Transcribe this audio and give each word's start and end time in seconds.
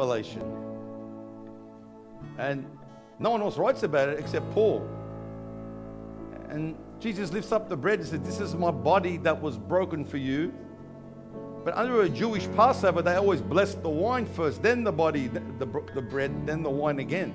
Revelation. 0.00 0.42
And 2.38 2.64
no 3.18 3.30
one 3.32 3.42
else 3.42 3.58
writes 3.58 3.82
about 3.82 4.08
it 4.08 4.18
except 4.18 4.50
Paul. 4.52 4.88
And 6.48 6.74
Jesus 7.00 7.32
lifts 7.32 7.52
up 7.52 7.68
the 7.68 7.76
bread 7.76 7.98
and 7.98 8.08
says, 8.08 8.20
This 8.20 8.40
is 8.40 8.54
my 8.54 8.70
body 8.70 9.18
that 9.18 9.42
was 9.42 9.58
broken 9.58 10.06
for 10.06 10.16
you. 10.16 10.54
But 11.66 11.76
under 11.76 12.00
a 12.00 12.08
Jewish 12.08 12.48
Passover, 12.52 13.02
they 13.02 13.16
always 13.16 13.42
blessed 13.42 13.82
the 13.82 13.90
wine 13.90 14.24
first, 14.24 14.62
then 14.62 14.84
the 14.84 14.92
body, 14.92 15.28
the, 15.28 15.40
the, 15.58 15.66
the 15.94 16.00
bread, 16.00 16.46
then 16.46 16.62
the 16.62 16.70
wine 16.70 16.98
again. 16.98 17.34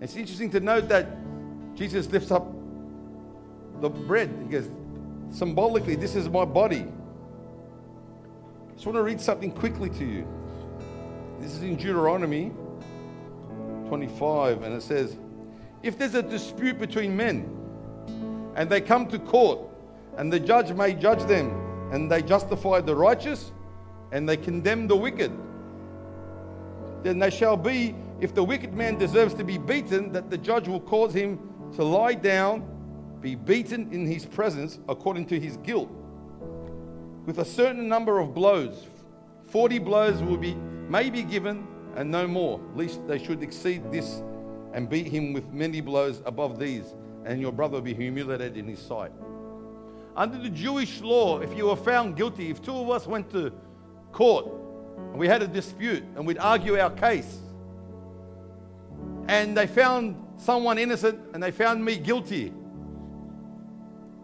It's 0.00 0.16
interesting 0.16 0.50
to 0.52 0.60
note 0.60 0.88
that 0.88 1.06
Jesus 1.74 2.10
lifts 2.10 2.30
up 2.30 2.50
the 3.82 3.90
bread. 3.90 4.34
He 4.44 4.48
goes, 4.48 4.70
symbolically, 5.30 5.96
this 5.96 6.16
is 6.16 6.30
my 6.30 6.46
body. 6.46 6.86
I 8.70 8.72
just 8.72 8.86
want 8.86 8.96
to 8.96 9.02
read 9.02 9.20
something 9.20 9.52
quickly 9.52 9.90
to 9.90 10.04
you. 10.04 10.26
This 11.42 11.54
is 11.54 11.62
in 11.64 11.74
Deuteronomy 11.74 12.52
25, 13.88 14.62
and 14.62 14.76
it 14.76 14.80
says, 14.80 15.16
If 15.82 15.98
there's 15.98 16.14
a 16.14 16.22
dispute 16.22 16.78
between 16.78 17.16
men, 17.16 17.50
and 18.54 18.70
they 18.70 18.80
come 18.80 19.08
to 19.08 19.18
court, 19.18 19.58
and 20.16 20.32
the 20.32 20.38
judge 20.38 20.72
may 20.72 20.94
judge 20.94 21.24
them, 21.24 21.50
and 21.90 22.08
they 22.08 22.22
justify 22.22 22.80
the 22.80 22.94
righteous, 22.94 23.50
and 24.12 24.28
they 24.28 24.36
condemn 24.36 24.86
the 24.86 24.94
wicked. 24.94 25.32
Then 27.02 27.18
they 27.18 27.30
shall 27.30 27.56
be, 27.56 27.96
if 28.20 28.36
the 28.36 28.44
wicked 28.44 28.72
man 28.72 28.96
deserves 28.96 29.34
to 29.34 29.42
be 29.42 29.58
beaten, 29.58 30.12
that 30.12 30.30
the 30.30 30.38
judge 30.38 30.68
will 30.68 30.80
cause 30.80 31.12
him 31.12 31.40
to 31.74 31.82
lie 31.82 32.14
down, 32.14 32.64
be 33.20 33.34
beaten 33.34 33.92
in 33.92 34.06
his 34.06 34.24
presence 34.24 34.78
according 34.88 35.26
to 35.26 35.40
his 35.40 35.56
guilt, 35.56 35.90
with 37.26 37.40
a 37.40 37.44
certain 37.44 37.88
number 37.88 38.20
of 38.20 38.32
blows. 38.32 38.86
Forty 39.48 39.80
blows 39.80 40.22
will 40.22 40.36
be 40.36 40.56
may 40.92 41.08
be 41.08 41.22
given, 41.22 41.66
and 41.96 42.10
no 42.10 42.28
more, 42.28 42.60
lest 42.74 43.06
they 43.08 43.18
should 43.18 43.42
exceed 43.42 43.90
this 43.90 44.22
and 44.74 44.90
beat 44.90 45.06
him 45.06 45.32
with 45.32 45.50
many 45.50 45.80
blows 45.80 46.22
above 46.26 46.58
these 46.58 46.94
and 47.24 47.40
your 47.40 47.50
brother 47.50 47.80
be 47.80 47.94
humiliated 47.94 48.58
in 48.58 48.68
his 48.68 48.78
sight. 48.78 49.10
Under 50.14 50.36
the 50.36 50.50
Jewish 50.50 51.00
law, 51.00 51.40
if 51.40 51.56
you 51.56 51.66
were 51.66 51.76
found 51.76 52.14
guilty, 52.14 52.50
if 52.50 52.60
two 52.60 52.76
of 52.76 52.90
us 52.90 53.06
went 53.06 53.30
to 53.30 53.50
court 54.12 54.46
and 54.96 55.18
we 55.18 55.26
had 55.26 55.42
a 55.42 55.46
dispute 55.46 56.04
and 56.14 56.26
we'd 56.26 56.36
argue 56.38 56.78
our 56.78 56.90
case, 56.90 57.38
and 59.28 59.56
they 59.56 59.66
found 59.66 60.16
someone 60.36 60.76
innocent 60.76 61.18
and 61.32 61.42
they 61.42 61.52
found 61.52 61.82
me 61.82 61.96
guilty, 61.96 62.52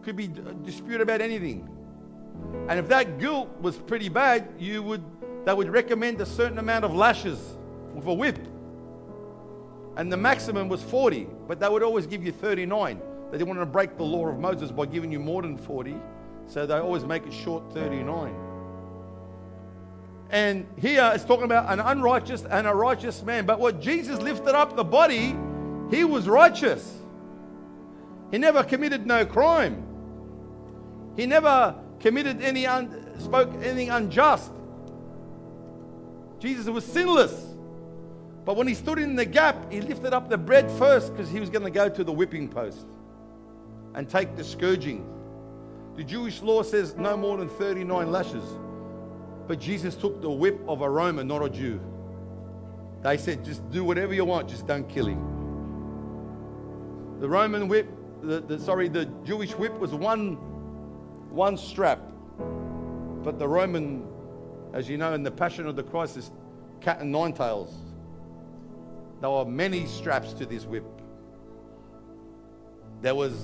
could 0.03 0.17
be 0.17 0.25
a 0.25 0.53
dispute 0.65 1.01
about 1.01 1.23
anything. 1.23 1.67
And 2.69 2.79
if 2.79 2.89
that 2.89 3.19
guilt 3.19 3.49
was 3.63 3.77
pretty 3.77 4.11
bad, 4.11 4.49
you 4.59 4.83
would 4.83 5.03
they 5.49 5.55
would 5.55 5.71
recommend 5.71 6.21
a 6.21 6.27
certain 6.27 6.59
amount 6.59 6.85
of 6.85 6.95
lashes 6.95 7.57
with 7.95 8.07
a 8.07 8.13
whip 8.13 8.39
and 9.97 10.13
the 10.13 10.17
maximum 10.17 10.69
was 10.69 10.83
40, 10.83 11.27
but 11.49 11.59
they 11.59 11.69
would 11.69 11.83
always 11.83 12.07
give 12.07 12.23
you 12.23 12.33
39. 12.33 13.01
They 13.33 13.39
didn't 13.39 13.49
want 13.49 13.59
to 13.61 13.67
break 13.67 13.97
the 13.97 14.05
law 14.05 14.29
of 14.29 14.39
Moses 14.39 14.71
by 14.71 14.85
giving 14.85 15.11
you 15.11 15.19
more 15.19 15.41
than 15.41 15.57
40, 15.57 15.97
so 16.47 16.67
they 16.67 16.75
always 16.75 17.05
make 17.05 17.27
it 17.27 17.33
short 17.33 17.73
39. 17.73 18.35
And 20.29 20.67
here 20.77 21.11
it's 21.15 21.25
talking 21.25 21.47
about 21.47 21.73
an 21.73 21.81
unrighteous 21.81 22.45
and 22.45 22.67
a 22.67 22.75
righteous 22.75 23.23
man. 23.23 23.47
But 23.47 23.59
what 23.59 23.81
Jesus 23.81 24.21
lifted 24.21 24.55
up 24.55 24.77
the 24.77 24.85
body, 24.85 25.35
he 25.91 26.05
was 26.05 26.29
righteous. 26.29 26.95
He 28.31 28.37
never 28.37 28.63
committed 28.63 29.07
no 29.07 29.25
crime. 29.25 29.83
He 31.17 31.25
never 31.25 31.75
committed 32.01 32.43
any 32.43 32.67
un- 32.67 33.19
spoke 33.19 33.53
anything 33.55 33.89
unjust. 33.89 34.53
Jesus 36.39 36.67
was 36.67 36.85
sinless. 36.85 37.55
But 38.45 38.57
when 38.57 38.67
he 38.67 38.75
stood 38.75 38.99
in 38.99 39.15
the 39.15 39.27
gap, 39.27 39.71
he 39.71 39.81
lifted 39.81 40.15
up 40.15 40.31
the 40.31 40.39
bread 40.39 40.71
first 40.73 41.13
because 41.13 41.31
he 41.31 41.39
was 41.39 41.51
going 41.51 41.65
to 41.65 41.71
go 41.71 41.89
to 41.89 42.03
the 42.03 42.13
whipping 42.13 42.49
post 42.49 42.87
and 43.95 44.09
take 44.09 44.37
the 44.37 44.45
scourging. 44.45 45.07
The 45.97 46.05
Jewish 46.05 46.41
law 46.41 46.63
says 46.63 46.97
no 46.97 47.17
more 47.17 47.37
than 47.37 47.49
39 47.49 48.11
lashes. 48.11 48.45
But 49.47 49.59
Jesus 49.59 49.97
took 49.97 50.23
the 50.23 50.31
whip 50.31 50.61
of 50.69 50.83
a 50.83 50.89
Roman, 50.89 51.27
not 51.27 51.43
a 51.43 51.51
Jew. 51.51 51.81
They 53.03 53.17
said, 53.17 53.45
just 53.45 53.69
do 53.71 53.85
whatever 53.85 54.15
you 54.15 54.25
want, 54.25 54.49
just 54.49 54.67
don't 54.67 54.89
kill 54.89 55.07
him. 55.07 55.21
The 57.21 57.29
Roman 57.29 57.69
whip, 57.69 57.89
the, 58.23 58.41
the, 58.41 58.59
sorry, 58.59 58.89
the 58.89 59.07
Jewish 59.25 59.53
whip 59.53 59.77
was 59.79 59.93
one, 59.93 60.35
one 61.31 61.57
strap. 61.57 62.01
But 63.23 63.39
the 63.39 63.49
Roman, 63.49 64.08
as 64.79 64.89
you 64.89 64.97
know, 64.97 65.13
in 65.13 65.23
the 65.23 65.31
Passion 65.31 65.67
of 65.67 65.77
the 65.77 65.83
Christ, 65.83 66.17
is 66.17 66.31
cat 66.81 67.01
and 67.01 67.13
nine 67.13 67.33
tails. 67.33 67.75
There 69.21 69.31
were 69.31 69.45
many 69.45 69.87
straps 69.87 70.33
to 70.35 70.47
this 70.47 70.65
whip. 70.65 70.87
There 73.03 73.15
was 73.15 73.35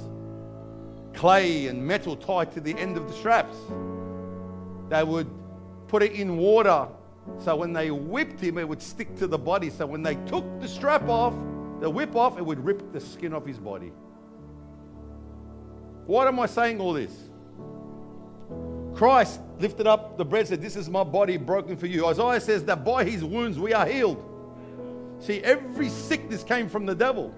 clay 1.12 1.66
and 1.66 1.84
metal 1.84 2.16
tied 2.16 2.52
to 2.52 2.60
the 2.60 2.76
end 2.78 2.96
of 2.96 3.08
the 3.08 3.14
straps. 3.14 3.56
They 4.88 5.02
would 5.02 5.28
put 5.88 6.02
it 6.02 6.12
in 6.12 6.36
water 6.36 6.88
so 7.38 7.56
when 7.56 7.72
they 7.72 7.90
whipped 7.90 8.40
him, 8.40 8.58
it 8.58 8.68
would 8.68 8.82
stick 8.82 9.16
to 9.16 9.26
the 9.26 9.38
body. 9.38 9.70
So 9.70 9.86
when 9.86 10.02
they 10.02 10.14
took 10.26 10.44
the 10.60 10.68
strap 10.68 11.08
off, 11.08 11.34
the 11.80 11.88
whip 11.88 12.14
off, 12.14 12.38
it 12.38 12.44
would 12.44 12.64
rip 12.64 12.92
the 12.92 13.00
skin 13.00 13.32
off 13.32 13.46
his 13.46 13.58
body. 13.58 13.92
Why 16.06 16.28
am 16.28 16.38
I 16.38 16.46
saying 16.46 16.80
all 16.80 16.92
this? 16.92 17.12
Christ 18.94 19.40
lifted 19.58 19.86
up 19.86 20.16
the 20.16 20.24
bread 20.24 20.40
and 20.40 20.48
said, 20.48 20.62
This 20.62 20.76
is 20.76 20.88
my 20.88 21.04
body 21.04 21.36
broken 21.36 21.76
for 21.76 21.86
you. 21.86 22.06
Isaiah 22.06 22.40
says 22.40 22.64
that 22.64 22.84
by 22.84 23.04
his 23.04 23.24
wounds 23.24 23.58
we 23.58 23.72
are 23.72 23.86
healed. 23.86 24.22
See, 25.20 25.40
every 25.40 25.88
sickness 25.88 26.42
came 26.42 26.68
from 26.68 26.86
the 26.86 26.94
devil. 26.94 27.34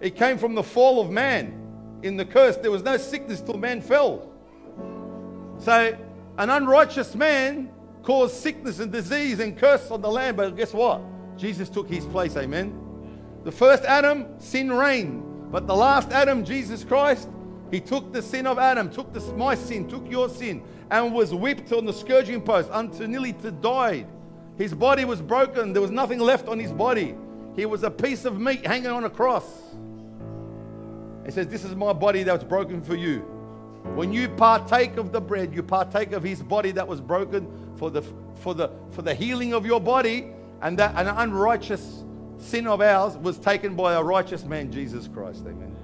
It 0.00 0.16
came 0.16 0.38
from 0.38 0.54
the 0.54 0.62
fall 0.62 1.00
of 1.00 1.10
man. 1.10 1.62
In 2.02 2.16
the 2.16 2.24
curse, 2.24 2.56
there 2.56 2.70
was 2.70 2.82
no 2.82 2.96
sickness 2.96 3.40
till 3.40 3.56
man 3.56 3.80
fell. 3.80 4.30
So, 5.58 5.96
an 6.38 6.50
unrighteous 6.50 7.14
man 7.14 7.70
caused 8.02 8.36
sickness 8.36 8.78
and 8.78 8.92
disease 8.92 9.40
and 9.40 9.56
curse 9.56 9.90
on 9.90 10.02
the 10.02 10.10
land. 10.10 10.36
But 10.36 10.56
guess 10.56 10.72
what? 10.72 11.00
Jesus 11.36 11.68
took 11.68 11.88
his 11.88 12.04
place. 12.06 12.36
Amen. 12.36 12.82
The 13.44 13.52
first 13.52 13.84
Adam, 13.84 14.26
sin 14.38 14.72
reigned. 14.72 15.50
But 15.50 15.66
the 15.66 15.74
last 15.74 16.10
Adam, 16.10 16.44
Jesus 16.44 16.84
Christ, 16.84 17.28
he 17.70 17.80
took 17.80 18.12
the 18.12 18.22
sin 18.22 18.46
of 18.46 18.58
Adam, 18.58 18.90
took 18.90 19.12
the, 19.12 19.20
my 19.34 19.54
sin, 19.54 19.88
took 19.88 20.08
your 20.10 20.28
sin, 20.28 20.62
and 20.90 21.12
was 21.12 21.34
whipped 21.34 21.72
on 21.72 21.84
the 21.84 21.92
scourging 21.92 22.40
post 22.40 22.68
until 22.72 23.08
nearly 23.08 23.32
to 23.34 23.50
died. 23.50 24.06
His 24.56 24.72
body 24.72 25.04
was 25.04 25.20
broken. 25.20 25.72
There 25.72 25.82
was 25.82 25.90
nothing 25.90 26.18
left 26.18 26.48
on 26.48 26.58
his 26.58 26.72
body. 26.72 27.14
He 27.54 27.66
was 27.66 27.82
a 27.82 27.90
piece 27.90 28.24
of 28.24 28.40
meat 28.40 28.66
hanging 28.66 28.90
on 28.90 29.04
a 29.04 29.10
cross. 29.10 29.44
He 31.24 31.32
says, 31.32 31.48
This 31.48 31.64
is 31.64 31.74
my 31.74 31.92
body 31.92 32.22
that 32.22 32.32
was 32.32 32.44
broken 32.44 32.82
for 32.82 32.94
you. 32.94 33.20
When 33.94 34.12
you 34.12 34.28
partake 34.28 34.96
of 34.96 35.12
the 35.12 35.20
bread, 35.20 35.54
you 35.54 35.62
partake 35.62 36.12
of 36.12 36.22
his 36.22 36.42
body 36.42 36.70
that 36.72 36.86
was 36.86 37.00
broken 37.00 37.48
for 37.76 37.90
the, 37.90 38.02
for 38.36 38.54
the, 38.54 38.70
for 38.90 39.02
the 39.02 39.14
healing 39.14 39.52
of 39.52 39.64
your 39.66 39.80
body, 39.80 40.28
and 40.62 40.78
that 40.78 40.94
an 40.96 41.06
unrighteous 41.08 42.04
sin 42.38 42.66
of 42.66 42.80
ours 42.80 43.16
was 43.16 43.38
taken 43.38 43.74
by 43.74 43.94
a 43.94 44.02
righteous 44.02 44.44
man, 44.44 44.70
Jesus 44.72 45.08
Christ. 45.08 45.42
Amen. 45.46 45.75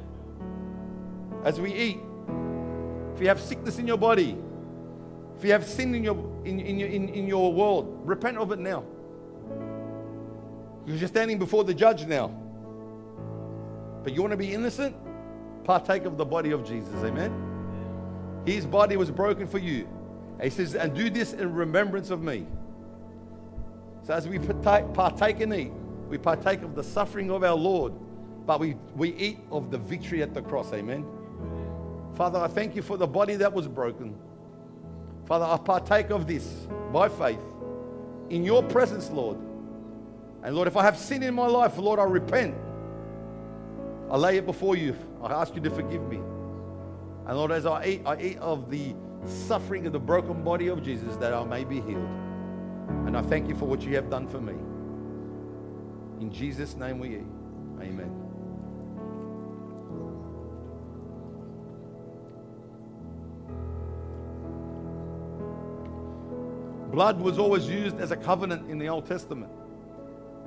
As 1.44 1.60
we 1.60 1.72
eat, 1.72 1.98
if 3.14 3.20
you 3.20 3.28
have 3.28 3.40
sickness 3.40 3.78
in 3.78 3.86
your 3.86 3.98
body, 3.98 4.36
if 5.36 5.44
you 5.44 5.52
have 5.52 5.66
sin 5.66 5.94
in 5.94 6.04
your, 6.04 6.16
in, 6.44 6.60
in, 6.60 6.80
in, 6.80 7.08
in 7.08 7.26
your 7.26 7.52
world, 7.52 8.00
repent 8.04 8.38
of 8.38 8.52
it 8.52 8.58
now. 8.58 8.84
Because 10.84 11.00
you're 11.00 11.08
standing 11.08 11.38
before 11.38 11.64
the 11.64 11.74
judge 11.74 12.06
now. 12.06 12.28
But 14.02 14.12
you 14.14 14.20
want 14.20 14.32
to 14.32 14.36
be 14.36 14.52
innocent? 14.52 14.96
Partake 15.64 16.04
of 16.04 16.16
the 16.16 16.24
body 16.24 16.50
of 16.50 16.66
Jesus. 16.66 16.94
Amen. 17.04 17.32
His 18.44 18.66
body 18.66 18.96
was 18.96 19.10
broken 19.10 19.46
for 19.46 19.58
you. 19.58 19.88
he 20.42 20.50
says, 20.50 20.74
and 20.74 20.94
do 20.94 21.08
this 21.08 21.32
in 21.32 21.52
remembrance 21.52 22.10
of 22.10 22.22
me. 22.22 22.46
So 24.04 24.14
as 24.14 24.26
we 24.26 24.38
partake, 24.38 24.92
partake 24.92 25.40
and 25.40 25.54
eat, 25.54 25.72
we 26.08 26.18
partake 26.18 26.62
of 26.62 26.74
the 26.74 26.82
suffering 26.82 27.30
of 27.30 27.44
our 27.44 27.54
Lord, 27.54 27.92
but 28.44 28.58
we, 28.58 28.76
we 28.96 29.14
eat 29.14 29.38
of 29.52 29.70
the 29.70 29.78
victory 29.78 30.22
at 30.22 30.34
the 30.34 30.42
cross. 30.42 30.72
Amen. 30.72 31.06
Father, 32.22 32.38
I 32.38 32.46
thank 32.46 32.76
you 32.76 32.82
for 32.82 32.96
the 32.96 33.06
body 33.08 33.34
that 33.34 33.52
was 33.52 33.66
broken. 33.66 34.16
Father, 35.26 35.44
I 35.44 35.56
partake 35.56 36.10
of 36.10 36.28
this 36.28 36.68
by 36.92 37.08
faith 37.08 37.42
in 38.30 38.44
your 38.44 38.62
presence, 38.62 39.10
Lord. 39.10 39.38
And 40.44 40.54
Lord, 40.54 40.68
if 40.68 40.76
I 40.76 40.84
have 40.84 40.96
sin 40.96 41.24
in 41.24 41.34
my 41.34 41.48
life, 41.48 41.76
Lord, 41.78 41.98
I 41.98 42.04
repent. 42.04 42.54
I 44.08 44.16
lay 44.16 44.36
it 44.36 44.46
before 44.46 44.76
you. 44.76 44.96
I 45.20 45.32
ask 45.32 45.56
you 45.56 45.60
to 45.62 45.70
forgive 45.70 46.08
me. 46.08 46.18
And 47.26 47.36
Lord, 47.36 47.50
as 47.50 47.66
I 47.66 47.86
eat, 47.86 48.02
I 48.06 48.16
eat 48.22 48.38
of 48.38 48.70
the 48.70 48.94
suffering 49.26 49.84
of 49.88 49.92
the 49.92 49.98
broken 49.98 50.44
body 50.44 50.68
of 50.68 50.80
Jesus 50.80 51.16
that 51.16 51.34
I 51.34 51.42
may 51.42 51.64
be 51.64 51.80
healed. 51.80 52.08
And 53.04 53.16
I 53.16 53.22
thank 53.22 53.48
you 53.48 53.56
for 53.56 53.64
what 53.64 53.82
you 53.82 53.96
have 53.96 54.08
done 54.08 54.28
for 54.28 54.40
me. 54.40 54.54
In 56.20 56.30
Jesus' 56.32 56.76
name 56.76 57.00
we 57.00 57.16
eat. 57.16 57.26
Amen. 57.80 58.11
Blood 66.92 67.22
was 67.22 67.38
always 67.38 67.66
used 67.66 67.98
as 68.00 68.10
a 68.10 68.16
covenant 68.16 68.70
in 68.70 68.78
the 68.78 68.86
Old 68.86 69.06
Testament. 69.06 69.50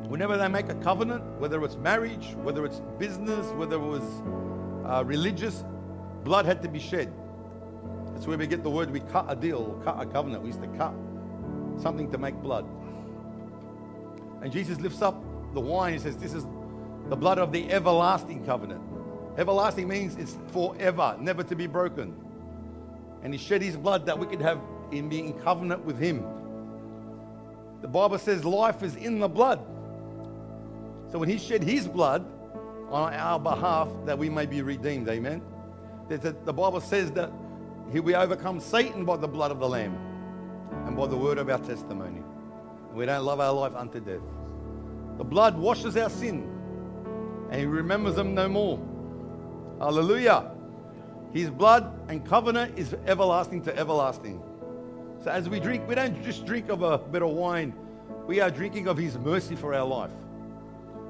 Whenever 0.08 0.38
they 0.38 0.48
make 0.48 0.70
a 0.70 0.76
covenant, 0.76 1.24
whether 1.40 1.64
it's 1.64 1.76
marriage, 1.78 2.36
whether 2.44 2.66
it's 2.66 2.84
business, 3.00 3.48
whether 3.54 3.78
it 3.78 3.80
was 3.80 4.04
uh, 4.86 5.04
religious, 5.04 5.66
blood 6.24 6.46
had 6.46 6.62
to 6.62 6.70
be 6.70 6.80
shed. 6.80 7.12
That's 8.14 8.28
where 8.28 8.38
we 8.38 8.46
get 8.46 8.62
the 8.62 8.70
word 8.70 8.92
we 8.92 9.00
cut 9.00 9.26
a 9.28 9.36
deal, 9.36 9.82
cut 9.84 10.00
a 10.00 10.06
covenant. 10.06 10.44
We 10.44 10.50
used 10.50 10.62
to 10.62 10.68
cut 10.78 10.94
something 11.82 12.12
to 12.12 12.20
make 12.20 12.36
blood. 12.36 12.68
And 14.44 14.54
Jesus 14.54 14.80
lifts 14.80 15.02
up 15.02 15.20
the 15.56 15.62
wine. 15.62 15.94
He 15.94 16.00
says, 16.00 16.16
This 16.16 16.36
is 16.36 16.46
the 17.10 17.16
blood 17.16 17.40
of 17.40 17.52
the 17.52 17.72
everlasting 17.72 18.46
covenant. 18.46 18.84
Everlasting 19.40 19.88
means 19.88 20.16
it's 20.16 20.38
forever, 20.52 21.18
never 21.20 21.42
to 21.42 21.56
be 21.56 21.66
broken. 21.66 22.16
And 23.24 23.34
he 23.34 23.40
shed 23.40 23.64
his 23.64 23.76
blood 23.76 24.06
that 24.06 24.20
we 24.20 24.28
could 24.28 24.42
have 24.42 24.60
in 24.96 25.10
being 25.10 25.28
in 25.28 25.34
covenant 25.42 25.84
with 25.86 26.00
him. 26.00 26.26
The 27.82 27.88
Bible 27.88 28.18
says 28.18 28.44
life 28.44 28.82
is 28.84 28.96
in 28.96 29.20
the 29.20 29.28
blood. 29.28 29.60
So 31.12 31.20
when 31.20 31.30
he 31.30 31.38
shed 31.38 31.64
his 31.64 31.88
blood 31.88 32.26
on 32.90 33.14
our 33.14 33.40
behalf, 33.40 33.90
that 34.06 34.18
we 34.18 34.30
may 34.30 34.46
be 34.46 34.62
redeemed. 34.62 35.08
Amen. 35.10 35.42
The 36.10 36.54
Bible 36.54 36.82
says 36.82 37.12
that 37.12 37.32
we 37.92 38.16
overcome 38.16 38.60
Satan 38.60 39.06
by 39.06 39.18
the 39.18 39.28
blood 39.28 39.52
of 39.52 39.60
the 39.60 39.70
Lamb 39.70 39.96
and 40.86 40.98
by 40.98 41.08
the 41.08 41.18
word 41.18 41.38
of 41.38 41.50
our 41.50 41.60
testimony. 41.60 42.24
And 42.90 42.98
we 42.98 43.06
don't 43.06 43.24
love 43.24 43.40
our 43.40 43.54
life 43.54 43.76
unto 43.76 44.00
death. 44.00 44.22
The 45.18 45.24
blood 45.24 45.58
washes 45.58 45.96
our 45.96 46.10
sin 46.10 46.50
and 47.52 47.60
he 47.60 47.66
remembers 47.68 48.16
them 48.16 48.34
no 48.34 48.50
more. 48.50 48.80
Hallelujah. 49.80 50.52
His 51.32 51.50
blood 51.50 51.92
and 52.10 52.26
covenant 52.26 52.78
is 52.78 52.96
everlasting 53.06 53.62
to 53.64 53.78
everlasting. 53.78 54.42
So 55.26 55.32
as 55.32 55.50
we 55.50 55.60
drink, 55.60 55.88
we 55.88 55.96
don't 55.96 56.22
just 56.24 56.46
drink 56.46 56.70
of 56.70 56.84
a 56.84 57.00
bit 57.00 57.24
of 57.24 57.30
wine. 57.30 57.74
We 58.28 58.42
are 58.42 58.52
drinking 58.52 58.88
of 58.88 58.96
his 58.96 59.18
mercy 59.18 59.56
for 59.56 59.74
our 59.74 59.84
life. 59.84 60.12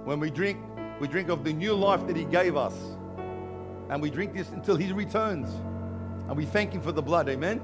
When 0.06 0.22
we 0.22 0.30
drink, 0.30 0.58
we 1.02 1.10
drink 1.10 1.28
of 1.28 1.44
the 1.44 1.52
new 1.52 1.74
life 1.74 2.08
that 2.08 2.16
he 2.16 2.24
gave 2.24 2.56
us. 2.56 2.74
And 3.90 4.02
we 4.02 4.10
drink 4.10 4.34
this 4.34 4.48
until 4.52 4.78
he 4.78 4.94
returns. 4.94 5.54
And 6.30 6.38
we 6.38 6.46
thank 6.46 6.72
him 6.72 6.80
for 6.80 6.94
the 6.94 7.02
blood. 7.02 7.28
Amen. 7.28 7.62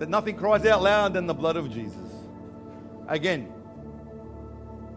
That 0.00 0.10
nothing 0.10 0.36
cries 0.36 0.66
out 0.66 0.82
louder 0.82 1.14
than 1.14 1.26
the 1.26 1.32
blood 1.32 1.56
of 1.56 1.72
Jesus. 1.72 2.10
Again, 3.08 3.50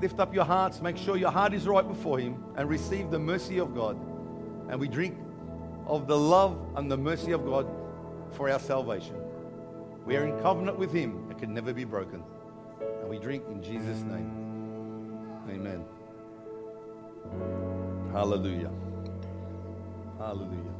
lift 0.01 0.19
up 0.19 0.35
your 0.35 0.43
hearts. 0.43 0.81
Make 0.81 0.97
sure 0.97 1.15
your 1.15 1.31
heart 1.31 1.53
is 1.53 1.65
right 1.65 1.87
before 1.87 2.19
him 2.19 2.43
and 2.57 2.67
receive 2.67 3.09
the 3.09 3.19
mercy 3.19 3.59
of 3.59 3.73
God. 3.73 3.95
And 4.69 4.81
we 4.81 4.89
drink 4.89 5.17
of 5.85 6.07
the 6.07 6.17
love 6.17 6.59
and 6.75 6.91
the 6.91 6.97
mercy 6.97 7.31
of 7.31 7.45
God 7.45 7.65
for 8.33 8.49
our 8.49 8.59
salvation. 8.59 9.15
We 10.07 10.15
are 10.15 10.25
in 10.25 10.39
covenant 10.39 10.79
with 10.79 10.93
him 10.93 11.27
that 11.27 11.37
can 11.37 11.53
never 11.53 11.73
be 11.73 11.83
broken. 11.83 12.23
And 13.01 13.09
we 13.09 13.19
drink 13.19 13.43
in 13.51 13.61
Jesus' 13.61 14.03
name. 14.03 14.31
Amen. 15.49 15.83
Hallelujah. 18.13 18.71
Hallelujah. 20.17 20.71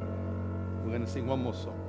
We're 0.81 0.91
going 0.91 1.05
to 1.05 1.11
sing 1.11 1.27
one 1.27 1.43
more 1.43 1.53
song. 1.53 1.86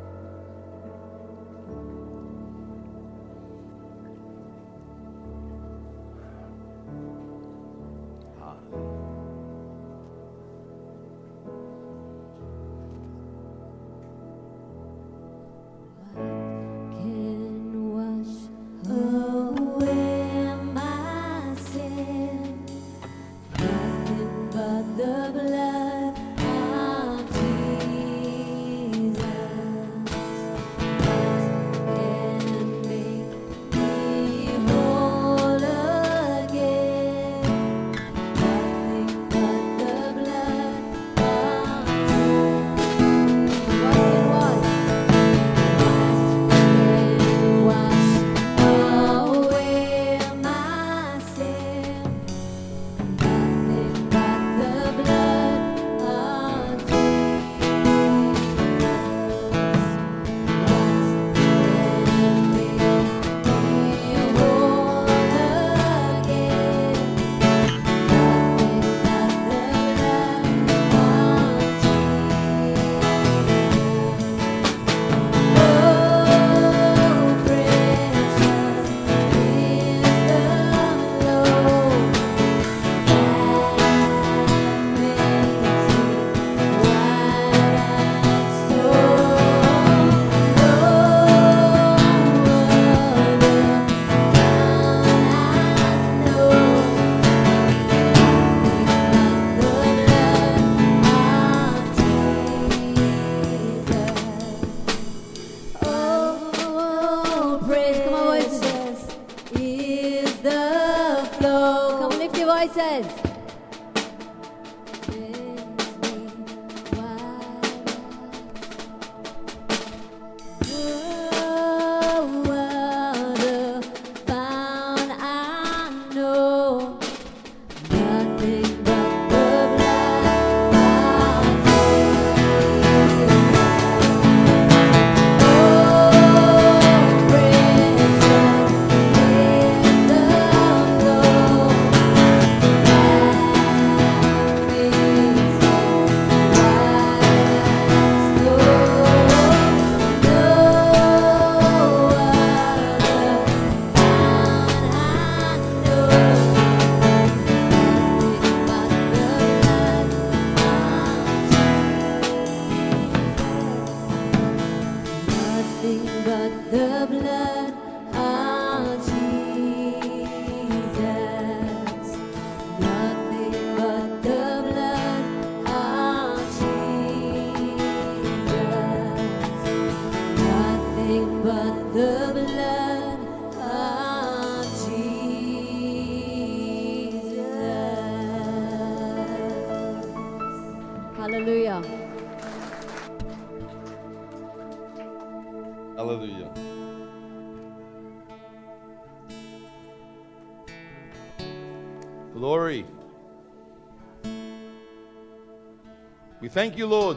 Thank 206.69 206.79
you, 206.79 206.87
Lord, 206.87 207.17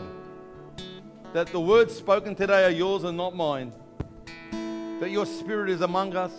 that 1.33 1.47
the 1.47 1.59
words 1.59 1.93
spoken 1.93 2.35
today 2.35 2.63
are 2.63 2.71
yours 2.71 3.03
and 3.03 3.17
not 3.17 3.35
mine. 3.35 3.73
That 5.01 5.11
your 5.11 5.25
spirit 5.25 5.69
is 5.69 5.81
among 5.81 6.15
us. 6.15 6.31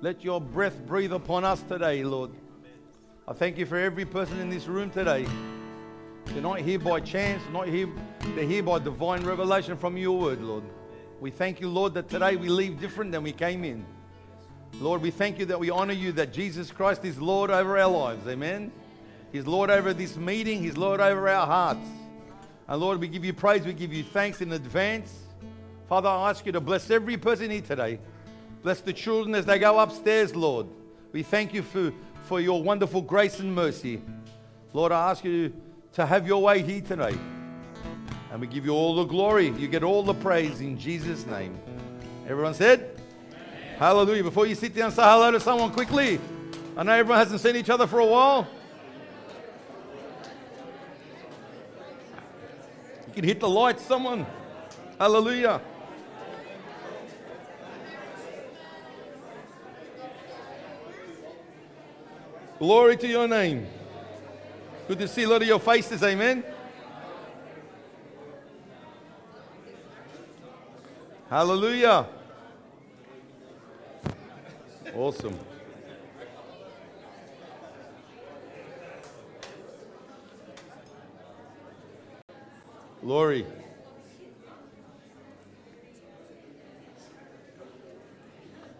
Let 0.00 0.24
your 0.24 0.40
breath 0.40 0.84
breathe 0.88 1.12
upon 1.12 1.44
us 1.44 1.62
today, 1.62 2.02
Lord. 2.02 2.32
I 3.28 3.32
thank 3.32 3.58
you 3.58 3.64
for 3.64 3.78
every 3.78 4.04
person 4.04 4.40
in 4.40 4.50
this 4.50 4.66
room 4.66 4.90
today. 4.90 5.24
They're 6.24 6.42
not 6.42 6.58
here 6.58 6.80
by 6.80 6.98
chance, 6.98 7.44
not 7.52 7.68
here, 7.68 7.88
they're 8.34 8.44
here 8.44 8.64
by 8.64 8.80
divine 8.80 9.22
revelation 9.22 9.76
from 9.76 9.96
your 9.96 10.18
word, 10.18 10.40
Lord. 10.40 10.64
We 11.20 11.30
thank 11.30 11.60
you, 11.60 11.68
Lord, 11.68 11.94
that 11.94 12.08
today 12.08 12.34
we 12.34 12.48
leave 12.48 12.80
different 12.80 13.12
than 13.12 13.22
we 13.22 13.30
came 13.30 13.62
in. 13.62 13.86
Lord, 14.80 15.00
we 15.00 15.12
thank 15.12 15.38
you 15.38 15.46
that 15.46 15.60
we 15.60 15.70
honor 15.70 15.92
you, 15.92 16.10
that 16.10 16.32
Jesus 16.32 16.72
Christ 16.72 17.04
is 17.04 17.20
Lord 17.20 17.52
over 17.52 17.78
our 17.78 17.88
lives. 17.88 18.26
Amen. 18.26 18.72
He's 19.32 19.46
Lord 19.46 19.70
over 19.70 19.92
this 19.92 20.16
meeting, 20.16 20.62
He's 20.62 20.76
Lord 20.76 21.00
over 21.00 21.28
our 21.28 21.46
hearts. 21.46 21.86
And 22.66 22.80
Lord, 22.80 23.00
we 23.00 23.08
give 23.08 23.24
you 23.24 23.32
praise, 23.32 23.64
we 23.64 23.72
give 23.72 23.92
you 23.92 24.02
thanks 24.02 24.40
in 24.40 24.52
advance. 24.52 25.14
Father, 25.88 26.08
I 26.08 26.30
ask 26.30 26.44
you 26.44 26.52
to 26.52 26.60
bless 26.60 26.90
every 26.90 27.16
person 27.16 27.50
here 27.50 27.62
today. 27.62 27.98
Bless 28.62 28.80
the 28.80 28.92
children 28.92 29.34
as 29.34 29.46
they 29.46 29.58
go 29.58 29.78
upstairs, 29.78 30.34
Lord. 30.34 30.66
We 31.12 31.22
thank 31.22 31.54
you 31.54 31.62
for, 31.62 31.92
for 32.24 32.40
your 32.40 32.62
wonderful 32.62 33.00
grace 33.00 33.40
and 33.40 33.54
mercy. 33.54 34.02
Lord, 34.74 34.92
I 34.92 35.10
ask 35.10 35.24
you 35.24 35.52
to 35.94 36.04
have 36.04 36.26
your 36.26 36.42
way 36.42 36.60
here 36.60 36.82
today. 36.82 37.16
And 38.30 38.40
we 38.40 38.46
give 38.46 38.66
you 38.66 38.72
all 38.72 38.96
the 38.96 39.04
glory. 39.04 39.48
You 39.48 39.68
get 39.68 39.82
all 39.82 40.02
the 40.02 40.12
praise 40.12 40.60
in 40.60 40.78
Jesus' 40.78 41.24
name. 41.26 41.58
Everyone 42.26 42.52
said? 42.52 43.00
Amen. 43.30 43.78
Hallelujah. 43.78 44.22
Before 44.22 44.44
you 44.44 44.54
sit 44.54 44.74
down, 44.74 44.92
say 44.92 45.02
hello 45.02 45.30
to 45.30 45.40
someone 45.40 45.72
quickly. 45.72 46.20
I 46.76 46.82
know 46.82 46.92
everyone 46.92 47.18
hasn't 47.18 47.40
seen 47.40 47.56
each 47.56 47.70
other 47.70 47.86
for 47.86 48.00
a 48.00 48.06
while. 48.06 48.46
Can 53.18 53.26
hit 53.26 53.40
the 53.40 53.48
lights, 53.48 53.84
someone. 53.84 54.24
Hallelujah. 54.96 55.60
Glory 62.60 62.96
to 62.96 63.08
your 63.08 63.26
name. 63.26 63.66
Good 64.86 65.00
to 65.00 65.08
see 65.08 65.24
a 65.24 65.28
lot 65.28 65.42
of 65.42 65.48
your 65.48 65.58
faces, 65.58 66.04
amen. 66.04 66.44
Hallelujah. 71.28 72.06
Awesome. 74.94 75.36
Glory. 83.00 83.46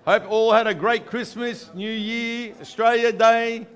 Hope 0.04 0.30
all 0.30 0.52
had 0.52 0.66
a 0.66 0.74
great 0.74 1.06
Christmas, 1.06 1.70
New 1.74 1.90
Year, 1.90 2.54
Australia 2.60 3.12
Day. 3.12 3.66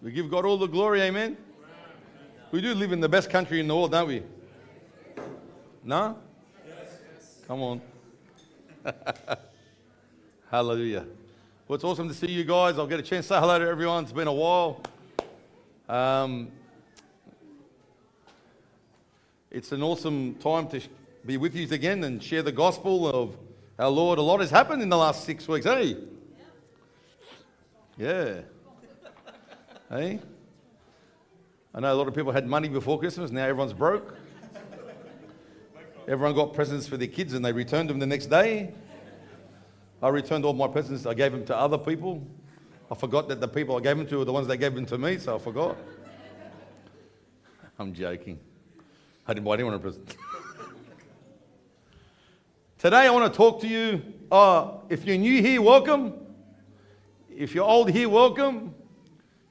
We 0.00 0.10
give 0.10 0.30
God 0.30 0.44
all 0.44 0.56
the 0.56 0.66
glory, 0.66 1.02
amen. 1.02 1.36
We 2.50 2.60
do 2.60 2.74
live 2.74 2.92
in 2.92 3.00
the 3.00 3.08
best 3.08 3.30
country 3.30 3.60
in 3.60 3.68
the 3.68 3.76
world, 3.76 3.92
don't 3.92 4.08
we? 4.08 4.22
No? 5.84 6.18
Yes. 6.66 7.42
Come 7.46 7.60
on. 7.60 7.80
Hallelujah. 10.50 11.04
Well, 11.66 11.74
it's 11.74 11.84
awesome 11.84 12.08
to 12.08 12.14
see 12.14 12.30
you 12.30 12.44
guys. 12.44 12.78
I'll 12.78 12.86
get 12.86 13.00
a 13.00 13.02
chance 13.02 13.26
to 13.26 13.34
say 13.34 13.38
hello 13.40 13.58
to 13.58 13.68
everyone. 13.68 14.04
It's 14.04 14.12
been 14.12 14.28
a 14.28 14.32
while. 14.32 14.80
Um, 15.88 16.52
it's 19.50 19.72
an 19.72 19.82
awesome 19.82 20.34
time 20.34 20.68
to 20.68 20.82
be 21.24 21.38
with 21.38 21.54
you 21.54 21.66
again 21.70 22.04
and 22.04 22.22
share 22.22 22.42
the 22.42 22.52
gospel 22.52 23.08
of 23.08 23.38
our 23.78 23.88
Lord. 23.88 24.18
A 24.18 24.22
lot 24.22 24.40
has 24.40 24.50
happened 24.50 24.82
in 24.82 24.90
the 24.90 24.98
last 24.98 25.24
six 25.24 25.48
weeks, 25.48 25.64
hey? 25.64 25.96
Yeah. 27.96 28.40
hey? 29.88 30.20
I 31.74 31.80
know 31.80 31.94
a 31.94 31.96
lot 31.96 32.06
of 32.06 32.14
people 32.14 32.32
had 32.32 32.46
money 32.46 32.68
before 32.68 32.98
Christmas, 32.98 33.30
now 33.30 33.44
everyone's 33.44 33.72
broke. 33.72 34.14
Everyone 36.06 36.34
got 36.34 36.52
presents 36.52 36.86
for 36.86 36.98
their 36.98 37.08
kids 37.08 37.32
and 37.32 37.42
they 37.42 37.52
returned 37.52 37.88
them 37.88 37.98
the 37.98 38.06
next 38.06 38.26
day. 38.26 38.74
I 40.02 40.10
returned 40.10 40.44
all 40.44 40.52
my 40.52 40.68
presents, 40.68 41.06
I 41.06 41.14
gave 41.14 41.32
them 41.32 41.46
to 41.46 41.56
other 41.56 41.78
people. 41.78 42.26
I 42.90 42.94
forgot 42.94 43.28
that 43.28 43.40
the 43.40 43.48
people 43.48 43.76
I 43.76 43.80
gave 43.80 43.98
them 43.98 44.06
to 44.06 44.18
were 44.18 44.24
the 44.24 44.32
ones 44.32 44.46
that 44.46 44.56
gave 44.56 44.74
them 44.74 44.86
to 44.86 44.96
me, 44.96 45.18
so 45.18 45.36
I 45.36 45.38
forgot. 45.38 45.76
I'm 47.78 47.92
joking. 47.92 48.40
I 49.26 49.34
didn't 49.34 49.44
buy 49.44 49.54
anyone 49.54 49.74
a 49.74 49.78
present. 49.78 50.16
Today 52.78 53.06
I 53.06 53.10
want 53.10 53.30
to 53.30 53.36
talk 53.36 53.60
to 53.60 53.68
you. 53.68 54.02
Uh, 54.32 54.78
if 54.88 55.04
you're 55.04 55.18
new 55.18 55.42
here, 55.42 55.60
welcome. 55.60 56.14
If 57.30 57.54
you're 57.54 57.66
old 57.66 57.90
here, 57.90 58.08
welcome. 58.08 58.74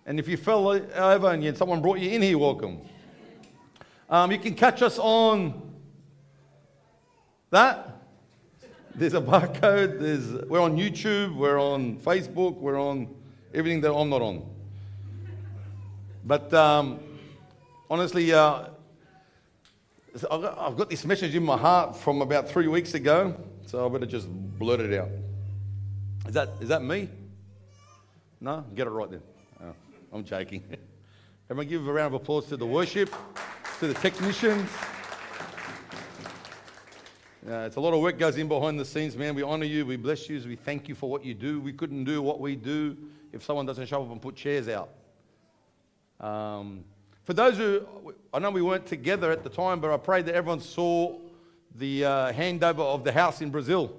And 0.08 0.20
if 0.20 0.28
you 0.28 0.36
fell 0.36 0.70
over 0.70 1.32
and 1.32 1.58
someone 1.58 1.80
brought 1.80 2.00
you 2.00 2.10
in 2.10 2.24
here, 2.24 2.40
welcome. 2.40 2.82
Um, 4.10 4.32
you 4.32 4.40
can 4.40 4.56
catch 4.56 4.82
us 4.82 4.98
on 4.98 5.74
that. 7.52 8.02
There's 8.96 9.14
a 9.14 9.22
barcode. 9.22 10.00
There's, 10.00 10.50
we're 10.50 10.60
on 10.60 10.76
YouTube. 10.76 11.36
We're 11.36 11.62
on 11.62 11.98
Facebook. 11.98 12.56
We're 12.56 12.82
on 12.82 13.14
everything 13.54 13.82
that 13.82 13.94
I'm 13.94 14.10
not 14.10 14.22
on. 14.22 14.44
But 16.24 16.54
um, 16.54 17.00
honestly, 17.90 18.34
uh, 18.34 18.66
I've 20.30 20.76
got 20.76 20.90
this 20.90 21.06
message 21.06 21.36
in 21.36 21.44
my 21.44 21.58
heart 21.58 21.96
from 21.96 22.22
about 22.22 22.50
three 22.50 22.68
weeks 22.68 22.94
ago, 22.94 23.36
so 23.66 23.86
I 23.86 23.90
better 23.90 24.06
just 24.06 24.28
blurt 24.30 24.80
it 24.80 24.94
out. 25.00 25.10
Is 26.28 26.34
that, 26.34 26.50
is 26.60 26.70
that 26.70 26.84
me? 26.84 27.10
No? 28.42 28.66
Get 28.76 28.88
it 28.88 28.92
right 28.92 29.10
then. 29.10 29.22
I'm 30.12 30.24
joking. 30.24 30.64
Everyone 31.50 31.70
give 31.70 31.88
a 31.88 31.94
round 31.94 32.14
of 32.14 32.22
applause 32.22 32.48
to 32.48 32.58
the 32.58 32.66
worship, 32.66 33.14
to 33.80 33.88
the 33.88 33.94
technicians. 33.94 34.70
Yeah, 37.48 37.66
it's 37.66 37.78
a 37.78 37.80
lot 37.80 37.94
of 37.94 38.02
work 38.02 38.20
goes 38.20 38.36
in 38.38 38.48
behind 38.48 38.78
the 38.80 38.86
scenes, 38.86 39.16
man. 39.16 39.34
We 39.34 39.44
honor 39.44 39.66
you, 39.66 39.86
we 39.86 39.96
bless 39.96 40.28
you, 40.30 40.42
we 40.46 40.58
thank 40.58 40.90
you 40.90 40.96
for 40.96 41.10
what 41.10 41.24
you 41.24 41.34
do. 41.34 41.62
We 41.62 41.72
couldn't 41.72 42.04
do 42.04 42.22
what 42.22 42.42
we 42.42 42.56
do 42.58 42.98
if 43.34 43.44
someone 43.44 43.66
doesn't 43.66 43.88
show 43.88 44.04
up 44.04 44.12
and 44.12 44.22
put 44.22 44.36
chairs 44.36 44.68
out. 44.68 44.90
Um, 46.20 46.84
for 47.24 47.34
those 47.34 47.58
who, 47.58 47.82
I 48.34 48.40
know 48.40 48.52
we 48.52 48.62
weren't 48.62 48.86
together 48.86 49.32
at 49.32 49.44
the 49.44 49.50
time, 49.50 49.80
but 49.80 49.92
I 49.92 49.98
pray 49.98 50.22
that 50.22 50.34
everyone 50.34 50.62
saw 50.62 51.20
the 51.76 52.06
uh, 52.06 52.34
handover 52.34 52.80
of 52.80 53.04
the 53.04 53.12
house 53.12 53.42
in 53.42 53.50
Brazil. 53.50 53.96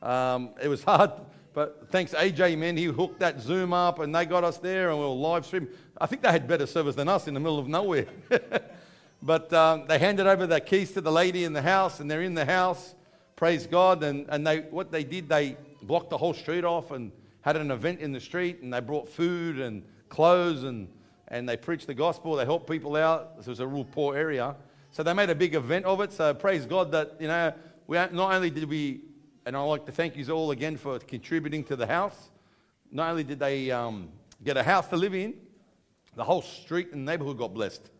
Um, 0.00 0.50
it 0.60 0.68
was 0.68 0.82
hard 0.84 1.12
but 1.54 1.88
thanks 1.90 2.14
AJ, 2.14 2.56
man, 2.58 2.76
he 2.76 2.84
hooked 2.84 3.20
that 3.20 3.40
Zoom 3.40 3.72
up 3.72 3.98
and 3.98 4.14
they 4.14 4.24
got 4.24 4.44
us 4.44 4.58
there 4.58 4.90
and 4.90 4.98
we 4.98 5.04
were 5.04 5.10
live 5.10 5.44
stream. 5.44 5.68
I 6.00 6.06
think 6.06 6.22
they 6.22 6.30
had 6.30 6.48
better 6.48 6.66
service 6.66 6.94
than 6.94 7.08
us 7.08 7.28
in 7.28 7.34
the 7.34 7.40
middle 7.40 7.58
of 7.58 7.68
nowhere. 7.68 8.06
but 9.22 9.52
um, 9.52 9.86
they 9.86 9.98
handed 9.98 10.26
over 10.26 10.46
the 10.46 10.60
keys 10.60 10.92
to 10.92 11.00
the 11.00 11.12
lady 11.12 11.44
in 11.44 11.52
the 11.52 11.62
house 11.62 12.00
and 12.00 12.10
they're 12.10 12.22
in 12.22 12.34
the 12.34 12.46
house. 12.46 12.94
Praise 13.36 13.66
God. 13.66 14.02
And, 14.02 14.26
and 14.30 14.46
they, 14.46 14.60
what 14.60 14.90
they 14.90 15.04
did, 15.04 15.28
they 15.28 15.56
blocked 15.82 16.10
the 16.10 16.18
whole 16.18 16.32
street 16.32 16.64
off 16.64 16.90
and 16.90 17.12
had 17.42 17.56
an 17.56 17.70
event 17.70 18.00
in 18.00 18.12
the 18.12 18.20
street 18.20 18.62
and 18.62 18.72
they 18.72 18.80
brought 18.80 19.08
food 19.08 19.60
and 19.60 19.84
clothes 20.08 20.64
and, 20.64 20.88
and 21.28 21.48
they 21.48 21.56
preached 21.56 21.86
the 21.86 21.94
gospel. 21.94 22.34
They 22.34 22.44
helped 22.44 22.68
people 22.68 22.96
out. 22.96 23.36
This 23.36 23.46
was 23.46 23.60
a 23.60 23.66
real 23.66 23.84
poor 23.84 24.16
area. 24.16 24.56
So 24.90 25.02
they 25.02 25.12
made 25.12 25.30
a 25.30 25.34
big 25.34 25.54
event 25.54 25.84
of 25.84 26.00
it. 26.00 26.12
So 26.12 26.34
praise 26.34 26.66
God 26.66 26.90
that, 26.92 27.16
you 27.20 27.28
know, 27.28 27.52
we, 27.86 27.96
not 27.96 28.34
only 28.34 28.50
did 28.50 28.68
we 28.68 29.02
and 29.44 29.56
I'd 29.56 29.64
like 29.64 29.86
to 29.86 29.92
thank 29.92 30.16
you 30.16 30.32
all 30.32 30.52
again 30.52 30.76
for 30.76 30.98
contributing 31.00 31.64
to 31.64 31.76
the 31.76 31.86
house. 31.86 32.30
Not 32.92 33.10
only 33.10 33.24
did 33.24 33.40
they 33.40 33.70
um, 33.70 34.08
get 34.44 34.56
a 34.56 34.62
house 34.62 34.86
to 34.88 34.96
live 34.96 35.14
in, 35.14 35.34
the 36.14 36.22
whole 36.22 36.42
street 36.42 36.92
and 36.92 37.04
neighborhood 37.04 37.38
got 37.38 37.52
blessed. 37.52 37.90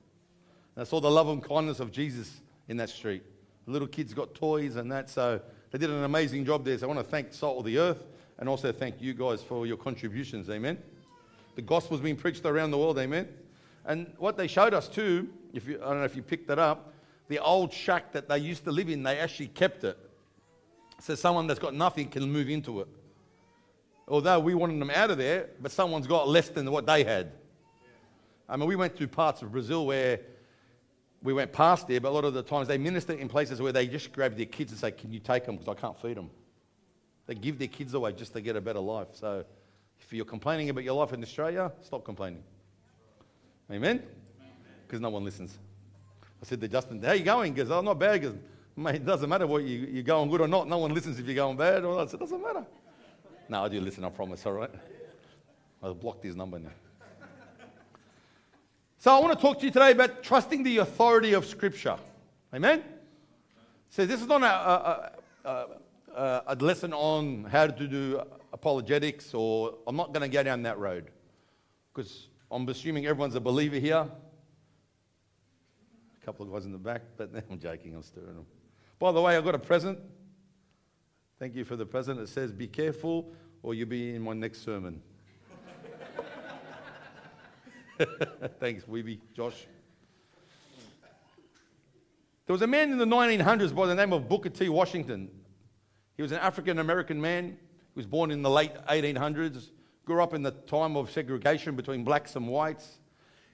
And 0.76 0.82
I 0.82 0.84
saw 0.84 1.00
the 1.00 1.10
love 1.10 1.28
and 1.28 1.42
kindness 1.42 1.80
of 1.80 1.90
Jesus 1.90 2.40
in 2.68 2.76
that 2.76 2.90
street. 2.90 3.22
The 3.66 3.72
little 3.72 3.88
kids 3.88 4.14
got 4.14 4.34
toys 4.34 4.76
and 4.76 4.90
that, 4.92 5.10
so 5.10 5.40
they 5.70 5.78
did 5.78 5.90
an 5.90 6.04
amazing 6.04 6.44
job 6.44 6.64
there. 6.64 6.78
So 6.78 6.86
I 6.86 6.94
want 6.94 7.00
to 7.00 7.10
thank 7.10 7.32
Salt 7.32 7.58
of 7.58 7.64
the 7.64 7.78
Earth 7.78 8.04
and 8.42 8.48
also 8.48 8.72
thank 8.72 9.00
you 9.00 9.14
guys 9.14 9.40
for 9.40 9.68
your 9.68 9.76
contributions. 9.76 10.50
Amen. 10.50 10.76
The 11.54 11.62
gospel's 11.62 12.00
being 12.00 12.16
preached 12.16 12.44
around 12.44 12.72
the 12.72 12.76
world. 12.76 12.98
Amen. 12.98 13.28
And 13.84 14.12
what 14.18 14.36
they 14.36 14.48
showed 14.48 14.74
us 14.74 14.88
too, 14.88 15.28
if 15.52 15.68
you, 15.68 15.76
I 15.80 15.90
don't 15.90 15.98
know 15.98 16.04
if 16.04 16.16
you 16.16 16.22
picked 16.22 16.48
that 16.48 16.58
up, 16.58 16.92
the 17.28 17.38
old 17.38 17.72
shack 17.72 18.10
that 18.10 18.28
they 18.28 18.38
used 18.38 18.64
to 18.64 18.72
live 18.72 18.88
in, 18.88 19.04
they 19.04 19.20
actually 19.20 19.46
kept 19.46 19.84
it. 19.84 19.96
So 20.98 21.14
someone 21.14 21.46
that's 21.46 21.60
got 21.60 21.72
nothing 21.72 22.08
can 22.08 22.32
move 22.32 22.50
into 22.50 22.80
it. 22.80 22.88
Although 24.08 24.40
we 24.40 24.56
wanted 24.56 24.80
them 24.80 24.90
out 24.90 25.12
of 25.12 25.18
there, 25.18 25.50
but 25.60 25.70
someone's 25.70 26.08
got 26.08 26.26
less 26.26 26.48
than 26.48 26.68
what 26.68 26.84
they 26.84 27.04
had. 27.04 27.30
I 28.48 28.56
mean, 28.56 28.68
we 28.68 28.74
went 28.74 28.96
to 28.96 29.06
parts 29.06 29.42
of 29.42 29.52
Brazil 29.52 29.86
where 29.86 30.18
we 31.22 31.32
went 31.32 31.52
past 31.52 31.86
there, 31.86 32.00
but 32.00 32.08
a 32.08 32.10
lot 32.10 32.24
of 32.24 32.34
the 32.34 32.42
times 32.42 32.66
they 32.66 32.76
minister 32.76 33.12
in 33.12 33.28
places 33.28 33.62
where 33.62 33.70
they 33.70 33.86
just 33.86 34.12
grab 34.12 34.36
their 34.36 34.46
kids 34.46 34.72
and 34.72 34.80
say, 34.80 34.90
Can 34.90 35.12
you 35.12 35.20
take 35.20 35.46
them? 35.46 35.58
Because 35.58 35.76
I 35.76 35.80
can't 35.80 35.96
feed 36.02 36.16
them. 36.16 36.28
Give 37.34 37.58
their 37.58 37.68
kids 37.68 37.94
away 37.94 38.12
just 38.12 38.32
to 38.34 38.40
get 38.40 38.56
a 38.56 38.60
better 38.60 38.80
life. 38.80 39.08
So 39.12 39.44
if 40.00 40.12
you're 40.12 40.24
complaining 40.24 40.70
about 40.70 40.84
your 40.84 40.94
life 40.94 41.12
in 41.12 41.22
Australia, 41.22 41.72
stop 41.82 42.04
complaining. 42.04 42.42
Amen? 43.70 44.02
Because 44.86 45.00
no 45.00 45.10
one 45.10 45.24
listens. 45.24 45.58
I 46.42 46.44
said 46.44 46.60
to 46.60 46.68
Justin, 46.68 47.02
How 47.02 47.12
you 47.12 47.24
going? 47.24 47.54
He 47.54 47.62
goes, 47.62 47.70
Oh, 47.70 47.80
not 47.80 47.98
bad. 47.98 48.14
He 48.14 48.20
goes, 48.20 48.34
Mate, 48.76 48.96
it 48.96 49.06
doesn't 49.06 49.28
matter 49.28 49.46
what 49.46 49.64
you, 49.64 49.88
you're 49.90 50.02
going 50.02 50.30
good 50.30 50.40
or 50.40 50.48
not. 50.48 50.68
No 50.68 50.78
one 50.78 50.92
listens 50.92 51.18
if 51.18 51.26
you're 51.26 51.34
going 51.34 51.56
bad. 51.56 51.84
I 51.84 52.06
said, 52.06 52.14
It 52.14 52.20
doesn't 52.20 52.42
matter. 52.42 52.66
No, 53.48 53.64
I 53.64 53.68
do 53.68 53.80
listen, 53.80 54.04
I 54.04 54.10
promise, 54.10 54.44
all 54.46 54.52
right? 54.52 54.70
I'll 55.82 55.94
block 55.94 56.22
his 56.22 56.36
number 56.36 56.58
now. 56.58 56.70
So 58.98 59.10
I 59.10 59.18
want 59.18 59.36
to 59.36 59.40
talk 59.40 59.58
to 59.58 59.66
you 59.66 59.72
today 59.72 59.90
about 59.90 60.22
trusting 60.22 60.62
the 60.62 60.78
authority 60.78 61.32
of 61.32 61.44
Scripture. 61.44 61.96
Amen? 62.54 62.84
So 63.90 64.06
this 64.06 64.20
is 64.20 64.28
not 64.28 64.42
a, 64.42 64.46
a, 64.46 65.12
a 65.44 65.66
Uh, 66.14 66.54
lesson 66.60 66.92
on 66.92 67.44
how 67.44 67.66
to 67.66 67.88
do 67.88 68.20
apologetics, 68.52 69.32
or 69.32 69.78
I'm 69.86 69.96
not 69.96 70.12
going 70.12 70.20
to 70.20 70.28
go 70.28 70.42
down 70.42 70.62
that 70.64 70.78
road 70.78 71.10
because 71.92 72.28
I'm 72.50 72.68
assuming 72.68 73.06
everyone's 73.06 73.34
a 73.34 73.40
believer 73.40 73.76
here. 73.76 74.06
A 76.20 76.24
couple 76.24 76.44
of 76.44 76.52
guys 76.52 76.66
in 76.66 76.72
the 76.72 76.78
back, 76.78 77.02
but 77.16 77.30
I'm 77.50 77.58
joking, 77.58 77.94
I'm 77.94 78.02
stirring 78.02 78.34
them. 78.34 78.46
By 78.98 79.10
the 79.12 79.22
way, 79.22 79.36
I 79.36 79.40
got 79.40 79.54
a 79.54 79.58
present. 79.58 79.98
Thank 81.38 81.54
you 81.54 81.64
for 81.64 81.76
the 81.76 81.86
present. 81.86 82.20
It 82.20 82.28
says, 82.28 82.52
Be 82.52 82.68
careful, 82.68 83.32
or 83.62 83.72
you'll 83.72 83.88
be 83.88 84.14
in 84.14 84.22
my 84.22 84.34
next 84.34 84.62
sermon. 84.64 85.00
Thanks, 88.60 88.84
Weeby, 88.84 89.18
Josh. 89.34 89.66
There 92.46 92.52
was 92.52 92.62
a 92.62 92.66
man 92.66 92.92
in 92.92 92.98
the 92.98 93.06
1900s 93.06 93.74
by 93.74 93.86
the 93.86 93.94
name 93.94 94.12
of 94.12 94.28
Booker 94.28 94.50
T. 94.50 94.68
Washington. 94.68 95.30
He 96.16 96.22
was 96.22 96.32
an 96.32 96.38
African 96.38 96.78
American 96.78 97.20
man. 97.20 97.56
He 97.94 97.98
was 97.98 98.06
born 98.06 98.30
in 98.30 98.42
the 98.42 98.50
late 98.50 98.72
1800s, 98.88 99.70
grew 100.04 100.22
up 100.22 100.34
in 100.34 100.42
the 100.42 100.50
time 100.50 100.96
of 100.96 101.10
segregation 101.10 101.76
between 101.76 102.04
blacks 102.04 102.36
and 102.36 102.48
whites. 102.48 102.98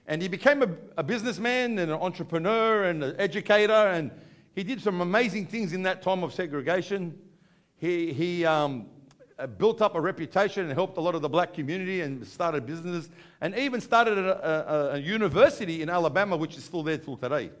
And 0.07 0.21
he 0.21 0.27
became 0.27 0.63
a, 0.63 0.69
a 0.97 1.03
businessman 1.03 1.77
and 1.77 1.91
an 1.91 1.99
entrepreneur 1.99 2.85
and 2.85 3.03
an 3.03 3.15
educator, 3.19 3.73
and 3.73 4.11
he 4.55 4.63
did 4.63 4.81
some 4.81 5.01
amazing 5.01 5.45
things 5.45 5.73
in 5.73 5.83
that 5.83 6.01
time 6.01 6.23
of 6.23 6.33
segregation. 6.33 7.17
He, 7.77 8.11
he 8.11 8.45
um, 8.45 8.87
uh, 9.37 9.47
built 9.47 9.81
up 9.81 9.95
a 9.95 10.01
reputation 10.01 10.65
and 10.65 10.73
helped 10.73 10.97
a 10.97 11.01
lot 11.01 11.15
of 11.15 11.21
the 11.21 11.29
black 11.29 11.53
community 11.53 12.01
and 12.01 12.25
started 12.25 12.65
business 12.65 13.09
and 13.39 13.55
even 13.55 13.79
started 13.79 14.17
a, 14.17 14.91
a, 14.91 14.95
a 14.95 14.97
university 14.97 15.81
in 15.81 15.89
Alabama, 15.89 16.35
which 16.35 16.57
is 16.57 16.63
still 16.63 16.83
there 16.83 16.97
till 16.97 17.15
today. 17.15 17.51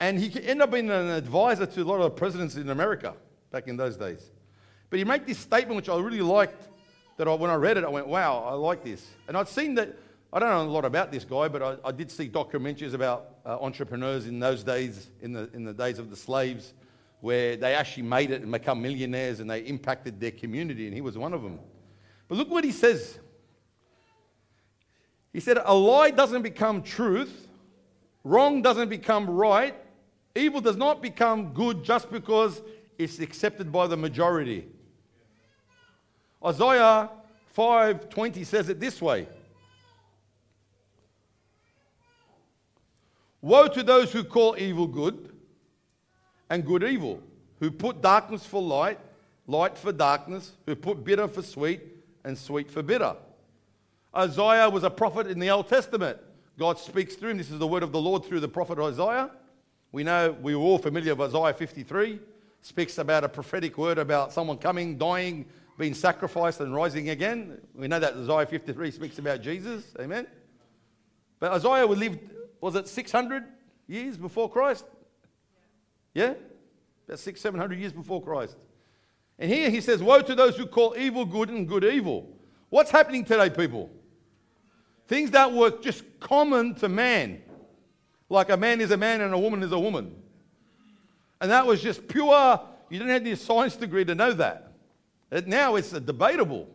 And 0.00 0.18
he 0.18 0.26
ended 0.42 0.62
up 0.62 0.72
being 0.72 0.90
an 0.90 1.08
advisor 1.08 1.66
to 1.66 1.82
a 1.82 1.84
lot 1.84 2.00
of 2.00 2.16
presidents 2.16 2.56
in 2.56 2.70
America 2.70 3.14
back 3.50 3.66
in 3.66 3.76
those 3.76 3.96
days. 3.96 4.30
But 4.88 4.98
he 4.98 5.04
made 5.04 5.26
this 5.26 5.38
statement, 5.38 5.76
which 5.76 5.88
I 5.88 5.98
really 5.98 6.20
liked, 6.20 6.68
that 7.16 7.28
I, 7.28 7.34
when 7.34 7.50
I 7.50 7.54
read 7.54 7.76
it, 7.76 7.84
I 7.84 7.88
went, 7.88 8.06
wow, 8.06 8.44
I 8.44 8.54
like 8.54 8.82
this. 8.82 9.06
And 9.28 9.36
I'd 9.36 9.48
seen 9.48 9.74
that, 9.74 9.96
I 10.32 10.38
don't 10.38 10.48
know 10.48 10.62
a 10.62 10.72
lot 10.72 10.84
about 10.84 11.12
this 11.12 11.24
guy, 11.24 11.48
but 11.48 11.62
I, 11.62 11.76
I 11.88 11.92
did 11.92 12.10
see 12.10 12.28
documentaries 12.28 12.94
about 12.94 13.36
uh, 13.44 13.58
entrepreneurs 13.60 14.26
in 14.26 14.40
those 14.40 14.64
days, 14.64 15.10
in 15.20 15.32
the, 15.32 15.48
in 15.52 15.64
the 15.64 15.72
days 15.72 15.98
of 15.98 16.10
the 16.10 16.16
slaves, 16.16 16.72
where 17.20 17.56
they 17.56 17.74
actually 17.74 18.04
made 18.04 18.30
it 18.30 18.42
and 18.42 18.50
become 18.50 18.80
millionaires 18.80 19.40
and 19.40 19.50
they 19.50 19.60
impacted 19.60 20.18
their 20.18 20.30
community, 20.30 20.86
and 20.86 20.94
he 20.94 21.00
was 21.00 21.18
one 21.18 21.32
of 21.32 21.42
them. 21.42 21.58
But 22.28 22.38
look 22.38 22.50
what 22.50 22.64
he 22.64 22.72
says. 22.72 23.18
He 25.32 25.40
said, 25.40 25.58
A 25.64 25.74
lie 25.74 26.10
doesn't 26.10 26.42
become 26.42 26.82
truth, 26.82 27.48
wrong 28.24 28.62
doesn't 28.62 28.88
become 28.88 29.28
right, 29.28 29.74
evil 30.34 30.60
does 30.60 30.76
not 30.76 31.02
become 31.02 31.52
good 31.52 31.84
just 31.84 32.10
because 32.10 32.62
it's 33.00 33.18
accepted 33.18 33.72
by 33.72 33.86
the 33.86 33.96
majority. 33.96 34.68
Isaiah 36.44 37.10
5:20 37.56 38.44
says 38.44 38.68
it 38.68 38.78
this 38.78 39.00
way. 39.00 39.26
Woe 43.40 43.68
to 43.68 43.82
those 43.82 44.12
who 44.12 44.22
call 44.22 44.56
evil 44.58 44.86
good 44.86 45.34
and 46.50 46.64
good 46.64 46.84
evil, 46.84 47.22
who 47.58 47.70
put 47.70 48.02
darkness 48.02 48.44
for 48.44 48.60
light, 48.60 49.00
light 49.46 49.78
for 49.78 49.92
darkness, 49.92 50.52
who 50.66 50.76
put 50.76 51.02
bitter 51.02 51.26
for 51.26 51.40
sweet, 51.40 51.80
and 52.22 52.36
sweet 52.36 52.70
for 52.70 52.82
bitter. 52.82 53.16
Isaiah 54.14 54.68
was 54.68 54.84
a 54.84 54.90
prophet 54.90 55.26
in 55.26 55.38
the 55.38 55.48
Old 55.48 55.68
Testament. 55.68 56.18
God 56.58 56.78
speaks 56.78 57.14
through 57.14 57.30
him. 57.30 57.38
This 57.38 57.50
is 57.50 57.58
the 57.58 57.66
word 57.66 57.82
of 57.82 57.92
the 57.92 58.00
Lord 58.00 58.26
through 58.26 58.40
the 58.40 58.48
prophet 58.48 58.78
Isaiah. 58.78 59.30
We 59.92 60.04
know 60.04 60.32
we 60.32 60.54
were 60.54 60.62
all 60.62 60.78
familiar 60.78 61.14
with 61.14 61.34
Isaiah 61.34 61.54
53. 61.54 62.20
Speaks 62.62 62.98
about 62.98 63.24
a 63.24 63.28
prophetic 63.28 63.78
word 63.78 63.98
about 63.98 64.32
someone 64.32 64.58
coming, 64.58 64.98
dying, 64.98 65.46
being 65.78 65.94
sacrificed, 65.94 66.60
and 66.60 66.74
rising 66.74 67.08
again. 67.08 67.58
We 67.74 67.88
know 67.88 67.98
that 67.98 68.14
Isaiah 68.14 68.46
53 68.46 68.90
speaks 68.90 69.18
about 69.18 69.40
Jesus. 69.40 69.84
Amen. 69.98 70.26
But 71.38 71.52
Isaiah 71.52 71.86
lived, 71.86 72.18
was 72.60 72.74
it 72.74 72.86
600 72.86 73.44
years 73.86 74.16
before 74.18 74.50
Christ? 74.50 74.84
Yeah? 76.14 76.34
About 77.06 77.18
six, 77.18 77.40
seven 77.40 77.58
hundred 77.58 77.80
years 77.80 77.92
before 77.92 78.22
Christ. 78.22 78.56
And 79.38 79.50
here 79.50 79.70
he 79.70 79.80
says, 79.80 80.02
Woe 80.02 80.20
to 80.22 80.34
those 80.34 80.56
who 80.56 80.66
call 80.66 80.94
evil 80.96 81.24
good 81.24 81.48
and 81.48 81.66
good 81.66 81.84
evil. 81.84 82.36
What's 82.68 82.90
happening 82.90 83.24
today, 83.24 83.50
people? 83.50 83.90
Things 85.08 85.32
that 85.32 85.52
were 85.52 85.70
just 85.80 86.04
common 86.20 86.74
to 86.76 86.88
man, 86.88 87.42
like 88.28 88.50
a 88.50 88.56
man 88.56 88.80
is 88.80 88.92
a 88.92 88.96
man 88.96 89.22
and 89.22 89.34
a 89.34 89.38
woman 89.38 89.62
is 89.62 89.72
a 89.72 89.78
woman. 89.78 90.14
And 91.40 91.50
that 91.50 91.66
was 91.66 91.82
just 91.82 92.06
pure, 92.06 92.60
you 92.88 92.98
didn't 92.98 93.12
have 93.12 93.22
any 93.22 93.34
science 93.34 93.76
degree 93.76 94.04
to 94.04 94.14
know 94.14 94.32
that. 94.32 94.72
now 95.46 95.76
it's 95.76 95.90
debatable. 95.90 96.68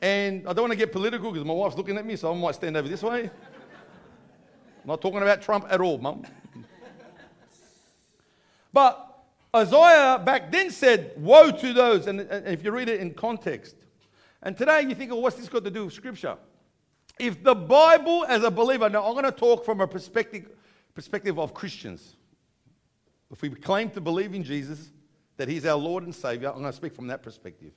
And 0.00 0.46
I 0.46 0.52
don't 0.52 0.64
want 0.64 0.72
to 0.72 0.78
get 0.78 0.92
political 0.92 1.32
because 1.32 1.46
my 1.46 1.54
wife's 1.54 1.76
looking 1.76 1.96
at 1.96 2.04
me, 2.04 2.16
so 2.16 2.32
I 2.32 2.36
might 2.36 2.54
stand 2.54 2.76
over 2.76 2.88
this 2.88 3.02
way. 3.02 3.24
I'm 3.24 3.30
not 4.86 5.00
talking 5.00 5.22
about 5.22 5.42
Trump 5.42 5.66
at 5.68 5.80
all, 5.80 5.98
mum. 5.98 6.24
But 8.72 9.24
Isaiah 9.54 10.20
back 10.22 10.52
then 10.52 10.70
said, 10.70 11.14
Woe 11.16 11.50
to 11.50 11.72
those. 11.72 12.06
And, 12.06 12.20
and 12.20 12.46
if 12.46 12.62
you 12.62 12.70
read 12.70 12.90
it 12.90 13.00
in 13.00 13.14
context. 13.14 13.74
And 14.42 14.56
today 14.56 14.82
you 14.82 14.94
think, 14.94 15.10
well, 15.10 15.22
what's 15.22 15.36
this 15.36 15.48
got 15.48 15.64
to 15.64 15.70
do 15.70 15.86
with 15.86 15.94
Scripture? 15.94 16.36
If 17.18 17.42
the 17.42 17.54
Bible, 17.54 18.26
as 18.28 18.44
a 18.44 18.50
believer, 18.50 18.90
now 18.90 19.04
I'm 19.04 19.14
going 19.14 19.24
to 19.24 19.32
talk 19.32 19.64
from 19.64 19.80
a 19.80 19.88
perspective, 19.88 20.50
perspective 20.94 21.38
of 21.38 21.54
Christians. 21.54 22.15
If 23.30 23.42
we 23.42 23.50
claim 23.50 23.90
to 23.90 24.00
believe 24.00 24.34
in 24.34 24.44
Jesus, 24.44 24.90
that 25.36 25.48
He's 25.48 25.66
our 25.66 25.76
Lord 25.76 26.04
and 26.04 26.14
Savior, 26.14 26.48
I'm 26.48 26.60
going 26.60 26.66
to 26.66 26.72
speak 26.72 26.94
from 26.94 27.08
that 27.08 27.22
perspective. 27.22 27.72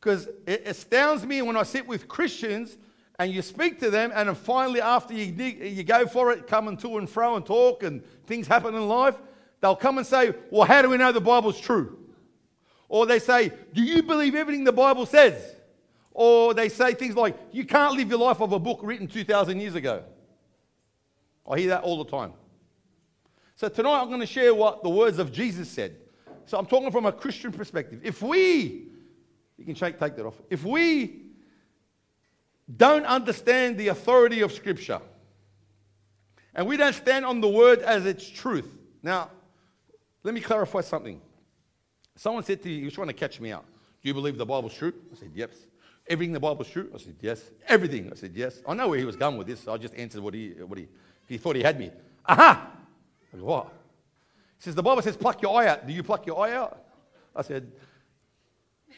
Because 0.00 0.28
it 0.46 0.62
astounds 0.66 1.24
me 1.24 1.42
when 1.42 1.56
I 1.56 1.62
sit 1.62 1.86
with 1.86 2.08
Christians 2.08 2.76
and 3.18 3.32
you 3.32 3.42
speak 3.42 3.78
to 3.80 3.90
them, 3.90 4.10
and 4.14 4.28
then 4.28 4.34
finally, 4.34 4.80
after 4.80 5.14
you, 5.14 5.24
you 5.24 5.84
go 5.84 6.06
for 6.06 6.32
it, 6.32 6.46
coming 6.46 6.76
to 6.78 6.98
and 6.98 7.08
fro 7.08 7.36
and 7.36 7.46
talk, 7.46 7.82
and 7.82 8.02
things 8.26 8.46
happen 8.48 8.74
in 8.74 8.88
life, 8.88 9.16
They'll 9.62 9.76
come 9.76 9.96
and 9.96 10.06
say, 10.06 10.34
Well, 10.50 10.66
how 10.66 10.82
do 10.82 10.90
we 10.90 10.98
know 10.98 11.12
the 11.12 11.20
Bible's 11.20 11.58
true? 11.58 11.96
Or 12.88 13.06
they 13.06 13.20
say, 13.20 13.52
Do 13.72 13.82
you 13.82 14.02
believe 14.02 14.34
everything 14.34 14.64
the 14.64 14.72
Bible 14.72 15.06
says? 15.06 15.54
Or 16.10 16.52
they 16.52 16.68
say 16.68 16.92
things 16.92 17.16
like, 17.16 17.38
You 17.52 17.64
can't 17.64 17.94
live 17.94 18.10
your 18.10 18.18
life 18.18 18.40
of 18.40 18.52
a 18.52 18.58
book 18.58 18.80
written 18.82 19.06
2,000 19.06 19.60
years 19.60 19.76
ago. 19.76 20.02
I 21.48 21.60
hear 21.60 21.68
that 21.68 21.84
all 21.84 22.02
the 22.02 22.10
time. 22.10 22.32
So 23.56 23.68
tonight 23.68 24.00
I'm 24.00 24.08
going 24.08 24.20
to 24.20 24.26
share 24.26 24.54
what 24.54 24.82
the 24.82 24.88
words 24.88 25.18
of 25.18 25.32
Jesus 25.32 25.68
said. 25.68 25.96
So 26.46 26.58
I'm 26.58 26.66
talking 26.66 26.90
from 26.90 27.06
a 27.06 27.12
Christian 27.12 27.52
perspective. 27.52 28.00
If 28.02 28.22
we, 28.22 28.88
you 29.56 29.64
can 29.64 29.74
shake, 29.74 29.98
take 29.98 30.16
that 30.16 30.26
off. 30.26 30.40
If 30.50 30.64
we 30.64 31.22
don't 32.76 33.04
understand 33.06 33.78
the 33.78 33.88
authority 33.88 34.40
of 34.40 34.52
Scripture 34.52 35.00
and 36.54 36.66
we 36.66 36.76
don't 36.76 36.94
stand 36.94 37.24
on 37.24 37.40
the 37.40 37.48
word 37.48 37.80
as 37.80 38.06
its 38.06 38.28
truth. 38.28 38.68
Now, 39.02 39.30
let 40.22 40.34
me 40.34 40.40
clarify 40.40 40.80
something. 40.80 41.20
Someone 42.16 42.44
said 42.44 42.62
to 42.62 42.70
you, 42.70 42.78
he 42.78 42.84
was 42.84 42.94
trying 42.94 43.08
to 43.08 43.14
catch 43.14 43.40
me 43.40 43.52
out. 43.52 43.64
Do 44.02 44.08
you 44.08 44.14
believe 44.14 44.36
the 44.36 44.46
Bible's 44.46 44.74
true? 44.74 44.92
I 45.12 45.16
said, 45.16 45.30
yes. 45.34 45.50
Everything 46.08 46.32
the 46.32 46.40
Bible's 46.40 46.68
true? 46.68 46.90
I 46.94 46.98
said, 46.98 47.16
yes. 47.20 47.42
Everything? 47.68 48.10
I 48.12 48.16
said, 48.16 48.32
yes. 48.34 48.62
I 48.66 48.74
know 48.74 48.88
where 48.88 48.98
he 48.98 49.04
was 49.04 49.16
going 49.16 49.36
with 49.36 49.46
this. 49.46 49.60
So 49.60 49.72
I 49.72 49.78
just 49.78 49.94
answered 49.94 50.22
what 50.22 50.34
he, 50.34 50.50
what 50.66 50.78
he, 50.78 50.88
he 51.28 51.38
thought 51.38 51.56
he 51.56 51.62
had 51.62 51.78
me. 51.78 51.90
Aha! 52.26 52.70
I 53.34 53.36
what? 53.38 53.66
He 54.58 54.64
says, 54.64 54.74
the 54.74 54.82
Bible 54.82 55.02
says, 55.02 55.16
pluck 55.16 55.40
your 55.42 55.60
eye 55.60 55.68
out. 55.68 55.86
Do 55.86 55.92
you 55.92 56.02
pluck 56.02 56.26
your 56.26 56.44
eye 56.44 56.52
out? 56.52 56.84
I 57.34 57.42
said, 57.42 57.70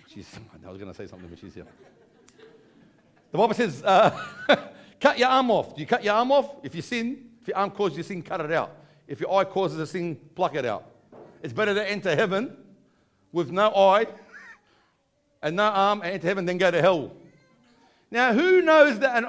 she's, 0.09 0.29
I 0.64 0.68
was 0.68 0.79
going 0.79 0.92
to 0.92 0.97
say 0.97 1.07
something, 1.07 1.29
but 1.29 1.38
she's 1.38 1.55
here. 1.55 1.66
The 3.31 3.38
Bible 3.38 3.55
says, 3.55 3.83
uh, 3.85 4.11
cut 5.01 5.18
your 5.18 5.29
arm 5.29 5.51
off. 5.51 5.75
Do 5.75 5.81
you 5.81 5.87
cut 5.87 6.05
your 6.05 6.14
arm 6.14 6.33
off? 6.33 6.57
If 6.62 6.75
you 6.75 6.83
sin, 6.83 7.31
if 7.40 7.49
your 7.49 7.57
arm 7.57 7.70
causes 7.70 7.97
you 7.97 8.03
sin, 8.03 8.23
cut 8.23 8.40
it 8.40 8.53
out. 8.53 8.77
If 9.07 9.20
your 9.20 9.33
eye 9.33 9.44
causes 9.44 9.79
a 9.79 9.87
sin, 9.87 10.18
pluck 10.35 10.55
it 10.55 10.64
out. 10.64 10.90
It's 11.42 11.53
better 11.53 11.75
to 11.75 11.90
enter 11.90 12.14
heaven 12.14 12.57
with 13.33 13.51
no 13.51 13.75
eye 13.75 14.07
and 15.42 15.57
no 15.57 15.64
arm 15.64 16.01
and 16.03 16.12
enter 16.12 16.27
heaven 16.27 16.44
than 16.44 16.59
go 16.59 16.70
to 16.70 16.81
hell. 16.81 17.12
Now, 18.11 18.33
who 18.33 18.62
knows 18.62 18.99
that? 19.01 19.25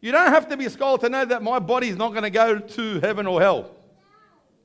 You 0.00 0.12
don't 0.12 0.28
have 0.28 0.48
to 0.48 0.56
be 0.56 0.66
a 0.66 0.70
scholar 0.70 0.98
to 0.98 1.08
know 1.08 1.24
that 1.24 1.42
my 1.42 1.58
body 1.58 1.88
is 1.88 1.96
not 1.96 2.10
going 2.10 2.22
to 2.22 2.30
go 2.30 2.58
to 2.58 3.00
heaven 3.00 3.26
or 3.26 3.40
hell. 3.40 3.75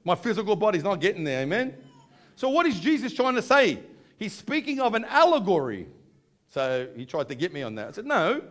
My 0.04 0.16
physical 0.16 0.56
body's 0.56 0.84
not 0.84 1.00
getting 1.00 1.24
there, 1.24 1.42
amen? 1.42 1.76
So, 2.36 2.50
what 2.50 2.66
is 2.66 2.80
Jesus 2.80 3.14
trying 3.14 3.36
to 3.36 3.42
say? 3.42 3.80
He's 4.18 4.34
speaking 4.34 4.80
of 4.80 4.94
an 4.94 5.06
allegory. 5.06 5.88
So 6.48 6.88
he 6.96 7.06
tried 7.06 7.30
to 7.30 7.36
get 7.36 7.54
me 7.54 7.64
on 7.64 7.76
that. 7.76 7.88
I 7.88 7.92
said, 7.92 8.06
No, 8.06 8.42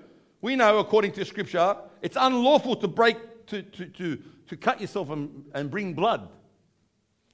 we 0.41 0.57
know 0.57 0.79
according 0.79 1.13
to 1.13 1.25
scripture, 1.25 1.77
it's 2.03 2.17
unlawful 2.19 2.77
to 2.77 2.89
break, 2.89 3.47
to, 3.49 3.63
to, 3.63 3.87
to, 3.87 4.19
to 4.49 4.57
cut 4.57 4.81
yourself 4.81 5.11
and, 5.11 5.45
and 5.55 5.71
bring 5.71 5.93
blood. 5.93 6.29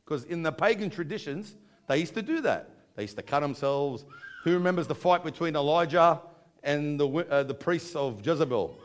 Because 0.04 0.24
in 0.24 0.42
the 0.42 0.52
pagan 0.52 0.90
traditions, 0.90 1.54
they 1.88 1.98
used 1.98 2.14
to 2.14 2.22
do 2.22 2.40
that. 2.42 2.70
They 2.96 3.02
used 3.02 3.16
to 3.16 3.22
cut 3.22 3.40
themselves. 3.40 4.04
Who 4.44 4.54
remembers 4.54 4.86
the 4.86 4.94
fight 4.94 5.24
between 5.24 5.54
Elijah 5.56 6.20
and 6.62 6.98
the, 6.98 7.08
uh, 7.08 7.42
the 7.44 7.54
priests 7.54 7.94
of 7.94 8.26
Jezebel? 8.26 8.76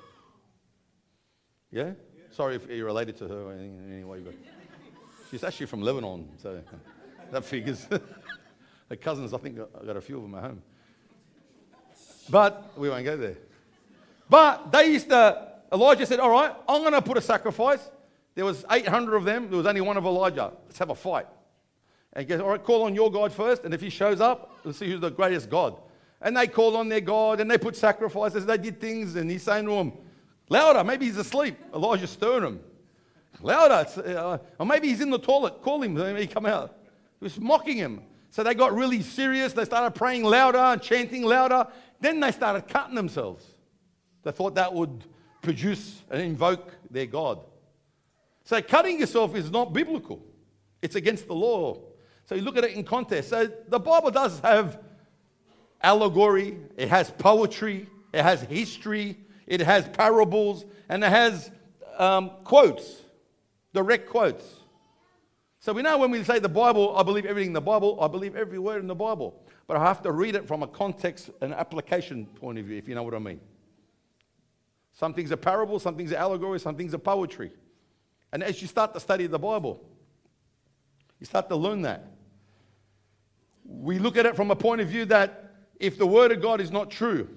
Yeah? 1.71 1.83
yeah? 1.83 1.91
Sorry 2.31 2.55
if 2.55 2.69
you're 2.69 2.85
related 2.85 3.17
to 3.17 3.27
her 3.27 3.53
in 3.53 3.91
any 3.91 4.03
way, 4.03 4.19
but 4.19 4.35
she's 5.31 5.43
actually 5.43 5.65
from 5.65 5.81
Lebanon, 5.81 6.29
so 6.37 6.61
that 7.31 7.45
figures. 7.45 7.87
Her 8.89 8.97
cousins, 8.97 9.33
I 9.33 9.37
think 9.37 9.57
I 9.57 9.85
got 9.85 9.95
a 9.95 10.01
few 10.01 10.17
of 10.17 10.23
them 10.23 10.35
at 10.35 10.43
home. 10.43 10.61
But 12.29 12.77
we 12.77 12.89
won't 12.89 13.05
go 13.05 13.15
there. 13.15 13.37
But 14.29 14.69
they 14.71 14.91
used 14.91 15.09
to, 15.09 15.47
Elijah 15.71 16.05
said, 16.05 16.19
All 16.19 16.29
right, 16.29 16.53
I'm 16.67 16.81
going 16.81 16.93
to 16.93 17.01
put 17.01 17.17
a 17.17 17.21
sacrifice. 17.21 17.89
There 18.35 18.45
was 18.45 18.65
800 18.69 19.15
of 19.15 19.23
them. 19.23 19.49
There 19.49 19.57
was 19.57 19.65
only 19.65 19.81
one 19.81 19.97
of 19.97 20.05
Elijah. 20.05 20.51
Let's 20.65 20.77
have 20.79 20.89
a 20.89 20.95
fight. 20.95 21.27
And 22.13 22.25
he 22.25 22.29
goes, 22.29 22.41
All 22.41 22.49
right, 22.49 22.61
call 22.61 22.83
on 22.83 22.93
your 22.93 23.09
God 23.09 23.31
first. 23.31 23.63
And 23.63 23.73
if 23.73 23.79
he 23.79 23.89
shows 23.89 24.19
up, 24.19 24.59
let's 24.65 24.77
see 24.77 24.89
who's 24.89 24.99
the 24.99 25.09
greatest 25.09 25.49
God. 25.49 25.77
And 26.21 26.35
they 26.35 26.47
called 26.47 26.75
on 26.75 26.89
their 26.89 27.01
God 27.01 27.39
and 27.39 27.49
they 27.49 27.57
put 27.57 27.75
sacrifices. 27.75 28.45
They 28.45 28.57
did 28.57 28.79
things. 28.79 29.15
And 29.15 29.31
he's 29.31 29.43
saying 29.43 29.65
to 29.65 29.71
them, 29.71 29.93
Louder. 30.49 30.83
Maybe 30.83 31.05
he's 31.05 31.17
asleep. 31.17 31.57
Elijah 31.73 32.07
stirred 32.07 32.43
him. 32.43 32.59
Louder. 33.41 33.87
Uh, 34.01 34.37
or 34.59 34.65
maybe 34.65 34.89
he's 34.89 35.01
in 35.01 35.09
the 35.09 35.19
toilet. 35.19 35.61
Call 35.61 35.81
him. 35.81 36.17
He 36.17 36.27
come 36.27 36.45
out. 36.45 36.77
He 37.19 37.25
was 37.25 37.39
mocking 37.39 37.77
him. 37.77 38.01
So 38.29 38.43
they 38.43 38.53
got 38.53 38.73
really 38.73 39.01
serious. 39.01 39.53
They 39.53 39.65
started 39.65 39.91
praying 39.91 40.23
louder 40.23 40.57
and 40.57 40.81
chanting 40.81 41.23
louder. 41.23 41.67
Then 41.99 42.19
they 42.19 42.31
started 42.31 42.67
cutting 42.67 42.95
themselves. 42.95 43.45
They 44.23 44.31
thought 44.31 44.55
that 44.55 44.73
would 44.73 45.05
produce 45.41 46.01
and 46.09 46.21
invoke 46.21 46.71
their 46.89 47.07
God. 47.07 47.39
So 48.43 48.61
cutting 48.61 48.99
yourself 48.99 49.35
is 49.35 49.51
not 49.51 49.73
biblical, 49.73 50.21
it's 50.81 50.95
against 50.95 51.27
the 51.27 51.35
law. 51.35 51.79
So 52.25 52.35
you 52.35 52.41
look 52.41 52.57
at 52.57 52.63
it 52.63 52.73
in 52.73 52.83
context. 52.83 53.29
So 53.29 53.49
the 53.67 53.79
Bible 53.79 54.11
does 54.11 54.39
have 54.39 54.79
allegory, 55.81 56.57
it 56.77 56.89
has 56.89 57.11
poetry, 57.11 57.87
it 58.13 58.23
has 58.23 58.41
history, 58.41 59.17
it 59.47 59.61
has 59.61 59.87
parables, 59.89 60.65
and 60.89 61.03
it 61.03 61.09
has 61.09 61.51
um, 61.97 62.31
quotes, 62.43 63.00
direct 63.73 64.09
quotes. 64.09 64.61
So 65.59 65.73
we 65.73 65.83
know 65.83 65.97
when 65.97 66.09
we 66.09 66.23
say 66.23 66.39
the 66.39 66.49
Bible, 66.49 66.95
I 66.97 67.03
believe 67.03 67.25
everything 67.25 67.49
in 67.49 67.53
the 67.53 67.61
Bible, 67.61 67.99
I 68.01 68.07
believe 68.07 68.35
every 68.35 68.57
word 68.57 68.81
in 68.81 68.87
the 68.87 68.95
Bible. 68.95 69.43
But 69.67 69.77
I 69.77 69.83
have 69.85 70.01
to 70.01 70.11
read 70.11 70.35
it 70.35 70.47
from 70.47 70.63
a 70.63 70.67
context 70.67 71.29
and 71.39 71.53
application 71.53 72.25
point 72.25 72.57
of 72.57 72.65
view, 72.65 72.77
if 72.77 72.87
you 72.87 72.95
know 72.95 73.03
what 73.03 73.13
I 73.13 73.19
mean. 73.19 73.39
Some 74.93 75.13
things 75.13 75.31
are 75.31 75.37
parables, 75.37 75.83
some 75.83 75.95
things 75.95 76.11
are 76.11 76.17
allegory, 76.17 76.59
some 76.59 76.75
things 76.75 76.93
are 76.93 76.99
poetry. 76.99 77.51
And 78.33 78.43
as 78.43 78.61
you 78.61 78.67
start 78.67 78.93
to 78.93 78.99
study 78.99 79.27
the 79.27 79.39
Bible, 79.39 79.83
you 81.19 81.25
start 81.25 81.47
to 81.49 81.55
learn 81.55 81.83
that. 81.83 82.07
We 83.63 83.99
look 83.99 84.17
at 84.17 84.25
it 84.25 84.35
from 84.35 84.51
a 84.51 84.55
point 84.55 84.81
of 84.81 84.87
view 84.87 85.05
that 85.05 85.53
if 85.79 85.97
the 85.97 86.07
Word 86.07 86.31
of 86.31 86.41
God 86.41 86.59
is 86.59 86.71
not 86.71 86.89
true, 86.89 87.29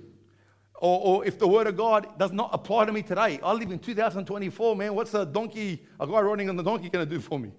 or, 0.84 1.00
or, 1.00 1.24
if 1.24 1.38
the 1.38 1.48
word 1.48 1.66
of 1.66 1.78
God 1.78 2.18
does 2.18 2.30
not 2.30 2.50
apply 2.52 2.84
to 2.84 2.92
me 2.92 3.00
today, 3.00 3.40
I 3.42 3.54
live 3.54 3.70
in 3.70 3.78
2024, 3.78 4.76
man. 4.76 4.94
What's 4.94 5.14
a 5.14 5.24
donkey, 5.24 5.82
a 5.98 6.06
guy 6.06 6.20
riding 6.20 6.50
on 6.50 6.56
the 6.56 6.62
donkey, 6.62 6.90
going 6.90 7.08
to 7.08 7.10
do 7.10 7.22
for 7.22 7.38
me? 7.38 7.50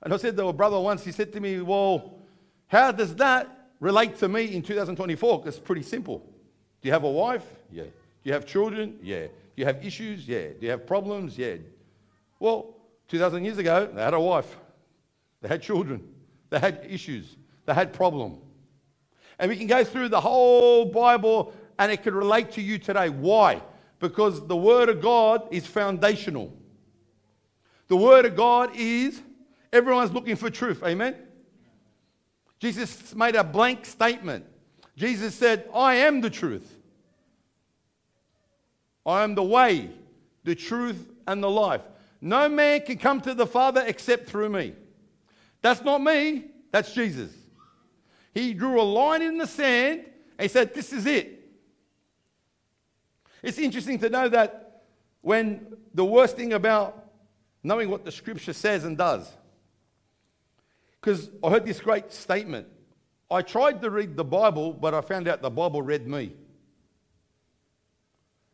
And 0.00 0.14
I 0.14 0.16
said 0.16 0.36
to 0.36 0.46
a 0.46 0.52
brother 0.52 0.78
once, 0.78 1.04
he 1.04 1.10
said 1.10 1.32
to 1.32 1.40
me, 1.40 1.60
Well, 1.60 2.20
how 2.68 2.92
does 2.92 3.16
that 3.16 3.70
relate 3.80 4.16
to 4.18 4.28
me 4.28 4.54
in 4.54 4.62
2024? 4.62 5.40
Because 5.40 5.56
it's 5.56 5.66
pretty 5.66 5.82
simple. 5.82 6.18
Do 6.80 6.88
you 6.88 6.92
have 6.92 7.02
a 7.02 7.10
wife? 7.10 7.46
Yeah. 7.72 7.82
Do 7.82 7.90
you 8.22 8.32
have 8.32 8.46
children? 8.46 8.96
Yeah. 9.02 9.22
Do 9.26 9.30
you 9.56 9.64
have 9.64 9.84
issues? 9.84 10.28
Yeah. 10.28 10.50
Do 10.50 10.58
you 10.60 10.70
have 10.70 10.86
problems? 10.86 11.36
Yeah. 11.36 11.56
Well, 12.38 12.76
2,000 13.08 13.44
years 13.44 13.58
ago, 13.58 13.90
they 13.92 14.02
had 14.02 14.14
a 14.14 14.20
wife, 14.20 14.56
they 15.40 15.48
had 15.48 15.62
children, 15.62 16.06
they 16.50 16.60
had 16.60 16.86
issues, 16.88 17.34
they 17.66 17.74
had 17.74 17.92
problem. 17.92 18.38
And 19.36 19.50
we 19.50 19.56
can 19.56 19.66
go 19.66 19.82
through 19.82 20.10
the 20.10 20.20
whole 20.20 20.84
Bible 20.84 21.52
and 21.78 21.90
it 21.92 22.02
could 22.02 22.14
relate 22.14 22.52
to 22.52 22.62
you 22.62 22.78
today. 22.78 23.08
Why? 23.08 23.62
Because 24.00 24.46
the 24.46 24.56
Word 24.56 24.88
of 24.88 25.00
God 25.00 25.48
is 25.50 25.66
foundational. 25.66 26.52
The 27.88 27.96
Word 27.96 28.24
of 28.24 28.36
God 28.36 28.70
is 28.74 29.20
Everyone's 29.74 30.12
looking 30.12 30.36
for 30.36 30.50
truth. 30.50 30.84
Amen? 30.84 31.16
Jesus 32.60 33.12
made 33.12 33.34
a 33.34 33.42
blank 33.42 33.84
statement. 33.84 34.46
Jesus 34.96 35.34
said, 35.34 35.68
I 35.74 35.96
am 35.96 36.20
the 36.20 36.30
truth. 36.30 36.76
I 39.04 39.24
am 39.24 39.34
the 39.34 39.42
way, 39.42 39.90
the 40.44 40.54
truth, 40.54 41.10
and 41.26 41.42
the 41.42 41.50
life. 41.50 41.80
No 42.20 42.48
man 42.48 42.82
can 42.82 42.98
come 42.98 43.20
to 43.22 43.34
the 43.34 43.48
Father 43.48 43.82
except 43.84 44.28
through 44.28 44.48
me. 44.50 44.74
That's 45.60 45.82
not 45.82 46.00
me, 46.00 46.44
that's 46.70 46.94
Jesus. 46.94 47.32
He 48.32 48.54
drew 48.54 48.80
a 48.80 48.82
line 48.82 49.22
in 49.22 49.38
the 49.38 49.46
sand 49.46 50.04
and 50.38 50.42
he 50.42 50.48
said, 50.48 50.72
This 50.72 50.92
is 50.92 51.04
it. 51.04 51.43
It's 53.44 53.58
interesting 53.58 53.98
to 54.00 54.08
know 54.08 54.28
that 54.28 54.82
when 55.20 55.76
the 55.92 56.04
worst 56.04 56.36
thing 56.36 56.54
about 56.54 57.10
knowing 57.62 57.90
what 57.90 58.04
the 58.04 58.12
scripture 58.12 58.52
says 58.52 58.84
and 58.84 58.96
does 58.98 59.30
because 61.04 61.28
I 61.42 61.50
heard 61.50 61.66
this 61.66 61.80
great 61.80 62.10
statement. 62.14 62.66
I 63.30 63.42
tried 63.42 63.82
to 63.82 63.90
read 63.90 64.16
the 64.16 64.24
Bible, 64.24 64.72
but 64.72 64.94
I 64.94 65.02
found 65.02 65.28
out 65.28 65.42
the 65.42 65.50
Bible 65.50 65.82
read 65.82 66.08
me. 66.08 66.32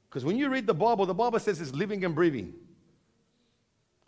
Because 0.09 0.25
when 0.25 0.37
you 0.37 0.49
read 0.49 0.67
the 0.67 0.75
Bible, 0.75 1.07
the 1.07 1.15
Bible 1.15 1.39
says 1.39 1.61
it's 1.61 1.73
living 1.73 2.05
and 2.05 2.13
breathing. 2.13 2.53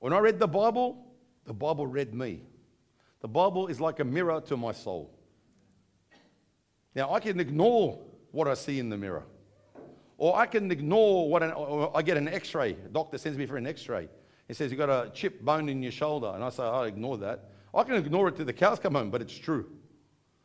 When 0.01 0.12
I 0.12 0.18
read 0.18 0.40
the 0.40 0.49
Bible, 0.49 1.07
the 1.45 1.53
Bible 1.53 1.87
read 1.87 2.14
me. 2.14 2.42
The 3.21 3.29
Bible 3.29 3.68
is 3.68 3.81
like 3.81 4.01
a 4.01 4.05
mirror 4.05 4.40
to 4.47 4.57
my 4.57 4.73
soul. 4.73 5.16
Now, 6.97 7.14
I 7.14 7.21
can 7.21 7.38
ignore 7.38 8.01
what 8.33 8.49
I 8.49 8.55
see 8.55 8.81
in 8.81 8.88
the 8.88 8.97
mirror. 8.97 9.23
Or 10.23 10.37
I 10.37 10.47
can 10.47 10.71
ignore 10.71 11.29
what 11.29 11.43
an, 11.43 11.53
I 11.97 12.01
get 12.01 12.17
an 12.17 12.29
x 12.29 12.55
ray. 12.55 12.77
Doctor 12.93 13.19
sends 13.19 13.37
me 13.37 13.45
for 13.45 13.57
an 13.57 13.67
x 13.67 13.89
ray. 13.89 14.09
He 14.47 14.55
says, 14.55 14.71
You've 14.71 14.79
got 14.79 14.89
a 14.89 15.11
chip 15.11 15.43
bone 15.43 15.69
in 15.69 15.83
your 15.83 15.91
shoulder. 15.91 16.31
And 16.33 16.45
I 16.45 16.49
say, 16.51 16.63
I'll 16.63 16.85
ignore 16.85 17.19
that. 17.19 17.51
I 17.75 17.83
can 17.83 17.97
ignore 17.97 18.29
it 18.29 18.37
till 18.37 18.45
the 18.45 18.53
cows 18.53 18.79
come 18.79 18.95
home, 18.95 19.11
but 19.11 19.21
it's 19.21 19.37
true. 19.37 19.69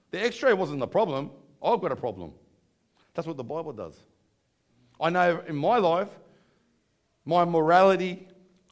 The 0.09 0.19
x 0.19 0.41
ray 0.41 0.53
wasn't 0.53 0.79
the 0.79 0.87
problem. 0.87 1.29
I've 1.61 1.79
got 1.79 1.91
a 1.91 1.95
problem. 1.95 2.33
That's 3.13 3.27
what 3.27 3.37
the 3.37 3.43
Bible 3.43 3.71
does. 3.71 3.95
I 4.99 5.11
know 5.11 5.43
in 5.47 5.55
my 5.55 5.77
life, 5.77 6.09
my 7.25 7.45
morality, 7.45 8.27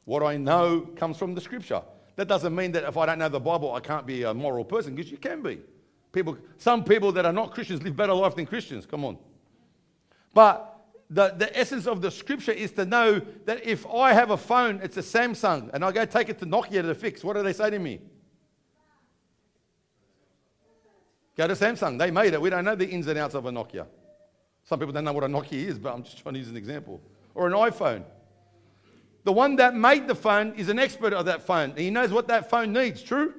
what 0.06 0.24
I 0.24 0.36
know, 0.36 0.88
comes 0.96 1.18
from 1.18 1.36
the 1.36 1.40
scripture. 1.40 1.82
That 2.16 2.26
doesn't 2.26 2.52
mean 2.52 2.72
that 2.72 2.82
if 2.82 2.96
I 2.96 3.06
don't 3.06 3.20
know 3.20 3.28
the 3.28 3.38
Bible, 3.38 3.72
I 3.72 3.78
can't 3.78 4.08
be 4.08 4.24
a 4.24 4.34
moral 4.34 4.64
person, 4.64 4.96
because 4.96 5.12
you 5.12 5.18
can 5.18 5.40
be. 5.40 5.60
People, 6.10 6.36
some 6.58 6.82
people 6.82 7.12
that 7.12 7.24
are 7.24 7.32
not 7.32 7.54
Christians 7.54 7.80
live 7.84 7.94
better 7.94 8.12
life 8.12 8.34
than 8.34 8.44
Christians. 8.44 8.86
Come 8.86 9.04
on. 9.04 9.18
But 10.34 10.75
the, 11.08 11.34
the 11.36 11.56
essence 11.56 11.86
of 11.86 12.02
the 12.02 12.10
scripture 12.10 12.52
is 12.52 12.72
to 12.72 12.84
know 12.84 13.20
that 13.44 13.64
if 13.64 13.86
I 13.86 14.12
have 14.12 14.30
a 14.30 14.36
phone, 14.36 14.80
it's 14.82 14.96
a 14.96 15.02
Samsung, 15.02 15.70
and 15.72 15.84
I 15.84 15.92
go 15.92 16.04
take 16.04 16.28
it 16.28 16.38
to 16.40 16.46
Nokia 16.46 16.82
to 16.82 16.94
fix, 16.94 17.22
what 17.22 17.36
do 17.36 17.42
they 17.42 17.52
say 17.52 17.70
to 17.70 17.78
me? 17.78 18.00
Go 21.36 21.46
to 21.46 21.54
Samsung. 21.54 21.98
They 21.98 22.10
made 22.10 22.32
it. 22.32 22.40
We 22.40 22.50
don't 22.50 22.64
know 22.64 22.74
the 22.74 22.88
ins 22.88 23.06
and 23.06 23.18
outs 23.18 23.34
of 23.34 23.44
a 23.44 23.50
Nokia. 23.50 23.86
Some 24.64 24.78
people 24.78 24.92
don't 24.92 25.04
know 25.04 25.12
what 25.12 25.24
a 25.24 25.28
Nokia 25.28 25.52
is, 25.52 25.78
but 25.78 25.94
I'm 25.94 26.02
just 26.02 26.18
trying 26.18 26.34
to 26.34 26.40
use 26.40 26.48
an 26.48 26.56
example. 26.56 27.00
Or 27.34 27.46
an 27.46 27.52
iPhone. 27.52 28.04
The 29.24 29.32
one 29.32 29.56
that 29.56 29.74
made 29.74 30.08
the 30.08 30.14
phone 30.14 30.54
is 30.54 30.68
an 30.68 30.78
expert 30.78 31.12
of 31.12 31.26
that 31.26 31.42
phone. 31.42 31.74
He 31.76 31.90
knows 31.90 32.10
what 32.10 32.28
that 32.28 32.48
phone 32.48 32.72
needs, 32.72 33.02
true? 33.02 33.34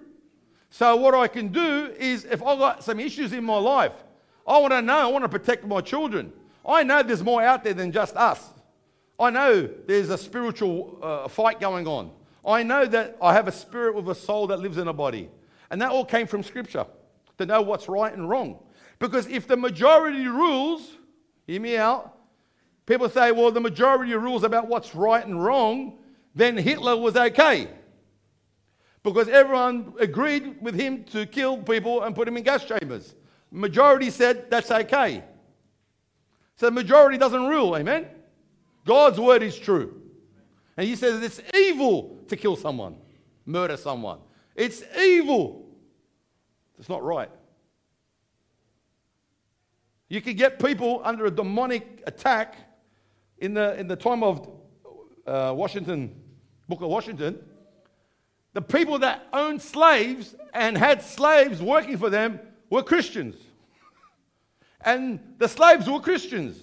So, 0.69 0.95
what 0.97 1.15
I 1.15 1.27
can 1.27 1.47
do 1.47 1.93
is 1.97 2.25
if 2.25 2.43
I've 2.43 2.59
got 2.59 2.83
some 2.83 2.99
issues 2.99 3.33
in 3.33 3.43
my 3.43 3.57
life, 3.57 3.93
I 4.45 4.57
want 4.59 4.73
to 4.73 4.81
know, 4.81 4.97
I 4.97 5.07
want 5.07 5.23
to 5.23 5.29
protect 5.29 5.65
my 5.65 5.81
children. 5.81 6.31
I 6.67 6.83
know 6.83 7.01
there's 7.01 7.23
more 7.23 7.41
out 7.41 7.63
there 7.63 7.73
than 7.73 7.91
just 7.91 8.15
us. 8.15 8.43
I 9.19 9.29
know 9.29 9.69
there's 9.87 10.09
a 10.09 10.17
spiritual 10.17 10.99
uh, 11.01 11.27
fight 11.27 11.59
going 11.59 11.87
on. 11.87 12.11
I 12.45 12.63
know 12.63 12.85
that 12.85 13.17
I 13.21 13.33
have 13.33 13.47
a 13.47 13.51
spirit 13.51 13.95
with 13.95 14.07
a 14.09 14.15
soul 14.15 14.47
that 14.47 14.59
lives 14.59 14.77
in 14.77 14.87
a 14.87 14.93
body. 14.93 15.29
And 15.69 15.81
that 15.81 15.91
all 15.91 16.05
came 16.05 16.27
from 16.27 16.43
Scripture 16.43 16.85
to 17.37 17.45
know 17.45 17.61
what's 17.61 17.89
right 17.89 18.13
and 18.13 18.29
wrong. 18.29 18.59
Because 18.99 19.27
if 19.27 19.47
the 19.47 19.57
majority 19.57 20.27
rules, 20.27 20.91
hear 21.45 21.59
me 21.61 21.77
out, 21.77 22.17
people 22.85 23.09
say, 23.09 23.31
well, 23.31 23.51
the 23.51 23.59
majority 23.59 24.13
rules 24.13 24.43
about 24.43 24.67
what's 24.67 24.95
right 24.95 25.25
and 25.25 25.43
wrong, 25.43 25.99
then 26.35 26.57
Hitler 26.57 26.95
was 26.95 27.15
okay. 27.15 27.69
Because 29.03 29.27
everyone 29.27 29.93
agreed 29.99 30.61
with 30.61 30.75
him 30.75 31.03
to 31.05 31.25
kill 31.25 31.57
people 31.57 32.03
and 32.03 32.15
put 32.15 32.25
them 32.25 32.37
in 32.37 32.43
gas 32.43 32.65
chambers. 32.65 33.15
Majority 33.51 34.09
said 34.09 34.49
that's 34.49 34.69
okay. 34.71 35.23
So 36.57 36.65
the 36.67 36.71
majority 36.71 37.17
doesn't 37.17 37.45
rule, 37.47 37.77
amen? 37.77 38.07
God's 38.85 39.19
word 39.19 39.43
is 39.43 39.57
true. 39.57 40.01
And 40.75 40.87
he 40.87 40.95
says 40.95 41.21
it's 41.23 41.41
evil 41.55 42.19
to 42.27 42.35
kill 42.35 42.55
someone, 42.55 42.97
murder 43.45 43.77
someone. 43.77 44.19
It's 44.55 44.83
evil 44.97 45.67
it's 46.79 46.89
not 46.89 47.03
right. 47.03 47.29
You 50.09 50.21
can 50.21 50.35
get 50.35 50.63
people 50.63 51.01
under 51.03 51.25
a 51.25 51.31
demonic 51.31 52.03
attack 52.05 52.55
in 53.39 53.53
the, 53.53 53.77
in 53.77 53.87
the 53.87 53.95
time 53.95 54.23
of 54.23 54.47
uh, 55.25 55.53
Washington, 55.55 56.15
Booker 56.69 56.87
Washington. 56.87 57.39
The 58.53 58.61
people 58.61 58.99
that 58.99 59.27
owned 59.33 59.61
slaves 59.61 60.35
and 60.53 60.77
had 60.77 61.01
slaves 61.01 61.61
working 61.61 61.97
for 61.97 62.09
them 62.09 62.39
were 62.69 62.83
Christians. 62.83 63.35
And 64.87 65.19
the 65.37 65.49
slaves 65.49 65.89
were 65.89 65.99
Christians. 65.99 66.57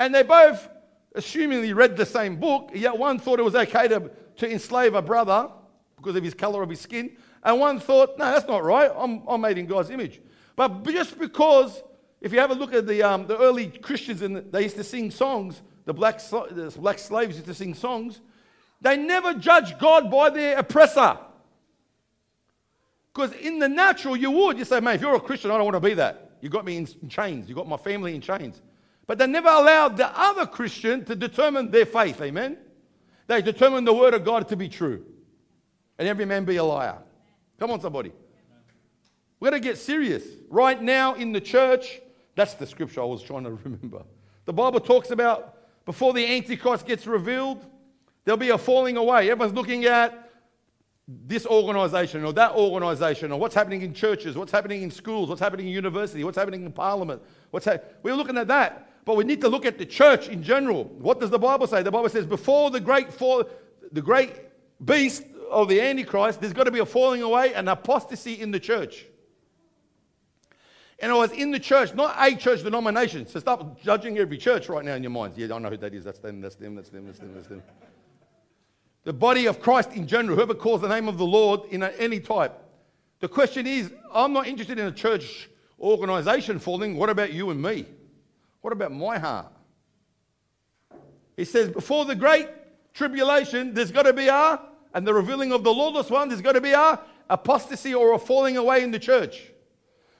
And 0.00 0.12
they 0.12 0.24
both 0.24 0.68
assumingly 1.14 1.72
read 1.72 1.96
the 1.96 2.04
same 2.04 2.34
book, 2.34 2.72
yet 2.74 2.98
one 2.98 3.20
thought 3.20 3.38
it 3.38 3.44
was 3.44 3.54
okay 3.54 3.86
to, 3.86 4.10
to 4.38 4.50
enslave 4.50 4.96
a 4.96 5.00
brother 5.00 5.48
because 5.96 6.16
of 6.16 6.24
his 6.24 6.34
color 6.34 6.64
of 6.64 6.68
his 6.68 6.80
skin, 6.80 7.16
and 7.44 7.60
one 7.60 7.78
thought, 7.78 8.18
no, 8.18 8.24
that's 8.24 8.48
not 8.48 8.64
right. 8.64 8.90
I'm, 8.98 9.22
I'm 9.28 9.40
made 9.40 9.56
in 9.56 9.66
God's 9.66 9.90
image. 9.90 10.20
But 10.56 10.82
just 10.86 11.16
because, 11.16 11.80
if 12.20 12.32
you 12.32 12.40
have 12.40 12.50
a 12.50 12.54
look 12.54 12.74
at 12.74 12.88
the, 12.88 13.04
um, 13.04 13.28
the 13.28 13.38
early 13.38 13.68
Christians, 13.68 14.22
and 14.22 14.38
they 14.52 14.64
used 14.64 14.74
to 14.74 14.84
sing 14.84 15.12
songs, 15.12 15.62
the 15.84 15.94
black, 15.94 16.18
the 16.18 16.74
black 16.76 16.98
slaves 16.98 17.36
used 17.36 17.46
to 17.46 17.54
sing 17.54 17.74
songs, 17.74 18.20
they 18.80 18.96
never 18.96 19.32
judged 19.32 19.78
God 19.78 20.10
by 20.10 20.30
their 20.30 20.58
oppressor. 20.58 21.18
Because 23.14 23.30
in 23.34 23.60
the 23.60 23.68
natural, 23.68 24.16
you 24.16 24.32
would. 24.32 24.58
You 24.58 24.64
say, 24.64 24.80
man, 24.80 24.96
if 24.96 25.02
you're 25.02 25.14
a 25.14 25.20
Christian, 25.20 25.52
I 25.52 25.54
don't 25.54 25.66
want 25.66 25.76
to 25.76 25.88
be 25.88 25.94
that. 25.94 26.25
You 26.40 26.48
got 26.48 26.64
me 26.64 26.76
in 26.76 26.86
chains. 27.08 27.48
You 27.48 27.54
got 27.54 27.68
my 27.68 27.76
family 27.76 28.14
in 28.14 28.20
chains. 28.20 28.60
But 29.06 29.18
they 29.18 29.26
never 29.26 29.48
allowed 29.48 29.96
the 29.96 30.08
other 30.18 30.46
Christian 30.46 31.04
to 31.04 31.14
determine 31.14 31.70
their 31.70 31.86
faith. 31.86 32.20
Amen? 32.20 32.58
They 33.26 33.42
determined 33.42 33.86
the 33.86 33.92
word 33.92 34.14
of 34.14 34.24
God 34.24 34.48
to 34.48 34.56
be 34.56 34.68
true. 34.68 35.04
And 35.98 36.08
every 36.08 36.24
man 36.24 36.44
be 36.44 36.56
a 36.56 36.64
liar. 36.64 36.98
Come 37.58 37.70
on, 37.70 37.80
somebody. 37.80 38.12
We're 39.40 39.50
going 39.50 39.62
to 39.62 39.68
get 39.68 39.78
serious. 39.78 40.24
Right 40.48 40.80
now 40.80 41.14
in 41.14 41.32
the 41.32 41.40
church, 41.40 42.00
that's 42.34 42.54
the 42.54 42.66
scripture 42.66 43.02
I 43.02 43.04
was 43.04 43.22
trying 43.22 43.44
to 43.44 43.50
remember. 43.64 44.02
The 44.44 44.52
Bible 44.52 44.80
talks 44.80 45.10
about 45.10 45.56
before 45.84 46.12
the 46.12 46.26
Antichrist 46.26 46.86
gets 46.86 47.06
revealed, 47.06 47.64
there'll 48.24 48.38
be 48.38 48.50
a 48.50 48.58
falling 48.58 48.96
away. 48.96 49.30
Everyone's 49.30 49.54
looking 49.54 49.84
at 49.84 50.25
this 51.08 51.46
organization 51.46 52.24
or 52.24 52.32
that 52.32 52.52
organization 52.52 53.30
or 53.30 53.38
what's 53.38 53.54
happening 53.54 53.82
in 53.82 53.94
churches, 53.94 54.36
what's 54.36 54.50
happening 54.50 54.82
in 54.82 54.90
schools, 54.90 55.28
what's 55.28 55.40
happening 55.40 55.66
in 55.68 55.72
university, 55.72 56.24
what's 56.24 56.36
happening 56.36 56.64
in 56.64 56.72
parliament. 56.72 57.22
What's 57.50 57.66
ha- 57.66 57.78
We're 58.02 58.14
looking 58.14 58.36
at 58.38 58.48
that. 58.48 58.90
But 59.04 59.16
we 59.16 59.22
need 59.22 59.40
to 59.42 59.48
look 59.48 59.64
at 59.64 59.78
the 59.78 59.86
church 59.86 60.28
in 60.28 60.42
general. 60.42 60.84
What 60.84 61.20
does 61.20 61.30
the 61.30 61.38
Bible 61.38 61.68
say? 61.68 61.82
The 61.84 61.92
Bible 61.92 62.08
says 62.08 62.26
before 62.26 62.72
the 62.72 62.80
great 62.80 63.12
fall, 63.12 63.44
the 63.92 64.02
great 64.02 64.32
beast 64.84 65.22
of 65.48 65.68
the 65.68 65.80
Antichrist, 65.80 66.40
there's 66.40 66.52
got 66.52 66.64
to 66.64 66.72
be 66.72 66.80
a 66.80 66.86
falling 66.86 67.22
away 67.22 67.54
and 67.54 67.68
apostasy 67.68 68.40
in 68.40 68.50
the 68.50 68.58
church. 68.58 69.06
And 70.98 71.12
I 71.12 71.14
was 71.14 71.30
in 71.30 71.52
the 71.52 71.60
church, 71.60 71.94
not 71.94 72.16
a 72.18 72.34
church 72.34 72.64
denomination. 72.64 73.28
So 73.28 73.38
stop 73.38 73.80
judging 73.80 74.18
every 74.18 74.38
church 74.38 74.68
right 74.68 74.84
now 74.84 74.94
in 74.94 75.04
your 75.04 75.10
minds. 75.10 75.38
Yeah, 75.38 75.54
I 75.54 75.58
know 75.58 75.70
who 75.70 75.76
that 75.76 75.94
is. 75.94 76.02
That's 76.02 76.18
them, 76.18 76.40
that's 76.40 76.56
them, 76.56 76.74
that's 76.74 76.88
them, 76.88 77.06
that's 77.06 77.18
them, 77.20 77.32
that's 77.32 77.46
them. 77.46 77.62
The 79.06 79.12
body 79.12 79.46
of 79.46 79.60
Christ 79.60 79.92
in 79.92 80.08
general, 80.08 80.34
whoever 80.34 80.52
calls 80.52 80.80
the 80.80 80.88
name 80.88 81.06
of 81.06 81.16
the 81.16 81.24
Lord 81.24 81.60
in 81.70 81.84
any 81.84 82.18
type. 82.18 82.52
The 83.20 83.28
question 83.28 83.64
is, 83.64 83.92
I'm 84.12 84.32
not 84.32 84.48
interested 84.48 84.80
in 84.80 84.86
a 84.86 84.92
church 84.92 85.48
organization 85.78 86.58
falling. 86.58 86.96
What 86.96 87.08
about 87.08 87.32
you 87.32 87.50
and 87.50 87.62
me? 87.62 87.86
What 88.62 88.72
about 88.72 88.90
my 88.90 89.16
heart? 89.16 89.52
He 91.36 91.44
says, 91.44 91.68
before 91.68 92.04
the 92.04 92.16
great 92.16 92.48
tribulation, 92.94 93.74
there's 93.74 93.92
got 93.92 94.06
to 94.06 94.12
be 94.12 94.26
a, 94.26 94.60
and 94.92 95.06
the 95.06 95.14
revealing 95.14 95.52
of 95.52 95.62
the 95.62 95.72
lawless 95.72 96.10
one, 96.10 96.28
there's 96.28 96.42
got 96.42 96.52
to 96.52 96.60
be 96.60 96.72
a 96.72 96.98
apostasy 97.30 97.94
or 97.94 98.14
a 98.14 98.18
falling 98.18 98.56
away 98.56 98.82
in 98.82 98.90
the 98.90 98.98
church. 98.98 99.52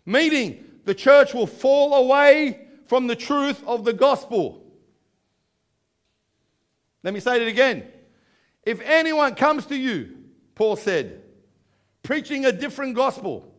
Meaning, 0.04 0.64
the 0.84 0.94
church 0.94 1.34
will 1.34 1.48
fall 1.48 1.92
away 1.94 2.68
from 2.86 3.08
the 3.08 3.16
truth 3.16 3.60
of 3.66 3.84
the 3.84 3.92
gospel. 3.92 4.62
Let 7.02 7.12
me 7.14 7.18
say 7.18 7.42
it 7.42 7.48
again. 7.48 7.90
If 8.66 8.80
anyone 8.80 9.36
comes 9.36 9.66
to 9.66 9.76
you, 9.76 10.16
Paul 10.56 10.74
said, 10.74 11.22
preaching 12.02 12.44
a 12.44 12.52
different 12.52 12.96
gospel, 12.96 13.54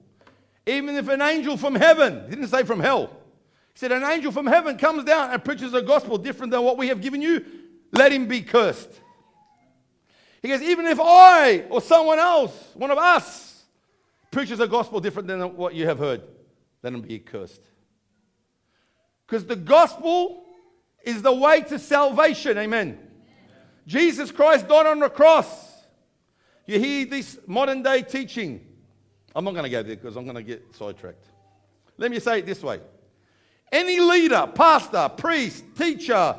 even 0.66 0.96
if 0.96 1.08
an 1.08 1.22
angel 1.22 1.56
from 1.56 1.76
heaven, 1.76 2.26
he 2.26 2.36
didn't 2.36 2.50
say 2.50 2.64
from 2.64 2.82
hell, 2.82 3.08
he 3.74 3.80
said, 3.80 3.94
an 3.94 4.04
angel 4.04 4.34
from 4.34 4.46
heaven 4.46 4.78
comes 4.78 5.06
down 5.06 5.32
and 5.32 5.44
preaches 5.44 5.74
a 5.74 5.82
gospel 5.82 6.18
different 6.18 6.52
than 6.52 6.62
what 6.62 6.78
we 6.78 6.90
have 6.90 7.02
given 7.02 7.22
you, 7.22 7.44
let 7.94 8.12
him 8.12 8.28
be 8.28 8.42
cursed. 8.42 8.90
He 10.42 10.50
goes, 10.50 10.62
even 10.62 10.86
if 10.86 11.00
I 11.02 11.62
or 11.70 11.82
someone 11.82 12.20
else, 12.20 12.54
one 12.76 12.92
of 12.92 12.98
us, 12.98 13.64
preaches 14.30 14.60
a 14.60 14.68
gospel 14.68 15.00
different 15.00 15.30
than 15.30 15.56
what 15.56 15.74
you 15.74 15.88
have 15.88 16.00
heard, 16.00 16.22
let 16.84 16.94
him 16.94 17.02
be 17.02 17.18
cursed. 17.20 17.62
Because 19.26 19.46
the 19.46 19.56
gospel 19.56 20.44
is 21.04 21.22
the 21.22 21.34
way 21.34 21.62
to 21.62 21.80
salvation. 21.80 22.58
Amen. 22.58 23.07
Jesus 23.88 24.32
Christ 24.32 24.68
died 24.68 24.86
on 24.86 25.00
the 25.00 25.10
cross. 25.10 25.74
You 26.66 26.78
hear 26.78 27.06
this 27.06 27.40
modern 27.48 27.82
day 27.82 28.02
teaching. 28.02 28.64
I'm 29.34 29.46
not 29.46 29.52
going 29.52 29.64
to 29.64 29.70
go 29.70 29.82
there 29.82 29.96
because 29.96 30.18
I'm 30.18 30.26
going 30.26 30.36
to 30.36 30.44
get 30.44 30.76
sidetracked. 30.76 31.26
Let 31.98 32.12
me 32.12 32.20
say 32.20 32.40
it 32.40 32.46
this 32.46 32.62
way 32.62 32.82
any 33.72 34.00
leader, 34.00 34.50
pastor, 34.54 35.10
priest, 35.10 35.64
teacher 35.78 36.36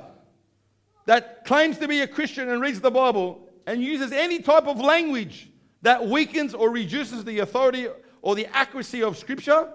that 1.06 1.44
claims 1.46 1.78
to 1.78 1.88
be 1.88 2.00
a 2.00 2.06
Christian 2.06 2.50
and 2.50 2.60
reads 2.60 2.80
the 2.80 2.90
Bible 2.90 3.40
and 3.66 3.82
uses 3.82 4.12
any 4.12 4.40
type 4.40 4.66
of 4.66 4.78
language 4.78 5.50
that 5.82 6.06
weakens 6.06 6.52
or 6.54 6.70
reduces 6.70 7.24
the 7.24 7.38
authority 7.38 7.86
or 8.20 8.34
the 8.34 8.46
accuracy 8.54 9.02
of 9.02 9.16
Scripture, 9.16 9.68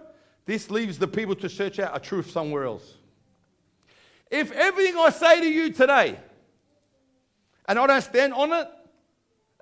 this 0.45 0.69
leaves 0.69 0.99
the 0.99 1.07
people 1.07 1.35
to 1.35 1.49
search 1.49 1.79
out 1.79 1.95
a 1.95 1.99
truth 1.99 2.29
somewhere 2.29 2.65
else. 2.65 2.97
If 4.29 4.51
everything 4.51 4.95
I 4.97 5.09
say 5.09 5.41
to 5.41 5.47
you 5.47 5.71
today, 5.71 6.19
and 7.67 7.79
I 7.79 7.87
don't 7.87 8.01
stand 8.01 8.33
on 8.33 8.51
it, 8.53 8.67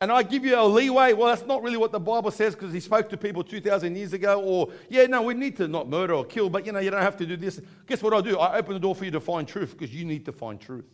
and 0.02 0.12
I 0.12 0.24
give 0.24 0.44
you 0.44 0.60
a 0.60 0.66
leeway, 0.66 1.14
well, 1.14 1.28
that's 1.28 1.46
not 1.46 1.62
really 1.62 1.78
what 1.78 1.92
the 1.92 2.00
Bible 2.00 2.32
says 2.32 2.56
because 2.56 2.74
he 2.74 2.80
spoke 2.80 3.08
to 3.10 3.18
people 3.18 3.44
2,000 3.44 3.96
years 3.96 4.14
ago, 4.14 4.42
or, 4.42 4.70
yeah, 4.90 5.06
no, 5.06 5.22
we 5.22 5.36
need 5.36 5.56
to 5.58 5.68
not 5.68 5.88
murder 5.88 6.16
or 6.16 6.26
kill, 6.26 6.50
but 6.50 6.66
you 6.66 6.72
know, 6.72 6.80
you 6.80 6.90
don't 6.90 7.04
have 7.04 7.18
to 7.18 7.26
do 7.26 7.38
this. 7.38 7.62
Guess 7.86 8.02
what 8.02 8.12
I 8.12 8.22
do? 8.22 8.40
I 8.40 8.58
open 8.58 8.74
the 8.74 8.80
door 8.80 8.96
for 8.96 9.06
you 9.06 9.12
to 9.12 9.20
find 9.20 9.48
truth 9.48 9.78
because 9.78 9.94
you 9.94 10.04
need 10.04 10.26
to 10.26 10.32
find 10.32 10.60
truth. 10.60 10.86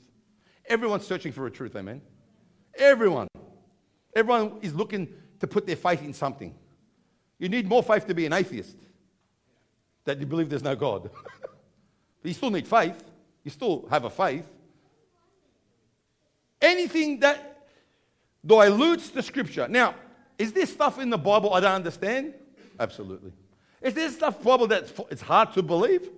Everyone's 0.65 1.07
searching 1.07 1.31
for 1.31 1.47
a 1.47 1.51
truth, 1.51 1.77
amen? 1.77 2.01
Everyone. 2.75 3.29
Everyone 4.13 4.57
is 4.61 4.75
looking 4.75 5.07
to 5.39 5.47
put 5.47 5.65
their 5.65 5.77
faith 5.77 6.03
in 6.03 6.13
something. 6.13 6.53
You 7.39 7.47
need 7.47 7.65
more 7.65 7.83
faith 7.83 8.07
to 8.07 8.13
be 8.13 8.25
an 8.25 8.33
atheist 8.33 8.75
that 10.03 10.19
you 10.19 10.25
believe 10.25 10.49
there's 10.49 10.63
no 10.63 10.75
God. 10.75 11.09
but 11.41 11.51
you 12.23 12.33
still 12.33 12.49
need 12.49 12.67
faith. 12.67 13.01
You 13.45 13.51
still 13.51 13.87
have 13.89 14.03
a 14.03 14.09
faith. 14.09 14.47
Anything 16.61 17.19
that 17.19 17.67
dilutes 18.45 19.09
the 19.09 19.21
scripture. 19.21 19.67
Now, 19.67 19.95
is 20.37 20.53
this 20.53 20.71
stuff 20.71 20.99
in 20.99 21.09
the 21.09 21.17
Bible 21.17 21.53
I 21.53 21.59
don't 21.59 21.73
understand? 21.73 22.33
Absolutely. 22.79 23.33
Is 23.81 23.93
there 23.93 24.09
stuff 24.09 24.37
in 24.37 24.43
the 24.43 24.45
Bible 24.45 24.67
that 24.67 24.91
it's 25.09 25.21
hard 25.21 25.53
to 25.53 25.61
believe? 25.61 26.09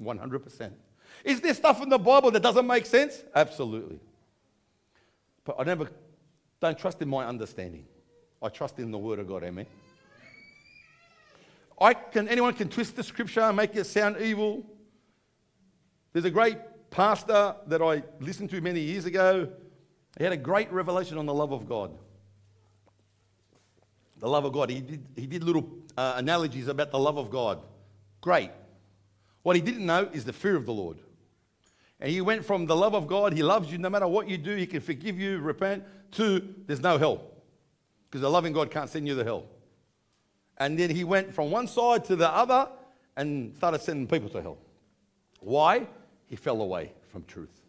100%. 0.00 0.72
Is 1.24 1.40
there 1.40 1.54
stuff 1.54 1.82
in 1.82 1.88
the 1.88 1.98
Bible 1.98 2.30
that 2.30 2.40
doesn't 2.40 2.66
make 2.66 2.86
sense? 2.86 3.24
Absolutely. 3.34 3.98
But 5.44 5.56
I 5.58 5.64
never 5.64 5.88
don't 6.60 6.78
trust 6.78 7.00
in 7.02 7.08
my 7.08 7.26
understanding. 7.26 7.86
I 8.42 8.48
trust 8.48 8.78
in 8.78 8.90
the 8.90 8.98
word 8.98 9.18
of 9.18 9.26
God, 9.26 9.42
amen. 9.42 9.66
I 11.80 11.94
can 11.94 12.28
anyone 12.28 12.54
can 12.54 12.68
twist 12.68 12.96
the 12.96 13.04
scripture 13.04 13.40
and 13.40 13.56
make 13.56 13.74
it 13.76 13.84
sound 13.84 14.16
evil. 14.20 14.66
There's 16.12 16.24
a 16.24 16.30
great 16.30 16.58
pastor 16.90 17.54
that 17.66 17.80
I 17.80 18.02
listened 18.20 18.50
to 18.50 18.60
many 18.60 18.80
years 18.80 19.04
ago 19.04 19.48
he 20.18 20.24
had 20.24 20.32
a 20.32 20.36
great 20.36 20.70
revelation 20.72 21.16
on 21.16 21.26
the 21.26 21.34
love 21.34 21.52
of 21.52 21.68
God. 21.68 21.96
The 24.18 24.28
love 24.28 24.44
of 24.44 24.52
God. 24.52 24.68
He 24.68 24.80
did, 24.80 25.06
he 25.16 25.26
did 25.26 25.44
little 25.44 25.68
uh, 25.96 26.14
analogies 26.16 26.66
about 26.66 26.90
the 26.90 26.98
love 26.98 27.16
of 27.16 27.30
God. 27.30 27.60
Great. 28.20 28.50
What 29.44 29.54
he 29.54 29.62
didn't 29.62 29.86
know 29.86 30.10
is 30.12 30.24
the 30.24 30.32
fear 30.32 30.56
of 30.56 30.66
the 30.66 30.72
Lord. 30.72 30.98
And 32.00 32.10
he 32.10 32.20
went 32.20 32.44
from 32.44 32.66
the 32.66 32.76
love 32.76 32.94
of 32.94 33.06
God, 33.06 33.32
he 33.32 33.42
loves 33.42 33.72
you 33.72 33.78
no 33.78 33.90
matter 33.90 34.06
what 34.06 34.28
you 34.28 34.38
do, 34.38 34.54
he 34.56 34.66
can 34.66 34.80
forgive 34.80 35.18
you, 35.18 35.38
repent, 35.38 35.84
to 36.12 36.54
there's 36.66 36.80
no 36.80 36.98
hell. 36.98 37.22
Because 38.08 38.20
the 38.20 38.30
loving 38.30 38.52
God 38.52 38.70
can't 38.70 38.88
send 38.88 39.06
you 39.06 39.16
to 39.16 39.24
hell. 39.24 39.46
And 40.58 40.78
then 40.78 40.90
he 40.90 41.04
went 41.04 41.32
from 41.32 41.50
one 41.50 41.68
side 41.68 42.04
to 42.06 42.16
the 42.16 42.28
other 42.28 42.68
and 43.16 43.54
started 43.56 43.80
sending 43.80 44.06
people 44.06 44.28
to 44.30 44.42
hell. 44.42 44.58
Why? 45.40 45.86
He 46.26 46.36
fell 46.36 46.60
away 46.60 46.92
from 47.10 47.24
truth. 47.24 47.67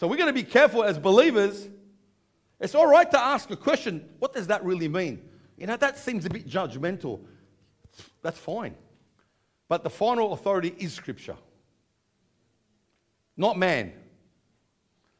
So 0.00 0.06
we're 0.06 0.16
going 0.16 0.28
to 0.28 0.32
be 0.32 0.44
careful 0.44 0.82
as 0.82 0.98
believers. 0.98 1.68
It's 2.58 2.74
all 2.74 2.86
right 2.86 3.10
to 3.10 3.20
ask 3.20 3.50
a 3.50 3.56
question 3.56 4.08
what 4.18 4.32
does 4.32 4.46
that 4.46 4.64
really 4.64 4.88
mean? 4.88 5.20
You 5.58 5.66
know, 5.66 5.76
that 5.76 5.98
seems 5.98 6.24
a 6.24 6.30
bit 6.30 6.48
judgmental. 6.48 7.20
That's 8.22 8.38
fine. 8.38 8.74
But 9.68 9.84
the 9.84 9.90
final 9.90 10.32
authority 10.32 10.74
is 10.78 10.94
Scripture, 10.94 11.36
not 13.36 13.58
man. 13.58 13.92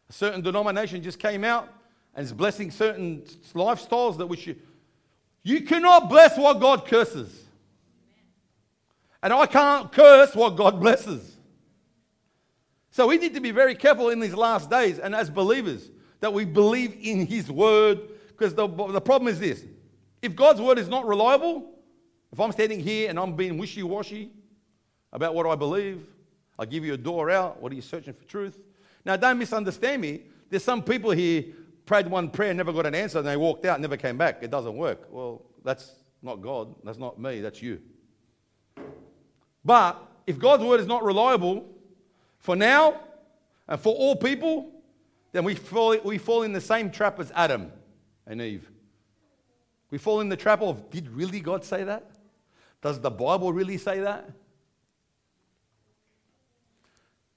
A 0.08 0.14
certain 0.14 0.40
denomination 0.40 1.02
just 1.02 1.18
came 1.18 1.44
out 1.44 1.68
and 2.14 2.24
is 2.24 2.32
blessing 2.32 2.70
certain 2.70 3.20
lifestyles 3.52 4.16
that 4.16 4.28
we 4.28 4.38
should. 4.38 4.62
You 5.42 5.60
cannot 5.60 6.08
bless 6.08 6.38
what 6.38 6.58
God 6.58 6.86
curses. 6.86 7.44
And 9.22 9.30
I 9.30 9.44
can't 9.44 9.92
curse 9.92 10.34
what 10.34 10.56
God 10.56 10.80
blesses. 10.80 11.36
So 12.90 13.06
we 13.06 13.18
need 13.18 13.34
to 13.34 13.40
be 13.40 13.52
very 13.52 13.74
careful 13.74 14.10
in 14.10 14.20
these 14.20 14.34
last 14.34 14.68
days 14.68 14.98
and 14.98 15.14
as 15.14 15.30
believers 15.30 15.90
that 16.20 16.32
we 16.32 16.44
believe 16.44 16.96
in 17.00 17.26
His 17.26 17.50
word. 17.50 18.00
Because 18.28 18.54
the, 18.54 18.66
the 18.66 19.00
problem 19.00 19.28
is 19.28 19.38
this 19.38 19.64
if 20.22 20.34
God's 20.34 20.60
word 20.60 20.78
is 20.78 20.88
not 20.88 21.06
reliable, 21.06 21.70
if 22.32 22.40
I'm 22.40 22.52
standing 22.52 22.80
here 22.80 23.08
and 23.08 23.18
I'm 23.18 23.34
being 23.34 23.58
wishy 23.58 23.82
washy 23.82 24.30
about 25.12 25.34
what 25.34 25.46
I 25.46 25.54
believe, 25.54 26.06
I 26.58 26.66
give 26.66 26.84
you 26.84 26.94
a 26.94 26.98
door 26.98 27.30
out. 27.30 27.60
What 27.60 27.72
are 27.72 27.74
you 27.74 27.82
searching 27.82 28.12
for 28.12 28.24
truth? 28.24 28.60
Now, 29.04 29.16
don't 29.16 29.38
misunderstand 29.38 30.02
me. 30.02 30.24
There's 30.50 30.64
some 30.64 30.82
people 30.82 31.10
here 31.10 31.44
prayed 31.86 32.06
one 32.06 32.28
prayer, 32.30 32.52
never 32.52 32.72
got 32.72 32.86
an 32.86 32.94
answer, 32.94 33.18
and 33.18 33.26
they 33.26 33.36
walked 33.36 33.64
out, 33.64 33.80
never 33.80 33.96
came 33.96 34.18
back. 34.18 34.42
It 34.42 34.50
doesn't 34.50 34.76
work. 34.76 35.08
Well, 35.10 35.42
that's 35.64 35.92
not 36.22 36.42
God. 36.42 36.74
That's 36.84 36.98
not 36.98 37.18
me. 37.18 37.40
That's 37.40 37.62
you. 37.62 37.80
But 39.64 40.00
if 40.26 40.38
God's 40.38 40.62
word 40.62 40.80
is 40.80 40.86
not 40.86 41.02
reliable 41.02 41.66
for 42.40 42.56
now 42.56 43.00
and 43.68 43.80
for 43.80 43.94
all 43.94 44.16
people, 44.16 44.72
then 45.32 45.44
we 45.44 45.54
fall, 45.54 45.96
we 46.02 46.18
fall 46.18 46.42
in 46.42 46.52
the 46.52 46.60
same 46.60 46.90
trap 46.90 47.20
as 47.20 47.30
Adam 47.34 47.70
and 48.26 48.42
Eve. 48.42 48.68
We 49.90 49.98
fall 49.98 50.20
in 50.20 50.28
the 50.28 50.36
trap 50.36 50.62
of 50.62 50.90
did 50.90 51.08
really 51.08 51.40
God 51.40 51.64
say 51.64 51.84
that? 51.84 52.10
Does 52.82 53.00
the 53.00 53.10
Bible 53.10 53.52
really 53.52 53.78
say 53.78 54.00
that? 54.00 54.28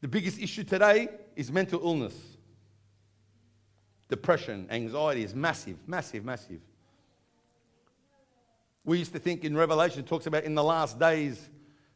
The 0.02 0.08
biggest 0.08 0.40
issue 0.40 0.64
today 0.64 1.10
is 1.36 1.52
mental 1.52 1.82
illness. 1.84 2.16
Depression, 4.10 4.68
anxiety 4.70 5.24
is 5.24 5.34
massive, 5.34 5.78
massive, 5.88 6.26
massive. 6.26 6.60
We 8.86 9.00
used 9.00 9.14
to 9.14 9.20
think 9.20 9.44
in 9.44 9.56
Revelation, 9.56 10.02
it 10.02 10.08
talks 10.08 10.26
about 10.26 10.44
in 10.44 10.56
the 10.56 10.64
last 10.64 11.00
days, 11.00 11.50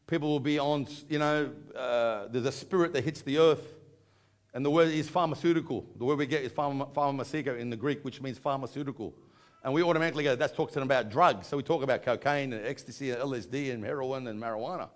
people 0.08 0.28
will 0.30 0.40
be 0.40 0.58
on, 0.58 0.88
you 1.08 1.20
know, 1.20 1.52
uh, 1.76 2.26
there's 2.28 2.46
a 2.46 2.52
spirit 2.52 2.92
that 2.94 3.04
hits 3.04 3.22
the 3.22 3.38
earth. 3.38 3.74
And 4.54 4.64
the 4.64 4.70
word 4.70 4.88
is 4.88 5.08
pharmaceutical. 5.08 5.86
The 5.98 6.04
word 6.04 6.18
we 6.18 6.26
get 6.26 6.42
is 6.42 6.50
pharmaceutical 6.50 7.54
in 7.54 7.70
the 7.70 7.76
Greek, 7.76 8.04
which 8.04 8.20
means 8.20 8.38
pharmaceutical. 8.38 9.14
And 9.62 9.72
we 9.72 9.82
automatically 9.82 10.24
go, 10.24 10.34
that's 10.34 10.54
talking 10.54 10.82
about 10.82 11.10
drugs. 11.10 11.46
So 11.46 11.56
we 11.56 11.62
talk 11.62 11.82
about 11.82 12.02
cocaine 12.02 12.52
and 12.54 12.66
ecstasy 12.66 13.10
and 13.10 13.20
LSD 13.20 13.72
and 13.72 13.84
heroin 13.84 14.26
and 14.26 14.42
marijuana. 14.42 14.88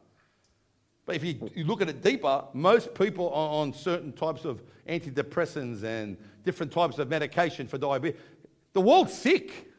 But 1.05 1.17
if 1.17 1.25
you, 1.25 1.51
you 1.55 1.65
look 1.65 1.83
at 1.83 1.89
it 1.89 2.03
deeper, 2.03 2.45
most 2.55 2.95
people 2.95 3.29
are 3.29 3.51
on 3.61 3.75
certain 3.75 4.13
types 4.13 4.45
of 4.45 4.63
antidepressants 4.89 5.83
and 5.83 6.17
different 6.45 6.73
types 6.73 6.99
of 6.99 7.11
medication 7.11 7.69
for 7.69 7.77
diabetes. 7.77 8.19
The 8.73 8.81
world's 8.81 9.13
sick. 9.13 9.71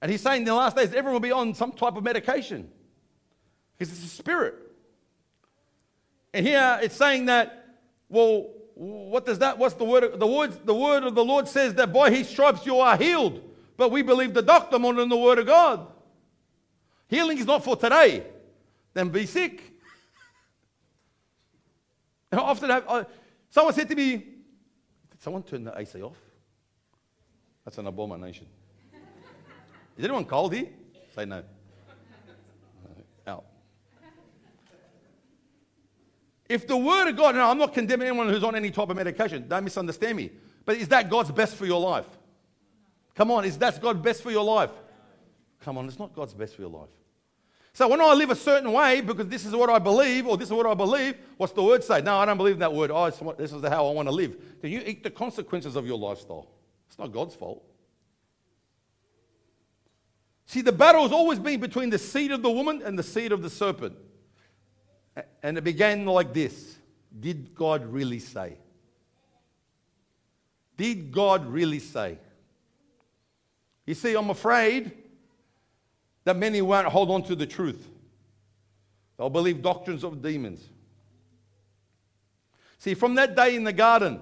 And 0.00 0.10
he's 0.10 0.20
saying 0.20 0.42
in 0.42 0.46
the 0.46 0.54
last 0.54 0.76
days, 0.76 0.90
everyone 0.90 1.14
will 1.14 1.20
be 1.20 1.32
on 1.32 1.54
some 1.54 1.72
type 1.72 1.96
of 1.96 2.04
medication 2.04 2.70
because 3.76 3.92
it's 3.92 4.04
a 4.04 4.08
spirit. 4.08 4.54
And 6.32 6.46
here 6.46 6.78
it's 6.82 6.96
saying 6.96 7.26
that, 7.26 7.76
well, 8.08 8.50
what 8.74 9.24
does 9.24 9.38
that, 9.38 9.58
what's 9.58 9.74
the 9.74 9.84
word? 9.84 10.18
The 10.18 10.26
word, 10.26 10.66
the 10.66 10.74
word 10.74 11.04
of 11.04 11.14
the 11.14 11.24
Lord 11.24 11.46
says 11.46 11.74
that 11.74 11.92
by 11.92 12.10
his 12.10 12.28
stripes 12.28 12.66
you 12.66 12.78
are 12.78 12.96
healed. 12.96 13.40
But 13.76 13.90
we 13.90 14.02
believe 14.02 14.34
the 14.34 14.42
doctor 14.42 14.78
more 14.78 14.94
than 14.94 15.08
the 15.08 15.16
word 15.16 15.38
of 15.38 15.46
God. 15.46 15.86
Healing 17.08 17.38
is 17.38 17.46
not 17.46 17.64
for 17.64 17.76
today. 17.76 18.24
Then 18.92 19.08
be 19.08 19.26
sick. 19.26 19.62
I 22.32 22.36
often 22.36 22.70
have, 22.70 22.84
uh, 22.88 23.04
someone 23.50 23.74
said 23.74 23.88
to 23.88 23.94
me, 23.94 24.16
Did 25.10 25.20
someone 25.20 25.42
turn 25.42 25.64
the 25.64 25.78
AC 25.78 26.02
off? 26.02 26.16
That's 27.64 27.78
an 27.78 27.86
abomination. 27.86 28.46
Is 29.96 30.04
anyone 30.04 30.24
cold 30.24 30.52
here? 30.52 30.68
Say 31.14 31.24
no. 31.24 31.42
Out. 33.26 33.44
If 36.48 36.66
the 36.66 36.76
word 36.76 37.08
of 37.08 37.16
God, 37.16 37.34
now 37.34 37.50
I'm 37.50 37.58
not 37.58 37.72
condemning 37.72 38.08
anyone 38.08 38.28
who's 38.28 38.44
on 38.44 38.54
any 38.54 38.70
type 38.70 38.90
of 38.90 38.96
medication, 38.96 39.48
don't 39.48 39.64
misunderstand 39.64 40.16
me. 40.16 40.30
But 40.64 40.76
is 40.76 40.88
that 40.88 41.10
God's 41.10 41.30
best 41.30 41.56
for 41.56 41.66
your 41.66 41.80
life? 41.80 42.06
Come 43.14 43.30
on, 43.30 43.44
is 43.44 43.58
that 43.58 43.80
God's 43.80 44.00
best 44.00 44.22
for 44.22 44.30
your 44.30 44.44
life? 44.44 44.70
Come 45.60 45.78
on, 45.78 45.86
it's 45.86 45.98
not 45.98 46.14
God's 46.14 46.34
best 46.34 46.56
for 46.56 46.62
your 46.62 46.70
life. 46.70 46.90
So 47.72 47.88
when 47.88 48.00
I 48.00 48.12
live 48.14 48.30
a 48.30 48.36
certain 48.36 48.72
way, 48.72 49.00
because 49.00 49.26
this 49.26 49.44
is 49.44 49.52
what 49.52 49.68
I 49.68 49.78
believe, 49.78 50.26
or 50.26 50.36
this 50.36 50.48
is 50.48 50.52
what 50.52 50.66
I 50.66 50.74
believe, 50.74 51.16
what's 51.38 51.52
the 51.52 51.62
word 51.62 51.82
say? 51.82 52.00
No, 52.02 52.16
I 52.18 52.24
don't 52.24 52.36
believe 52.36 52.54
in 52.54 52.60
that 52.60 52.72
word. 52.72 52.90
Oh, 52.92 53.10
this 53.36 53.52
is 53.52 53.62
how 53.64 53.88
I 53.88 53.92
want 53.92 54.06
to 54.06 54.14
live. 54.14 54.36
Then 54.60 54.70
you 54.70 54.82
eat 54.86 55.02
the 55.02 55.10
consequences 55.10 55.74
of 55.74 55.86
your 55.86 55.98
lifestyle. 55.98 56.48
It's 56.86 56.98
not 56.98 57.10
God's 57.10 57.34
fault. 57.34 57.64
See, 60.46 60.60
the 60.60 60.72
battle 60.72 61.02
has 61.02 61.10
always 61.10 61.38
been 61.38 61.58
between 61.58 61.90
the 61.90 61.98
seed 61.98 62.30
of 62.30 62.42
the 62.42 62.50
woman 62.50 62.82
and 62.84 62.98
the 62.98 63.02
seed 63.02 63.32
of 63.32 63.42
the 63.42 63.50
serpent. 63.50 63.96
And 65.42 65.58
it 65.58 65.64
began 65.64 66.06
like 66.06 66.32
this 66.32 66.76
Did 67.18 67.54
God 67.54 67.86
really 67.86 68.18
say? 68.18 68.58
Did 70.76 71.12
God 71.12 71.46
really 71.46 71.78
say? 71.78 72.18
You 73.86 73.94
see, 73.94 74.14
I'm 74.14 74.30
afraid 74.30 74.92
that 76.24 76.36
many 76.36 76.62
won't 76.62 76.88
hold 76.88 77.10
on 77.10 77.22
to 77.24 77.36
the 77.36 77.46
truth. 77.46 77.86
They'll 79.16 79.30
believe 79.30 79.62
doctrines 79.62 80.02
of 80.02 80.22
demons. 80.22 80.66
See, 82.78 82.94
from 82.94 83.14
that 83.14 83.36
day 83.36 83.54
in 83.54 83.64
the 83.64 83.72
garden, 83.72 84.20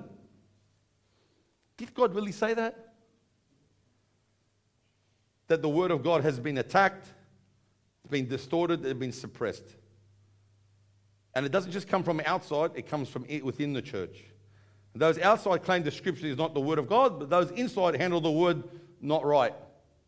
did 1.76 1.94
God 1.94 2.14
really 2.14 2.32
say 2.32 2.54
that? 2.54 2.94
That 5.48 5.62
the 5.62 5.68
word 5.68 5.90
of 5.90 6.02
God 6.02 6.22
has 6.22 6.38
been 6.38 6.58
attacked, 6.58 7.06
it's 8.04 8.10
been 8.10 8.28
distorted, 8.28 8.84
it's 8.84 8.98
been 8.98 9.12
suppressed. 9.12 9.76
And 11.34 11.46
it 11.46 11.52
doesn't 11.52 11.72
just 11.72 11.88
come 11.88 12.02
from 12.02 12.20
outside, 12.26 12.72
it 12.74 12.86
comes 12.86 13.08
from 13.08 13.26
within 13.42 13.72
the 13.72 13.82
church. 13.82 14.24
those 14.94 15.18
outside 15.18 15.62
claim 15.62 15.82
the 15.82 15.90
scripture 15.90 16.26
is 16.26 16.36
not 16.36 16.52
the 16.52 16.60
word 16.60 16.78
of 16.78 16.86
God, 16.86 17.18
but 17.18 17.30
those 17.30 17.50
inside 17.52 17.96
handle 17.96 18.20
the 18.20 18.30
word 18.30 18.62
not 19.00 19.24
right. 19.24 19.54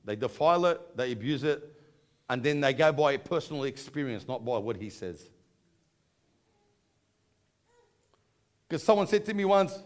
They 0.05 0.17
defile 0.17 0.67
it, 0.67 0.97
they 0.97 1.13
abuse 1.13 1.45
it, 1.45 1.63
and 2.29 2.43
then 2.43 2.61
they 2.61 2.75
go 2.75 2.93
by 2.93 3.17
personal 3.17 3.65
experience, 3.65 4.29
not 4.29 4.45
by 4.45 4.59
what 4.59 4.77
he 4.77 4.91
says. 4.91 5.31
Because 8.69 8.83
someone 8.83 9.07
said 9.07 9.25
to 9.27 9.35
me 9.35 9.45
once, 9.45 9.83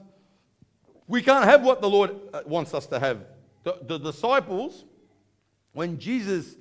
we 1.07 1.23
can't 1.23 1.45
have 1.45 1.63
what 1.63 1.81
the 1.81 1.89
Lord 1.89 2.15
uh, 2.33 2.43
wants 2.47 2.75
us 2.75 2.87
to 2.87 2.99
have. 2.99 3.25
The, 3.65 3.79
the 3.83 3.99
disciples, 3.99 4.85
when 5.73 5.99
Jesus 5.99 6.57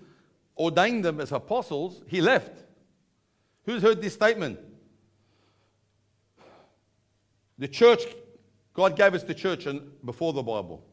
ordained 0.57 1.03
them 1.03 1.19
as 1.19 1.31
apostles, 1.31 2.03
he 2.07 2.21
left. 2.21 2.55
Who's 3.65 3.81
heard 3.81 4.01
this 4.01 4.13
statement? 4.13 4.59
The 7.57 7.67
church, 7.67 8.03
God 8.73 8.95
gave 8.95 9.13
us 9.13 9.23
the 9.23 9.33
church 9.33 9.65
and 9.65 9.81
before 10.05 10.33
the 10.33 10.43
Bible. 10.43 10.83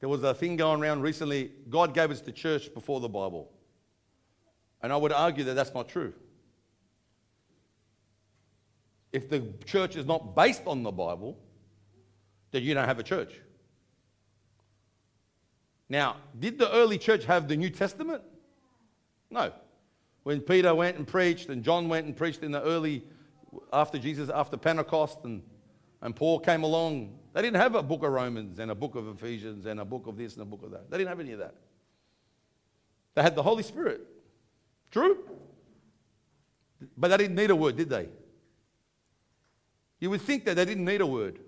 There 0.00 0.08
was 0.08 0.22
a 0.22 0.34
thing 0.34 0.56
going 0.56 0.80
around 0.80 1.02
recently 1.02 1.52
God 1.68 1.94
gave 1.94 2.10
us 2.10 2.20
the 2.20 2.32
church 2.32 2.72
before 2.72 3.00
the 3.00 3.08
Bible. 3.08 3.50
And 4.82 4.92
I 4.92 4.96
would 4.96 5.12
argue 5.12 5.44
that 5.44 5.54
that's 5.54 5.74
not 5.74 5.88
true. 5.88 6.12
If 9.12 9.28
the 9.28 9.42
church 9.64 9.96
is 9.96 10.06
not 10.06 10.36
based 10.36 10.62
on 10.66 10.82
the 10.82 10.92
Bible, 10.92 11.38
then 12.50 12.62
you 12.62 12.74
don't 12.74 12.86
have 12.86 12.98
a 12.98 13.02
church. 13.02 13.40
Now, 15.88 16.16
did 16.38 16.58
the 16.58 16.70
early 16.72 16.98
church 16.98 17.24
have 17.24 17.48
the 17.48 17.56
New 17.56 17.70
Testament? 17.70 18.22
No. 19.30 19.52
When 20.22 20.40
Peter 20.40 20.74
went 20.74 20.98
and 20.98 21.06
preached, 21.06 21.48
and 21.48 21.64
John 21.64 21.88
went 21.88 22.06
and 22.06 22.14
preached 22.14 22.42
in 22.42 22.52
the 22.52 22.62
early, 22.62 23.04
after 23.72 23.98
Jesus, 23.98 24.30
after 24.30 24.56
Pentecost, 24.56 25.18
and, 25.24 25.42
and 26.02 26.14
Paul 26.14 26.38
came 26.40 26.62
along, 26.62 27.18
they 27.32 27.42
didn't 27.42 27.56
have 27.56 27.74
a 27.74 27.82
book 27.82 28.02
of 28.02 28.12
Romans 28.12 28.58
and 28.58 28.70
a 28.70 28.74
book 28.74 28.94
of 28.94 29.08
Ephesians 29.08 29.66
and 29.66 29.80
a 29.80 29.84
book 29.84 30.06
of 30.06 30.16
this 30.16 30.34
and 30.34 30.42
a 30.42 30.44
book 30.44 30.62
of 30.62 30.70
that. 30.72 30.90
They 30.90 30.98
didn't 30.98 31.08
have 31.08 31.20
any 31.20 31.32
of 31.32 31.38
that. 31.38 31.54
They 33.14 33.22
had 33.22 33.34
the 33.34 33.42
Holy 33.42 33.62
Spirit. 33.62 34.00
True? 34.90 35.18
But 36.96 37.08
they 37.08 37.16
didn't 37.16 37.36
need 37.36 37.50
a 37.50 37.56
word, 37.56 37.76
did 37.76 37.88
they? 37.88 38.08
You 40.00 40.10
would 40.10 40.20
think 40.20 40.44
that 40.44 40.54
they 40.54 40.64
didn't 40.64 40.84
need 40.84 41.00
a 41.00 41.06
word. 41.06 41.38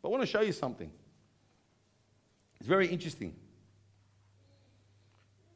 But 0.00 0.08
I 0.08 0.12
want 0.12 0.22
to 0.22 0.26
show 0.26 0.40
you 0.40 0.52
something. 0.52 0.90
It's 2.58 2.68
very 2.68 2.88
interesting. 2.88 3.34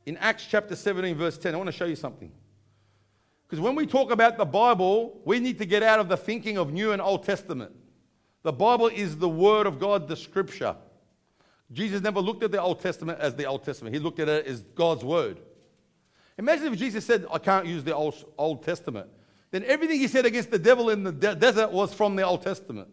In 0.05 0.17
Acts 0.19 0.47
chapter 0.49 0.77
17, 0.77 1.17
verse 1.17 1.39
10, 1.39 1.55
I 1.55 1.57
want 1.57 1.69
to 1.69 1.73
show 1.73 1.85
you 1.85 1.97
something. 1.97 2.31
Because 3.53 3.63
when 3.63 3.75
we 3.75 3.85
talk 3.85 4.11
about 4.11 4.39
the 4.39 4.47
Bible, 4.47 5.21
we 5.27 5.39
need 5.39 5.59
to 5.59 5.67
get 5.67 5.83
out 5.83 6.01
of 6.01 6.09
the 6.09 6.17
thinking 6.17 6.57
of 6.57 6.73
New 6.73 6.93
and 6.93 7.03
Old 7.03 7.23
Testament. 7.23 7.71
The 8.45 8.53
Bible 8.53 8.87
is 8.87 9.19
the 9.19 9.29
Word 9.29 9.67
of 9.67 9.79
God, 9.79 10.09
the 10.09 10.17
Scripture. 10.17 10.75
Jesus 11.71 12.01
never 12.01 12.21
looked 12.21 12.43
at 12.43 12.51
the 12.51 12.63
Old 12.63 12.81
Testament 12.81 13.21
as 13.21 13.35
the 13.35 13.45
Old 13.45 13.63
Testament, 13.63 13.95
He 13.95 14.01
looked 14.01 14.21
at 14.21 14.29
it 14.31 14.47
as 14.47 14.63
God's 14.63 15.05
Word. 15.05 15.39
Imagine 16.39 16.73
if 16.73 16.79
Jesus 16.79 17.05
said, 17.05 17.27
I 17.31 17.37
can't 17.37 17.67
use 17.67 17.85
the 17.85 17.95
Old, 17.95 18.15
Old 18.39 18.65
Testament. 18.65 19.11
Then 19.51 19.65
everything 19.65 20.01
he 20.01 20.09
said 20.09 20.25
against 20.25 20.51
the 20.51 20.59
devil 20.59 20.89
in 20.89 21.05
the 21.05 21.13
de- 21.13 21.35
desert 21.35 21.73
was 21.73 21.93
from 21.93 22.17
the 22.17 22.23
Old 22.23 22.41
Testament. 22.41 22.89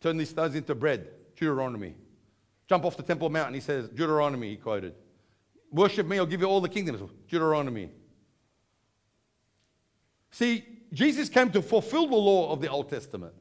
Turn 0.00 0.16
these 0.16 0.30
stones 0.30 0.56
into 0.56 0.74
bread, 0.74 1.06
Deuteronomy. 1.36 1.94
Jump 2.66 2.84
off 2.84 2.96
the 2.96 3.04
Temple 3.04 3.30
Mount, 3.30 3.54
he 3.54 3.60
says, 3.60 3.88
Deuteronomy, 3.90 4.50
he 4.50 4.56
quoted. 4.56 4.96
Worship 5.70 6.08
me, 6.08 6.18
I'll 6.18 6.26
give 6.26 6.40
you 6.40 6.48
all 6.48 6.60
the 6.60 6.68
kingdoms, 6.68 7.00
Deuteronomy. 7.28 7.90
See, 10.34 10.64
Jesus 10.92 11.28
came 11.28 11.48
to 11.52 11.62
fulfill 11.62 12.08
the 12.08 12.16
law 12.16 12.50
of 12.50 12.60
the 12.60 12.68
Old 12.68 12.90
Testament. 12.90 13.32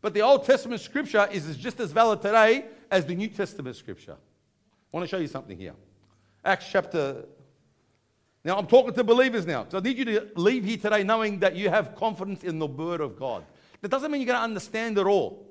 But 0.00 0.14
the 0.14 0.22
Old 0.22 0.44
Testament 0.44 0.80
scripture 0.80 1.28
is 1.32 1.56
just 1.56 1.80
as 1.80 1.90
valid 1.90 2.22
today 2.22 2.66
as 2.92 3.04
the 3.04 3.16
New 3.16 3.26
Testament 3.26 3.74
scripture. 3.74 4.12
I 4.12 4.96
want 4.96 5.02
to 5.02 5.08
show 5.08 5.20
you 5.20 5.26
something 5.26 5.58
here. 5.58 5.74
Acts 6.44 6.66
chapter. 6.70 7.24
Now, 8.44 8.56
I'm 8.56 8.68
talking 8.68 8.94
to 8.94 9.02
believers 9.02 9.48
now. 9.48 9.66
So 9.68 9.78
I 9.78 9.80
need 9.80 9.98
you 9.98 10.04
to 10.04 10.28
leave 10.36 10.62
here 10.62 10.76
today 10.76 11.02
knowing 11.02 11.40
that 11.40 11.56
you 11.56 11.70
have 11.70 11.96
confidence 11.96 12.44
in 12.44 12.60
the 12.60 12.68
Word 12.68 13.00
of 13.00 13.18
God. 13.18 13.44
That 13.80 13.88
doesn't 13.88 14.08
mean 14.08 14.20
you're 14.20 14.28
going 14.28 14.38
to 14.38 14.44
understand 14.44 14.96
it 14.96 15.06
all. 15.06 15.44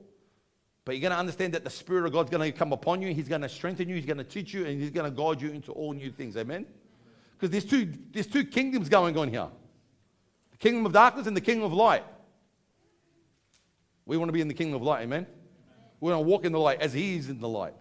But 0.86 0.96
you're 0.96 1.02
going 1.02 1.12
to 1.12 1.20
understand 1.20 1.54
that 1.56 1.66
the 1.66 1.70
Spirit 1.70 2.06
of 2.06 2.14
God's 2.14 2.30
going 2.30 2.50
to 2.50 2.58
come 2.58 2.72
upon 2.72 3.02
you. 3.02 3.14
He's 3.14 3.28
going 3.28 3.42
to 3.42 3.50
strengthen 3.50 3.90
you. 3.90 3.96
He's 3.96 4.06
going 4.06 4.20
to 4.20 4.24
teach 4.24 4.54
you. 4.54 4.66
And 4.66 4.80
He's 4.80 4.92
going 4.92 5.12
to 5.12 5.16
guide 5.16 5.42
you 5.42 5.50
into 5.50 5.74
all 5.74 5.92
new 5.92 6.12
things. 6.12 6.38
Amen? 6.38 6.66
Because 7.34 7.50
there's 7.50 7.66
two, 7.66 7.92
there's 8.14 8.28
two 8.28 8.46
kingdoms 8.46 8.88
going 8.88 9.18
on 9.18 9.28
here 9.28 9.50
the 10.58 10.70
kingdom 10.70 10.86
of 10.86 10.94
darkness 10.94 11.28
and 11.28 11.38
the 11.38 11.42
kingdom 11.42 11.66
of 11.66 11.74
light. 11.74 12.04
We 14.06 14.18
want 14.18 14.30
to 14.30 14.34
be 14.34 14.42
in 14.42 14.48
the 14.48 14.54
kingdom 14.54 14.76
of 14.76 14.82
light. 14.82 15.04
Amen? 15.04 15.28
We 16.00 16.12
want 16.12 16.24
to 16.24 16.28
walk 16.28 16.46
in 16.46 16.52
the 16.52 16.60
light 16.60 16.82
as 16.82 16.94
He 16.94 17.16
is 17.16 17.30
in 17.30 17.40
the 17.40 17.48
light. 17.48 17.74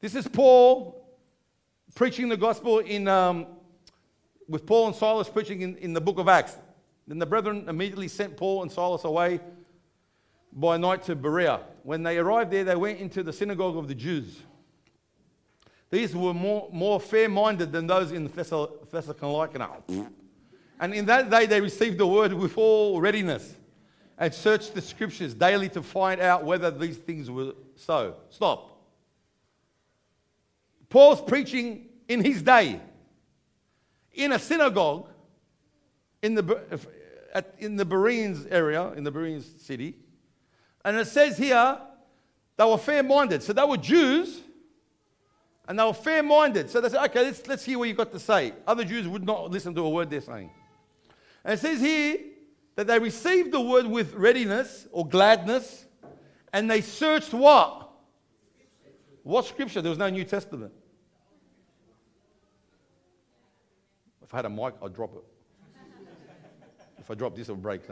This 0.00 0.14
is 0.14 0.28
Paul 0.28 1.02
preaching 1.94 2.28
the 2.28 2.36
gospel 2.36 2.80
in, 2.80 3.08
um, 3.08 3.46
with 4.48 4.66
Paul 4.66 4.88
and 4.88 4.96
Silas 4.96 5.28
preaching 5.28 5.62
in, 5.62 5.76
in 5.76 5.92
the 5.92 6.00
book 6.00 6.18
of 6.18 6.28
Acts. 6.28 6.56
Then 7.06 7.18
the 7.18 7.26
brethren 7.26 7.66
immediately 7.68 8.08
sent 8.08 8.36
Paul 8.36 8.62
and 8.62 8.70
Silas 8.70 9.04
away 9.04 9.40
by 10.52 10.76
night 10.76 11.04
to 11.04 11.14
Berea. 11.14 11.60
When 11.84 12.02
they 12.02 12.18
arrived 12.18 12.50
there, 12.50 12.64
they 12.64 12.76
went 12.76 12.98
into 12.98 13.22
the 13.22 13.32
synagogue 13.32 13.76
of 13.76 13.88
the 13.88 13.94
Jews. 13.94 14.42
These 15.90 16.16
were 16.16 16.34
more, 16.34 16.68
more 16.72 16.98
fair 16.98 17.28
minded 17.28 17.72
than 17.72 17.86
those 17.86 18.12
in 18.12 18.26
Thessalonica. 18.26 19.82
And 20.78 20.94
in 20.94 21.06
that 21.06 21.30
day, 21.30 21.46
they 21.46 21.60
received 21.60 21.98
the 21.98 22.06
word 22.06 22.32
with 22.32 22.56
all 22.58 23.00
readiness 23.00 23.54
and 24.18 24.32
searched 24.32 24.74
the 24.74 24.82
scriptures 24.82 25.34
daily 25.34 25.68
to 25.70 25.82
find 25.82 26.20
out 26.20 26.44
whether 26.44 26.70
these 26.70 26.96
things 26.96 27.30
were 27.30 27.52
so. 27.76 28.16
Stop. 28.30 28.72
Paul's 30.88 31.20
preaching 31.20 31.88
in 32.08 32.24
his 32.24 32.42
day 32.42 32.80
in 34.14 34.32
a 34.32 34.38
synagogue 34.38 35.08
in 36.22 36.34
the, 36.34 36.80
in 37.58 37.76
the 37.76 37.84
Bereans 37.84 38.46
area, 38.46 38.92
in 38.92 39.04
the 39.04 39.10
Bereans 39.10 39.46
city. 39.58 39.94
And 40.84 40.96
it 40.96 41.06
says 41.06 41.36
here, 41.36 41.78
they 42.56 42.64
were 42.64 42.78
fair 42.78 43.02
minded. 43.02 43.42
So 43.42 43.52
they 43.52 43.64
were 43.64 43.76
Jews 43.76 44.40
and 45.68 45.78
they 45.78 45.84
were 45.84 45.92
fair 45.92 46.22
minded. 46.22 46.70
So 46.70 46.80
they 46.80 46.88
said, 46.88 47.04
okay, 47.06 47.24
let's, 47.24 47.46
let's 47.46 47.64
hear 47.64 47.78
what 47.78 47.88
you've 47.88 47.96
got 47.96 48.12
to 48.12 48.18
say. 48.18 48.54
Other 48.66 48.84
Jews 48.84 49.06
would 49.06 49.24
not 49.24 49.50
listen 49.50 49.74
to 49.74 49.82
a 49.82 49.90
word 49.90 50.08
they're 50.08 50.20
saying. 50.20 50.50
And 51.46 51.54
it 51.54 51.60
says 51.60 51.80
here 51.80 52.18
that 52.74 52.88
they 52.88 52.98
received 52.98 53.52
the 53.52 53.60
word 53.60 53.86
with 53.86 54.14
readiness 54.14 54.88
or 54.90 55.06
gladness 55.06 55.84
and 56.52 56.68
they 56.68 56.80
searched 56.80 57.32
what? 57.32 57.88
What 59.22 59.46
scripture? 59.46 59.80
There 59.80 59.90
was 59.90 59.98
no 59.98 60.10
New 60.10 60.24
Testament. 60.24 60.72
If 64.24 64.34
I 64.34 64.38
had 64.38 64.46
a 64.46 64.50
mic, 64.50 64.74
I'd 64.82 64.92
drop 64.92 65.14
it. 65.14 65.22
if 66.98 67.08
I 67.08 67.14
drop 67.14 67.36
this, 67.36 67.48
it'll 67.48 67.54
break. 67.54 67.82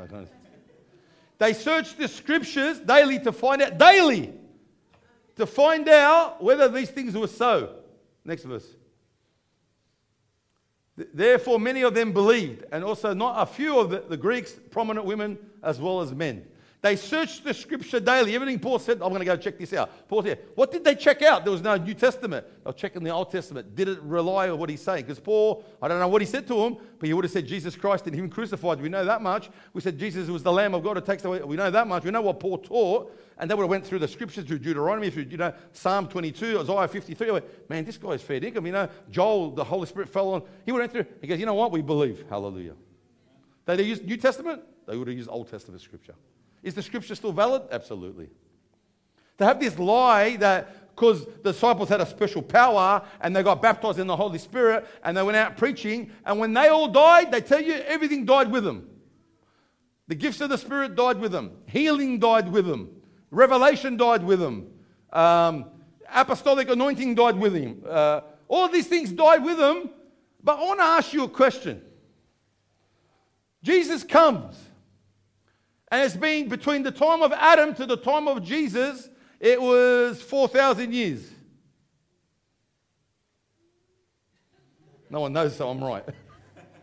They 1.38 1.52
searched 1.52 1.96
the 1.96 2.08
scriptures 2.08 2.80
daily 2.80 3.20
to 3.20 3.30
find 3.30 3.62
out, 3.62 3.78
daily, 3.78 4.32
to 5.36 5.46
find 5.46 5.88
out 5.88 6.42
whether 6.42 6.68
these 6.68 6.90
things 6.90 7.16
were 7.16 7.28
so. 7.28 7.76
Next 8.24 8.42
verse. 8.42 8.66
Therefore, 10.96 11.58
many 11.58 11.82
of 11.82 11.94
them 11.94 12.12
believed, 12.12 12.64
and 12.70 12.84
also 12.84 13.14
not 13.14 13.42
a 13.42 13.46
few 13.46 13.78
of 13.78 13.90
the, 13.90 14.04
the 14.08 14.16
Greeks, 14.16 14.52
prominent 14.70 15.06
women 15.06 15.38
as 15.62 15.80
well 15.80 16.00
as 16.00 16.12
men. 16.12 16.46
They 16.84 16.96
searched 16.96 17.44
the 17.44 17.54
scripture 17.54 17.98
daily. 17.98 18.34
Everything 18.34 18.58
Paul 18.58 18.78
said, 18.78 19.00
I'm 19.00 19.08
going 19.08 19.20
to 19.20 19.24
go 19.24 19.36
check 19.38 19.56
this 19.56 19.72
out. 19.72 20.06
Paul 20.06 20.22
said, 20.22 20.40
What 20.54 20.70
did 20.70 20.84
they 20.84 20.94
check 20.94 21.22
out? 21.22 21.42
There 21.42 21.50
was 21.50 21.62
no 21.62 21.76
New 21.78 21.94
Testament. 21.94 22.46
They 22.62 22.68
were 22.68 22.74
checking 22.74 23.02
the 23.02 23.08
Old 23.08 23.30
Testament. 23.30 23.74
Did 23.74 23.88
it 23.88 24.02
rely 24.02 24.50
on 24.50 24.58
what 24.58 24.68
he's 24.68 24.82
saying? 24.82 25.04
Because 25.04 25.18
Paul, 25.18 25.64
I 25.80 25.88
don't 25.88 25.98
know 25.98 26.08
what 26.08 26.20
he 26.20 26.26
said 26.26 26.46
to 26.48 26.54
him, 26.62 26.76
but 26.98 27.06
he 27.06 27.14
would 27.14 27.24
have 27.24 27.32
said 27.32 27.46
Jesus 27.46 27.74
Christ 27.74 28.06
and 28.06 28.14
him 28.14 28.28
crucified. 28.28 28.82
We 28.82 28.90
know 28.90 29.02
that 29.02 29.22
much. 29.22 29.48
We 29.72 29.80
said 29.80 29.98
Jesus 29.98 30.28
was 30.28 30.42
the 30.42 30.52
Lamb 30.52 30.74
of 30.74 30.84
God 30.84 30.98
who 30.98 31.02
takes 31.02 31.24
away. 31.24 31.40
We 31.40 31.56
know 31.56 31.70
that 31.70 31.88
much. 31.88 32.04
We 32.04 32.10
know 32.10 32.20
what 32.20 32.38
Paul 32.38 32.58
taught. 32.58 33.18
And 33.38 33.50
they 33.50 33.54
would 33.54 33.62
have 33.62 33.70
went 33.70 33.86
through 33.86 34.00
the 34.00 34.08
scriptures, 34.08 34.44
through 34.44 34.58
Deuteronomy, 34.58 35.08
through 35.08 35.22
you 35.30 35.38
know, 35.38 35.54
Psalm 35.72 36.06
22, 36.06 36.60
Isaiah 36.60 36.86
53. 36.86 37.30
Went, 37.30 37.70
Man, 37.70 37.86
this 37.86 37.96
guy's 37.96 38.20
fair 38.20 38.40
dinkum. 38.40 38.66
You 38.66 38.72
know, 38.72 38.90
Joel, 39.10 39.52
the 39.52 39.64
Holy 39.64 39.86
Spirit 39.86 40.10
fell 40.10 40.34
on. 40.34 40.42
He 40.66 40.72
went 40.72 40.92
through. 40.92 41.06
He 41.22 41.28
goes, 41.28 41.40
You 41.40 41.46
know 41.46 41.54
what? 41.54 41.72
We 41.72 41.80
believe. 41.80 42.26
Hallelujah. 42.28 42.74
They 43.64 43.82
used 43.84 44.04
New 44.04 44.18
Testament. 44.18 44.64
They 44.86 44.98
would 44.98 45.08
have 45.08 45.16
used 45.16 45.30
Old 45.30 45.50
Testament 45.50 45.80
scripture. 45.80 46.14
Is 46.64 46.74
the 46.74 46.82
scripture 46.82 47.14
still 47.14 47.32
valid? 47.32 47.62
Absolutely. 47.70 48.28
To 49.38 49.44
have 49.44 49.60
this 49.60 49.78
lie 49.78 50.36
that 50.36 50.96
because 50.96 51.26
the 51.42 51.52
disciples 51.52 51.88
had 51.88 52.00
a 52.00 52.06
special 52.06 52.42
power 52.42 53.02
and 53.20 53.36
they 53.36 53.42
got 53.42 53.60
baptized 53.60 53.98
in 53.98 54.06
the 54.06 54.16
Holy 54.16 54.38
Spirit 54.38 54.86
and 55.04 55.16
they 55.16 55.22
went 55.22 55.36
out 55.36 55.56
preaching, 55.56 56.10
and 56.24 56.38
when 56.40 56.54
they 56.54 56.68
all 56.68 56.88
died, 56.88 57.30
they 57.30 57.40
tell 57.40 57.60
you 57.60 57.74
everything 57.74 58.24
died 58.24 58.50
with 58.50 58.64
them. 58.64 58.88
The 60.08 60.14
gifts 60.14 60.40
of 60.40 60.50
the 60.50 60.58
Spirit 60.58 60.96
died 60.96 61.20
with 61.20 61.30
them, 61.30 61.52
healing 61.66 62.18
died 62.18 62.50
with 62.50 62.66
them, 62.66 62.90
revelation 63.30 63.96
died 63.96 64.24
with 64.24 64.40
them, 64.40 64.68
um, 65.12 65.66
apostolic 66.12 66.68
anointing 66.70 67.14
died 67.14 67.36
with 67.36 67.54
him. 67.54 67.82
Uh, 67.86 68.22
all 68.48 68.68
these 68.68 68.86
things 68.86 69.12
died 69.12 69.44
with 69.44 69.58
them. 69.58 69.90
But 70.42 70.58
I 70.58 70.62
want 70.62 70.80
to 70.80 70.84
ask 70.84 71.12
you 71.12 71.24
a 71.24 71.28
question. 71.28 71.82
Jesus 73.62 74.04
comes 74.04 74.62
and 75.94 76.02
it's 76.02 76.16
been 76.16 76.48
between 76.48 76.82
the 76.82 76.90
time 76.90 77.22
of 77.22 77.30
Adam 77.30 77.72
to 77.72 77.86
the 77.86 77.96
time 77.96 78.26
of 78.26 78.42
Jesus, 78.42 79.08
it 79.38 79.62
was 79.62 80.20
4,000 80.20 80.92
years. 80.92 81.30
No 85.08 85.20
one 85.20 85.32
knows, 85.32 85.54
so 85.54 85.68
I'm 85.68 85.84
right. 85.84 86.04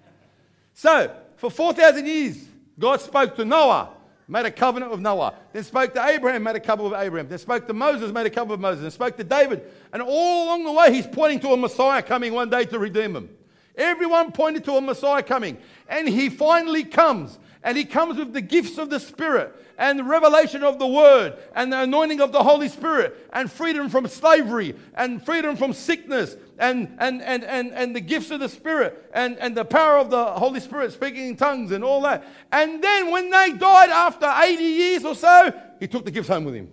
so, 0.73 1.13
for 1.35 1.51
4,000 1.51 2.05
years, 2.05 2.37
God 2.79 3.01
spoke 3.01 3.35
to 3.35 3.43
Noah, 3.43 3.89
made 4.29 4.45
a 4.45 4.51
covenant 4.51 4.93
with 4.93 5.01
Noah. 5.01 5.33
Then 5.51 5.65
spoke 5.65 5.93
to 5.95 6.07
Abraham, 6.07 6.43
made 6.43 6.55
a 6.55 6.61
covenant 6.61 6.93
with 6.93 7.01
Abraham. 7.01 7.27
Then 7.27 7.37
spoke 7.37 7.67
to 7.67 7.73
Moses, 7.73 8.13
made 8.13 8.27
a 8.27 8.29
covenant 8.29 8.51
with 8.51 8.61
Moses. 8.61 8.81
Then 8.83 8.91
spoke 8.91 9.17
to 9.17 9.25
David. 9.25 9.69
And 9.91 10.01
all 10.01 10.45
along 10.45 10.63
the 10.63 10.71
way, 10.71 10.93
he's 10.93 11.05
pointing 11.05 11.41
to 11.41 11.49
a 11.49 11.57
Messiah 11.57 12.01
coming 12.01 12.31
one 12.31 12.49
day 12.49 12.63
to 12.63 12.79
redeem 12.79 13.17
him. 13.17 13.29
Everyone 13.75 14.31
pointed 14.31 14.63
to 14.65 14.73
a 14.75 14.81
Messiah 14.81 15.21
coming. 15.21 15.57
And 15.89 16.07
he 16.07 16.29
finally 16.29 16.85
comes. 16.85 17.37
And 17.63 17.77
he 17.77 17.85
comes 17.85 18.17
with 18.17 18.33
the 18.33 18.41
gifts 18.41 18.77
of 18.79 18.89
the 18.89 18.99
Spirit 18.99 19.55
and 19.77 19.99
the 19.99 20.03
revelation 20.03 20.63
of 20.63 20.79
the 20.79 20.87
Word 20.87 21.37
and 21.55 21.71
the 21.71 21.81
anointing 21.81 22.19
of 22.19 22.31
the 22.31 22.41
Holy 22.41 22.67
Spirit 22.67 23.29
and 23.33 23.51
freedom 23.51 23.87
from 23.87 24.07
slavery 24.07 24.75
and 24.95 25.23
freedom 25.23 25.55
from 25.55 25.73
sickness 25.73 26.35
and, 26.57 26.95
and, 26.97 27.21
and, 27.21 27.43
and, 27.43 27.71
and 27.71 27.95
the 27.95 28.01
gifts 28.01 28.31
of 28.31 28.39
the 28.39 28.49
Spirit 28.49 29.09
and, 29.13 29.37
and 29.37 29.55
the 29.55 29.65
power 29.65 29.97
of 29.97 30.09
the 30.09 30.25
Holy 30.25 30.59
Spirit 30.59 30.91
speaking 30.91 31.27
in 31.27 31.35
tongues 31.35 31.71
and 31.71 31.83
all 31.83 32.01
that. 32.01 32.25
And 32.51 32.83
then 32.83 33.11
when 33.11 33.29
they 33.29 33.51
died 33.51 33.91
after 33.91 34.31
80 34.35 34.63
years 34.63 35.05
or 35.05 35.13
so, 35.13 35.53
he 35.79 35.87
took 35.87 36.03
the 36.03 36.11
gifts 36.11 36.29
home 36.29 36.45
with 36.45 36.55
him. 36.55 36.71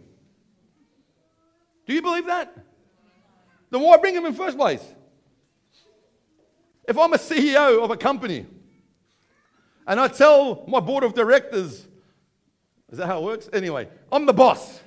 Do 1.87 1.93
you 1.93 2.03
believe 2.03 2.27
that? 2.27 2.55
Then 3.71 3.83
why 3.83 3.99
bring 3.99 4.15
him 4.15 4.25
in 4.25 4.35
first 4.35 4.57
place? 4.57 4.83
If 6.87 6.97
I'm 6.97 7.13
a 7.13 7.19
CEO 7.19 7.85
of 7.85 7.91
a 7.91 7.97
company, 7.97 8.47
and 9.89 9.99
I 9.99 10.07
tell 10.07 10.65
my 10.69 10.81
board 10.81 11.03
of 11.03 11.15
directors, 11.15 11.89
is 12.91 12.99
that 12.99 13.07
how 13.07 13.19
it 13.19 13.25
works? 13.25 13.49
Anyway, 13.53 13.89
I'm 14.13 14.27
the 14.27 14.33
boss. 14.33 14.81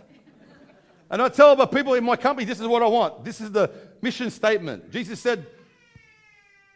And 1.10 1.22
I 1.22 1.28
tell 1.28 1.56
the 1.56 1.66
people 1.66 1.96
in 1.96 2.06
my 2.06 2.16
company, 2.16 2.46
this 2.46 2.60
is 2.60 2.68
what 2.68 2.82
I 2.82 2.88
want. 2.88 3.26
This 3.26 3.42
is 3.42 3.52
the 3.52 3.70
mission 4.02 4.30
statement. 4.30 4.92
Jesus 4.92 5.20
said, 5.20 5.46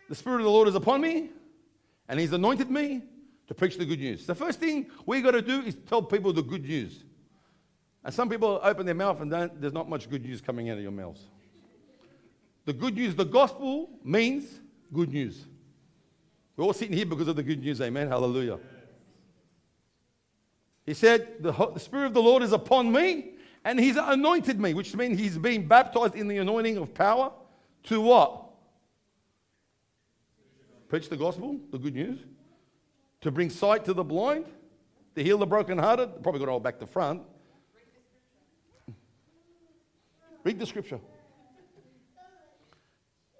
The 0.10 0.16
Spirit 0.16 0.38
of 0.38 0.44
the 0.44 0.50
Lord 0.50 0.68
is 0.68 0.76
upon 0.76 1.00
me, 1.02 1.30
and 2.10 2.20
He's 2.20 2.34
anointed 2.34 2.70
me 2.70 3.04
to 3.48 3.54
preach 3.54 3.78
the 3.78 3.86
good 3.86 4.00
news. 4.00 4.26
The 4.26 4.36
first 4.36 4.60
thing 4.60 4.88
we 5.06 5.22
got 5.22 5.32
to 5.32 5.42
do 5.42 5.62
is 5.62 5.78
tell 5.88 6.02
people 6.02 6.34
the 6.34 6.42
good 6.42 6.66
news. 6.66 7.04
And 8.04 8.14
some 8.14 8.28
people 8.28 8.60
open 8.64 8.86
their 8.86 8.96
mouth 8.96 9.22
and 9.22 9.32
there's 9.32 9.74
not 9.74 9.88
much 9.88 10.10
good 10.10 10.24
news 10.24 10.42
coming 10.42 10.70
out 10.70 10.78
of 10.78 10.84
your 10.84 10.92
mouths. 10.92 11.22
The 12.66 12.74
good 12.74 12.96
news, 12.96 13.16
the 13.16 13.26
gospel 13.26 13.90
means 14.04 14.60
good 14.92 15.12
news. 15.12 15.46
We're 16.56 16.66
all 16.66 16.74
sitting 16.74 16.96
here 16.96 17.06
because 17.06 17.28
of 17.28 17.36
the 17.36 17.44
good 17.44 17.62
news. 17.62 17.82
Amen. 17.82 18.08
Hallelujah. 18.08 18.60
He 20.86 20.94
said, 20.94 21.38
the, 21.40 21.52
the 21.52 21.80
Spirit 21.80 22.08
of 22.08 22.14
the 22.14 22.22
Lord 22.22 22.44
is 22.44 22.52
upon 22.54 22.92
me 22.92 23.32
and 23.64 23.80
He's 23.80 23.98
anointed 23.98 24.60
me, 24.60 24.74
which 24.74 24.96
means 24.96 25.20
He's 25.20 25.38
been 25.38 25.68
baptized 25.68 26.16
in 26.16 26.28
the 26.28 26.38
anointing 26.38 26.78
of 26.78 26.94
power 26.94 27.32
to 27.84 28.02
what? 28.02 28.44
Preach 30.88 31.10
the 31.10 31.18
gospel, 31.18 31.60
the 31.72 31.80
good 31.80 31.96
news, 31.96 32.20
to 33.22 33.32
bring 33.32 33.50
sight 33.50 33.84
to 33.86 33.94
the 33.94 34.04
blind, 34.04 34.46
to 35.16 35.24
heal 35.24 35.38
the 35.40 35.48
brokenhearted. 35.48 36.22
Probably 36.22 36.40
got 36.40 36.50
all 36.50 36.60
back 36.60 36.80
to 36.80 36.88
front. 36.88 37.24
Read 40.44 40.60
the 40.60 40.66
scripture. 40.66 41.00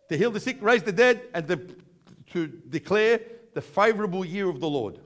To 0.10 0.18
heal 0.18 0.32
the 0.32 0.40
sick, 0.40 0.58
raise 0.60 0.82
the 0.82 0.92
dead, 0.92 1.22
and 1.34 1.48
to 1.48 1.76
to 2.36 2.48
declare 2.48 3.22
the 3.54 3.62
favorable 3.62 4.26
year 4.26 4.50
of 4.50 4.60
the 4.60 4.70
Lord. 4.70 5.00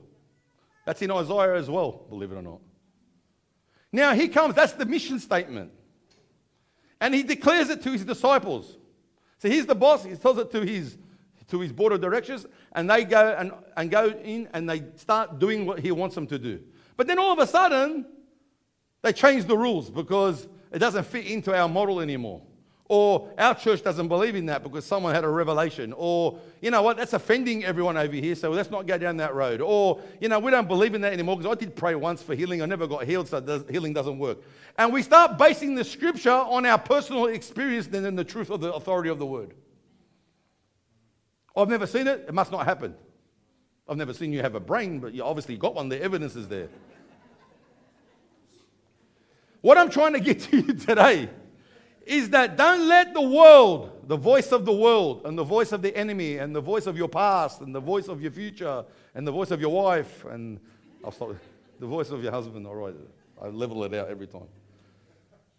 That's 0.86 1.00
in 1.04 1.12
Isaiah 1.12 1.54
as 1.54 1.70
well, 1.70 2.06
believe 2.10 2.32
it 2.32 2.36
or 2.36 2.42
not. 2.42 2.60
Now 3.92 4.16
he 4.16 4.28
comes, 4.28 4.56
that's 4.56 4.74
the 4.74 4.86
mission 4.86 5.20
statement. 5.20 5.72
And 7.00 7.14
he 7.14 7.22
declares 7.22 7.70
it 7.70 7.84
to 7.84 7.92
his 7.92 8.04
disciples. 8.04 8.78
So 9.38 9.48
he's 9.48 9.68
the 9.68 9.76
boss, 9.76 10.04
he 10.04 10.16
tells 10.16 10.40
it 10.40 10.52
to 10.52 10.62
his 10.66 10.98
to 11.50 11.60
his 11.60 11.72
board 11.72 11.94
of 11.94 12.02
directors, 12.02 12.46
and 12.74 12.88
they 12.88 13.04
go 13.04 13.36
and, 13.38 13.52
and 13.76 13.90
go 13.90 14.10
in 14.10 14.48
and 14.54 14.70
they 14.70 14.84
start 14.96 15.40
doing 15.40 15.66
what 15.66 15.80
he 15.80 15.92
wants 15.92 16.14
them 16.14 16.28
to 16.28 16.38
do. 16.38 16.60
But 16.96 17.08
then 17.08 17.18
all 17.18 17.32
of 17.32 17.40
a 17.40 17.48
sudden, 17.48 18.06
they 19.02 19.14
change 19.14 19.46
the 19.46 19.58
rules 19.58 19.90
because 19.90 20.48
it 20.72 20.78
doesn't 20.78 21.06
fit 21.06 21.26
into 21.26 21.56
our 21.56 21.68
model 21.68 22.02
anymore. 22.02 22.44
Or 22.92 23.30
our 23.38 23.54
church 23.54 23.84
doesn't 23.84 24.08
believe 24.08 24.36
in 24.36 24.48
that 24.48 24.64
because 24.64 24.84
someone 24.84 25.14
had 25.14 25.24
a 25.24 25.30
revelation. 25.30 25.94
Or, 25.96 26.40
you 26.60 26.72
know 26.72 26.82
what, 26.82 26.98
that's 26.98 27.14
offending 27.14 27.64
everyone 27.64 27.96
over 27.98 28.16
here, 28.16 28.34
so 28.34 28.50
let's 28.50 28.72
not 28.72 28.88
go 28.88 28.98
down 28.98 29.18
that 29.18 29.36
road. 29.36 29.62
Or, 29.62 30.02
you 30.20 30.28
know, 30.28 30.40
we 30.40 30.50
don't 30.50 30.68
believe 30.68 30.96
in 30.96 31.02
that 31.02 31.14
anymore 31.14 31.38
because 31.38 31.56
I 31.56 31.60
did 31.60 31.76
pray 31.76 31.94
once 31.94 32.24
for 32.24 32.34
healing. 32.34 32.64
I 32.64 32.66
never 32.66 32.88
got 32.88 33.06
healed, 33.06 33.28
so 33.28 33.64
healing 33.70 33.94
doesn't 33.94 34.18
work. 34.18 34.40
And 34.76 34.92
we 34.92 35.04
start 35.04 35.38
basing 35.38 35.76
the 35.76 35.84
scripture 35.84 36.32
on 36.32 36.66
our 36.66 36.80
personal 36.80 37.28
experience 37.28 37.86
than 37.86 38.06
in 38.06 38.16
the 38.16 38.24
truth 38.24 38.50
of 38.50 38.60
the 38.60 38.74
authority 38.74 39.12
of 39.12 39.20
the 39.20 39.26
word. 39.26 39.54
I've 41.56 41.70
never 41.70 41.86
seen 41.86 42.08
it, 42.08 42.26
it 42.28 42.34
must 42.34 42.52
not 42.52 42.66
happen. 42.66 42.96
I've 43.88 43.98
never 43.98 44.16
seen 44.16 44.34
you 44.34 44.42
have 44.42 44.56
a 44.56 44.60
brain, 44.60 45.00
but 45.00 45.14
you 45.14 45.24
obviously 45.24 45.58
got 45.58 45.76
one. 45.76 45.90
The 45.90 46.02
evidence 46.02 46.36
is 46.36 46.48
there. 46.48 46.70
What 49.62 49.78
I'm 49.78 49.92
trying 49.92 50.14
to 50.14 50.20
get 50.20 50.40
to 50.50 50.58
you 50.58 50.74
today 50.74 51.30
is 52.06 52.30
that 52.32 52.58
don't 52.58 52.88
let 52.88 53.14
the 53.14 53.22
world, 53.22 54.08
the 54.08 54.18
voice 54.18 54.52
of 54.52 54.66
the 54.66 54.74
world, 54.74 55.22
and 55.26 55.38
the 55.38 55.44
voice 55.44 55.72
of 55.72 55.82
the 55.82 55.96
enemy, 55.96 56.38
and 56.38 56.56
the 56.56 56.62
voice 56.62 56.88
of 56.88 56.98
your 56.98 57.08
past, 57.08 57.62
and 57.62 57.74
the 57.74 57.80
voice 57.80 58.08
of 58.08 58.22
your 58.22 58.32
future, 58.32 58.84
and 59.14 59.28
the 59.28 59.32
voice 59.32 59.52
of 59.52 59.62
your 59.62 59.72
wife, 59.72 60.26
and 60.26 60.60
I'll 61.04 61.12
stop, 61.12 61.36
the 61.80 61.86
voice 61.88 62.10
of 62.10 62.24
your 62.24 62.32
husband, 62.32 62.66
all 62.66 62.76
right, 62.76 62.96
I 63.42 63.48
level 63.48 63.84
it 63.84 63.94
out 63.94 64.10
every 64.10 64.28
time, 64.28 64.48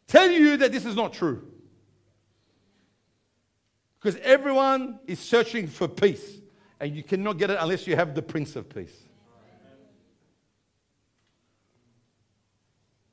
tell 0.06 0.30
you 0.30 0.56
that 0.56 0.72
this 0.72 0.84
is 0.84 0.96
not 0.96 1.12
true. 1.12 1.46
Because 4.00 4.18
everyone 4.22 4.98
is 5.06 5.18
searching 5.18 5.66
for 5.66 5.86
peace, 5.86 6.38
and 6.80 6.96
you 6.96 7.02
cannot 7.02 7.36
get 7.36 7.50
it 7.50 7.58
unless 7.60 7.86
you 7.86 7.94
have 7.96 8.14
the 8.14 8.22
Prince 8.22 8.56
of 8.56 8.68
Peace. 8.68 8.96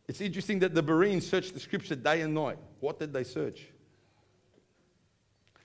It's 0.08 0.22
interesting 0.22 0.60
that 0.60 0.74
the 0.74 0.82
Bereans 0.82 1.28
searched 1.28 1.54
the 1.54 1.60
scripture 1.60 1.96
day 1.96 2.22
and 2.22 2.34
night. 2.34 2.58
What 2.80 3.00
did 3.00 3.12
they 3.12 3.24
search? 3.24 3.68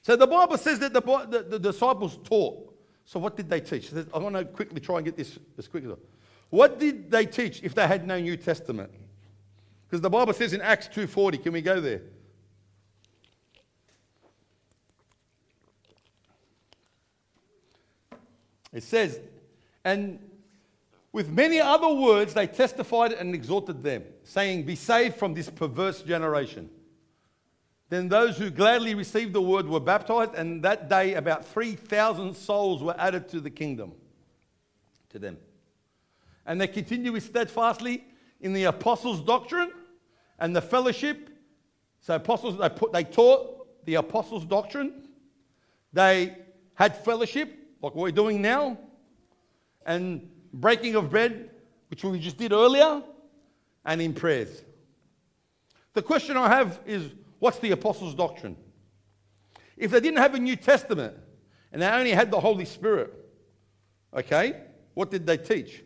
So 0.02 0.16
the 0.16 0.26
Bible 0.26 0.58
says 0.58 0.80
that 0.80 0.92
the, 0.92 1.00
the, 1.00 1.42
the 1.48 1.58
disciples 1.58 2.18
taught. 2.24 2.68
So 3.04 3.20
what 3.20 3.36
did 3.36 3.48
they 3.48 3.60
teach? 3.60 3.92
I 4.12 4.18
want 4.18 4.34
to 4.34 4.44
quickly 4.44 4.80
try 4.80 4.96
and 4.96 5.04
get 5.04 5.16
this 5.16 5.38
as 5.58 5.68
quick 5.68 5.84
as 5.84 5.92
What 6.50 6.80
did 6.80 7.10
they 7.10 7.24
teach 7.24 7.62
if 7.62 7.74
they 7.74 7.86
had 7.86 8.06
no 8.06 8.18
New 8.18 8.36
Testament? 8.36 8.90
Because 9.86 10.00
the 10.00 10.10
Bible 10.10 10.32
says 10.32 10.52
in 10.52 10.60
Acts 10.60 10.88
2.40, 10.88 11.42
can 11.42 11.52
we 11.52 11.62
go 11.62 11.80
there? 11.80 12.02
It 18.72 18.82
says, 18.82 19.20
and 19.84 20.18
with 21.12 21.28
many 21.28 21.60
other 21.60 21.92
words, 21.92 22.32
they 22.32 22.46
testified 22.46 23.12
and 23.12 23.34
exhorted 23.34 23.82
them, 23.82 24.04
saying, 24.24 24.62
Be 24.62 24.74
saved 24.74 25.16
from 25.16 25.34
this 25.34 25.50
perverse 25.50 26.02
generation. 26.02 26.70
Then 27.90 28.08
those 28.08 28.38
who 28.38 28.48
gladly 28.48 28.94
received 28.94 29.34
the 29.34 29.42
word 29.42 29.68
were 29.68 29.78
baptized, 29.78 30.32
and 30.34 30.62
that 30.62 30.88
day 30.88 31.12
about 31.12 31.44
3,000 31.44 32.34
souls 32.34 32.82
were 32.82 32.94
added 32.98 33.28
to 33.28 33.40
the 33.40 33.50
kingdom, 33.50 33.92
to 35.10 35.18
them. 35.18 35.36
And 36.46 36.58
they 36.58 36.66
continued 36.66 37.22
steadfastly 37.22 38.04
in 38.40 38.54
the 38.54 38.64
apostles' 38.64 39.20
doctrine 39.20 39.70
and 40.38 40.56
the 40.56 40.62
fellowship. 40.62 41.28
So, 42.00 42.14
apostles, 42.14 42.56
they, 42.56 42.70
put, 42.70 42.92
they 42.94 43.04
taught 43.04 43.84
the 43.84 43.96
apostles' 43.96 44.46
doctrine, 44.46 45.08
they 45.92 46.38
had 46.74 46.96
fellowship, 47.04 47.54
like 47.82 47.94
we're 47.94 48.10
doing 48.10 48.40
now, 48.40 48.78
and 49.84 50.30
breaking 50.52 50.94
of 50.94 51.10
bread, 51.10 51.50
which 51.88 52.04
we 52.04 52.18
just 52.18 52.36
did 52.36 52.52
earlier, 52.52 53.02
and 53.84 54.00
in 54.00 54.14
prayers. 54.14 54.62
The 55.94 56.02
question 56.02 56.36
I 56.36 56.48
have 56.48 56.80
is 56.86 57.10
what's 57.38 57.58
the 57.58 57.72
apostles' 57.72 58.14
doctrine? 58.14 58.56
If 59.76 59.90
they 59.90 60.00
didn't 60.00 60.18
have 60.18 60.34
a 60.34 60.38
New 60.38 60.56
Testament 60.56 61.16
and 61.72 61.82
they 61.82 61.88
only 61.88 62.12
had 62.12 62.30
the 62.30 62.40
Holy 62.40 62.64
Spirit, 62.64 63.12
okay, 64.14 64.60
what 64.94 65.10
did 65.10 65.26
they 65.26 65.36
teach? 65.36 65.82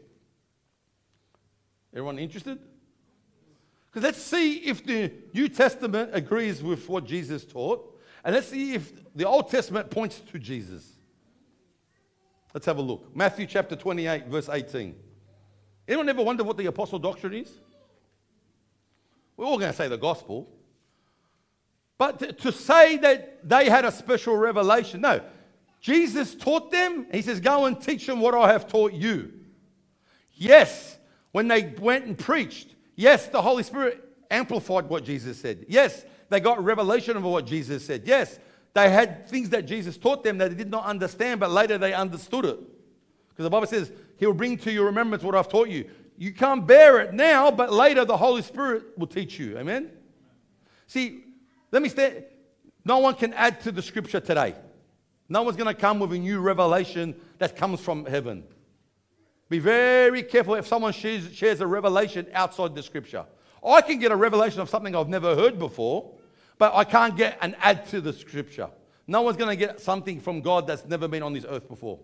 Everyone 1.92 2.18
interested? 2.18 2.58
Because 3.86 4.02
let's 4.02 4.22
see 4.22 4.58
if 4.58 4.84
the 4.84 5.10
New 5.32 5.48
Testament 5.48 6.10
agrees 6.12 6.62
with 6.62 6.88
what 6.88 7.06
Jesus 7.06 7.44
taught, 7.44 7.98
and 8.22 8.34
let's 8.34 8.48
see 8.48 8.74
if 8.74 8.92
the 9.14 9.24
Old 9.24 9.50
Testament 9.50 9.90
points 9.90 10.20
to 10.32 10.38
Jesus. 10.38 10.95
Let's 12.57 12.64
have 12.64 12.78
a 12.78 12.82
look. 12.82 13.14
Matthew 13.14 13.44
chapter 13.44 13.76
28, 13.76 14.28
verse 14.28 14.48
18. 14.48 14.94
Anyone 15.86 16.09
ever 16.09 16.22
wonder 16.22 16.42
what 16.42 16.57
the 16.57 16.64
apostle 16.64 16.98
doctrine 16.98 17.34
is? 17.34 17.52
We're 19.36 19.44
all 19.44 19.59
going 19.59 19.72
to 19.72 19.76
say 19.76 19.88
the 19.88 19.98
gospel. 19.98 20.48
But 21.98 22.18
to, 22.20 22.32
to 22.32 22.52
say 22.52 22.96
that 22.96 23.46
they 23.46 23.68
had 23.68 23.84
a 23.84 23.92
special 23.92 24.38
revelation, 24.38 25.02
no. 25.02 25.20
Jesus 25.82 26.34
taught 26.34 26.70
them. 26.70 27.07
He 27.12 27.20
says, 27.20 27.40
Go 27.40 27.66
and 27.66 27.78
teach 27.78 28.07
them 28.07 28.20
what 28.20 28.34
I 28.34 28.50
have 28.50 28.66
taught 28.66 28.94
you. 28.94 29.34
Yes, 30.32 30.96
when 31.32 31.48
they 31.48 31.74
went 31.78 32.07
and 32.07 32.16
preached, 32.16 32.74
yes, 32.94 33.26
the 33.26 33.42
Holy 33.42 33.64
Spirit 33.64 34.02
amplified 34.30 34.88
what 34.88 35.04
Jesus 35.04 35.38
said. 35.38 35.66
Yes, 35.68 36.07
they 36.30 36.40
got 36.40 36.64
revelation 36.64 37.18
of 37.18 37.22
what 37.22 37.44
Jesus 37.44 37.84
said. 37.84 38.04
Yes, 38.07 38.38
they 38.77 38.91
had 38.91 39.27
things 39.27 39.49
that 39.49 39.64
Jesus 39.64 39.97
taught 39.97 40.22
them 40.22 40.37
that 40.37 40.51
they 40.51 40.55
did 40.55 40.70
not 40.70 40.85
understand, 40.85 41.41
but 41.41 41.51
later 41.51 41.79
they 41.79 41.95
understood 41.95 42.45
it. 42.45 42.59
Because 43.31 43.45
the 43.45 43.49
Bible 43.49 43.66
says, 43.66 43.91
He 44.18 44.27
will 44.27 44.35
bring 44.35 44.59
to 44.59 44.70
your 44.70 44.85
remembrance 44.85 45.24
what 45.24 45.35
I've 45.35 45.49
taught 45.49 45.70
you. 45.70 45.89
You 46.18 46.35
can't 46.35 46.66
bear 46.66 47.01
it 47.01 47.14
now, 47.14 47.51
but 47.51 47.72
later 47.72 48.05
the 48.05 48.18
Holy 48.18 48.43
Spirit 48.43 48.99
will 48.99 49.07
teach 49.07 49.39
you. 49.39 49.57
Amen? 49.57 49.91
See, 50.89 51.24
let 51.72 51.81
me 51.81 51.89
say, 51.89 52.27
no 52.85 52.99
one 52.99 53.14
can 53.14 53.33
add 53.33 53.62
to 53.62 53.72
the 53.72 53.81
scripture 53.81 54.20
today. 54.20 54.55
No 55.27 55.43
one's 55.43 55.57
going 55.57 55.74
to 55.74 55.81
come 55.81 55.99
with 55.99 56.12
a 56.12 56.18
new 56.18 56.41
revelation 56.41 57.18
that 57.39 57.57
comes 57.57 57.81
from 57.81 58.05
heaven. 58.05 58.45
Be 59.49 59.59
very 59.59 60.22
careful 60.22 60.55
if 60.55 60.66
someone 60.66 60.93
shares, 60.93 61.35
shares 61.35 61.62
a 61.62 61.66
revelation 61.66 62.27
outside 62.35 62.74
the 62.74 62.83
scripture. 62.83 63.24
I 63.66 63.81
can 63.81 63.99
get 63.99 64.12
a 64.12 64.16
revelation 64.16 64.61
of 64.61 64.68
something 64.68 64.95
I've 64.95 65.09
never 65.09 65.35
heard 65.35 65.59
before, 65.59 66.12
but 66.59 66.74
I 66.74 66.84
can't 66.84 67.16
get 67.16 67.38
an 67.40 67.57
add 67.61 67.86
to 67.88 68.00
the 68.00 68.12
scripture. 68.12 68.70
No 69.07 69.22
one's 69.22 69.36
going 69.36 69.50
to 69.50 69.57
get 69.57 69.80
something 69.80 70.20
from 70.20 70.40
God 70.40 70.66
that's 70.66 70.84
never 70.84 71.07
been 71.07 71.22
on 71.22 71.32
this 71.32 71.44
earth 71.48 71.68
before. 71.68 72.00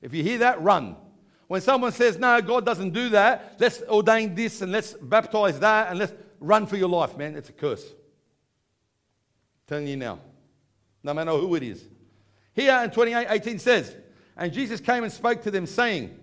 If 0.00 0.14
you 0.14 0.22
hear 0.22 0.38
that, 0.38 0.62
run. 0.62 0.96
When 1.48 1.60
someone 1.60 1.92
says, 1.92 2.18
no, 2.18 2.40
God 2.42 2.64
doesn't 2.64 2.90
do 2.90 3.08
that, 3.10 3.56
let's 3.58 3.82
ordain 3.88 4.34
this 4.34 4.60
and 4.60 4.70
let's 4.70 4.92
baptize 4.94 5.58
that 5.60 5.88
and 5.88 5.98
let's 5.98 6.12
run 6.40 6.66
for 6.66 6.76
your 6.76 6.88
life, 6.88 7.16
man. 7.16 7.34
It's 7.34 7.48
a 7.48 7.52
curse. 7.52 7.84
I'm 7.84 7.94
telling 9.66 9.86
you 9.88 9.96
now. 9.96 10.20
No 11.02 11.14
matter 11.14 11.32
who 11.32 11.54
it 11.54 11.62
is. 11.62 11.84
Here 12.52 12.78
in 12.84 12.90
28 12.90 13.26
18 13.30 13.58
says, 13.58 13.96
And 14.36 14.52
Jesus 14.52 14.80
came 14.80 15.04
and 15.04 15.12
spoke 15.12 15.42
to 15.44 15.50
them, 15.50 15.66
saying, 15.66 16.18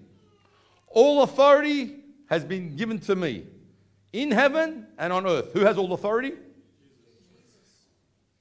All 0.88 1.24
authority 1.24 1.95
has 2.30 2.43
been 2.43 2.76
given 2.76 2.99
to 2.99 3.16
me 3.16 3.45
in 4.13 4.32
heaven 4.32 4.88
and 4.97 5.11
on 5.11 5.26
earth. 5.26 5.53
Who 5.53 5.61
has 5.61 5.78
all 5.78 5.93
authority? 5.93 6.34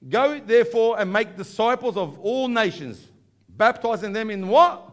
Go 0.08 0.38
therefore 0.38 1.00
and 1.00 1.12
make 1.12 1.36
disciples 1.36 1.96
of 1.96 2.18
all 2.18 2.48
nations, 2.48 3.06
baptizing 3.48 4.12
them 4.12 4.30
in 4.30 4.48
what? 4.48 4.90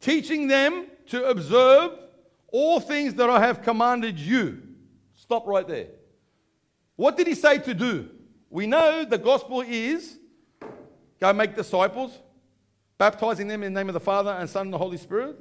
Teaching 0.00 0.46
them 0.46 0.86
to 1.08 1.24
observe 1.24 1.98
all 2.48 2.80
things 2.80 3.14
that 3.14 3.28
I 3.28 3.40
have 3.40 3.62
commanded 3.62 4.18
you. 4.18 4.62
Stop 5.14 5.46
right 5.46 5.66
there. 5.66 5.88
What 6.96 7.16
did 7.16 7.26
he 7.26 7.34
say 7.34 7.58
to 7.58 7.74
do? 7.74 8.08
We 8.48 8.66
know 8.66 9.04
the 9.04 9.18
gospel 9.18 9.60
is 9.60 10.18
go 11.20 11.32
make 11.34 11.54
disciples, 11.54 12.18
baptizing 12.96 13.46
them 13.46 13.62
in 13.62 13.74
the 13.74 13.80
name 13.80 13.88
of 13.88 13.94
the 13.94 14.00
Father 14.00 14.30
and 14.30 14.48
Son 14.48 14.68
and 14.68 14.72
the 14.72 14.78
Holy 14.78 14.96
Spirit, 14.96 15.36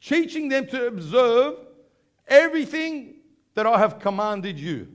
teaching 0.00 0.48
them 0.48 0.66
to 0.68 0.86
observe 0.86 1.56
everything 2.26 3.17
that 3.58 3.66
I 3.66 3.76
have 3.76 3.98
commanded 3.98 4.56
you. 4.56 4.86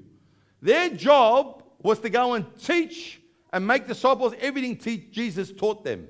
Their 0.61 0.88
job 0.88 1.64
was 1.80 1.99
to 1.99 2.09
go 2.09 2.34
and 2.34 2.45
teach 2.57 3.20
and 3.51 3.68
make 3.68 3.88
disciples 3.88 4.34
everything 4.39 4.80
Jesus 5.11 5.51
taught 5.51 5.84
them. 5.84 6.07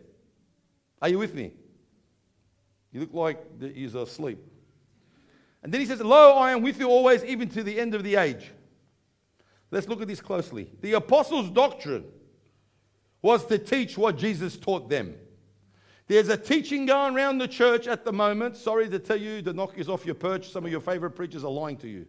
Are 1.02 1.10
you 1.10 1.18
with 1.18 1.34
me? 1.34 1.54
You 2.92 3.00
look 3.00 3.14
like 3.16 3.44
you're 3.60 4.04
asleep. 4.04 4.38
And 5.64 5.74
then 5.74 5.82
he 5.82 5.88
says, 5.88 6.00
Lo, 6.00 6.38
I 6.38 6.52
am 6.52 6.62
with 6.62 6.80
you 6.80 6.90
always, 6.90 7.24
even 7.26 7.50
to 7.50 7.64
the 7.64 7.80
end 7.80 7.96
of 7.96 8.04
the 8.04 8.18
age. 8.18 8.52
Let's 9.72 9.88
look 9.88 10.04
at 10.04 10.08
this 10.08 10.22
closely. 10.22 10.70
The 10.82 10.94
apostles' 10.94 11.50
doctrine 11.50 12.06
was 13.24 13.48
to 13.48 13.58
teach 13.58 13.98
what 13.98 14.16
Jesus 14.16 14.58
taught 14.58 14.92
them. 14.92 15.16
There's 16.06 16.30
a 16.30 16.38
teaching 16.38 16.86
going 16.86 17.16
around 17.16 17.40
the 17.40 17.48
church 17.48 17.88
at 17.88 18.06
the 18.06 18.14
moment. 18.14 18.58
Sorry 18.58 18.88
to 18.90 19.00
tell 19.00 19.18
you 19.18 19.42
to 19.42 19.54
knock 19.54 19.76
you 19.76 19.86
off 19.86 20.06
your 20.06 20.14
perch. 20.14 20.52
Some 20.52 20.66
of 20.66 20.72
your 20.72 20.82
favorite 20.82 21.16
preachers 21.16 21.44
are 21.44 21.50
lying 21.50 21.78
to 21.78 21.88
you. 21.88 22.06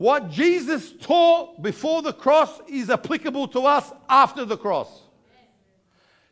What 0.00 0.30
Jesus 0.30 0.94
taught 0.98 1.60
before 1.60 2.00
the 2.00 2.14
cross 2.14 2.58
is 2.66 2.88
applicable 2.88 3.48
to 3.48 3.66
us 3.66 3.92
after 4.08 4.46
the 4.46 4.56
cross. 4.56 4.88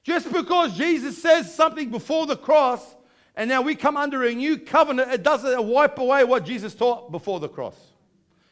Just 0.03 0.33
because 0.33 0.75
Jesus 0.75 1.21
says 1.21 1.55
something 1.55 1.91
before 1.91 2.25
the 2.25 2.35
cross 2.35 2.97
and 3.37 3.47
now 3.47 3.61
we 3.61 3.75
come 3.75 3.99
under 3.99 4.25
a 4.25 4.35
new 4.35 4.57
covenant, 4.57 5.13
it 5.13 5.23
doesn't 5.23 5.63
wipe 5.63 5.99
away 5.99 6.25
what 6.25 6.47
Jesus 6.47 6.75
taught 6.75 7.13
before 7.13 7.41
the 7.41 7.49
cross. 7.51 7.77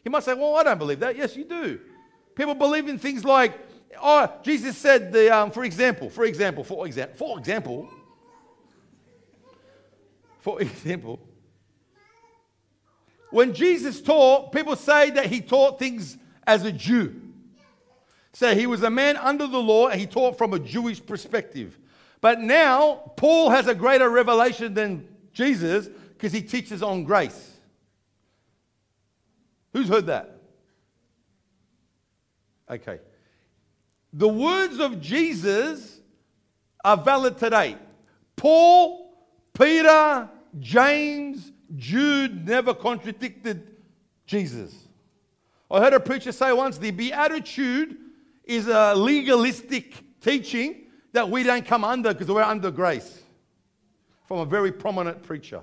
You 0.05 0.11
might 0.11 0.23
say, 0.23 0.35
Well, 0.35 0.55
I 0.55 0.63
don't 0.65 0.77
believe 0.77 1.01
that. 1.01 1.17
Yes, 1.17 1.35
you 1.35 1.45
do. 1.45 1.81
People 2.35 2.55
believe 2.55 2.87
in 2.87 2.99
things 2.99 3.25
like 3.25 3.59
Oh, 3.99 4.31
Jesus 4.43 4.77
said, 4.77 5.15
the, 5.15 5.35
um, 5.35 5.51
for 5.51 5.65
example, 5.65 6.11
for 6.11 6.27
example, 6.27 6.63
for 6.63 6.87
example, 6.87 7.17
for 7.17 7.39
example, 7.39 7.89
for 10.41 10.61
example, 10.61 11.19
when 13.37 13.53
Jesus 13.53 14.01
taught, 14.01 14.51
people 14.51 14.77
say 14.77 15.11
that 15.11 15.27
he 15.27 15.43
taught 15.43 15.79
things 15.79 16.17
as 16.47 16.65
a 16.65 16.73
Jew. 16.73 17.21
So 18.33 18.55
he 18.55 18.67
was 18.67 18.83
a 18.83 18.89
man 18.89 19.19
under 19.19 19.47
the 19.47 19.59
law 19.59 19.89
and 19.89 20.01
he 20.01 20.07
taught 20.07 20.39
from 20.39 20.55
a 20.55 20.59
Jewish 20.59 21.05
perspective. 21.05 21.79
But 22.23 22.41
now, 22.41 23.13
Paul 23.19 23.51
has 23.51 23.67
a 23.67 23.75
greater 23.75 24.09
revelation 24.09 24.73
than 24.73 25.07
Jesus 25.35 25.87
because 26.15 26.33
he 26.33 26.41
teaches 26.41 26.83
on 26.83 27.05
grace. 27.05 27.59
Who's 29.75 29.91
heard 29.91 30.07
that? 30.07 30.41
Okay. 32.71 33.01
The 34.15 34.29
words 34.29 34.81
of 34.81 34.99
Jesus 34.99 36.01
are 36.83 36.97
valid 36.97 37.37
today. 37.37 37.77
Paul, 38.35 39.15
Peter, 39.53 40.27
James, 40.59 41.53
Jude 41.75 42.47
never 42.47 42.75
contradicted 42.75 43.77
Jesus. 44.27 44.75
I 45.71 45.81
heard 45.81 45.95
a 45.95 46.01
preacher 46.01 46.33
say 46.33 46.53
once 46.53 46.79
the 46.79 46.91
Beatitude 46.91 47.97
is 48.45 48.69
a 48.69 48.95
legalistic 48.95 50.21
teaching 50.21 50.87
that 51.13 51.29
we 51.29 51.43
don't 51.43 51.67
come 51.67 51.83
under 51.83 52.13
because 52.13 52.29
we're 52.29 52.43
under 52.43 52.71
grace. 52.71 53.23
From 54.27 54.39
a 54.39 54.45
very 54.45 54.73
prominent 54.73 55.23
preacher. 55.23 55.63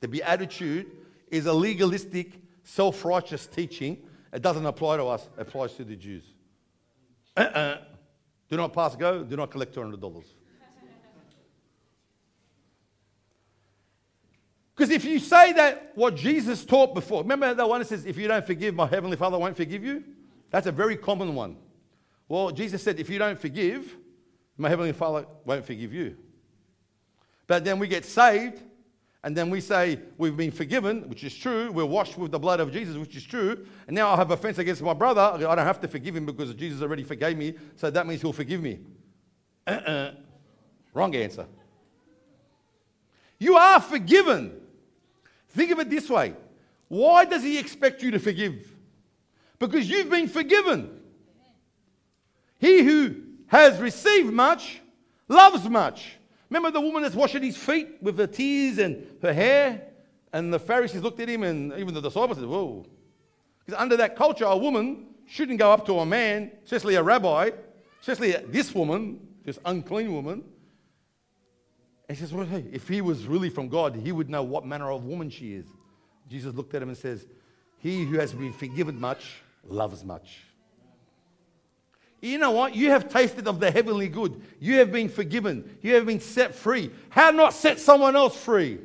The 0.00 0.08
Beatitude 0.08 0.86
is 1.28 1.46
a 1.46 1.52
legalistic, 1.52 2.32
self 2.62 3.04
righteous 3.04 3.46
teaching. 3.46 3.98
It 4.32 4.42
doesn't 4.42 4.66
apply 4.66 4.98
to 4.98 5.04
us, 5.06 5.28
it 5.36 5.42
applies 5.42 5.74
to 5.74 5.84
the 5.84 5.96
Jews. 5.96 6.24
Uh-uh. 7.36 7.78
Do 8.48 8.56
not 8.56 8.72
pass 8.72 8.96
go, 8.96 9.22
do 9.22 9.36
not 9.36 9.50
collect 9.50 9.74
$200. 9.74 10.24
Because 14.78 14.92
if 14.92 15.04
you 15.04 15.18
say 15.18 15.52
that 15.54 15.90
what 15.96 16.14
Jesus 16.14 16.64
taught 16.64 16.94
before, 16.94 17.22
remember 17.22 17.52
that 17.52 17.68
one 17.68 17.80
that 17.80 17.88
says, 17.88 18.06
if 18.06 18.16
you 18.16 18.28
don't 18.28 18.46
forgive, 18.46 18.76
my 18.76 18.86
heavenly 18.86 19.16
Father 19.16 19.36
won't 19.36 19.56
forgive 19.56 19.82
you? 19.82 20.04
That's 20.50 20.68
a 20.68 20.72
very 20.72 20.96
common 20.96 21.34
one. 21.34 21.56
Well, 22.28 22.52
Jesus 22.52 22.80
said, 22.80 23.00
if 23.00 23.10
you 23.10 23.18
don't 23.18 23.40
forgive, 23.40 23.96
my 24.56 24.68
heavenly 24.68 24.92
Father 24.92 25.26
won't 25.44 25.66
forgive 25.66 25.92
you. 25.92 26.16
But 27.48 27.64
then 27.64 27.80
we 27.80 27.88
get 27.88 28.04
saved, 28.04 28.62
and 29.24 29.36
then 29.36 29.50
we 29.50 29.60
say 29.60 29.98
we've 30.16 30.36
been 30.36 30.52
forgiven, 30.52 31.08
which 31.08 31.24
is 31.24 31.34
true. 31.34 31.72
We're 31.72 31.84
washed 31.84 32.16
with 32.16 32.30
the 32.30 32.38
blood 32.38 32.60
of 32.60 32.72
Jesus, 32.72 32.96
which 32.96 33.16
is 33.16 33.24
true. 33.24 33.66
And 33.88 33.96
now 33.96 34.12
I 34.12 34.16
have 34.16 34.30
offense 34.30 34.58
against 34.58 34.80
my 34.80 34.94
brother. 34.94 35.22
I 35.22 35.38
don't 35.56 35.58
have 35.58 35.80
to 35.80 35.88
forgive 35.88 36.14
him 36.14 36.24
because 36.24 36.54
Jesus 36.54 36.82
already 36.82 37.02
forgave 37.02 37.36
me. 37.36 37.54
So 37.74 37.90
that 37.90 38.06
means 38.06 38.20
he'll 38.20 38.32
forgive 38.32 38.62
me. 38.62 38.78
Uh-uh. 39.66 40.12
Wrong 40.94 41.12
answer. 41.16 41.46
You 43.40 43.56
are 43.56 43.80
forgiven. 43.80 44.66
Think 45.48 45.70
of 45.70 45.78
it 45.78 45.90
this 45.90 46.08
way 46.08 46.34
why 46.88 47.24
does 47.24 47.42
he 47.42 47.58
expect 47.58 48.02
you 48.02 48.10
to 48.12 48.18
forgive? 48.18 48.74
Because 49.58 49.88
you've 49.88 50.10
been 50.10 50.28
forgiven. 50.28 51.00
He 52.58 52.82
who 52.82 53.16
has 53.48 53.78
received 53.78 54.32
much 54.32 54.80
loves 55.28 55.68
much. 55.68 56.16
Remember 56.50 56.70
the 56.70 56.80
woman 56.80 57.02
that's 57.02 57.14
washing 57.14 57.42
his 57.42 57.56
feet 57.56 57.96
with 58.00 58.16
her 58.18 58.26
tears 58.26 58.78
and 58.78 59.06
her 59.20 59.32
hair? 59.32 59.82
And 60.32 60.52
the 60.52 60.58
Pharisees 60.58 61.02
looked 61.02 61.20
at 61.20 61.28
him, 61.28 61.42
and 61.42 61.72
even 61.74 61.94
the 61.94 62.00
disciples 62.00 62.38
said, 62.38 62.46
Whoa. 62.46 62.86
Because 63.64 63.80
under 63.80 63.96
that 63.98 64.16
culture, 64.16 64.44
a 64.44 64.56
woman 64.56 65.06
shouldn't 65.26 65.58
go 65.58 65.72
up 65.72 65.84
to 65.86 65.98
a 65.98 66.06
man, 66.06 66.52
especially 66.64 66.94
a 66.94 67.02
rabbi, 67.02 67.50
especially 68.00 68.32
this 68.48 68.74
woman, 68.74 69.26
this 69.44 69.58
unclean 69.64 70.12
woman. 70.12 70.44
He 72.08 72.14
says, 72.14 72.32
Well, 72.32 72.46
hey, 72.46 72.64
if 72.72 72.88
he 72.88 73.00
was 73.00 73.26
really 73.26 73.50
from 73.50 73.68
God, 73.68 73.94
he 73.94 74.12
would 74.12 74.30
know 74.30 74.42
what 74.42 74.64
manner 74.64 74.90
of 74.90 75.04
woman 75.04 75.30
she 75.30 75.54
is. 75.54 75.66
Jesus 76.28 76.54
looked 76.54 76.74
at 76.74 76.82
him 76.82 76.88
and 76.88 76.96
says, 76.98 77.26
He 77.78 78.04
who 78.04 78.18
has 78.18 78.32
been 78.32 78.52
forgiven 78.52 78.98
much 78.98 79.42
loves 79.66 80.04
much. 80.04 80.44
You 82.20 82.38
know 82.38 82.50
what? 82.50 82.74
You 82.74 82.90
have 82.90 83.08
tasted 83.08 83.46
of 83.46 83.60
the 83.60 83.70
heavenly 83.70 84.08
good. 84.08 84.42
You 84.58 84.78
have 84.78 84.90
been 84.90 85.08
forgiven. 85.08 85.78
You 85.82 85.94
have 85.94 86.06
been 86.06 86.20
set 86.20 86.54
free. 86.54 86.90
How 87.10 87.30
not 87.30 87.52
set 87.52 87.78
someone 87.78 88.16
else 88.16 88.36
free? 88.36 88.78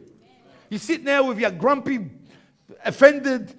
You 0.69 0.77
sit 0.77 1.03
now 1.03 1.27
with 1.27 1.39
your 1.39 1.49
grumpy, 1.51 2.11
offended, 2.85 3.55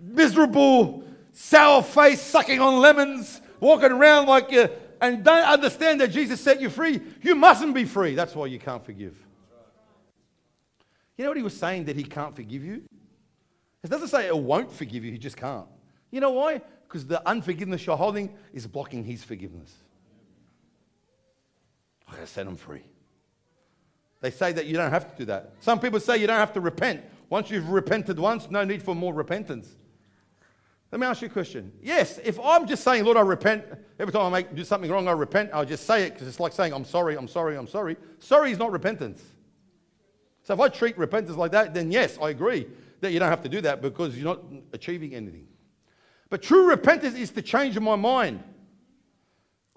miserable, 0.00 1.04
sour 1.32 1.82
face, 1.82 2.20
sucking 2.22 2.60
on 2.60 2.80
lemons, 2.80 3.40
walking 3.60 3.92
around 3.92 4.26
like 4.26 4.50
you, 4.50 4.70
and 5.00 5.24
don't 5.24 5.44
understand 5.44 6.00
that 6.00 6.08
Jesus 6.08 6.40
set 6.40 6.60
you 6.60 6.70
free. 6.70 7.00
You 7.22 7.34
mustn't 7.34 7.74
be 7.74 7.84
free. 7.84 8.14
That's 8.14 8.34
why 8.34 8.46
you 8.46 8.58
can't 8.58 8.84
forgive. 8.84 9.16
You 11.16 11.24
know 11.24 11.30
what 11.30 11.36
he 11.36 11.42
was 11.42 11.56
saying 11.56 11.84
that 11.84 11.96
he 11.96 12.04
can't 12.04 12.34
forgive 12.34 12.64
you? 12.64 12.82
It 13.82 13.90
doesn't 13.90 14.08
say 14.08 14.26
it 14.26 14.36
won't 14.36 14.72
forgive 14.72 15.04
you, 15.04 15.12
he 15.12 15.18
just 15.18 15.36
can't. 15.36 15.66
You 16.10 16.20
know 16.20 16.30
why? 16.30 16.62
because 16.90 17.06
the 17.06 17.26
unforgiveness 17.28 17.86
you're 17.86 17.96
holding 17.96 18.34
is 18.52 18.66
blocking 18.66 19.04
his 19.04 19.22
forgiveness. 19.22 19.72
I 22.08 22.14
gotta 22.14 22.26
set 22.26 22.46
them 22.46 22.56
free. 22.56 22.82
They 24.20 24.32
say 24.32 24.50
that 24.52 24.66
you 24.66 24.74
don't 24.74 24.90
have 24.90 25.08
to 25.12 25.16
do 25.16 25.24
that. 25.26 25.52
Some 25.60 25.78
people 25.78 26.00
say 26.00 26.16
you 26.16 26.26
don't 26.26 26.36
have 26.36 26.52
to 26.54 26.60
repent. 26.60 27.02
Once 27.28 27.48
you've 27.48 27.68
repented 27.68 28.18
once, 28.18 28.50
no 28.50 28.64
need 28.64 28.82
for 28.82 28.96
more 28.96 29.14
repentance. 29.14 29.76
Let 30.92 31.00
me 31.00 31.06
ask 31.06 31.22
you 31.22 31.28
a 31.28 31.30
question. 31.30 31.72
Yes, 31.80 32.18
if 32.24 32.38
I'm 32.40 32.66
just 32.66 32.82
saying, 32.82 33.04
Lord, 33.04 33.16
I 33.16 33.20
repent, 33.20 33.64
every 33.98 34.12
time 34.12 34.22
I 34.22 34.40
make, 34.40 34.54
do 34.54 34.64
something 34.64 34.90
wrong, 34.90 35.06
I 35.06 35.12
repent, 35.12 35.50
I'll 35.52 35.64
just 35.64 35.86
say 35.86 36.02
it 36.02 36.14
because 36.14 36.26
it's 36.26 36.40
like 36.40 36.52
saying, 36.52 36.72
I'm 36.72 36.84
sorry, 36.84 37.16
I'm 37.16 37.28
sorry, 37.28 37.56
I'm 37.56 37.68
sorry. 37.68 37.96
Sorry 38.18 38.50
is 38.50 38.58
not 38.58 38.72
repentance. 38.72 39.22
So 40.42 40.54
if 40.54 40.60
I 40.60 40.68
treat 40.68 40.98
repentance 40.98 41.36
like 41.36 41.52
that, 41.52 41.74
then 41.74 41.92
yes, 41.92 42.18
I 42.20 42.30
agree 42.30 42.66
that 43.00 43.12
you 43.12 43.20
don't 43.20 43.28
have 43.28 43.42
to 43.42 43.48
do 43.48 43.60
that 43.60 43.80
because 43.80 44.16
you're 44.16 44.24
not 44.24 44.42
achieving 44.72 45.14
anything. 45.14 45.46
But 46.28 46.42
true 46.42 46.68
repentance 46.68 47.14
is 47.14 47.30
to 47.32 47.42
change 47.42 47.78
my 47.78 47.94
mind. 47.94 48.42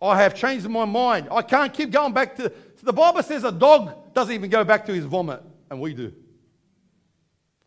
I 0.01 0.21
have 0.21 0.33
changed 0.33 0.67
my 0.67 0.85
mind. 0.85 1.27
I 1.31 1.43
can't 1.43 1.71
keep 1.71 1.91
going 1.91 2.13
back 2.13 2.35
to. 2.37 2.43
So 2.43 2.85
The 2.85 2.93
Bible 2.93 3.21
says 3.21 3.43
a 3.43 3.51
dog 3.51 4.13
doesn't 4.13 4.33
even 4.33 4.49
go 4.49 4.63
back 4.63 4.85
to 4.87 4.93
his 4.93 5.05
vomit, 5.05 5.43
and 5.69 5.79
we 5.79 5.93
do. 5.93 6.11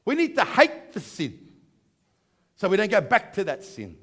We 0.04 0.16
need 0.16 0.34
to 0.34 0.44
hate 0.44 0.92
the 0.92 1.00
sin 1.00 1.45
so 2.56 2.68
we 2.68 2.76
don't 2.76 2.90
go 2.90 3.00
back 3.00 3.32
to 3.34 3.44
that 3.44 3.62
sin. 3.62 3.96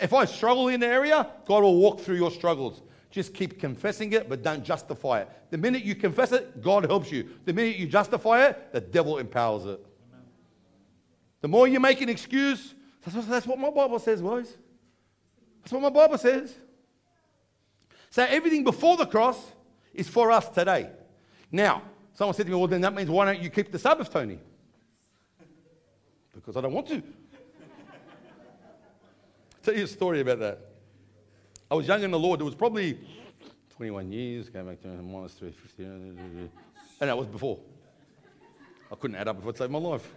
If 0.00 0.12
I 0.12 0.24
struggle 0.26 0.68
in 0.68 0.80
the 0.80 0.86
area, 0.86 1.26
God 1.46 1.62
will 1.62 1.76
walk 1.76 2.00
through 2.00 2.16
your 2.16 2.30
struggles. 2.30 2.82
Just 3.10 3.32
keep 3.32 3.58
confessing 3.58 4.12
it, 4.12 4.28
but 4.28 4.42
don't 4.42 4.62
justify 4.62 5.20
it. 5.20 5.30
The 5.50 5.56
minute 5.56 5.84
you 5.84 5.94
confess 5.94 6.32
it, 6.32 6.60
God 6.60 6.84
helps 6.84 7.10
you. 7.10 7.30
The 7.44 7.52
minute 7.52 7.76
you 7.76 7.86
justify 7.86 8.46
it, 8.46 8.72
the 8.72 8.80
devil 8.80 9.18
empowers 9.18 9.64
it. 9.64 9.86
The 11.40 11.48
more 11.48 11.68
you 11.68 11.80
make 11.80 12.00
an 12.00 12.08
excuse, 12.08 12.74
that's 13.02 13.16
what, 13.16 13.28
that's 13.28 13.46
what 13.46 13.58
my 13.58 13.70
Bible 13.70 13.98
says, 13.98 14.20
boys. 14.20 14.56
That's 15.62 15.72
what 15.72 15.82
my 15.82 15.90
Bible 15.90 16.18
says. 16.18 16.54
So 18.10 18.24
everything 18.24 18.64
before 18.64 18.96
the 18.96 19.06
cross 19.06 19.38
is 19.94 20.08
for 20.08 20.30
us 20.32 20.48
today. 20.48 20.90
Now, 21.52 21.82
someone 22.14 22.34
said 22.34 22.46
to 22.46 22.52
me, 22.52 22.58
well, 22.58 22.66
then 22.66 22.80
that 22.80 22.94
means 22.94 23.08
why 23.08 23.24
don't 23.26 23.40
you 23.40 23.50
keep 23.50 23.70
the 23.70 23.78
Sabbath, 23.78 24.12
Tony? 24.12 24.40
Because 26.34 26.56
I 26.56 26.60
don't 26.60 26.72
want 26.72 26.88
to. 26.88 27.02
Tell 29.66 29.74
you 29.74 29.82
a 29.82 29.88
story 29.88 30.20
about 30.20 30.38
that. 30.38 30.60
I 31.68 31.74
was 31.74 31.88
young 31.88 32.00
in 32.04 32.12
the 32.12 32.18
Lord. 32.20 32.40
It 32.40 32.44
was 32.44 32.54
probably 32.54 33.00
21 33.70 34.12
years, 34.12 34.48
came 34.48 34.64
back 34.64 34.80
to 34.82 34.86
monastery, 34.86 35.50
15, 35.50 36.48
and 37.00 37.10
that 37.10 37.18
was 37.18 37.26
before. 37.26 37.58
I 38.92 38.94
couldn't 38.94 39.16
add 39.16 39.26
up 39.26 39.40
if 39.40 39.48
I'd 39.48 39.56
saved 39.56 39.72
my 39.72 39.80
life 39.80 40.08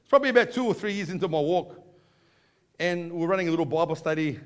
It's 0.00 0.08
probably 0.08 0.30
about 0.30 0.50
two 0.50 0.66
or 0.66 0.74
three 0.74 0.94
years 0.94 1.10
into 1.10 1.28
my 1.28 1.38
walk, 1.38 1.80
and 2.80 3.12
we're 3.12 3.28
running 3.28 3.46
a 3.46 3.52
little 3.52 3.64
Bible 3.64 3.94
study. 3.94 4.40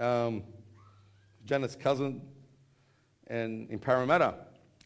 Um, 0.00 0.42
Janet's 1.44 1.76
cousin, 1.76 2.22
and 3.26 3.68
in 3.68 3.78
Parramatta, 3.78 4.36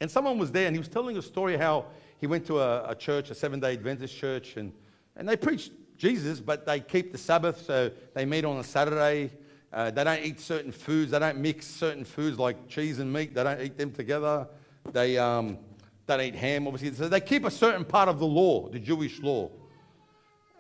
and 0.00 0.10
someone 0.10 0.36
was 0.36 0.50
there, 0.50 0.66
and 0.66 0.74
he 0.74 0.80
was 0.80 0.88
telling 0.88 1.16
a 1.16 1.22
story 1.22 1.56
how 1.56 1.86
he 2.18 2.26
went 2.26 2.44
to 2.46 2.58
a, 2.58 2.88
a 2.88 2.94
church, 2.96 3.30
a 3.30 3.36
Seventh-day 3.36 3.74
Adventist 3.74 4.16
church, 4.16 4.56
and 4.56 4.72
and 5.14 5.28
they 5.28 5.36
preach 5.36 5.70
Jesus, 6.03 6.40
but 6.40 6.66
they 6.66 6.80
keep 6.80 7.12
the 7.12 7.18
Sabbath, 7.18 7.64
so 7.64 7.88
they 8.12 8.24
meet 8.24 8.44
on 8.44 8.57
a 8.59 8.64
Saturday, 8.64 9.30
Uh, 9.72 9.90
they 9.90 10.05
don't 10.05 10.22
eat 10.22 10.38
certain 10.38 10.70
foods. 10.70 11.12
They 11.12 11.18
don't 11.18 11.38
mix 11.38 11.66
certain 11.66 12.05
foods 12.05 12.38
like 12.38 12.68
cheese 12.68 12.98
and 12.98 13.11
meat. 13.11 13.34
They 13.34 13.42
don't 13.42 13.61
eat 13.61 13.78
them 13.78 13.90
together. 13.90 14.46
They, 14.92 15.16
um, 15.16 15.59
don't 16.07 16.20
eat 16.20 16.34
ham, 16.34 16.66
obviously. 16.66 16.94
So 16.94 17.09
they 17.09 17.20
keep 17.20 17.46
a 17.46 17.50
certain 17.50 17.84
part 17.84 18.09
of 18.09 18.18
the 18.18 18.26
law, 18.26 18.68
the 18.68 18.78
Jewish 18.78 19.20
law. 19.20 19.50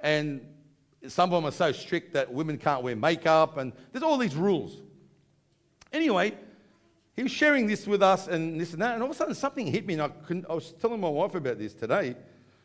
And 0.02 0.40
some 1.08 1.32
of 1.32 1.42
them 1.42 1.46
are 1.46 1.52
so 1.52 1.72
strict 1.72 2.14
that 2.14 2.32
women 2.32 2.56
can't 2.56 2.82
wear 2.82 2.96
makeup, 2.96 3.58
and 3.58 3.72
there's 3.92 4.02
all 4.02 4.16
these 4.16 4.36
rules. 4.36 4.78
Anyway, 5.92 6.34
he 7.14 7.22
was 7.22 7.32
sharing 7.32 7.66
this 7.66 7.86
with 7.86 8.02
us 8.02 8.28
and 8.28 8.58
this 8.58 8.72
and 8.72 8.80
that, 8.80 8.94
and 8.94 9.02
all 9.02 9.10
of 9.10 9.14
a 9.14 9.18
sudden 9.18 9.34
something 9.34 9.66
hit 9.66 9.84
me, 9.84 9.94
and 9.94 10.02
I, 10.02 10.08
couldn't, 10.08 10.46
I 10.48 10.54
was 10.54 10.72
telling 10.80 11.00
my 11.00 11.08
wife 11.10 11.34
about 11.34 11.58
this 11.58 11.74
today. 11.74 12.16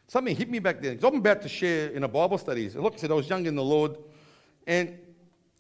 Something 0.08 0.36
hit 0.36 0.49
me 0.49 0.60
back 0.60 0.82
then, 0.82 0.95
because 0.95 1.12
I'm 1.12 1.20
about 1.20 1.41
to 1.41 1.49
share 1.49 1.89
in 1.89 2.03
a 2.03 2.08
Bible 2.08 2.38
study. 2.38 2.68
And 2.68 2.82
like 2.82 2.93
I 2.93 2.97
said, 2.97 3.12
I 3.12 3.16
was 3.16 3.30
young 3.30 3.45
in 3.45 3.55
the 3.55 3.64
Lord, 3.64 3.97
and 4.66 4.97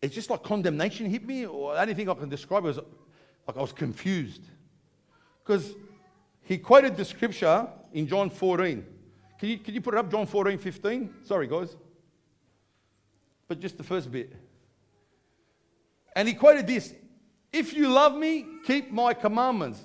it's 0.01 0.15
just 0.15 0.29
like 0.29 0.43
condemnation 0.43 1.09
hit 1.09 1.25
me, 1.25 1.45
or 1.45 1.77
anything 1.77 2.09
I 2.09 2.13
can 2.13 2.29
describe 2.29 2.63
was 2.63 2.77
like 2.77 3.57
I 3.57 3.61
was 3.61 3.73
confused. 3.73 4.43
Because 5.43 5.73
he 6.43 6.57
quoted 6.57 6.95
the 6.95 7.03
scripture 7.03 7.67
in 7.93 8.07
John 8.07 8.29
14. 8.29 8.85
Can 9.39 9.49
you, 9.49 9.57
can 9.57 9.73
you 9.73 9.81
put 9.81 9.93
it 9.93 9.97
up, 9.97 10.09
John 10.09 10.25
14, 10.25 10.57
15? 10.57 11.13
Sorry, 11.23 11.47
guys. 11.47 11.75
But 13.47 13.59
just 13.59 13.77
the 13.77 13.83
first 13.83 14.11
bit. 14.11 14.33
And 16.15 16.27
he 16.27 16.33
quoted 16.33 16.67
this 16.67 16.93
If 17.51 17.73
you 17.73 17.89
love 17.89 18.15
me, 18.15 18.45
keep 18.65 18.91
my 18.91 19.13
commandments. 19.13 19.81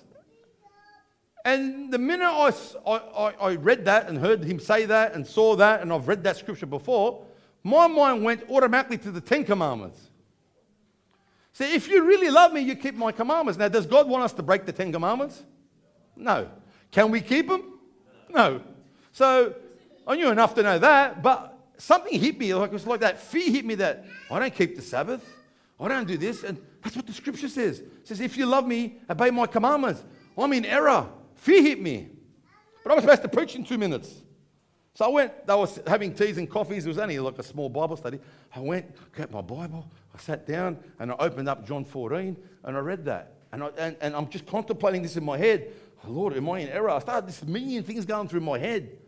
And 1.45 1.93
the 1.93 1.99
minute 1.99 2.24
I, 2.24 2.53
I, 2.86 3.34
I 3.40 3.55
read 3.57 3.84
that 3.86 4.09
and 4.09 4.18
heard 4.18 4.45
him 4.45 4.61
say 4.61 4.86
that 4.86 5.14
and 5.14 5.26
saw 5.26 5.57
that, 5.57 5.82
and 5.82 5.93
I've 5.93 6.07
read 6.07 6.22
that 6.24 6.36
scripture 6.36 6.66
before, 6.66 7.24
my 7.64 7.86
mind 7.86 8.22
went 8.22 8.49
automatically 8.49 8.99
to 8.99 9.11
the 9.11 9.20
Ten 9.20 9.45
Commandments. 9.45 10.11
See, 11.53 11.74
if 11.74 11.88
you 11.88 12.05
really 12.05 12.30
love 12.30 12.53
me, 12.53 12.61
you 12.61 12.74
keep 12.74 12.95
my 12.95 13.12
commandments. 13.12 13.59
Now, 13.59 13.68
does 13.68 13.86
God 13.86 14.09
want 14.09 14.24
us 14.24 14.32
to 14.34 14.43
break 14.43 14.66
the 14.66 14.72
Ten 14.72 14.93
Commandments? 14.93 15.43
No. 16.16 16.49
Can 16.90 17.11
we 17.11 17.20
keep 17.20 17.49
them? 17.49 17.78
No. 18.30 18.62
So 19.12 19.55
I 20.07 20.16
knew 20.16 20.30
enough 20.30 20.55
to 20.55 20.62
know 20.62 20.78
that, 20.78 21.22
but 21.22 21.59
something 21.76 22.18
hit 22.18 22.38
me. 22.38 22.55
Like 22.55 22.70
it 22.70 22.72
was 22.72 22.86
like 22.86 23.01
that 23.01 23.20
fear 23.20 23.51
hit 23.51 23.64
me 23.64 23.74
that 23.76 24.05
I 24.30 24.38
don't 24.38 24.55
keep 24.55 24.76
the 24.76 24.82
Sabbath. 24.82 25.24
I 25.78 25.88
don't 25.88 26.07
do 26.07 26.16
this. 26.16 26.45
And 26.45 26.61
that's 26.82 26.97
what 26.97 27.07
the 27.07 27.12
scripture 27.12 27.49
says. 27.49 27.80
It 27.80 27.88
says, 28.05 28.20
if 28.20 28.36
you 28.36 28.47
love 28.47 28.66
me, 28.66 29.01
obey 29.11 29.30
my 29.30 29.47
commandments. 29.47 30.03
I'm 30.38 30.53
in 30.53 30.64
error. 30.64 31.07
Fear 31.43 31.62
hit 31.62 31.82
me. 31.82 32.09
But 32.84 32.93
I 32.93 32.95
was 32.95 33.03
supposed 33.03 33.22
to 33.22 33.28
preach 33.28 33.57
in 33.57 33.64
two 33.64 33.76
minutes. 33.76 34.14
So 34.95 35.07
I 35.07 35.09
went, 35.09 35.45
they 35.45 35.55
was 35.55 35.80
having 35.88 36.14
teas 36.14 36.38
and 36.38 36.49
coffees. 36.49 36.86
It 36.86 36.88
was 36.88 36.99
only 36.99 37.18
like 37.18 37.36
a 37.36 37.43
small 37.43 37.68
Bible 37.68 37.97
study. 37.97 38.20
I 38.55 38.61
went, 38.61 38.95
got 39.11 39.32
my 39.32 39.40
Bible, 39.40 39.90
I 40.14 40.18
sat 40.18 40.47
down 40.47 40.78
and 41.01 41.11
I 41.11 41.16
opened 41.16 41.49
up 41.49 41.66
John 41.66 41.84
14 41.84 42.36
and 42.62 42.76
I 42.76 42.78
read 42.78 43.05
that. 43.07 43.38
And, 43.53 43.64
I, 43.64 43.70
and, 43.76 43.97
and 44.01 44.14
I'm 44.14 44.28
just 44.28 44.47
contemplating 44.47 45.03
this 45.03 45.16
in 45.16 45.24
my 45.24 45.36
head. 45.36 45.72
Lord, 46.07 46.34
am 46.34 46.49
I 46.49 46.61
in 46.61 46.68
error? 46.68 46.90
I 46.90 47.01
started 47.01 47.28
this 47.28 47.43
million 47.43 47.82
things 47.82 48.05
going 48.05 48.28
through 48.28 48.43
my 48.43 48.59
head. 48.59 48.99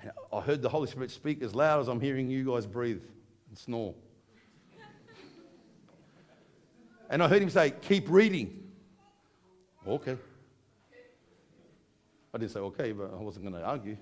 And 0.00 0.12
I 0.32 0.40
heard 0.40 0.62
the 0.62 0.70
Holy 0.70 0.88
Spirit 0.88 1.10
speak 1.10 1.42
as 1.42 1.54
loud 1.54 1.80
as 1.80 1.88
I'm 1.88 2.00
hearing 2.00 2.30
you 2.30 2.46
guys 2.46 2.64
breathe 2.66 3.02
and 3.50 3.58
snore. 3.58 3.94
and 7.10 7.22
I 7.22 7.28
heard 7.28 7.42
him 7.42 7.50
say, 7.50 7.74
Keep 7.82 8.08
reading. 8.08 8.62
Okay. 9.86 10.16
I 12.36 12.38
didn't 12.38 12.52
say 12.52 12.60
okay, 12.60 12.92
but 12.92 13.14
I 13.14 13.22
wasn't 13.22 13.46
going 13.46 13.54
to 13.54 13.66
argue. 13.66 13.96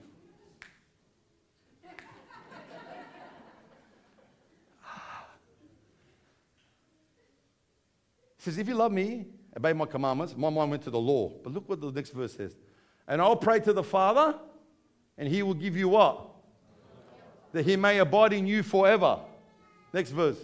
He 8.37 8.43
says, 8.43 8.59
If 8.59 8.67
you 8.67 8.75
love 8.75 8.91
me, 8.91 9.27
obey 9.57 9.73
my 9.73 9.87
commandments. 9.87 10.35
My 10.37 10.51
mind 10.51 10.73
went 10.73 10.83
to 10.83 10.91
the 10.91 10.99
law. 10.99 11.31
But 11.45 11.53
look 11.53 11.69
what 11.69 11.81
the 11.81 11.93
next 11.93 12.11
verse 12.11 12.35
says. 12.35 12.57
And 13.07 13.23
I'll 13.23 13.37
pray 13.37 13.61
to 13.61 13.73
the 13.73 13.85
Father, 13.85 14.37
and 15.17 15.29
he 15.29 15.45
will 15.45 15.55
give 15.55 15.77
you 15.77 15.91
what? 15.91 16.29
That 17.53 17.65
he 17.65 17.77
may 17.77 17.99
abide 17.99 18.33
in 18.33 18.49
you 18.49 18.65
forever. 18.65 19.21
Next 19.93 20.11
verse. 20.11 20.39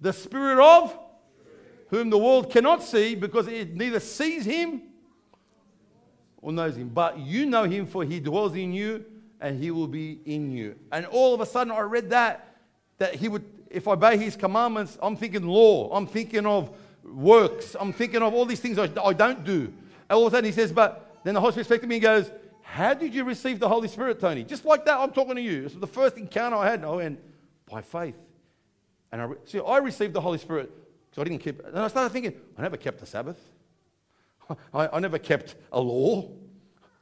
The 0.00 0.12
Spirit 0.12 0.60
of 0.60 0.98
whom 1.90 2.10
the 2.10 2.18
world 2.18 2.50
cannot 2.50 2.82
see 2.82 3.14
because 3.14 3.46
it 3.46 3.72
neither 3.76 4.00
sees 4.00 4.44
him 4.44 4.82
or 6.42 6.52
knows 6.52 6.76
him. 6.76 6.88
But 6.88 7.18
you 7.18 7.46
know 7.46 7.64
him, 7.64 7.86
for 7.86 8.04
he 8.04 8.20
dwells 8.20 8.54
in 8.54 8.72
you 8.72 9.04
and 9.40 9.58
he 9.58 9.70
will 9.70 9.88
be 9.88 10.20
in 10.26 10.50
you. 10.50 10.76
And 10.90 11.06
all 11.06 11.34
of 11.34 11.40
a 11.40 11.46
sudden, 11.46 11.72
I 11.72 11.80
read 11.80 12.10
that, 12.10 12.58
that 12.98 13.14
he 13.14 13.28
would, 13.28 13.44
if 13.70 13.88
I 13.88 13.92
obey 13.92 14.18
his 14.18 14.36
commandments, 14.36 14.98
I'm 15.00 15.16
thinking 15.16 15.46
law, 15.46 15.90
I'm 15.96 16.06
thinking 16.06 16.44
of 16.44 16.70
works, 17.02 17.74
I'm 17.78 17.92
thinking 17.92 18.22
of 18.22 18.34
all 18.34 18.44
these 18.44 18.60
things 18.60 18.78
I, 18.78 18.90
I 19.02 19.12
don't 19.12 19.44
do. 19.44 19.72
And 20.08 20.10
all 20.10 20.26
of 20.26 20.32
a 20.32 20.36
sudden, 20.36 20.44
he 20.44 20.52
says, 20.52 20.70
but 20.72 21.20
then 21.24 21.34
the 21.34 21.40
Holy 21.40 21.52
Spirit 21.52 21.66
speaks 21.66 21.80
to 21.82 21.86
me 21.86 21.96
and 21.96 22.02
goes, 22.02 22.30
How 22.62 22.94
did 22.94 23.14
you 23.14 23.24
receive 23.24 23.58
the 23.58 23.68
Holy 23.68 23.88
Spirit, 23.88 24.20
Tony? 24.20 24.44
Just 24.44 24.64
like 24.64 24.84
that, 24.84 24.98
I'm 24.98 25.10
talking 25.10 25.36
to 25.36 25.40
you. 25.40 25.62
Was 25.62 25.74
the 25.74 25.86
first 25.86 26.16
encounter 26.16 26.56
I 26.56 26.70
had. 26.70 26.84
And 26.84 27.18
By 27.66 27.80
faith. 27.80 28.16
And 29.10 29.22
I, 29.22 29.28
see, 29.44 29.60
I 29.60 29.78
received 29.78 30.14
the 30.14 30.20
Holy 30.20 30.38
Spirit 30.38 30.70
because 31.10 31.20
I 31.20 31.24
didn't 31.28 31.42
keep, 31.42 31.64
and 31.64 31.78
I 31.78 31.88
started 31.88 32.10
thinking, 32.10 32.34
I 32.56 32.62
never 32.62 32.76
kept 32.76 32.98
the 32.98 33.06
Sabbath. 33.06 33.38
I, 34.74 34.88
I 34.92 35.00
never 35.00 35.18
kept 35.18 35.56
a 35.72 35.80
law. 35.80 36.30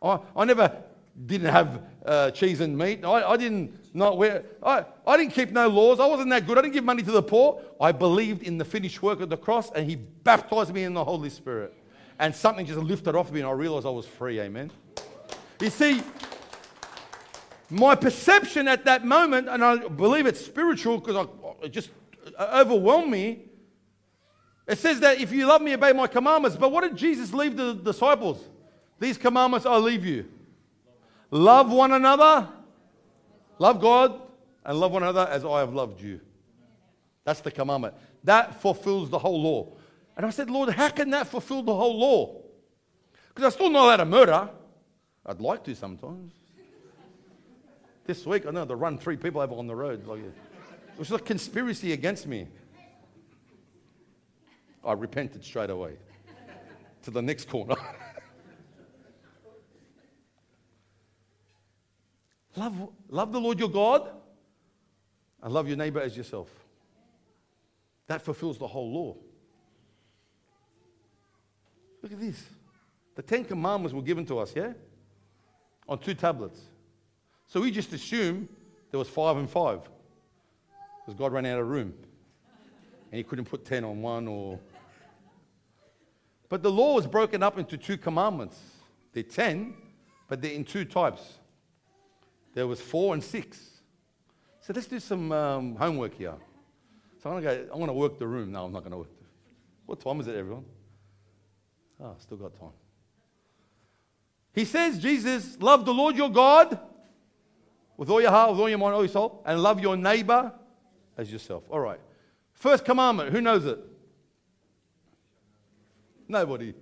I, 0.03 0.19
I 0.37 0.45
never 0.45 0.83
didn't 1.27 1.51
have 1.51 1.83
uh, 2.05 2.31
cheese 2.31 2.61
and 2.61 2.77
meat. 2.77 3.05
I, 3.05 3.31
I 3.31 3.37
didn't 3.37 3.95
not 3.95 4.17
wear. 4.17 4.45
I, 4.63 4.85
I 5.07 5.17
didn't 5.17 5.33
keep 5.33 5.51
no 5.51 5.69
laws. 5.69 6.01
I 6.01 6.07
wasn't 6.07 6.31
that 6.31 6.47
good. 6.47 6.57
I 6.59 6.63
didn't 6.63 6.75
give 6.75 6.85
money 6.85 7.03
to 7.03 7.11
the 7.11 7.23
poor. 7.23 7.61
I 7.81 7.93
believed 7.93 8.43
in 8.43 8.59
the 8.59 8.65
finished 8.65 9.03
work 9.03 9.21
of 9.21 9.29
the 9.29 9.37
cross, 9.37 9.71
and 9.73 9.89
He 9.89 9.97
baptized 9.97 10.73
me 10.73 10.85
in 10.85 10.95
the 10.95 11.05
Holy 11.05 11.31
Spirit. 11.31 11.75
And 12.19 12.35
something 12.35 12.67
just 12.67 12.79
lifted 12.79 13.15
off 13.15 13.33
me, 13.33 13.41
and 13.41 13.49
I 13.49 13.53
realized 13.53 13.87
I 13.87 13.91
was 13.91 14.07
free. 14.07 14.41
Amen. 14.41 14.71
You 15.61 15.71
see, 15.71 16.03
my 17.71 17.95
perception 17.95 18.69
at 18.69 18.85
that 18.85 19.05
moment, 19.05 19.49
and 19.49 19.65
I 19.65 19.77
believe 19.89 20.27
it's 20.27 20.45
spiritual 20.45 20.99
because 20.99 21.29
it 21.63 21.71
just 21.71 21.91
overwhelmed 22.39 23.11
me. 23.11 23.45
It 24.71 24.79
says 24.79 25.01
that 25.01 25.21
if 25.21 25.33
you 25.33 25.47
love 25.47 25.63
me, 25.63 25.75
obey 25.75 25.93
my 25.93 26.07
commandments. 26.07 26.57
But 26.57 26.71
what 26.71 26.83
did 26.83 26.97
Jesus 26.97 27.35
leave 27.35 27.57
the 27.57 27.75
disciples? 27.75 28.41
These 29.01 29.19
commandments 29.19 29.67
I 29.67 29.77
leave 29.79 30.07
you. 30.07 30.27
Love 31.33 31.73
one 31.73 31.91
another, 31.91 32.47
love 33.59 33.81
God, 33.81 34.21
and 34.65 34.79
love 34.79 34.93
one 34.93 35.03
another 35.03 35.27
as 35.29 35.45
I 35.45 35.59
have 35.59 35.75
loved 35.75 36.01
you. 36.01 36.21
That's 37.25 37.41
the 37.41 37.51
commandment. 37.51 37.95
That 38.23 38.61
fulfills 38.61 39.11
the 39.11 39.19
whole 39.19 39.43
law. 39.43 39.73
And 40.17 40.25
I 40.25 40.31
said, 40.31 40.49
Lord, 40.49 40.69
how 40.69 40.89
can 40.91 41.11
that 41.11 41.27
fulfill 41.27 41.65
the 41.65 41.75
whole 41.75 41.99
law? 41.99 42.41
Because 43.29 43.53
I 43.53 43.57
still 43.57 43.71
not 43.71 43.87
allowed 43.87 43.97
to 43.97 44.05
murder. 44.05 44.51
I'd 45.27 45.41
like 45.41 45.65
to 45.65 45.75
sometimes. 45.75 46.33
this 48.07 48.25
week, 48.25 48.47
I 48.47 48.53
know 48.53 48.65
to 48.67 48.77
run 48.77 48.99
three 48.99 49.17
people 49.17 49.41
over 49.41 49.55
on 49.57 49.67
the 49.67 49.75
road. 49.75 50.07
Like, 50.07 50.21
it 50.21 50.33
was 50.97 51.11
a 51.11 51.19
conspiracy 51.19 51.93
against 51.93 52.29
me. 52.29 52.47
I 54.85 54.93
repented 54.93 55.45
straight 55.45 55.71
away 55.71 55.93
to 57.03 57.11
the 57.11 57.23
next 57.23 57.49
corner. 57.49 57.77
love, 62.57 62.89
love 63.09 63.33
the 63.33 63.41
Lord 63.41 63.59
your 63.59 63.71
God 63.71 64.11
and 65.43 65.53
love 65.53 65.69
your 65.69 65.77
neighbor 65.77 66.01
as 66.01 66.17
yourself. 66.17 66.49
That 68.07 68.23
fulfills 68.23 68.59
the 68.59 68.67
whole 68.67 68.93
law. 68.93 69.17
Look 72.03 72.13
at 72.13 72.21
this. 72.21 72.43
The 73.15 73.23
Ten 73.23 73.45
Commandments 73.45 73.95
were 73.95 74.03
given 74.03 74.25
to 74.27 74.39
us, 74.39 74.53
yeah? 74.57 74.73
On 75.89 75.99
two 75.99 76.15
tablets. 76.15 76.61
So 77.47 77.61
we 77.61 77.71
just 77.71 77.93
assume 77.93 78.49
there 78.91 78.99
was 78.99 79.09
five 79.09 79.37
and 79.37 79.49
five. 79.49 79.81
Because 81.01 81.19
God 81.19 81.33
ran 81.33 81.47
out 81.47 81.61
of 81.61 81.69
room. 81.69 81.93
And 83.11 83.19
he 83.19 83.23
couldn't 83.25 83.47
put 83.47 83.65
ten 83.65 83.85
on 83.85 84.01
one 84.01 84.29
or 84.29 84.59
but 86.51 86.63
the 86.63 86.71
law 86.71 86.97
was 86.97 87.07
broken 87.07 87.43
up 87.43 87.59
into 87.59 87.79
two 87.79 87.97
commandments. 87.97 88.59
They're 89.13 89.23
10, 89.23 89.73
but 90.29 90.43
they're 90.43 90.53
in 90.53 90.65
two 90.65 90.85
types. 90.85 91.39
There 92.53 92.67
was 92.67 92.81
four 92.81 93.15
and 93.15 93.23
six. 93.23 93.81
So 94.61 94.73
let's 94.75 94.89
do 94.89 95.01
some 95.01 95.31
um, 95.33 95.77
homework 95.77 96.13
here. 96.15 96.35
So 97.23 97.31
I'm 97.31 97.41
going 97.41 97.59
to 97.59 97.65
go, 97.67 97.75
I 97.75 97.77
want 97.79 97.89
to 97.89 97.95
work 97.95 98.19
the 98.19 98.27
room. 98.27 98.51
No, 98.53 98.65
I'm 98.65 98.73
not 98.73 98.81
going 98.81 98.91
to 98.91 98.99
work. 98.99 99.11
What 99.87 100.01
time 100.01 100.21
is 100.21 100.27
it, 100.27 100.35
everyone? 100.35 100.65
Oh, 102.03 102.15
still 102.19 102.37
got 102.37 102.59
time. 102.59 102.71
He 104.53 104.65
says, 104.65 104.99
Jesus, 104.99 105.57
love 105.61 105.85
the 105.85 105.95
Lord 105.95 106.17
your 106.17 106.31
God 106.31 106.81
with 107.97 108.11
all 108.11 108.21
your 108.21 108.31
heart, 108.31 108.51
with 108.51 108.61
all 108.61 108.69
your 108.69 108.79
mind, 108.79 108.95
all 108.95 109.03
your 109.03 109.09
soul, 109.09 109.43
and 109.47 109.63
love 109.63 109.79
your 109.81 109.97
neighbor 109.97 110.53
as 111.17 111.31
yourself. 111.31 111.63
All 111.71 111.79
right. 111.81 112.01
First 112.55 112.85
commandment, 112.85 113.31
who 113.31 113.41
knows 113.41 113.65
it? 113.67 113.79
Nobody. 116.31 116.75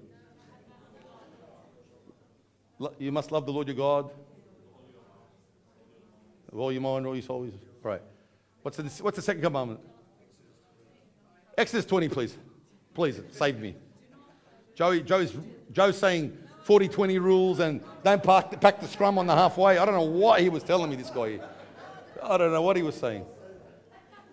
You 2.98 3.10
must 3.10 3.32
love 3.32 3.46
the 3.46 3.52
Lord 3.52 3.66
your 3.66 3.76
God 3.76 4.10
with 6.50 6.60
all 6.60 6.70
your 6.70 6.82
mind, 6.82 7.06
all 7.06 7.14
your 7.14 7.22
soul. 7.22 7.50
Right. 7.82 8.02
What's 8.60 8.76
the, 8.76 9.02
what's 9.02 9.16
the 9.16 9.22
second 9.22 9.40
commandment? 9.40 9.80
Exodus 11.56 11.86
20, 11.86 12.10
please. 12.10 12.36
Please, 12.92 13.22
save 13.30 13.58
me. 13.58 13.74
Joey, 14.74 15.00
Joe's, 15.00 15.34
Joe's 15.72 15.96
saying 15.96 16.36
40 16.64 16.86
20 16.88 17.18
rules 17.18 17.60
and 17.60 17.80
don't 18.04 18.22
pack, 18.22 18.60
pack 18.60 18.80
the 18.82 18.86
scrum 18.86 19.16
on 19.16 19.26
the 19.26 19.34
halfway. 19.34 19.78
I 19.78 19.86
don't 19.86 19.94
know 19.94 20.02
what 20.02 20.42
he 20.42 20.50
was 20.50 20.62
telling 20.62 20.90
me, 20.90 20.96
this 20.96 21.08
guy. 21.08 21.40
I 22.22 22.36
don't 22.36 22.52
know 22.52 22.60
what 22.60 22.76
he 22.76 22.82
was 22.82 22.96
saying. 22.96 23.24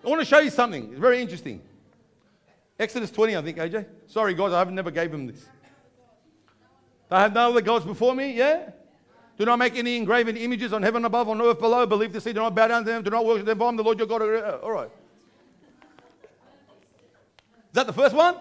I 0.03 0.09
want 0.09 0.19
to 0.19 0.25
show 0.25 0.39
you 0.39 0.49
something. 0.49 0.91
It's 0.91 0.99
very 0.99 1.21
interesting. 1.21 1.61
Exodus 2.77 3.11
20, 3.11 3.37
I 3.37 3.41
think, 3.41 3.57
AJ. 3.57 3.85
Sorry, 4.07 4.33
guys, 4.33 4.51
I 4.51 4.59
haven't 4.59 4.75
never 4.75 4.91
gave 4.91 5.13
him 5.13 5.27
this. 5.27 5.45
I 7.09 7.21
have 7.21 7.33
no 7.33 7.49
other 7.49 7.61
gods 7.61 7.85
before 7.85 8.13
me, 8.15 8.33
yeah? 8.33 8.71
Do 9.37 9.45
not 9.45 9.59
make 9.59 9.75
any 9.75 9.97
engraven 9.97 10.37
images 10.37 10.73
on 10.73 10.81
heaven 10.81 11.05
above, 11.05 11.29
on 11.29 11.41
earth 11.41 11.59
below. 11.59 11.85
Believe 11.85 12.13
the 12.13 12.21
sea. 12.21 12.33
Do 12.33 12.41
not 12.41 12.55
bow 12.55 12.67
down 12.67 12.85
to 12.85 12.91
them. 12.91 13.03
Do 13.03 13.09
not 13.09 13.25
worship 13.25 13.45
them. 13.45 13.61
I'm 13.61 13.75
the 13.75 13.83
Lord 13.83 13.97
your 13.97 14.07
God. 14.07 14.21
Uh, 14.21 14.59
all 14.63 14.71
right. 14.71 14.89
Is 17.67 17.73
that 17.73 17.87
the 17.87 17.93
first 17.93 18.15
one? 18.15 18.37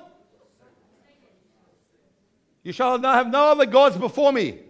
You 2.63 2.73
shall 2.73 2.99
not 2.99 3.17
have 3.17 3.29
no 3.29 3.51
other 3.51 3.67
gods 3.67 3.97
before 3.97 4.33
me. 4.33 4.61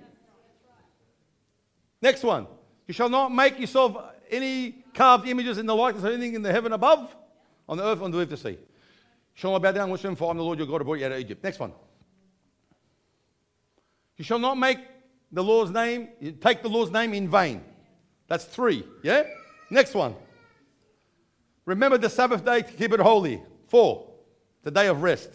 Next 2.00 2.22
one. 2.22 2.46
You 2.86 2.94
shall 2.94 3.08
not 3.08 3.32
make 3.32 3.58
yourself 3.58 3.96
any 4.30 4.84
carved 4.94 5.28
images 5.28 5.58
in 5.58 5.66
the 5.66 5.76
likeness 5.76 6.04
of 6.04 6.12
anything 6.12 6.34
in 6.34 6.42
the 6.42 6.52
heaven 6.52 6.72
above, 6.72 7.14
on 7.68 7.76
the 7.76 7.84
earth, 7.84 8.00
on 8.00 8.10
the 8.10 8.18
earth, 8.18 8.30
the 8.30 8.36
sea. 8.36 8.58
Shall 9.34 9.52
not 9.52 9.62
bow 9.62 9.72
down 9.72 9.90
worship 9.90 10.06
him, 10.06 10.16
for 10.16 10.28
I 10.28 10.30
am 10.30 10.36
the 10.36 10.44
Lord 10.44 10.58
your 10.58 10.66
God 10.66 10.78
who 10.78 10.84
brought 10.84 11.00
you 11.00 11.06
out 11.06 11.12
of 11.12 11.18
Egypt. 11.18 11.42
Next 11.42 11.58
one. 11.58 11.72
You 14.16 14.24
shall 14.24 14.38
not 14.38 14.56
make 14.56 14.78
the 15.32 15.42
Lord's 15.42 15.72
name, 15.72 16.08
take 16.40 16.62
the 16.62 16.68
Lord's 16.68 16.92
name 16.92 17.14
in 17.14 17.28
vain. 17.28 17.62
That's 18.28 18.44
three. 18.44 18.84
Yeah? 19.02 19.24
Next 19.70 19.94
one. 19.94 20.14
Remember 21.64 21.98
the 21.98 22.08
Sabbath 22.08 22.44
day 22.44 22.62
to 22.62 22.72
keep 22.72 22.92
it 22.92 23.00
holy. 23.00 23.42
Four. 23.68 24.08
The 24.62 24.70
day 24.70 24.86
of 24.86 25.02
rest. 25.02 25.30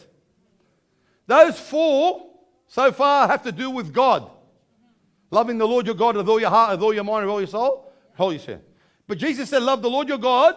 Those 1.28 1.60
four 1.60 2.28
so 2.68 2.92
far 2.92 3.28
have 3.28 3.44
to 3.44 3.52
do 3.52 3.70
with 3.70 3.94
God. 3.94 4.30
Loving 5.32 5.58
the 5.58 5.68
Lord 5.68 5.86
your 5.86 5.96
God 5.96 6.16
with 6.16 6.28
all 6.28 6.40
your 6.40 6.50
heart, 6.50 6.72
with 6.72 6.82
all 6.82 6.94
your 6.94 7.04
mind, 7.04 7.26
with 7.26 7.32
all 7.32 7.42
your 7.42 7.48
soul. 7.48 7.92
Holy 8.16 8.40
Spirit. 8.40 8.68
But 9.08 9.18
Jesus 9.18 9.50
said, 9.50 9.62
Love 9.62 9.82
the 9.82 9.90
Lord 9.90 10.08
your 10.08 10.18
God 10.18 10.56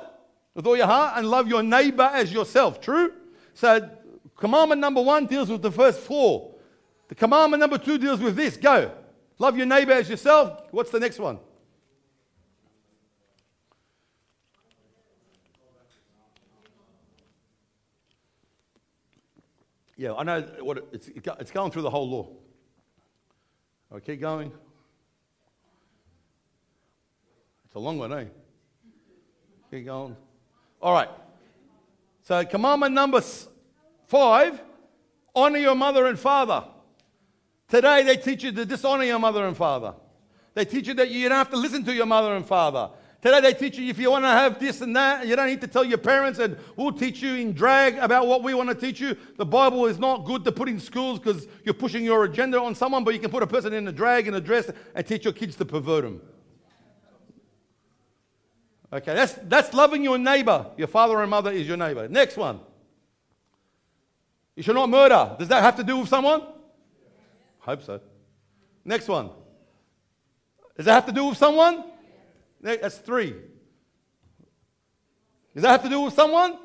with 0.54 0.66
all 0.66 0.76
your 0.76 0.86
heart 0.86 1.14
and 1.16 1.28
love 1.28 1.48
your 1.48 1.62
neighbor 1.62 2.02
as 2.02 2.32
yourself. 2.32 2.80
True? 2.80 3.12
So, 3.54 3.88
commandment 4.36 4.80
number 4.80 5.02
one 5.02 5.26
deals 5.26 5.48
with 5.48 5.62
the 5.62 5.70
first 5.70 6.00
four. 6.00 6.54
The 7.08 7.14
commandment 7.14 7.60
number 7.60 7.78
two 7.78 7.98
deals 7.98 8.20
with 8.20 8.36
this 8.36 8.56
go. 8.56 8.92
Love 9.38 9.56
your 9.56 9.66
neighbor 9.66 9.92
as 9.92 10.08
yourself. 10.08 10.62
What's 10.70 10.90
the 10.90 11.00
next 11.00 11.18
one? 11.18 11.38
Yeah, 19.96 20.14
I 20.14 20.24
know 20.24 20.40
what 20.60 20.78
it, 20.78 20.84
it's, 20.92 21.08
it's 21.14 21.50
going 21.50 21.70
through 21.70 21.82
the 21.82 21.90
whole 21.90 22.08
law. 22.08 22.28
Keep 24.00 24.20
going. 24.20 24.50
It's 27.66 27.74
a 27.74 27.78
long 27.78 27.98
one, 27.98 28.12
eh? 28.12 28.24
Keep 29.70 29.84
going. 29.84 30.16
All 30.80 30.92
right. 30.92 31.08
So, 32.22 32.44
commandment 32.44 32.94
number 32.94 33.20
five 34.06 34.60
honor 35.34 35.58
your 35.58 35.74
mother 35.74 36.06
and 36.06 36.18
father. 36.18 36.64
Today, 37.68 38.04
they 38.04 38.16
teach 38.16 38.44
you 38.44 38.52
to 38.52 38.64
dishonor 38.64 39.04
your 39.04 39.18
mother 39.18 39.46
and 39.46 39.56
father. 39.56 39.94
They 40.54 40.64
teach 40.64 40.86
you 40.86 40.94
that 40.94 41.10
you 41.10 41.28
don't 41.28 41.38
have 41.38 41.50
to 41.50 41.56
listen 41.56 41.84
to 41.84 41.92
your 41.92 42.06
mother 42.06 42.36
and 42.36 42.46
father. 42.46 42.90
Today, 43.22 43.40
they 43.40 43.54
teach 43.54 43.78
you 43.78 43.88
if 43.88 43.98
you 43.98 44.10
want 44.10 44.24
to 44.24 44.28
have 44.28 44.60
this 44.60 44.80
and 44.82 44.94
that, 44.94 45.26
you 45.26 45.34
don't 45.34 45.46
need 45.46 45.60
to 45.62 45.66
tell 45.66 45.84
your 45.84 45.98
parents, 45.98 46.38
and 46.38 46.56
we'll 46.76 46.92
teach 46.92 47.22
you 47.22 47.34
in 47.34 47.52
drag 47.52 47.96
about 47.98 48.26
what 48.26 48.42
we 48.42 48.52
want 48.52 48.68
to 48.68 48.74
teach 48.74 49.00
you. 49.00 49.16
The 49.36 49.46
Bible 49.46 49.86
is 49.86 49.98
not 49.98 50.24
good 50.24 50.44
to 50.44 50.52
put 50.52 50.68
in 50.68 50.78
schools 50.78 51.18
because 51.18 51.46
you're 51.64 51.74
pushing 51.74 52.04
your 52.04 52.24
agenda 52.24 52.60
on 52.60 52.74
someone, 52.74 53.04
but 53.04 53.14
you 53.14 53.20
can 53.20 53.30
put 53.30 53.42
a 53.42 53.46
person 53.46 53.72
in 53.72 53.88
a 53.88 53.92
drag 53.92 54.26
and 54.26 54.36
a 54.36 54.40
dress 54.40 54.70
and 54.94 55.06
teach 55.06 55.24
your 55.24 55.32
kids 55.32 55.56
to 55.56 55.64
pervert 55.64 56.04
them. 56.04 56.20
Okay, 58.92 59.14
that's, 59.14 59.32
that's 59.44 59.72
loving 59.72 60.04
your 60.04 60.18
neighbor. 60.18 60.66
Your 60.76 60.88
father 60.88 61.20
and 61.22 61.30
mother 61.30 61.50
is 61.50 61.66
your 61.66 61.78
neighbor. 61.78 62.08
Next 62.08 62.36
one. 62.36 62.60
You 64.54 64.62
should 64.62 64.74
not 64.74 64.90
murder. 64.90 65.34
Does 65.38 65.48
that 65.48 65.62
have 65.62 65.76
to 65.76 65.84
do 65.84 65.98
with 65.98 66.08
someone? 66.08 66.42
I 66.42 67.70
Hope 67.70 67.82
so. 67.82 68.00
Next 68.84 69.08
one. 69.08 69.30
Does 70.76 70.86
that 70.86 70.92
have 70.92 71.06
to 71.06 71.12
do 71.12 71.26
with 71.26 71.38
someone? 71.38 71.84
That's 72.60 72.98
three. 72.98 73.34
Does 75.54 75.62
that 75.62 75.70
have 75.70 75.82
to 75.84 75.88
do 75.88 76.00
with 76.00 76.14
someone? 76.14 76.58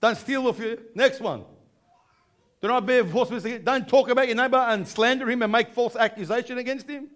Don't 0.00 0.16
steal 0.16 0.46
off 0.46 0.58
you. 0.58 0.78
Next 0.94 1.20
one. 1.20 1.44
Do 2.60 2.68
not 2.68 2.84
bear 2.84 3.04
false 3.04 3.30
witness. 3.30 3.62
Don't 3.64 3.88
talk 3.88 4.10
about 4.10 4.26
your 4.26 4.36
neighbor 4.36 4.56
and 4.56 4.86
slander 4.86 5.30
him 5.30 5.42
and 5.42 5.52
make 5.52 5.72
false 5.72 5.96
accusation 5.96 6.58
against 6.58 6.88
him. 6.88 7.08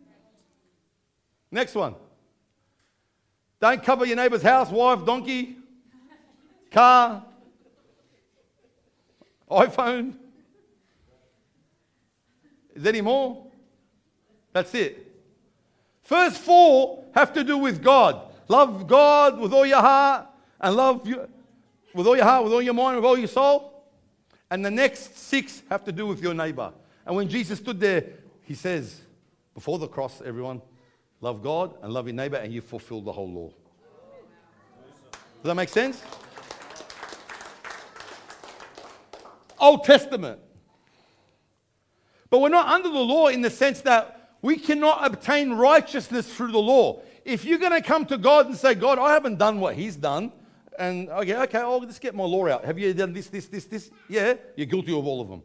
Next 1.50 1.74
one. 1.74 1.96
Don't 3.62 3.80
cover 3.80 4.04
your 4.04 4.16
neighbor's 4.16 4.42
house, 4.42 4.70
wife, 4.70 5.06
donkey, 5.06 5.54
car, 6.68 7.24
iPhone. 9.48 10.16
Is 12.74 12.82
there 12.82 12.90
any 12.90 13.02
more? 13.02 13.46
That's 14.52 14.74
it. 14.74 15.14
First 16.02 16.38
four 16.38 17.04
have 17.14 17.32
to 17.34 17.44
do 17.44 17.56
with 17.56 17.80
God. 17.80 18.32
Love 18.48 18.88
God 18.88 19.38
with 19.38 19.52
all 19.52 19.64
your 19.64 19.80
heart 19.80 20.26
and 20.60 20.74
love 20.74 21.06
you 21.06 21.28
with 21.94 22.08
all 22.08 22.16
your 22.16 22.24
heart, 22.24 22.42
with 22.42 22.52
all 22.52 22.62
your 22.62 22.74
mind, 22.74 22.96
with 22.96 23.04
all 23.04 23.16
your 23.16 23.28
soul. 23.28 23.84
And 24.50 24.64
the 24.64 24.72
next 24.72 25.16
six 25.16 25.62
have 25.70 25.84
to 25.84 25.92
do 25.92 26.04
with 26.08 26.20
your 26.20 26.34
neighbor. 26.34 26.72
And 27.06 27.14
when 27.14 27.28
Jesus 27.28 27.60
stood 27.60 27.78
there, 27.78 28.06
he 28.42 28.54
says, 28.54 29.02
before 29.54 29.78
the 29.78 29.86
cross, 29.86 30.20
everyone, 30.20 30.62
love 31.22 31.42
God 31.42 31.74
and 31.80 31.92
love 31.92 32.06
your 32.06 32.14
neighbor, 32.14 32.36
and 32.36 32.52
you 32.52 32.60
fulfill 32.60 33.00
the 33.00 33.12
whole 33.12 33.30
law. 33.30 33.50
Does 35.42 35.48
that 35.48 35.54
make 35.54 35.70
sense? 35.70 36.02
Old 39.58 39.84
Testament. 39.84 40.40
But 42.28 42.40
we're 42.40 42.48
not 42.48 42.68
under 42.68 42.88
the 42.88 42.98
law 42.98 43.28
in 43.28 43.40
the 43.40 43.50
sense 43.50 43.80
that 43.82 44.36
we 44.42 44.56
cannot 44.56 45.06
obtain 45.06 45.52
righteousness 45.52 46.32
through 46.32 46.52
the 46.52 46.58
law. 46.58 47.02
If 47.24 47.44
you're 47.44 47.58
going 47.58 47.72
to 47.72 47.80
come 47.80 48.04
to 48.06 48.18
God 48.18 48.46
and 48.46 48.56
say, 48.56 48.74
God, 48.74 48.98
I 48.98 49.12
haven't 49.12 49.38
done 49.38 49.60
what 49.60 49.76
He's 49.76 49.96
done, 49.96 50.32
and 50.78 51.08
okay, 51.10 51.36
okay, 51.36 51.58
I'll 51.58 51.80
just 51.80 52.00
get 52.00 52.14
my 52.14 52.24
law 52.24 52.48
out. 52.48 52.64
Have 52.64 52.78
you 52.78 52.92
done 52.94 53.12
this, 53.12 53.28
this, 53.28 53.46
this, 53.46 53.66
this? 53.66 53.90
Yeah, 54.08 54.34
you're 54.56 54.66
guilty 54.66 54.96
of 54.96 55.06
all 55.06 55.20
of 55.20 55.28
them. 55.28 55.42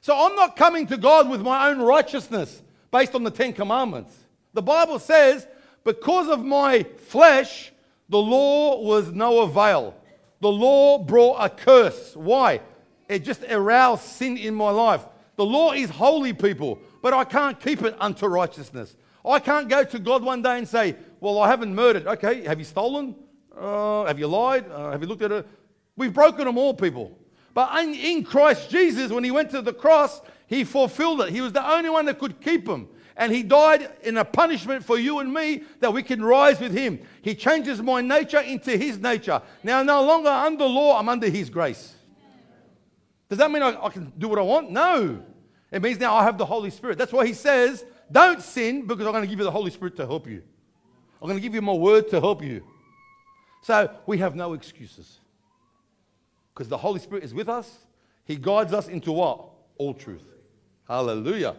So 0.00 0.14
I'm 0.16 0.36
not 0.36 0.56
coming 0.56 0.86
to 0.88 0.96
God 0.96 1.28
with 1.28 1.40
my 1.40 1.68
own 1.68 1.80
righteousness 1.80 2.62
based 2.90 3.14
on 3.14 3.24
the 3.24 3.30
Ten 3.30 3.52
Commandments. 3.52 4.14
The 4.54 4.62
Bible 4.62 4.98
says, 4.98 5.46
because 5.84 6.28
of 6.28 6.44
my 6.44 6.82
flesh, 6.82 7.72
the 8.08 8.18
law 8.18 8.80
was 8.82 9.10
no 9.10 9.40
avail. 9.40 9.94
The 10.40 10.50
law 10.50 10.98
brought 10.98 11.38
a 11.38 11.48
curse. 11.48 12.14
Why? 12.14 12.60
It 13.08 13.20
just 13.20 13.42
aroused 13.44 14.02
sin 14.02 14.36
in 14.36 14.54
my 14.54 14.70
life. 14.70 15.04
The 15.36 15.44
law 15.44 15.72
is 15.72 15.90
holy, 15.90 16.32
people, 16.32 16.78
but 17.00 17.12
I 17.12 17.24
can't 17.24 17.58
keep 17.58 17.82
it 17.82 17.96
unto 17.98 18.26
righteousness. 18.26 18.96
I 19.24 19.38
can't 19.38 19.68
go 19.68 19.84
to 19.84 19.98
God 19.98 20.22
one 20.22 20.42
day 20.42 20.58
and 20.58 20.68
say, 20.68 20.96
Well, 21.20 21.38
I 21.38 21.48
haven't 21.48 21.74
murdered. 21.74 22.06
Okay, 22.06 22.42
have 22.42 22.58
you 22.58 22.64
stolen? 22.64 23.14
Uh, 23.56 24.04
have 24.04 24.18
you 24.18 24.26
lied? 24.26 24.70
Uh, 24.70 24.90
have 24.90 25.00
you 25.00 25.08
looked 25.08 25.22
at 25.22 25.32
it? 25.32 25.46
We've 25.96 26.12
broken 26.12 26.46
them 26.46 26.58
all, 26.58 26.74
people. 26.74 27.16
But 27.54 27.82
in, 27.82 27.94
in 27.94 28.24
Christ 28.24 28.70
Jesus, 28.70 29.10
when 29.10 29.24
he 29.24 29.30
went 29.30 29.50
to 29.50 29.62
the 29.62 29.72
cross, 29.72 30.20
he 30.46 30.64
fulfilled 30.64 31.20
it. 31.22 31.30
He 31.30 31.40
was 31.40 31.52
the 31.52 31.66
only 31.66 31.90
one 31.90 32.06
that 32.06 32.18
could 32.18 32.40
keep 32.40 32.66
them. 32.66 32.88
And 33.22 33.30
he 33.30 33.44
died 33.44 33.88
in 34.02 34.16
a 34.16 34.24
punishment 34.24 34.84
for 34.84 34.98
you 34.98 35.20
and 35.20 35.32
me 35.32 35.62
that 35.78 35.92
we 35.92 36.02
can 36.02 36.24
rise 36.24 36.58
with 36.58 36.72
him. 36.72 36.98
He 37.22 37.36
changes 37.36 37.80
my 37.80 38.00
nature 38.00 38.40
into 38.40 38.76
his 38.76 38.98
nature. 38.98 39.40
Now, 39.62 39.84
no 39.84 40.02
longer 40.02 40.28
under 40.28 40.64
law, 40.64 40.98
I'm 40.98 41.08
under 41.08 41.28
his 41.28 41.48
grace. 41.48 41.94
Does 43.28 43.38
that 43.38 43.48
mean 43.48 43.62
I, 43.62 43.80
I, 43.80 43.90
can 43.90 44.12
do 44.18 44.28
what 44.28 44.40
I 44.40 44.42
want? 44.42 44.72
No. 44.72 45.22
It 45.70 45.80
means 45.80 46.00
now 46.00 46.16
I 46.16 46.24
have 46.24 46.36
the 46.36 46.44
Holy 46.44 46.70
Spirit. 46.70 46.98
That's 46.98 47.12
why 47.12 47.24
he 47.24 47.32
says, 47.32 47.84
don't 48.10 48.42
sin 48.42 48.88
because 48.88 49.06
I'm 49.06 49.12
going 49.12 49.22
to 49.22 49.30
give 49.30 49.38
you 49.38 49.44
the 49.44 49.52
Holy 49.52 49.70
Spirit 49.70 49.94
to 49.98 50.04
help 50.04 50.26
you. 50.26 50.42
I'm 51.20 51.28
going 51.28 51.38
to 51.38 51.42
give 51.42 51.54
you 51.54 51.62
my 51.62 51.74
word 51.74 52.08
to 52.08 52.18
help 52.18 52.42
you. 52.42 52.64
So 53.62 53.88
we 54.04 54.18
have 54.18 54.34
no 54.34 54.54
excuses. 54.54 55.20
Because 56.52 56.68
the 56.68 56.76
Holy 56.76 56.98
Spirit 56.98 57.22
is 57.22 57.32
with 57.32 57.48
us. 57.48 57.72
He 58.24 58.34
guides 58.34 58.72
us 58.72 58.88
into 58.88 59.12
what? 59.12 59.48
All 59.78 59.94
truth. 59.94 60.24
Hallelujah. 60.88 61.54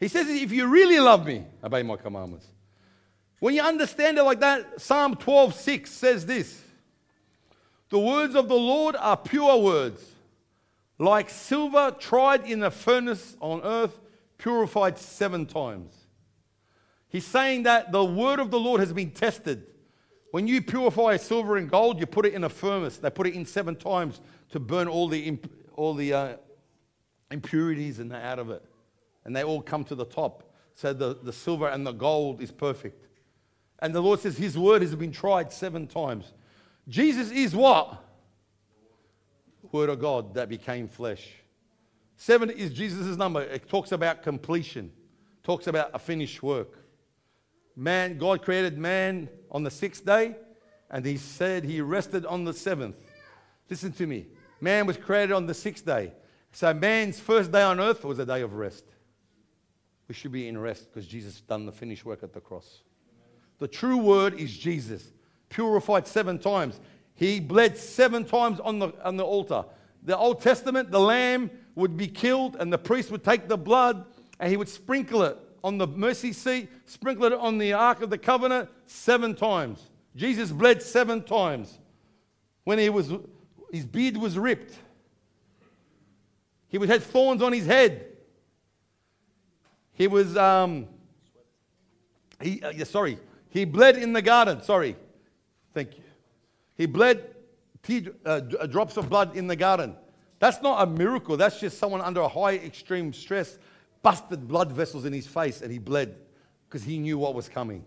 He 0.00 0.08
says, 0.08 0.28
if 0.28 0.52
you 0.52 0.68
really 0.68 1.00
love 1.00 1.26
me, 1.26 1.44
obey 1.62 1.82
my 1.82 1.96
commandments. 1.96 2.46
When 3.40 3.54
you 3.54 3.62
understand 3.62 4.18
it 4.18 4.22
like 4.22 4.40
that, 4.40 4.80
Psalm 4.80 5.16
12, 5.16 5.54
6 5.54 5.90
says 5.90 6.26
this 6.26 6.62
The 7.90 7.98
words 7.98 8.34
of 8.34 8.48
the 8.48 8.54
Lord 8.54 8.96
are 8.96 9.16
pure 9.16 9.58
words 9.58 10.04
like 10.98 11.30
silver 11.30 11.94
tried 11.98 12.44
in 12.44 12.62
a 12.62 12.70
furnace 12.70 13.36
on 13.40 13.62
earth, 13.62 14.00
purified 14.36 14.98
seven 14.98 15.46
times. 15.46 15.94
He's 17.08 17.24
saying 17.24 17.62
that 17.62 17.92
the 17.92 18.04
word 18.04 18.40
of 18.40 18.50
the 18.50 18.58
Lord 18.58 18.80
has 18.80 18.92
been 18.92 19.12
tested. 19.12 19.64
When 20.32 20.46
you 20.46 20.60
purify 20.60 21.16
silver 21.16 21.56
and 21.56 21.70
gold, 21.70 22.00
you 22.00 22.06
put 22.06 22.26
it 22.26 22.34
in 22.34 22.44
a 22.44 22.48
furnace. 22.48 22.98
They 22.98 23.08
put 23.10 23.26
it 23.26 23.34
in 23.34 23.46
seven 23.46 23.76
times 23.76 24.20
to 24.50 24.60
burn 24.60 24.88
all 24.88 25.08
the, 25.08 25.20
imp- 25.20 25.50
all 25.74 25.94
the 25.94 26.12
uh, 26.12 26.36
impurities 27.30 27.98
and 27.98 28.12
out 28.12 28.38
of 28.38 28.50
it. 28.50 28.62
And 29.28 29.36
they 29.36 29.44
all 29.44 29.60
come 29.60 29.84
to 29.84 29.94
the 29.94 30.06
top. 30.06 30.42
So 30.74 30.94
the, 30.94 31.18
the 31.22 31.34
silver 31.34 31.68
and 31.68 31.86
the 31.86 31.92
gold 31.92 32.40
is 32.40 32.50
perfect. 32.50 33.08
And 33.80 33.94
the 33.94 34.00
Lord 34.00 34.20
says 34.20 34.38
his 34.38 34.56
word 34.56 34.80
has 34.80 34.94
been 34.94 35.12
tried 35.12 35.52
seven 35.52 35.86
times. 35.86 36.32
Jesus 36.88 37.30
is 37.30 37.54
what? 37.54 38.02
Word 39.70 39.90
of 39.90 40.00
God 40.00 40.32
that 40.32 40.48
became 40.48 40.88
flesh. 40.88 41.28
Seven 42.16 42.48
is 42.48 42.72
Jesus' 42.72 43.18
number. 43.18 43.42
It 43.42 43.68
talks 43.68 43.92
about 43.92 44.22
completion, 44.22 44.90
talks 45.42 45.66
about 45.66 45.90
a 45.92 45.98
finished 45.98 46.42
work. 46.42 46.78
Man, 47.76 48.16
God 48.16 48.40
created 48.40 48.78
man 48.78 49.28
on 49.50 49.62
the 49.62 49.70
sixth 49.70 50.06
day, 50.06 50.36
and 50.90 51.04
he 51.04 51.18
said 51.18 51.64
he 51.64 51.82
rested 51.82 52.24
on 52.24 52.44
the 52.44 52.54
seventh. 52.54 52.96
Listen 53.68 53.92
to 53.92 54.06
me. 54.06 54.24
Man 54.62 54.86
was 54.86 54.96
created 54.96 55.34
on 55.34 55.44
the 55.44 55.52
sixth 55.52 55.84
day. 55.84 56.14
So 56.50 56.72
man's 56.72 57.20
first 57.20 57.52
day 57.52 57.60
on 57.60 57.78
earth 57.78 58.06
was 58.06 58.18
a 58.18 58.24
day 58.24 58.40
of 58.40 58.54
rest. 58.54 58.84
We 60.08 60.14
should 60.14 60.32
be 60.32 60.48
in 60.48 60.58
rest 60.58 60.88
because 60.90 61.06
Jesus 61.06 61.40
done 61.42 61.66
the 61.66 61.72
finished 61.72 62.04
work 62.04 62.22
at 62.22 62.32
the 62.32 62.40
cross. 62.40 62.80
The 63.58 63.68
true 63.68 63.98
word 63.98 64.34
is 64.34 64.56
Jesus, 64.56 65.12
purified 65.48 66.06
seven 66.06 66.38
times. 66.38 66.80
He 67.14 67.40
bled 67.40 67.76
seven 67.76 68.24
times 68.24 68.60
on 68.60 68.78
the, 68.78 68.92
on 69.04 69.16
the 69.16 69.24
altar. 69.24 69.64
The 70.04 70.16
Old 70.16 70.40
Testament, 70.40 70.90
the 70.90 71.00
lamb 71.00 71.50
would 71.74 71.96
be 71.96 72.06
killed, 72.06 72.56
and 72.58 72.72
the 72.72 72.78
priest 72.78 73.10
would 73.10 73.24
take 73.24 73.48
the 73.48 73.58
blood 73.58 74.04
and 74.40 74.50
he 74.50 74.56
would 74.56 74.68
sprinkle 74.68 75.22
it 75.22 75.36
on 75.64 75.78
the 75.78 75.86
mercy 75.86 76.32
seat, 76.32 76.68
sprinkle 76.86 77.24
it 77.24 77.32
on 77.32 77.58
the 77.58 77.72
Ark 77.72 78.02
of 78.02 78.10
the 78.10 78.18
Covenant 78.18 78.68
seven 78.86 79.34
times. 79.34 79.90
Jesus 80.14 80.50
bled 80.50 80.82
seven 80.82 81.22
times. 81.22 81.78
When 82.64 82.78
he 82.78 82.88
was, 82.88 83.12
his 83.72 83.84
beard 83.84 84.16
was 84.16 84.38
ripped, 84.38 84.74
he 86.68 86.78
had 86.86 87.02
thorns 87.02 87.42
on 87.42 87.52
his 87.52 87.66
head. 87.66 88.06
He 89.98 90.06
was, 90.06 90.36
um, 90.36 90.86
he, 92.40 92.62
uh, 92.62 92.70
yeah, 92.70 92.84
sorry, 92.84 93.18
he 93.50 93.64
bled 93.64 93.96
in 93.96 94.12
the 94.12 94.22
garden. 94.22 94.62
Sorry. 94.62 94.96
Thank 95.74 95.98
you. 95.98 96.04
He 96.76 96.86
bled 96.86 97.34
tea, 97.82 98.08
uh, 98.24 98.40
uh, 98.60 98.66
drops 98.66 98.96
of 98.96 99.10
blood 99.10 99.36
in 99.36 99.48
the 99.48 99.56
garden. 99.56 99.96
That's 100.38 100.62
not 100.62 100.86
a 100.86 100.86
miracle. 100.86 101.36
That's 101.36 101.58
just 101.58 101.78
someone 101.78 102.00
under 102.00 102.20
a 102.20 102.28
high 102.28 102.54
extreme 102.54 103.12
stress 103.12 103.58
busted 104.02 104.46
blood 104.46 104.70
vessels 104.70 105.04
in 105.04 105.12
his 105.12 105.26
face 105.26 105.62
and 105.62 105.72
he 105.72 105.78
bled 105.78 106.14
because 106.68 106.84
he 106.84 106.98
knew 106.98 107.18
what 107.18 107.34
was 107.34 107.48
coming. 107.48 107.84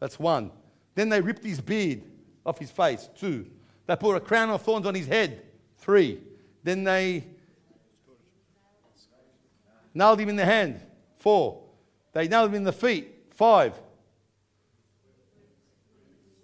That's 0.00 0.18
one. 0.18 0.50
Then 0.94 1.10
they 1.10 1.20
ripped 1.20 1.44
his 1.44 1.60
beard 1.60 2.02
off 2.46 2.58
his 2.58 2.70
face. 2.70 3.10
Two. 3.14 3.46
They 3.86 3.94
put 3.96 4.16
a 4.16 4.20
crown 4.20 4.48
of 4.48 4.62
thorns 4.62 4.86
on 4.86 4.94
his 4.94 5.06
head. 5.06 5.42
Three. 5.76 6.20
Then 6.64 6.82
they 6.82 7.24
nailed 9.92 10.18
him 10.18 10.30
in 10.30 10.36
the 10.36 10.44
hand. 10.46 10.80
Four. 11.26 11.64
They 12.12 12.28
nailed 12.28 12.50
him 12.50 12.54
in 12.54 12.62
the 12.62 12.72
feet. 12.72 13.32
Five. 13.34 13.74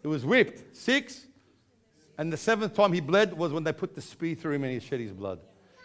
It 0.03 0.09
was 0.09 0.25
whipped. 0.25 0.77
Six. 0.77 1.25
And 2.19 2.33
the 2.33 2.37
seventh 2.37 2.75
time 2.75 2.93
he 2.93 2.99
bled 2.99 3.33
was 3.33 3.53
when 3.53 3.63
they 3.63 3.73
put 3.73 3.95
the 3.95 4.01
spear 4.01 4.35
through 4.35 4.55
him 4.55 4.65
and 4.65 4.73
he 4.73 4.81
shed 4.81 4.99
his 4.99 5.13
blood. 5.13 5.39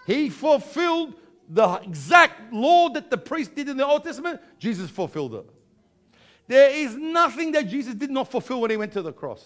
He 0.08 0.32
fulfilled 0.32 1.14
the 1.48 1.76
exact 1.76 2.52
law 2.52 2.90
that 2.90 3.12
the 3.12 3.20
priest 3.20 3.54
did 3.54 3.70
in 3.70 3.78
the 3.78 3.86
Old 3.86 4.04
Testament. 4.04 4.42
Jesus 4.58 4.90
fulfilled 4.90 5.36
it. 5.36 5.46
There 6.48 6.72
is 6.72 6.96
nothing 6.96 7.52
that 7.52 7.68
Jesus 7.68 7.94
did 7.94 8.10
not 8.10 8.32
fulfill 8.32 8.62
when 8.62 8.72
he 8.72 8.78
went 8.78 8.94
to 8.94 9.04
the 9.04 9.14
cross. 9.14 9.46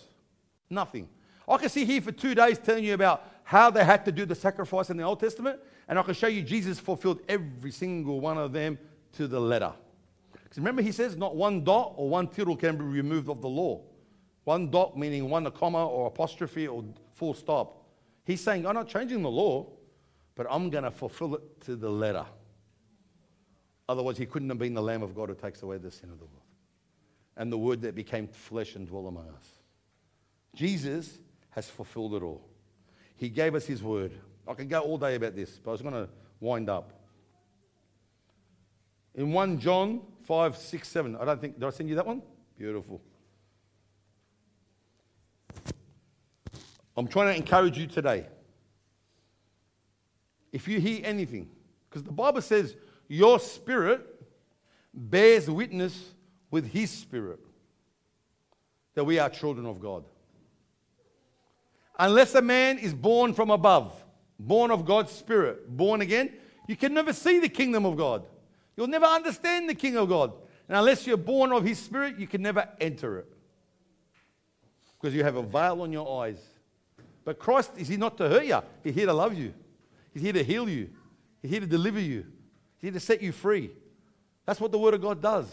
Nothing. 0.70 1.10
I 1.46 1.58
can 1.58 1.68
sit 1.68 1.88
here 1.88 2.00
for 2.00 2.14
two 2.14 2.36
days 2.36 2.58
telling 2.58 2.86
you 2.86 2.94
about 2.94 3.30
how 3.44 3.70
they 3.70 3.84
had 3.84 4.06
to 4.06 4.14
do 4.14 4.26
the 4.26 4.34
sacrifice 4.34 4.90
in 4.90 4.96
the 4.96 5.04
Old 5.04 5.20
Testament, 5.20 5.60
and 5.90 6.00
I 6.00 6.04
can 6.04 6.14
show 6.14 6.28
you 6.28 6.42
Jesus 6.42 6.80
fulfilled 6.80 7.20
every 7.28 7.72
single 7.72 8.22
one 8.22 8.38
of 8.38 8.54
them 8.54 8.78
to 9.14 9.28
the 9.28 9.40
letter. 9.40 9.74
Because 10.34 10.58
remember, 10.58 10.82
he 10.82 10.92
says 10.92 11.16
not 11.16 11.36
one 11.36 11.64
dot 11.64 11.94
or 11.96 12.10
one 12.10 12.28
tittle 12.28 12.56
can 12.56 12.78
be 12.78 12.84
removed 12.84 13.30
of 13.30 13.42
the 13.42 13.48
law. 13.48 13.82
One 14.44 14.70
dot 14.70 14.98
meaning 14.98 15.30
one 15.30 15.50
comma 15.52 15.86
or 15.86 16.08
apostrophe 16.08 16.68
or 16.68 16.84
full 17.14 17.34
stop. 17.34 17.86
He's 18.26 18.42
saying, 18.42 18.66
I'm 18.66 18.76
not 18.76 18.88
changing 18.88 19.22
the 19.22 19.30
law, 19.30 19.68
but 20.36 20.48
I'm 20.50 20.70
going 20.70 20.84
to 20.84 20.92
fulfill 20.92 21.36
it 21.36 21.62
to 21.62 21.76
the 21.76 21.90
letter. 21.90 22.26
Otherwise, 23.88 24.18
he 24.18 24.26
couldn't 24.26 24.50
have 24.50 24.60
been 24.60 24.74
the 24.74 24.82
Lamb 24.82 25.04
of 25.04 25.16
God 25.16 25.30
who 25.30 25.36
takes 25.36 25.64
away 25.64 25.78
the 25.78 25.92
sin 25.92 26.10
of 26.12 26.20
the 26.20 26.26
world. 26.26 26.38
And 27.38 27.52
the 27.52 27.58
Word 27.58 27.82
that 27.82 27.96
became 27.96 28.28
flesh 28.28 28.76
and 28.76 28.88
dwelt 28.88 29.08
among 29.08 29.28
us. 29.30 29.48
Jesus 30.56 31.20
has 31.52 31.70
fulfilled 31.70 32.14
it 32.16 32.24
all. 32.24 32.48
He 33.16 33.30
gave 33.30 33.56
us 33.56 33.66
His 33.66 33.84
Word. 33.84 34.12
I 34.48 34.54
could 34.54 34.70
go 34.70 34.80
all 34.80 34.98
day 34.98 35.16
about 35.16 35.36
this, 35.36 35.60
but 35.64 35.72
I 35.72 35.74
was 35.74 35.82
going 35.82 35.94
to 35.94 36.10
wind 36.40 36.70
up. 36.70 36.94
In 39.16 39.32
1 39.32 39.60
John 39.60 40.02
5, 40.24 40.58
6, 40.58 40.88
7, 40.88 41.18
I 41.18 41.26
don't 41.26 41.42
think, 41.42 41.60
did 41.60 41.66
I 41.66 41.70
send 41.70 41.90
you 41.90 41.96
that 41.96 42.06
one? 42.06 42.22
Beautiful. 42.58 43.02
I'm 46.96 47.08
trying 47.08 47.34
to 47.34 47.36
encourage 47.36 47.78
you 47.78 47.88
today. 47.88 48.28
If 50.52 50.68
you 50.68 50.80
hear 50.80 51.02
anything, 51.04 51.50
because 51.90 52.04
the 52.04 52.12
Bible 52.12 52.42
says 52.42 52.76
your 53.08 53.40
spirit 53.40 54.06
bears 54.94 55.50
witness 55.50 56.12
with 56.50 56.66
his 56.68 56.92
spirit 56.92 57.40
that 58.94 59.04
we 59.04 59.20
are 59.20 59.30
children 59.30 59.66
of 59.66 59.82
God. 59.82 60.04
Unless 61.98 62.36
a 62.36 62.42
man 62.42 62.78
is 62.78 62.94
born 62.94 63.34
from 63.34 63.50
above, 63.52 63.94
born 64.40 64.72
of 64.72 64.86
God's 64.86 65.12
spirit, 65.12 65.76
born 65.76 66.02
again, 66.02 66.32
you 66.68 66.76
can 66.76 66.94
never 66.94 67.14
see 67.14 67.40
the 67.40 67.50
kingdom 67.50 67.86
of 67.86 67.96
God. 67.96 68.26
You'll 68.76 68.88
never 68.88 69.06
understand 69.06 69.70
the 69.70 69.76
king 69.76 69.98
of 69.98 70.10
God. 70.10 70.34
And 70.68 70.78
unless 70.78 71.06
you're 71.06 71.18
born 71.18 71.52
of 71.52 71.66
his 71.66 71.80
spirit, 71.80 72.18
you 72.18 72.28
can 72.28 72.42
never 72.42 72.68
enter 72.80 73.20
it. 73.20 73.28
Because 75.00 75.16
you 75.16 75.24
have 75.24 75.36
a 75.36 75.44
veil 75.44 75.82
on 75.82 75.92
your 75.92 76.24
eyes. 76.24 76.38
But 77.26 77.40
Christ, 77.40 77.72
is 77.78 77.88
he 77.88 77.98
not 77.98 78.18
to 78.18 78.30
hurt 78.30 78.46
you? 78.46 78.60
He's 78.84 78.96
here 78.96 79.08
to 79.08 79.14
love 79.14 79.34
you. 79.34 79.54
He's 80.14 80.24
here 80.24 80.34
to 80.34 80.44
heal 80.44 80.70
you. 80.70 80.90
He's 81.42 81.52
here 81.52 81.60
to 81.60 81.68
deliver 81.68 82.00
you. 82.00 82.26
He's 82.78 82.84
here 82.84 82.92
to 82.92 83.00
set 83.00 83.22
you 83.22 83.32
free. 83.32 83.72
That's 84.46 84.60
what 84.60 84.72
the 84.72 84.80
Word 84.80 84.94
of 84.94 85.02
God 85.02 85.22
does. 85.22 85.46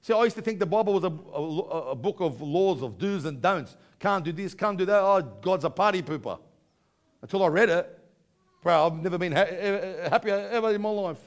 See, 0.00 0.12
I 0.12 0.22
used 0.24 0.36
to 0.36 0.42
think 0.42 0.58
the 0.58 0.66
Bible 0.66 0.92
was 0.92 1.04
a, 1.04 1.12
a, 1.32 1.90
a, 1.92 1.94
book 1.94 2.20
of 2.20 2.42
laws, 2.42 2.82
of 2.82 2.98
do's 2.98 3.24
and 3.24 3.40
don'ts. 3.40 3.76
Can't 3.98 4.22
do 4.22 4.32
this, 4.32 4.52
can't 4.54 4.76
do 4.76 4.84
that. 4.84 5.00
Oh, 5.00 5.22
God's 5.40 5.64
a 5.64 5.70
party 5.70 6.02
pooper. 6.02 6.38
Until 7.22 7.42
I 7.42 7.46
read 7.46 7.70
it, 7.70 7.98
bro, 8.62 8.86
I've 8.86 9.02
never 9.02 9.16
been 9.16 9.32
ha- 9.32 9.46
happier 10.10 10.48
ever 10.52 10.74
in 10.74 10.82
my 10.82 10.90
life. 10.90 11.18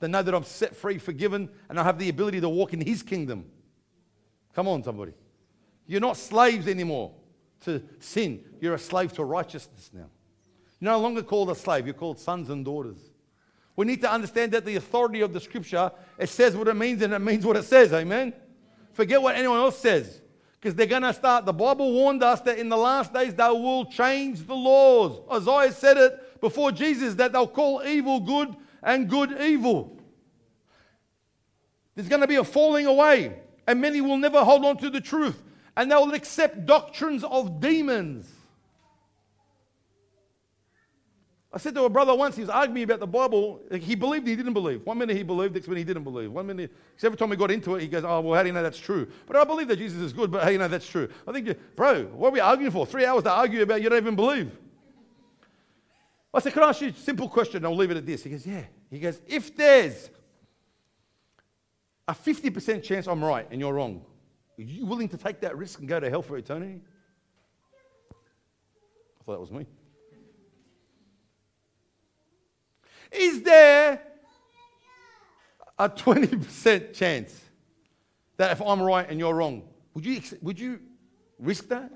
To 0.00 0.08
know 0.08 0.22
that 0.22 0.34
I'm 0.34 0.44
set 0.44 0.74
free, 0.74 0.98
forgiven, 0.98 1.48
and 1.68 1.78
I 1.78 1.84
have 1.84 1.98
the 1.98 2.08
ability 2.08 2.40
to 2.40 2.48
walk 2.48 2.72
in 2.72 2.80
His 2.80 3.02
kingdom. 3.02 3.44
Come 4.54 4.66
on, 4.66 4.82
somebody. 4.82 5.12
You're 5.86 6.00
not 6.00 6.16
slaves 6.16 6.68
anymore 6.68 7.12
to 7.64 7.82
sin. 7.98 8.44
You're 8.60 8.74
a 8.74 8.78
slave 8.78 9.12
to 9.14 9.24
righteousness 9.24 9.90
now. 9.92 10.08
You're 10.80 10.92
no 10.92 10.98
longer 10.98 11.22
called 11.22 11.50
a 11.50 11.54
slave, 11.54 11.86
you're 11.86 11.94
called 11.94 12.18
sons 12.18 12.48
and 12.48 12.64
daughters. 12.64 13.10
We 13.76 13.86
need 13.86 14.00
to 14.02 14.12
understand 14.12 14.52
that 14.52 14.64
the 14.64 14.76
authority 14.76 15.20
of 15.20 15.32
the 15.32 15.40
scripture, 15.40 15.90
it 16.18 16.28
says 16.28 16.56
what 16.56 16.68
it 16.68 16.74
means 16.74 17.02
and 17.02 17.12
it 17.12 17.18
means 17.18 17.46
what 17.46 17.56
it 17.56 17.64
says. 17.64 17.92
Amen? 17.92 18.32
Forget 18.92 19.22
what 19.22 19.36
anyone 19.36 19.58
else 19.58 19.78
says. 19.78 20.20
Because 20.60 20.74
they're 20.74 20.86
going 20.86 21.02
to 21.02 21.14
start. 21.14 21.46
The 21.46 21.52
Bible 21.52 21.92
warned 21.92 22.22
us 22.22 22.40
that 22.42 22.58
in 22.58 22.68
the 22.68 22.76
last 22.76 23.14
days 23.14 23.34
they 23.34 23.48
will 23.48 23.86
change 23.86 24.46
the 24.46 24.54
laws. 24.54 25.22
Isaiah 25.32 25.72
said 25.72 25.96
it 25.96 26.40
before 26.40 26.72
Jesus 26.72 27.14
that 27.14 27.32
they'll 27.32 27.48
call 27.48 27.82
evil 27.82 28.20
good 28.20 28.54
and 28.82 29.08
good 29.08 29.40
evil. 29.40 29.96
There's 31.94 32.08
going 32.08 32.22
to 32.22 32.26
be 32.26 32.36
a 32.36 32.44
falling 32.44 32.86
away, 32.86 33.36
and 33.66 33.80
many 33.80 34.00
will 34.00 34.16
never 34.16 34.42
hold 34.44 34.64
on 34.64 34.78
to 34.78 34.90
the 34.90 35.00
truth, 35.00 35.42
and 35.76 35.90
they'll 35.90 36.14
accept 36.14 36.66
doctrines 36.66 37.24
of 37.24 37.60
demons. 37.60 38.30
I 41.52 41.58
said 41.58 41.74
to 41.74 41.82
a 41.82 41.88
brother 41.88 42.14
once, 42.14 42.36
he 42.36 42.42
was 42.42 42.50
arguing 42.50 42.84
about 42.84 43.00
the 43.00 43.08
Bible. 43.08 43.60
He 43.72 43.96
believed, 43.96 44.28
he 44.28 44.36
didn't 44.36 44.52
believe. 44.52 44.86
One 44.86 44.98
minute 44.98 45.16
he 45.16 45.24
believed, 45.24 45.54
next 45.54 45.66
minute 45.66 45.80
he 45.80 45.84
didn't 45.84 46.04
believe. 46.04 46.30
One 46.30 46.46
minute, 46.46 46.72
because 46.92 47.04
every 47.04 47.18
time 47.18 47.28
we 47.28 47.36
got 47.36 47.50
into 47.50 47.74
it, 47.74 47.80
he 47.80 47.88
goes, 47.88 48.04
Oh, 48.04 48.20
well, 48.20 48.36
how 48.36 48.42
do 48.42 48.48
you 48.48 48.52
know 48.52 48.62
that's 48.62 48.78
true? 48.78 49.08
But 49.26 49.34
I 49.34 49.42
believe 49.42 49.66
that 49.66 49.76
Jesus 49.76 50.00
is 50.00 50.12
good, 50.12 50.30
but 50.30 50.42
how 50.42 50.46
do 50.46 50.52
you 50.52 50.58
know 50.60 50.68
that's 50.68 50.88
true? 50.88 51.08
I 51.26 51.32
think, 51.32 51.58
bro, 51.74 52.04
what 52.04 52.28
are 52.28 52.30
we 52.30 52.38
arguing 52.38 52.70
for? 52.70 52.86
Three 52.86 53.04
hours 53.04 53.24
to 53.24 53.32
argue 53.32 53.62
about 53.62 53.82
you 53.82 53.88
don't 53.88 53.98
even 53.98 54.14
believe. 54.14 54.52
I 56.32 56.40
said, 56.40 56.52
Can 56.52 56.62
I 56.62 56.68
ask 56.68 56.80
you 56.80 56.88
a 56.88 56.94
simple 56.94 57.28
question? 57.28 57.64
I'll 57.64 57.76
leave 57.76 57.90
it 57.90 57.96
at 57.96 58.06
this. 58.06 58.22
He 58.22 58.30
goes, 58.30 58.46
Yeah. 58.46 58.64
He 58.90 58.98
goes, 58.98 59.20
If 59.26 59.56
there's 59.56 60.10
a 62.06 62.14
50% 62.14 62.82
chance 62.82 63.06
I'm 63.06 63.22
right 63.22 63.46
and 63.50 63.60
you're 63.60 63.72
wrong, 63.72 64.04
are 64.58 64.62
you 64.62 64.86
willing 64.86 65.08
to 65.08 65.16
take 65.16 65.40
that 65.40 65.56
risk 65.56 65.78
and 65.78 65.88
go 65.88 65.98
to 65.98 66.10
hell 66.10 66.22
for 66.22 66.36
eternity? 66.36 66.80
I 68.10 69.24
thought 69.24 69.32
that 69.32 69.40
was 69.40 69.50
me. 69.50 69.66
Is 73.10 73.42
there 73.42 74.00
a 75.78 75.88
20% 75.88 76.94
chance 76.94 77.40
that 78.36 78.52
if 78.52 78.60
I'm 78.60 78.80
right 78.80 79.08
and 79.08 79.18
you're 79.18 79.34
wrong, 79.34 79.62
would 79.94 80.04
you, 80.04 80.20
would 80.42 80.60
you 80.60 80.80
risk 81.38 81.68
that? 81.68 81.90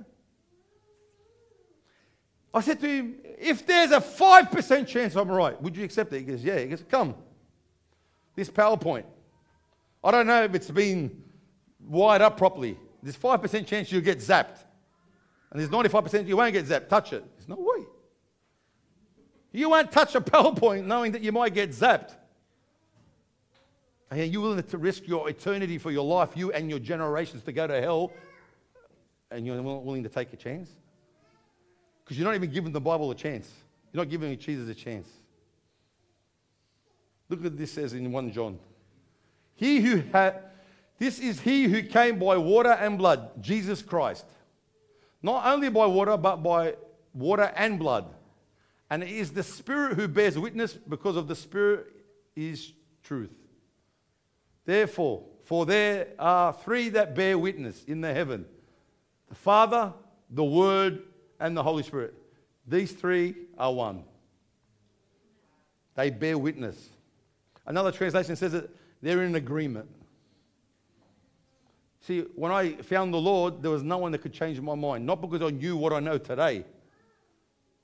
I 2.55 2.61
said 2.61 2.81
to 2.81 2.89
him, 2.89 3.17
if 3.37 3.67
there's 3.67 3.91
a 3.91 4.01
5% 4.01 4.87
chance 4.87 5.17
I'm 5.17 5.29
right, 5.29 5.61
would 5.61 5.77
you 5.77 5.83
accept 5.83 6.13
it? 6.13 6.21
He 6.21 6.25
goes, 6.25 6.45
yeah. 6.45 6.61
He 6.61 6.67
goes, 6.67 6.85
come. 6.89 7.17
This 8.37 8.49
PowerPoint. 8.49 9.05
I 10.05 10.11
don't 10.13 10.29
know 10.29 10.45
if 10.45 10.55
it's 10.55 10.71
been 10.71 11.25
wired 11.85 12.23
up 12.23 12.37
properly. 12.37 12.79
There's 13.03 13.17
5% 13.17 13.67
chance 13.67 13.91
you'll 13.91 14.03
get 14.03 14.19
zapped. 14.19 14.59
And 15.51 15.61
there's 15.61 15.69
95% 15.69 16.29
you 16.29 16.37
won't 16.37 16.53
get 16.53 16.67
zapped. 16.67 16.89
Touch 16.89 17.13
it. 17.13 17.25
There's 17.37 17.49
no 17.49 17.57
way. 17.59 17.87
You 19.51 19.71
won't 19.71 19.91
touch 19.91 20.15
a 20.15 20.21
PowerPoint 20.23 20.85
knowing 20.87 21.13
that 21.13 21.23
you 21.23 21.33
might 21.33 21.55
get 21.55 21.71
zapped. 21.71 22.15
And 24.11 24.33
you're 24.33 24.43
willing 24.43 24.63
to 24.63 24.79
risk 24.79 25.09
your 25.09 25.29
eternity 25.29 25.79
for 25.79 25.91
your 25.91 26.05
life, 26.05 26.37
you 26.37 26.53
and 26.53 26.71
your 26.71 26.79
generations 26.79 27.43
to 27.45 27.53
go 27.53 27.67
to 27.67 27.81
hell, 27.81 28.13
and 29.33 29.45
you're 29.45 29.61
willing 29.61 30.05
to 30.05 30.09
take 30.09 30.33
a 30.33 30.37
chance? 30.37 30.71
Because 32.05 32.19
you're 32.19 32.27
not 32.27 32.35
even 32.35 32.51
giving 32.51 32.73
the 32.73 32.81
Bible 32.81 33.11
a 33.11 33.15
chance. 33.15 33.51
You're 33.93 34.05
not 34.05 34.11
giving 34.11 34.37
Jesus 34.39 34.69
a 34.69 34.75
chance. 34.75 35.09
Look 37.29 37.45
at 37.45 37.57
this 37.57 37.73
says 37.73 37.95
in 37.95 38.13
1 38.13 38.33
John. 38.33 38.59
He 39.55 39.81
who 39.81 40.03
had 40.13 40.43
this 40.99 41.19
is 41.19 41.41
he 41.41 41.65
who 41.65 41.83
came 41.83 42.19
by 42.19 42.37
water 42.37 42.71
and 42.71 42.99
blood, 42.99 43.43
Jesus 43.43 43.83
Christ. 43.83 44.27
Not 45.23 45.47
only 45.47 45.69
by 45.69 45.87
water, 45.87 46.17
but 46.17 46.37
by 46.37 46.77
water 47.13 47.53
and 47.57 47.79
blood. 47.79 48.07
And 48.91 49.03
it 49.03 49.11
is 49.11 49.33
the 49.33 49.43
Spirit 49.43 49.95
who 49.95 50.07
bears 50.07 50.39
witness 50.39 50.75
because 50.75 51.17
of 51.17 51.27
the 51.27 51.35
Spirit 51.35 51.87
is 52.37 52.73
truth. 53.03 53.33
Therefore, 54.65 55.25
for 55.45 55.67
there 55.67 56.09
are 56.19 56.53
three 56.53 56.91
that 56.91 57.15
bear 57.15 57.39
witness 57.39 57.85
in 57.85 58.01
the 58.01 58.13
heaven 58.13 58.47
the 59.29 59.35
Father, 59.35 59.93
the 60.31 60.45
Word, 60.45 61.03
and 61.45 61.55
the 61.55 61.63
Holy 61.63 61.83
Spirit. 61.83 62.15
These 62.67 62.93
three 62.93 63.35
are 63.59 63.73
one. 63.73 64.05
They 65.95 66.09
bear 66.09 66.39
witness. 66.39 66.89
Another 67.67 67.93
translation 67.93 68.35
says 68.35 68.53
that 68.53 68.71
they're 69.03 69.23
in 69.23 69.35
agreement. 69.35 69.89
See, 72.01 72.21
when 72.35 72.51
I 72.51 72.73
found 72.77 73.13
the 73.13 73.19
Lord, 73.19 73.63
there 73.63 73.71
was 73.71 73.83
no 73.83 73.99
one 73.99 74.11
that 74.13 74.23
could 74.23 74.33
change 74.33 74.59
my 74.59 74.75
mind. 74.75 75.05
Not 75.05 75.21
because 75.21 75.43
I 75.43 75.51
knew 75.51 75.77
what 75.77 75.93
I 75.93 76.01
know 76.01 76.17
today, 76.17 76.65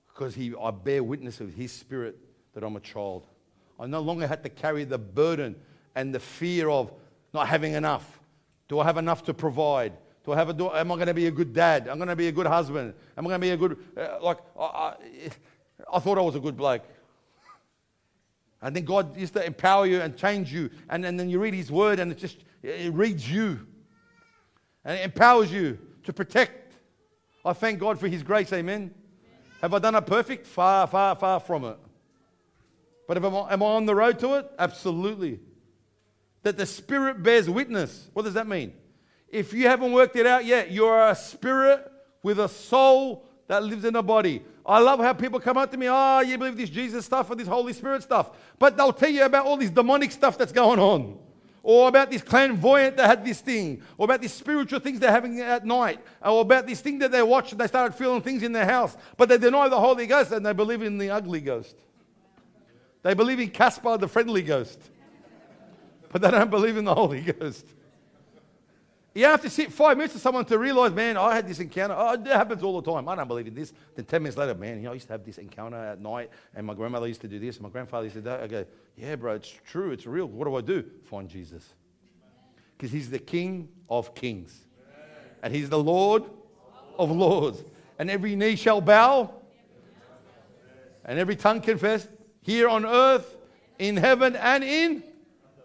because 0.09 0.35
he, 0.35 0.55
I 0.59 0.71
bear 0.71 1.05
witness 1.05 1.41
of 1.41 1.53
His 1.53 1.71
Spirit 1.71 2.19
that 2.55 2.65
I'm 2.65 2.77
a 2.77 2.81
child. 2.81 3.27
I 3.79 3.87
no 3.87 4.01
longer 4.01 4.27
had 4.27 4.43
to 4.45 4.49
carry 4.49 4.85
the 4.85 4.99
burden 4.99 5.55
and 5.95 6.15
the 6.15 6.21
fear 6.21 6.71
of 6.71 6.91
not 7.35 7.47
having 7.47 7.75
enough. 7.75 8.21
Do 8.69 8.81
I 8.81 8.85
have 8.85 8.97
enough 8.97 9.23
to 9.25 9.35
provide? 9.35 9.93
Have 10.37 10.49
a, 10.49 10.53
do, 10.53 10.71
am 10.71 10.93
I 10.93 10.95
going 10.95 11.07
to 11.07 11.15
be 11.15 11.27
a 11.27 11.31
good 11.31 11.53
dad? 11.53 11.89
I'm 11.89 11.99
going 11.99 12.09
to 12.09 12.17
be 12.17 12.29
a 12.29 12.33
good 12.33 12.47
husband. 12.47 12.95
Am 13.17 13.27
I 13.27 13.29
going 13.29 13.41
to 13.41 13.47
be 13.47 13.51
a 13.51 13.57
good, 13.57 13.79
uh, 13.97 14.19
like, 14.23 14.39
I, 14.59 14.95
I, 15.93 15.99
thought 15.99 16.19
I 16.19 16.23
was 16.23 16.35
a 16.37 16.41
good 16.41 16.57
bloke. 16.57 16.83
I 18.63 18.71
think 18.71 18.87
God 18.87 19.17
used 19.17 19.33
to 19.35 19.45
empower 19.45 19.87
you 19.87 20.01
and 20.01 20.17
change 20.17 20.53
you. 20.53 20.71
And, 20.89 21.05
and 21.05 21.19
then 21.19 21.31
you 21.31 21.41
read 21.41 21.55
His 21.55 21.71
Word 21.71 21.99
and 21.99 22.13
it 22.13 22.19
just 22.19 22.39
it 22.63 22.93
reads 22.93 23.31
you. 23.31 23.67
And 24.85 24.99
it 24.99 25.05
empowers 25.05 25.53
you 25.53 25.79
to 26.05 26.13
protect. 26.13 26.75
I 27.45 27.53
thank 27.53 27.79
God 27.79 27.99
for 27.99 28.09
His 28.09 28.23
grace. 28.23 28.53
Amen. 28.53 28.95
Have 29.63 29.75
I 29.75 29.79
done 29.79 29.95
it 29.95 30.07
perfect? 30.07 30.47
Far, 30.47 30.87
far, 30.87 31.17
far 31.17 31.41
from 31.41 31.65
it. 31.65 31.79
But 33.07 33.23
I, 33.23 33.53
am 33.53 33.63
I 33.63 33.67
on 33.67 33.87
the 33.87 33.95
road 33.95 34.19
to 34.21 34.35
it? 34.35 34.51
Absolutely. 34.59 35.41
That 36.43 36.57
the 36.57 36.67
Spirit 36.67 37.23
bears 37.23 37.49
witness. 37.49 38.09
What 38.13 38.25
does 38.25 38.35
that 38.35 38.47
mean? 38.47 38.73
If 39.31 39.53
you 39.53 39.69
haven't 39.69 39.93
worked 39.93 40.17
it 40.17 40.27
out 40.27 40.45
yet, 40.45 40.71
you're 40.71 41.09
a 41.09 41.15
spirit 41.15 41.91
with 42.23 42.41
a 42.41 42.49
soul 42.49 43.25
that 43.47 43.63
lives 43.63 43.85
in 43.85 43.97
a 43.97 44.03
body. 44.03 44.43
I 44.67 44.79
love 44.79 45.01
how 45.01 45.13
people 45.13 45.41
come 45.41 45.57
up 45.57 45.71
to 45.71 45.77
me, 45.77 45.89
oh, 45.89 46.21
you 46.21 46.37
believe 46.39 46.57
this 46.57 46.71
Jesus 46.71 47.05
stuff 47.05 47.31
or 47.31 47.35
this 47.35 47.49
Holy 47.49 47.73
Spirit 47.73 48.03
stuff. 48.03 48.31
But 48.59 48.77
they'll 48.77 48.93
tell 48.93 49.09
you 49.09 49.25
about 49.25 49.47
all 49.47 49.57
this 49.57 49.71
demonic 49.71 50.13
stuff 50.13 50.37
that's 50.37 50.53
going 50.53 50.79
on. 50.79 51.19
Or 51.63 51.89
about 51.89 52.11
this 52.11 52.23
clairvoyant 52.23 52.97
that 52.97 53.07
had 53.07 53.25
this 53.25 53.41
thing. 53.41 53.83
Or 53.99 54.05
about 54.05 54.21
these 54.21 54.33
spiritual 54.33 54.81
things 54.81 54.99
they're 54.99 55.11
having 55.11 55.41
at 55.41 55.67
night. 55.67 56.01
Or 56.25 56.41
about 56.41 56.67
this 56.67 56.81
thing 56.81 56.99
that 57.01 57.13
they 57.13 57.23
watch 57.23 57.53
and 57.53 57.61
they 57.61 57.67
started 57.67 57.95
feeling 57.95 58.23
things 58.23 58.43
in 58.43 58.53
their 58.53 58.65
house. 58.65 58.97
But 59.17 59.29
they 59.29 59.39
deny 59.39 59.69
the 59.69 59.79
Holy 59.79 60.07
Ghost 60.07 60.33
and 60.33 60.45
they 60.45 60.53
believe 60.53 60.83
in 60.83 60.97
the 60.97 61.11
ugly 61.11 61.41
ghost. 61.41 61.77
They 63.03 63.15
believe 63.15 63.41
in 63.41 63.51
Casper 63.51 63.97
the 63.99 64.09
friendly 64.09 64.43
ghost. 64.43 64.81
But 66.11 66.23
they 66.23 66.31
don't 66.31 66.51
believe 66.51 66.77
in 66.77 66.85
the 66.85 66.95
Holy 66.95 67.21
Ghost. 67.33 67.67
You 69.13 69.25
have 69.25 69.43
to 69.43 69.51
sit 69.51 69.73
five 69.73 69.97
minutes 69.97 70.15
with 70.15 70.23
someone 70.23 70.45
to 70.45 70.59
realize, 70.59 70.93
man, 70.93 71.17
I 71.17 71.35
had 71.35 71.49
this 71.49 71.59
encounter. 71.59 71.97
Oh, 71.99 72.13
it 72.13 72.27
happens 72.27 72.63
all 72.63 72.81
the 72.81 72.93
time. 72.93 73.09
I 73.09 73.17
don't 73.17 73.27
believe 73.27 73.49
in 73.49 73.55
this. 73.55 73.73
Then 73.97 74.05
10 74.05 74.23
minutes 74.23 74.39
later, 74.39 74.55
man, 74.55 74.77
you 74.77 74.83
know, 74.85 74.91
I 74.93 74.95
used 74.95 75.09
to 75.09 75.15
have 75.15 75.25
this 75.25 75.39
encounter 75.39 75.77
at 75.77 76.01
night, 76.01 76.31
and 76.55 76.65
my 76.65 76.75
grandmother 76.75 77.09
used 77.09 77.21
to 77.23 77.29
do 77.29 77.41
this, 77.41 77.57
and 77.57 77.65
my 77.65 77.71
grandfather 77.71 78.05
used 78.05 78.15
to 78.15 78.21
do 78.21 78.29
that. 78.29 78.41
I 78.41 78.47
go, 78.47 78.65
yeah, 78.97 79.17
bro, 79.17 79.35
it's 79.35 79.53
true. 79.67 79.91
It's 79.91 80.07
real. 80.07 80.27
What 80.27 80.45
do 80.45 80.55
I 80.55 80.61
do? 80.61 80.89
Find 81.07 81.29
Jesus. 81.29 81.75
Because 82.77 82.93
he's 82.93 83.11
the 83.11 83.19
King 83.19 83.69
of 83.89 84.15
kings, 84.15 84.57
and 85.43 85.53
he's 85.53 85.69
the 85.69 85.83
Lord 85.83 86.25
of 86.97 87.11
lords. 87.11 87.65
And 87.99 88.09
every 88.11 88.37
knee 88.37 88.55
shall 88.55 88.81
bow, 88.81 89.35
and 91.05 91.19
every 91.19 91.35
tongue 91.35 91.61
confess 91.61 92.07
here 92.43 92.69
on 92.69 92.87
earth, 92.87 93.37
in 93.81 93.97
heaven, 93.97 94.37
and 94.37 94.63
in. 94.63 95.03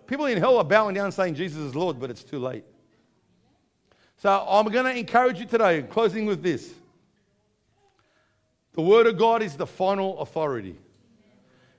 People 0.08 0.26
in 0.26 0.40
hell 0.40 0.58
are 0.58 0.64
bowing 0.64 0.96
down 0.96 1.12
saying 1.12 1.36
Jesus 1.36 1.60
is 1.60 1.76
Lord, 1.76 2.00
but 2.00 2.10
it's 2.10 2.24
too 2.24 2.40
late. 2.40 2.66
So 4.18 4.46
I'm 4.48 4.68
going 4.68 4.86
to 4.86 4.98
encourage 4.98 5.40
you 5.40 5.46
today, 5.46 5.84
closing 5.84 6.26
with 6.26 6.42
this. 6.42 6.74
The 8.74 8.82
Word 8.82 9.08
of 9.08 9.18
God 9.18 9.42
is 9.42 9.56
the 9.56 9.68
final 9.68 10.20
authority. 10.20 10.78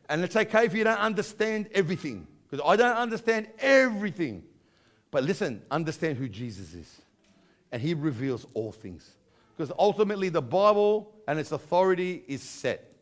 And 0.08 0.22
it's 0.22 0.36
okay 0.36 0.64
if 0.66 0.74
you 0.74 0.84
don't 0.84 0.98
understand 0.98 1.68
everything, 1.72 2.26
because 2.48 2.64
I 2.66 2.76
don't 2.76 2.96
understand 2.96 3.48
everything. 3.58 4.44
But 5.10 5.24
listen, 5.24 5.62
understand 5.70 6.18
who 6.18 6.28
Jesus 6.28 6.74
is. 6.74 7.00
And 7.72 7.82
He 7.82 7.94
reveals 7.94 8.46
all 8.54 8.72
things. 8.72 9.10
Because 9.56 9.72
ultimately, 9.78 10.28
the 10.28 10.42
Bible 10.42 11.10
and 11.26 11.38
its 11.38 11.52
authority 11.52 12.22
is 12.28 12.42
set. 12.42 12.92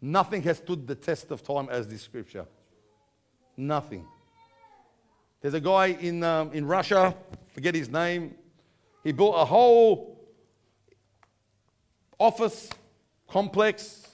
Nothing 0.00 0.42
has 0.42 0.58
stood 0.58 0.86
the 0.86 0.94
test 0.94 1.30
of 1.30 1.42
time 1.42 1.68
as 1.70 1.88
this 1.88 2.02
scripture. 2.02 2.46
Nothing. 3.56 4.06
There's 5.40 5.54
a 5.54 5.60
guy 5.60 5.86
in, 5.86 6.22
um, 6.22 6.52
in 6.52 6.66
Russia, 6.66 7.14
forget 7.58 7.74
his 7.74 7.88
name. 7.88 8.36
He 9.02 9.10
built 9.10 9.34
a 9.36 9.44
whole 9.44 10.16
office 12.16 12.70
complex. 13.28 14.06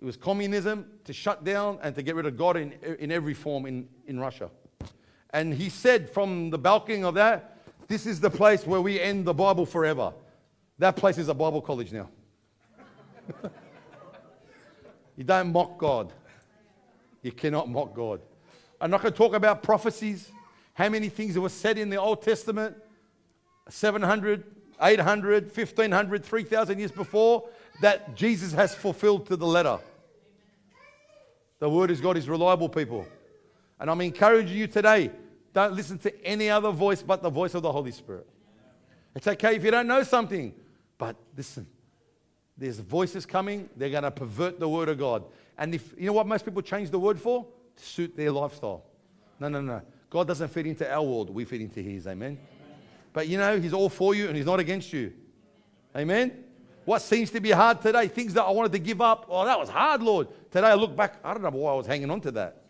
It 0.00 0.04
was 0.04 0.16
communism 0.16 0.86
to 1.02 1.12
shut 1.12 1.42
down 1.42 1.80
and 1.82 1.92
to 1.96 2.02
get 2.02 2.14
rid 2.14 2.24
of 2.24 2.36
God 2.36 2.56
in, 2.56 2.74
in 3.00 3.10
every 3.10 3.34
form 3.34 3.66
in, 3.66 3.88
in 4.06 4.20
Russia. 4.20 4.48
And 5.30 5.52
he 5.52 5.70
said 5.70 6.08
from 6.08 6.50
the 6.50 6.58
balcony 6.58 7.02
of 7.02 7.14
that, 7.14 7.58
this 7.88 8.06
is 8.06 8.20
the 8.20 8.30
place 8.30 8.64
where 8.64 8.80
we 8.80 9.00
end 9.00 9.24
the 9.24 9.34
Bible 9.34 9.66
forever. 9.66 10.12
That 10.78 10.94
place 10.94 11.18
is 11.18 11.26
a 11.26 11.34
Bible 11.34 11.60
college 11.60 11.90
now. 11.90 12.08
you 15.16 15.24
don't 15.24 15.50
mock 15.50 15.78
God. 15.78 16.12
You 17.22 17.32
cannot 17.32 17.68
mock 17.68 17.92
God. 17.92 18.20
I'm 18.80 18.92
not 18.92 19.02
going 19.02 19.12
to 19.12 19.18
talk 19.18 19.34
about 19.34 19.64
prophecies 19.64 20.30
how 20.78 20.88
many 20.88 21.08
things 21.08 21.34
that 21.34 21.40
were 21.40 21.48
said 21.48 21.76
in 21.76 21.90
the 21.90 21.96
Old 21.96 22.22
Testament 22.22 22.76
700, 23.68 24.44
800, 24.80 25.44
1500, 25.46 26.24
3000 26.24 26.78
years 26.78 26.92
before 26.92 27.48
that 27.82 28.14
Jesus 28.14 28.52
has 28.52 28.76
fulfilled 28.76 29.26
to 29.26 29.34
the 29.34 29.44
letter. 29.44 29.80
The 31.58 31.68
word 31.68 31.90
is 31.90 32.00
God 32.00 32.16
is 32.16 32.28
reliable, 32.28 32.68
people. 32.68 33.04
And 33.80 33.90
I'm 33.90 34.00
encouraging 34.00 34.56
you 34.56 34.68
today 34.68 35.10
don't 35.52 35.74
listen 35.74 35.98
to 35.98 36.24
any 36.24 36.48
other 36.48 36.70
voice 36.70 37.02
but 37.02 37.24
the 37.24 37.30
voice 37.30 37.54
of 37.54 37.62
the 37.62 37.72
Holy 37.72 37.90
Spirit. 37.90 38.28
It's 39.16 39.26
okay 39.26 39.56
if 39.56 39.64
you 39.64 39.72
don't 39.72 39.88
know 39.88 40.04
something, 40.04 40.54
but 40.96 41.16
listen, 41.36 41.66
there's 42.56 42.78
voices 42.78 43.26
coming, 43.26 43.68
they're 43.76 43.90
going 43.90 44.04
to 44.04 44.12
pervert 44.12 44.60
the 44.60 44.68
word 44.68 44.88
of 44.88 44.98
God. 44.98 45.24
And 45.58 45.74
if 45.74 45.92
you 45.98 46.06
know 46.06 46.12
what 46.12 46.28
most 46.28 46.44
people 46.44 46.62
change 46.62 46.90
the 46.90 47.00
word 47.00 47.20
for? 47.20 47.44
To 47.74 47.84
suit 47.84 48.16
their 48.16 48.30
lifestyle. 48.30 48.84
No, 49.40 49.48
no, 49.48 49.60
no. 49.60 49.82
God 50.10 50.26
doesn't 50.26 50.48
fit 50.48 50.66
into 50.66 50.90
our 50.90 51.02
world, 51.02 51.30
we 51.30 51.44
fit 51.44 51.60
into 51.60 51.80
His. 51.80 52.06
Amen? 52.06 52.38
Amen? 52.38 52.38
But 53.12 53.28
you 53.28 53.38
know, 53.38 53.58
He's 53.60 53.72
all 53.72 53.88
for 53.88 54.14
you 54.14 54.28
and 54.28 54.36
He's 54.36 54.46
not 54.46 54.60
against 54.60 54.92
you. 54.92 55.12
Amen? 55.96 56.44
What 56.84 57.02
seems 57.02 57.30
to 57.32 57.40
be 57.40 57.50
hard 57.50 57.82
today, 57.82 58.08
things 58.08 58.32
that 58.34 58.44
I 58.44 58.50
wanted 58.50 58.72
to 58.72 58.78
give 58.78 59.02
up, 59.02 59.26
oh, 59.28 59.44
that 59.44 59.58
was 59.58 59.68
hard, 59.68 60.02
Lord. 60.02 60.28
Today 60.50 60.68
I 60.68 60.74
look 60.74 60.96
back, 60.96 61.16
I 61.22 61.34
don't 61.34 61.42
know 61.42 61.50
why 61.50 61.72
I 61.72 61.74
was 61.74 61.86
hanging 61.86 62.10
on 62.10 62.20
to 62.22 62.30
that. 62.32 62.62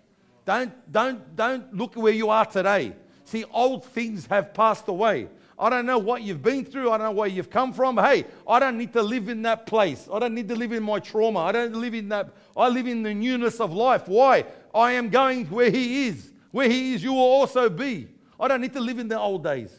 Don't, 0.45 0.73
don't, 0.91 1.37
don't 1.37 1.73
look 1.75 1.95
where 1.95 2.13
you 2.13 2.31
are 2.31 2.45
today. 2.45 2.95
See, 3.25 3.45
old 3.53 3.85
things 3.85 4.27
have 4.27 4.55
passed 4.55 4.89
away. 4.89 5.29
I 5.59 5.71
don't 5.71 5.87
know 5.87 5.99
what 5.99 6.23
you've 6.23 6.43
been 6.43 6.65
through. 6.65 6.91
I 6.91 6.99
don't 6.99 7.09
know 7.09 7.13
where 7.13 7.29
you've 7.29 7.51
come 7.51 7.73
from. 7.73 7.99
Hey, 7.99 8.25
I 8.47 8.59
don't 8.59 8.79
need 8.79 8.93
to 8.93 9.03
live 9.03 9.29
in 9.29 9.43
that 9.43 9.67
place. 9.67 10.09
I 10.13 10.19
don't 10.19 10.35
need 10.35 10.49
to 10.49 10.57
live 10.57 10.73
in 10.73 10.83
my 10.83 11.01
trauma. 11.01 11.41
I 11.41 11.53
don't 11.53 11.75
live 11.75 11.95
in 11.95 12.09
that. 12.09 12.31
I 12.57 12.69
live 12.69 12.87
in 12.87 13.03
the 13.03 13.13
newness 13.13 13.61
of 13.61 13.73
life. 13.73 14.07
Why? 14.07 14.45
I 14.75 14.93
am 14.93 15.11
going 15.11 15.47
where 15.47 15.71
He 15.71 16.07
is. 16.07 16.31
Where 16.51 16.69
He 16.69 16.95
is, 16.95 17.03
you 17.03 17.13
will 17.13 17.21
also 17.21 17.69
be. 17.69 18.09
I 18.41 18.49
don't 18.49 18.61
need 18.61 18.73
to 18.75 18.81
live 18.81 18.99
in 18.99 19.09
the 19.09 19.19
old 19.19 19.45
days. 19.45 19.71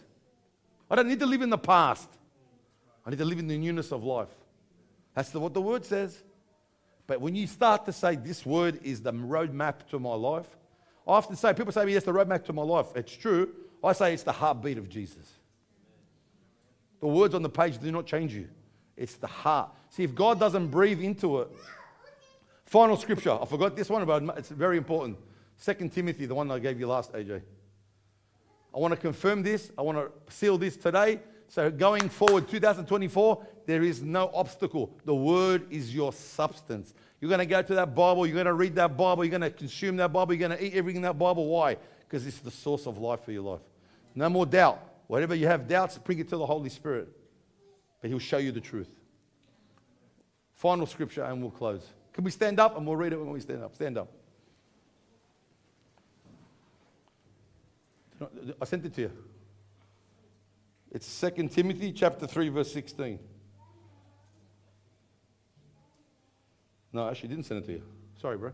I 0.89 0.95
don't 0.95 1.07
need 1.07 1.19
to 1.19 1.25
live 1.25 1.41
in 1.41 1.49
the 1.49 1.57
past. 1.57 2.09
I 3.05 3.09
need 3.09 3.19
to 3.19 3.25
live 3.25 3.39
in 3.39 3.47
the 3.47 3.57
newness 3.57 3.91
of 3.91 4.03
life. 4.03 4.29
That's 5.15 5.29
the, 5.29 5.39
what 5.39 5.53
the 5.53 5.61
word 5.61 5.85
says. 5.85 6.21
But 7.07 7.21
when 7.21 7.35
you 7.35 7.47
start 7.47 7.85
to 7.85 7.91
say 7.91 8.15
this 8.15 8.45
word 8.45 8.79
is 8.83 9.01
the 9.01 9.11
roadmap 9.11 9.87
to 9.89 9.99
my 9.99 10.13
life, 10.13 10.47
I 11.07 11.11
often 11.13 11.35
say, 11.35 11.53
people 11.53 11.71
say 11.71 11.87
yes, 11.89 12.03
the 12.03 12.11
roadmap 12.11 12.45
to 12.45 12.53
my 12.53 12.61
life. 12.61 12.87
It's 12.95 13.15
true. 13.15 13.49
I 13.83 13.93
say 13.93 14.13
it's 14.13 14.23
the 14.23 14.31
heartbeat 14.31 14.77
of 14.77 14.89
Jesus. 14.89 15.27
The 16.99 17.07
words 17.07 17.33
on 17.33 17.41
the 17.41 17.49
page 17.49 17.79
do 17.79 17.91
not 17.91 18.05
change 18.05 18.33
you. 18.33 18.47
It's 18.95 19.15
the 19.15 19.27
heart. 19.27 19.71
See, 19.89 20.03
if 20.03 20.13
God 20.13 20.39
doesn't 20.39 20.67
breathe 20.67 21.01
into 21.01 21.39
it, 21.39 21.47
final 22.65 22.97
scripture. 22.97 23.31
I 23.31 23.45
forgot 23.45 23.75
this 23.75 23.89
one, 23.89 24.05
but 24.05 24.37
it's 24.37 24.49
very 24.49 24.77
important. 24.77 25.17
Second 25.59 25.91
Timothy, 25.91 26.25
the 26.25 26.33
one 26.33 26.49
I 26.49 26.57
gave 26.57 26.79
you 26.79 26.87
last, 26.87 27.11
AJ. 27.11 27.41
I 28.73 28.79
want 28.79 28.93
to 28.93 28.99
confirm 28.99 29.43
this. 29.43 29.71
I 29.77 29.81
want 29.81 29.97
to 29.97 30.33
seal 30.33 30.57
this 30.57 30.77
today. 30.77 31.19
So 31.49 31.69
going 31.69 32.07
forward, 32.07 32.47
2024, 32.47 33.45
there 33.65 33.83
is 33.83 34.01
no 34.01 34.31
obstacle. 34.33 34.97
The 35.03 35.13
word 35.13 35.65
is 35.69 35.93
your 35.93 36.13
substance. 36.13 36.93
You're 37.19 37.27
going 37.27 37.39
to 37.39 37.45
go 37.45 37.61
to 37.61 37.75
that 37.75 37.93
Bible, 37.93 38.25
you're 38.25 38.35
going 38.35 38.45
to 38.45 38.53
read 38.53 38.75
that 38.75 38.95
Bible, 38.95 39.25
you're 39.25 39.37
going 39.37 39.41
to 39.41 39.49
consume 39.49 39.97
that 39.97 40.13
Bible, 40.13 40.33
you're 40.33 40.47
going 40.47 40.57
to 40.57 40.65
eat 40.65 40.75
everything 40.75 40.97
in 40.97 41.01
that 41.01 41.19
Bible. 41.19 41.47
Why? 41.47 41.75
Because 42.07 42.25
it's 42.25 42.39
the 42.39 42.51
source 42.51 42.87
of 42.87 42.97
life 42.97 43.25
for 43.25 43.33
your 43.33 43.43
life. 43.43 43.61
No 44.15 44.29
more 44.29 44.45
doubt. 44.45 44.81
Whatever 45.07 45.35
you 45.35 45.47
have 45.47 45.67
doubts, 45.67 45.97
bring 45.97 46.19
it 46.19 46.29
to 46.29 46.37
the 46.37 46.45
Holy 46.45 46.69
Spirit. 46.69 47.09
But 47.99 48.09
He'll 48.09 48.19
show 48.19 48.37
you 48.37 48.53
the 48.53 48.61
truth. 48.61 48.89
Final 50.53 50.85
scripture, 50.85 51.23
and 51.23 51.41
we'll 51.41 51.51
close. 51.51 51.85
Can 52.13 52.23
we 52.23 52.31
stand 52.31 52.61
up 52.61 52.77
and 52.77 52.87
we'll 52.87 52.95
read 52.95 53.11
it 53.11 53.19
when 53.19 53.31
we 53.31 53.41
stand 53.41 53.61
up? 53.61 53.75
Stand 53.75 53.97
up. 53.97 54.09
I 58.61 58.65
sent 58.65 58.85
it 58.85 58.93
to 58.95 59.01
you. 59.01 59.11
It's 60.91 61.21
2 61.21 61.47
Timothy 61.49 61.91
chapter 61.91 62.25
3, 62.27 62.49
verse 62.49 62.71
16. 62.71 63.19
No, 66.91 67.05
I 67.05 67.11
actually 67.11 67.29
didn't 67.29 67.45
send 67.45 67.63
it 67.63 67.67
to 67.67 67.71
you. 67.73 67.83
Sorry, 68.19 68.37
bro. 68.37 68.51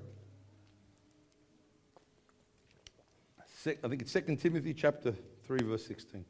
I 3.66 3.88
think 3.88 4.02
it's 4.02 4.14
2 4.14 4.36
Timothy 4.36 4.74
chapter 4.74 5.16
3, 5.48 5.64
verse 5.64 5.88
16. 5.88 6.24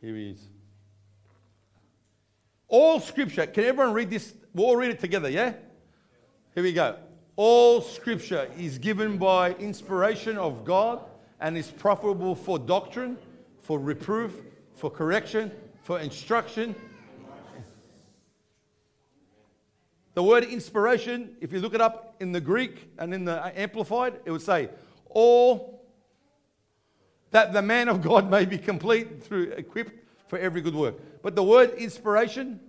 Here 0.00 0.16
he 0.16 0.30
is. 0.30 0.48
All 2.68 3.00
scripture, 3.00 3.46
can 3.46 3.64
everyone 3.64 3.94
read 3.94 4.10
this? 4.10 4.34
We'll 4.52 4.66
all 4.66 4.76
read 4.76 4.90
it 4.90 5.00
together, 5.00 5.30
yeah? 5.30 5.54
Here 6.54 6.62
we 6.62 6.72
go. 6.72 6.96
All 7.36 7.80
scripture 7.80 8.48
is 8.58 8.76
given 8.78 9.16
by 9.16 9.52
inspiration 9.54 10.36
of 10.36 10.64
God 10.64 11.00
and 11.40 11.56
is 11.56 11.70
profitable 11.70 12.34
for 12.34 12.58
doctrine, 12.58 13.18
for 13.60 13.78
reproof, 13.78 14.42
for 14.74 14.90
correction, 14.90 15.50
for 15.82 15.98
instruction. 16.00 16.74
The 20.14 20.22
word 20.22 20.44
inspiration, 20.44 21.36
if 21.40 21.52
you 21.52 21.60
look 21.60 21.74
it 21.74 21.80
up 21.80 22.14
in 22.20 22.30
the 22.30 22.40
Greek 22.40 22.88
and 22.98 23.12
in 23.12 23.24
the 23.24 23.52
Amplified, 23.58 24.20
it 24.24 24.30
would 24.30 24.42
say, 24.42 24.70
all 25.10 25.84
that 27.32 27.52
the 27.52 27.62
man 27.62 27.88
of 27.88 28.00
God 28.00 28.30
may 28.30 28.44
be 28.44 28.58
complete 28.58 29.22
through 29.22 29.50
equipped 29.56 30.08
for 30.28 30.38
every 30.38 30.60
good 30.60 30.74
work. 30.74 30.94
But 31.20 31.34
the 31.34 31.42
word 31.42 31.74
inspiration, 31.74 32.60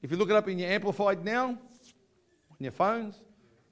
if 0.00 0.12
you 0.12 0.16
look 0.16 0.30
it 0.30 0.36
up 0.36 0.48
in 0.48 0.60
your 0.60 0.70
Amplified 0.70 1.24
now, 1.24 1.46
on 1.48 1.58
your 2.60 2.72
phones, 2.72 3.16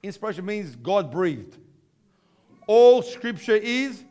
inspiration 0.03 0.45
means 0.45 0.75
God 0.75 1.09
breathed. 1.09 1.55
All 2.67 3.01
scripture 3.01 3.55
is 3.55 4.03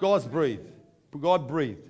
God's 0.00 0.26
breathed. 0.26 0.70
God 1.20 1.46
breathed. 1.46 1.88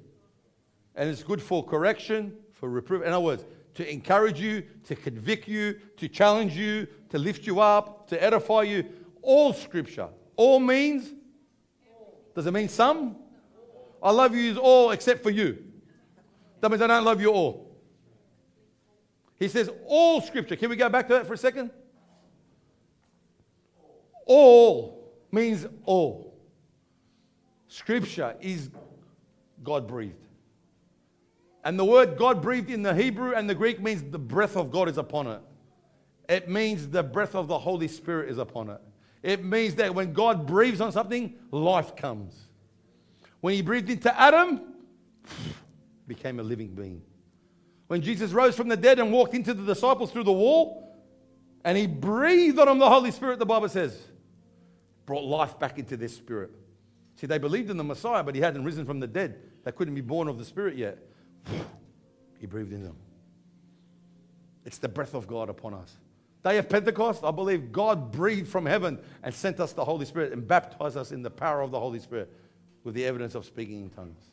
And 0.94 1.08
it's 1.08 1.22
good 1.22 1.40
for 1.40 1.64
correction, 1.64 2.36
for 2.52 2.68
reproof. 2.68 3.02
In 3.02 3.12
other 3.12 3.24
words, 3.24 3.44
to 3.74 3.90
encourage 3.90 4.40
you, 4.40 4.64
to 4.84 4.94
convict 4.94 5.48
you, 5.48 5.78
to 5.96 6.08
challenge 6.08 6.54
you, 6.54 6.86
to 7.08 7.18
lift 7.18 7.46
you 7.46 7.60
up, 7.60 8.08
to 8.08 8.22
edify 8.22 8.62
you. 8.62 8.84
All 9.22 9.52
scripture. 9.52 10.08
All 10.36 10.58
means, 10.58 11.10
does 12.34 12.46
it 12.46 12.50
mean 12.50 12.68
some? 12.68 13.16
I 14.02 14.10
love 14.10 14.34
you 14.34 14.50
is 14.50 14.58
all 14.58 14.90
except 14.90 15.22
for 15.22 15.30
you. 15.30 15.64
That 16.60 16.70
means 16.70 16.82
I 16.82 16.88
don't 16.88 17.04
love 17.04 17.20
you 17.20 17.30
all. 17.32 17.76
He 19.38 19.48
says 19.48 19.70
all 19.86 20.20
scripture. 20.20 20.56
Can 20.56 20.68
we 20.70 20.76
go 20.76 20.88
back 20.88 21.08
to 21.08 21.14
that 21.14 21.26
for 21.26 21.34
a 21.34 21.38
second? 21.38 21.70
All 24.26 25.01
means 25.32 25.66
all. 25.84 26.34
Scripture 27.68 28.36
is 28.40 28.70
God 29.64 29.88
breathed. 29.88 30.14
And 31.64 31.78
the 31.78 31.84
word 31.84 32.18
God 32.18 32.42
breathed 32.42 32.70
in 32.70 32.82
the 32.82 32.94
Hebrew 32.94 33.34
and 33.34 33.48
the 33.48 33.54
Greek 33.54 33.80
means 33.80 34.02
the 34.02 34.18
breath 34.18 34.56
of 34.56 34.70
God 34.70 34.88
is 34.88 34.98
upon 34.98 35.26
it. 35.28 35.40
It 36.28 36.48
means 36.48 36.88
the 36.88 37.02
breath 37.02 37.34
of 37.34 37.48
the 37.48 37.58
Holy 37.58 37.88
Spirit 37.88 38.30
is 38.30 38.38
upon 38.38 38.68
it. 38.68 38.80
It 39.22 39.44
means 39.44 39.76
that 39.76 39.94
when 39.94 40.12
God 40.12 40.46
breathes 40.46 40.80
on 40.80 40.90
something, 40.92 41.34
life 41.50 41.94
comes. 41.94 42.34
When 43.40 43.54
he 43.54 43.62
breathed 43.62 43.90
into 43.90 44.18
Adam, 44.20 44.60
became 46.08 46.40
a 46.40 46.42
living 46.42 46.68
being. 46.68 47.02
When 47.86 48.02
Jesus 48.02 48.32
rose 48.32 48.56
from 48.56 48.68
the 48.68 48.76
dead 48.76 48.98
and 48.98 49.12
walked 49.12 49.34
into 49.34 49.54
the 49.54 49.62
disciples 49.62 50.10
through 50.10 50.24
the 50.24 50.32
wall, 50.32 50.96
and 51.64 51.78
he 51.78 51.86
breathed 51.86 52.58
on 52.58 52.66
them 52.66 52.78
the 52.78 52.88
Holy 52.88 53.10
Spirit, 53.10 53.38
the 53.38 53.46
Bible 53.46 53.68
says, 53.68 53.96
brought 55.12 55.24
life 55.24 55.58
back 55.58 55.78
into 55.78 55.94
their 55.94 56.08
spirit. 56.08 56.50
See, 57.16 57.26
they 57.26 57.36
believed 57.36 57.68
in 57.68 57.76
the 57.76 57.84
Messiah, 57.84 58.24
but 58.24 58.34
he 58.34 58.40
hadn't 58.40 58.64
risen 58.64 58.86
from 58.86 58.98
the 58.98 59.06
dead. 59.06 59.38
They 59.62 59.70
couldn't 59.70 59.94
be 59.94 60.00
born 60.00 60.26
of 60.26 60.38
the 60.38 60.44
Spirit 60.44 60.74
yet. 60.74 60.98
He 62.40 62.46
breathed 62.46 62.72
in 62.72 62.82
them. 62.82 62.96
It's 64.64 64.78
the 64.78 64.88
breath 64.88 65.14
of 65.14 65.28
God 65.28 65.48
upon 65.48 65.74
us. 65.74 65.96
Day 66.42 66.58
of 66.58 66.68
Pentecost, 66.68 67.22
I 67.22 67.30
believe 67.30 67.70
God 67.70 68.10
breathed 68.10 68.48
from 68.48 68.66
heaven 68.66 68.98
and 69.22 69.32
sent 69.32 69.60
us 69.60 69.74
the 69.74 69.84
Holy 69.84 70.06
Spirit 70.06 70.32
and 70.32 70.48
baptized 70.48 70.96
us 70.96 71.12
in 71.12 71.22
the 71.22 71.30
power 71.30 71.60
of 71.60 71.70
the 71.70 71.78
Holy 71.78 72.00
Spirit 72.00 72.32
with 72.82 72.94
the 72.94 73.04
evidence 73.04 73.36
of 73.36 73.44
speaking 73.44 73.82
in 73.82 73.90
tongues. 73.90 74.24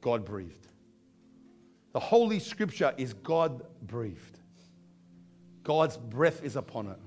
God 0.00 0.24
breathed. 0.24 0.68
The 1.92 2.00
Holy 2.00 2.38
Scripture 2.38 2.94
is 2.96 3.12
God 3.12 3.66
breathed. 3.82 4.38
God's 5.64 5.98
breath 5.98 6.42
is 6.42 6.56
upon 6.56 6.86
it. 6.86 6.98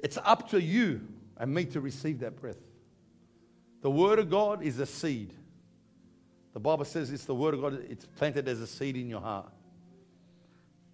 It's 0.00 0.18
up 0.24 0.50
to 0.50 0.60
you 0.60 1.00
and 1.36 1.52
me 1.52 1.64
to 1.66 1.80
receive 1.80 2.20
that 2.20 2.40
breath. 2.40 2.58
The 3.82 3.90
Word 3.90 4.18
of 4.18 4.30
God 4.30 4.62
is 4.62 4.78
a 4.78 4.86
seed. 4.86 5.32
The 6.52 6.60
Bible 6.60 6.84
says 6.84 7.10
it's 7.12 7.24
the 7.24 7.34
Word 7.34 7.54
of 7.54 7.60
God, 7.60 7.84
it's 7.88 8.04
planted 8.04 8.48
as 8.48 8.60
a 8.60 8.66
seed 8.66 8.96
in 8.96 9.08
your 9.08 9.20
heart. 9.20 9.50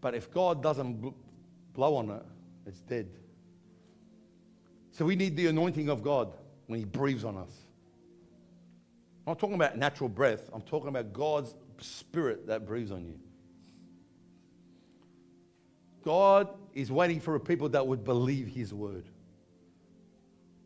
But 0.00 0.14
if 0.14 0.30
God 0.30 0.62
doesn't 0.62 1.14
blow 1.72 1.96
on 1.96 2.10
it, 2.10 2.22
it's 2.66 2.80
dead. 2.80 3.08
So 4.90 5.04
we 5.04 5.16
need 5.16 5.36
the 5.36 5.46
anointing 5.46 5.88
of 5.88 6.02
God 6.02 6.32
when 6.66 6.78
He 6.78 6.84
breathes 6.84 7.24
on 7.24 7.36
us. 7.36 7.50
I'm 9.26 9.30
not 9.32 9.38
talking 9.38 9.54
about 9.54 9.78
natural 9.78 10.08
breath, 10.08 10.50
I'm 10.52 10.62
talking 10.62 10.88
about 10.88 11.12
God's 11.12 11.54
Spirit 11.80 12.46
that 12.46 12.66
breathes 12.66 12.92
on 12.92 13.06
you. 13.06 13.18
God 16.04 16.48
is 16.74 16.90
waiting 16.90 17.20
for 17.20 17.36
a 17.36 17.40
people 17.40 17.68
that 17.70 17.86
would 17.86 18.04
believe 18.04 18.48
His 18.48 18.74
word. 18.74 19.04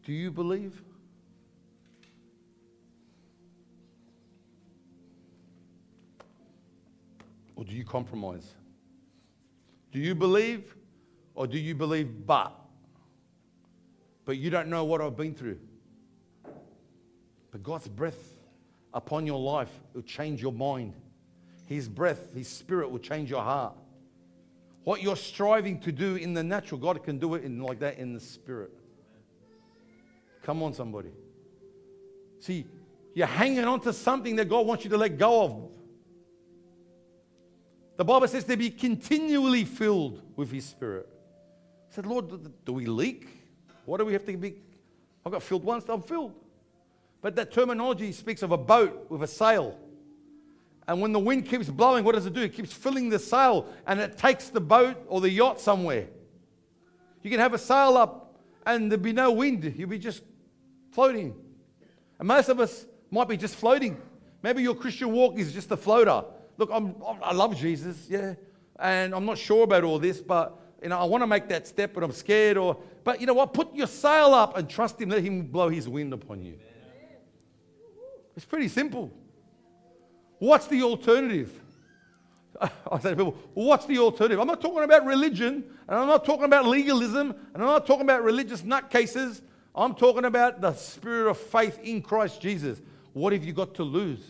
Do 0.05 0.13
you 0.13 0.31
believe? 0.31 0.83
Or 7.57 7.65
do 7.65 7.75
you 7.75 7.85
compromise? 7.85 8.55
Do 9.93 9.99
you 9.99 10.15
believe 10.15 10.75
or 11.35 11.47
do 11.47 11.59
you 11.59 11.75
believe 11.75 12.27
but? 12.27 12.53
But 14.25 14.39
you 14.39 14.51
don't 14.51 14.69
know 14.69 14.85
what 14.85 15.01
I've 15.01 15.17
been 15.17 15.35
through. 15.35 15.59
But 17.51 17.63
God's 17.63 17.89
breath 17.89 18.35
upon 18.95 19.27
your 19.27 19.41
life 19.41 19.71
will 19.95 20.03
change 20.03 20.41
your 20.41 20.53
mind. 20.53 20.95
His 21.67 21.89
breath, 21.89 22.35
His 22.35 22.49
spirit 22.49 22.91
will 22.91 22.99
change 22.99 23.31
your 23.31 23.43
heart. 23.43 23.75
What 24.89 25.03
you're 25.03 25.17
striving 25.17 25.81
to 25.81 25.93
do 25.93 26.17
in 26.17 26.33
the 26.33 26.43
natural, 26.43 26.81
God 26.81 27.05
can 27.05 27.19
do 27.19 27.35
it 27.35 27.45
in 27.45 27.61
like 27.63 27.81
that 27.81 27.99
in 27.99 28.15
the 28.15 28.21
spirit. 28.21 28.73
Come 30.45 30.63
on, 30.63 30.73
somebody. 30.73 31.11
See, 32.41 32.65
you're 33.13 33.27
hanging 33.27 33.67
on 33.67 33.81
to 33.81 33.93
something 33.93 34.35
that 34.37 34.49
God 34.49 34.67
wants 34.67 34.85
you 34.85 34.91
to 34.91 34.97
let 34.97 35.19
go 35.19 35.43
of. 35.43 35.71
The 37.99 38.05
Bible 38.07 38.27
says 38.29 38.45
to 38.45 38.57
be 38.57 38.71
continually 38.71 39.67
filled 39.67 40.23
with 40.37 40.51
His 40.51 40.65
Spirit. 40.65 41.07
I 41.93 41.95
said, 41.95 42.07
Lord, 42.07 42.65
do 42.65 42.73
we 42.73 42.87
leak? 42.87 43.29
What 43.85 43.99
do 43.99 44.07
we 44.07 44.15
have 44.15 44.25
to 44.25 44.39
be? 44.39 44.55
I 45.27 45.29
got 45.29 45.43
filled 45.43 45.65
once, 45.65 45.85
I'm 45.91 46.01
filled. 46.01 46.33
But 47.21 47.37
that 47.37 47.53
terminology 47.53 48.11
speaks 48.13 48.43
of 48.43 48.53
a 48.53 48.57
boat 48.57 49.11
with 49.11 49.23
a 49.23 49.29
sail. 49.29 49.77
And 50.89 51.01
when 51.01 51.13
the 51.13 51.21
wind 51.21 51.47
keeps 51.47 51.69
blowing, 51.69 52.03
what 52.05 52.17
does 52.17 52.27
it 52.27 52.33
do? 52.33 52.41
It 52.41 52.55
keeps 52.55 52.73
filling 52.73 53.09
the 53.09 53.19
sail 53.21 53.67
and 53.87 54.01
it 54.01 54.19
takes 54.19 54.49
the 54.49 54.61
boat 54.61 54.97
or 55.07 55.21
the 55.21 55.31
yacht 55.31 55.61
somewhere. 55.61 56.09
You 57.23 57.31
can 57.31 57.39
have 57.39 57.55
a 57.55 57.59
sail 57.59 57.97
up 57.97 58.41
and 58.67 58.91
there'd 58.91 59.03
be 59.03 59.13
no 59.13 59.31
wind. 59.31 59.63
You'd 59.77 59.91
be 59.91 59.99
just 59.99 60.23
floating. 60.91 61.37
And 62.19 62.27
most 62.27 62.49
of 62.49 62.59
us 62.59 62.87
might 63.11 63.29
be 63.29 63.37
just 63.37 63.55
floating 63.55 64.01
Maybe 64.43 64.63
your 64.63 64.75
Christian 64.75 65.13
walk 65.13 65.39
is 65.39 65.53
just 65.53 65.71
a 65.71 65.77
floater. 65.77 66.25
Look, 66.57 66.71
I'm, 66.73 66.95
I 67.23 67.33
love 67.33 67.57
Jesus, 67.57 68.07
yeah, 68.09 68.35
and 68.79 69.15
I'm 69.15 69.25
not 69.25 69.39
sure 69.39 69.65
about 69.65 69.85
all 69.85 69.99
this, 69.99 70.21
but 70.21 70.59
you 70.83 70.89
know, 70.89 70.99
I 70.99 71.05
want 71.05 71.23
to 71.23 71.27
make 71.27 71.49
that 71.49 71.67
step, 71.67 71.93
but 71.93 72.05
I'm 72.05 72.13
scared. 72.13 72.57
Or, 72.57 72.77
but 73.03 73.21
you 73.21 73.27
know 73.27 73.35
what? 73.35 73.53
Put 73.53 73.75
your 73.75 73.89
sail 73.89 74.33
up 74.33 74.57
and 74.57 74.69
trust 74.69 75.01
Him. 75.01 75.09
Let 75.09 75.25
Him 75.25 75.43
blow 75.43 75.69
His 75.69 75.89
wind 75.89 76.13
upon 76.13 76.43
you. 76.43 76.55
It's 78.37 78.47
pretty 78.47 78.69
simple. 78.69 79.11
What's 80.39 80.67
the 80.67 80.83
alternative? 80.83 81.53
I 82.61 82.99
say 83.01 83.11
to 83.11 83.17
people, 83.17 83.39
what's 83.55 83.87
the 83.87 83.99
alternative? 83.99 84.41
I'm 84.41 84.47
not 84.47 84.61
talking 84.61 84.83
about 84.83 85.05
religion, 85.05 85.65
and 85.89 85.99
I'm 85.99 86.07
not 86.07 86.25
talking 86.25 86.45
about 86.45 86.67
legalism, 86.67 87.31
and 87.55 87.63
I'm 87.63 87.69
not 87.69 87.87
talking 87.87 88.03
about 88.03 88.23
religious 88.23 88.63
nutcases. 88.63 89.43
I'm 89.75 89.95
talking 89.95 90.25
about 90.25 90.61
the 90.61 90.75
spirit 90.75 91.31
of 91.31 91.39
faith 91.39 91.79
in 91.83 92.03
Christ 92.03 92.41
Jesus. 92.41 92.81
What 93.13 93.33
have 93.33 93.45
you 93.45 93.53
got 93.53 93.75
to 93.75 93.85
lose? 93.85 94.21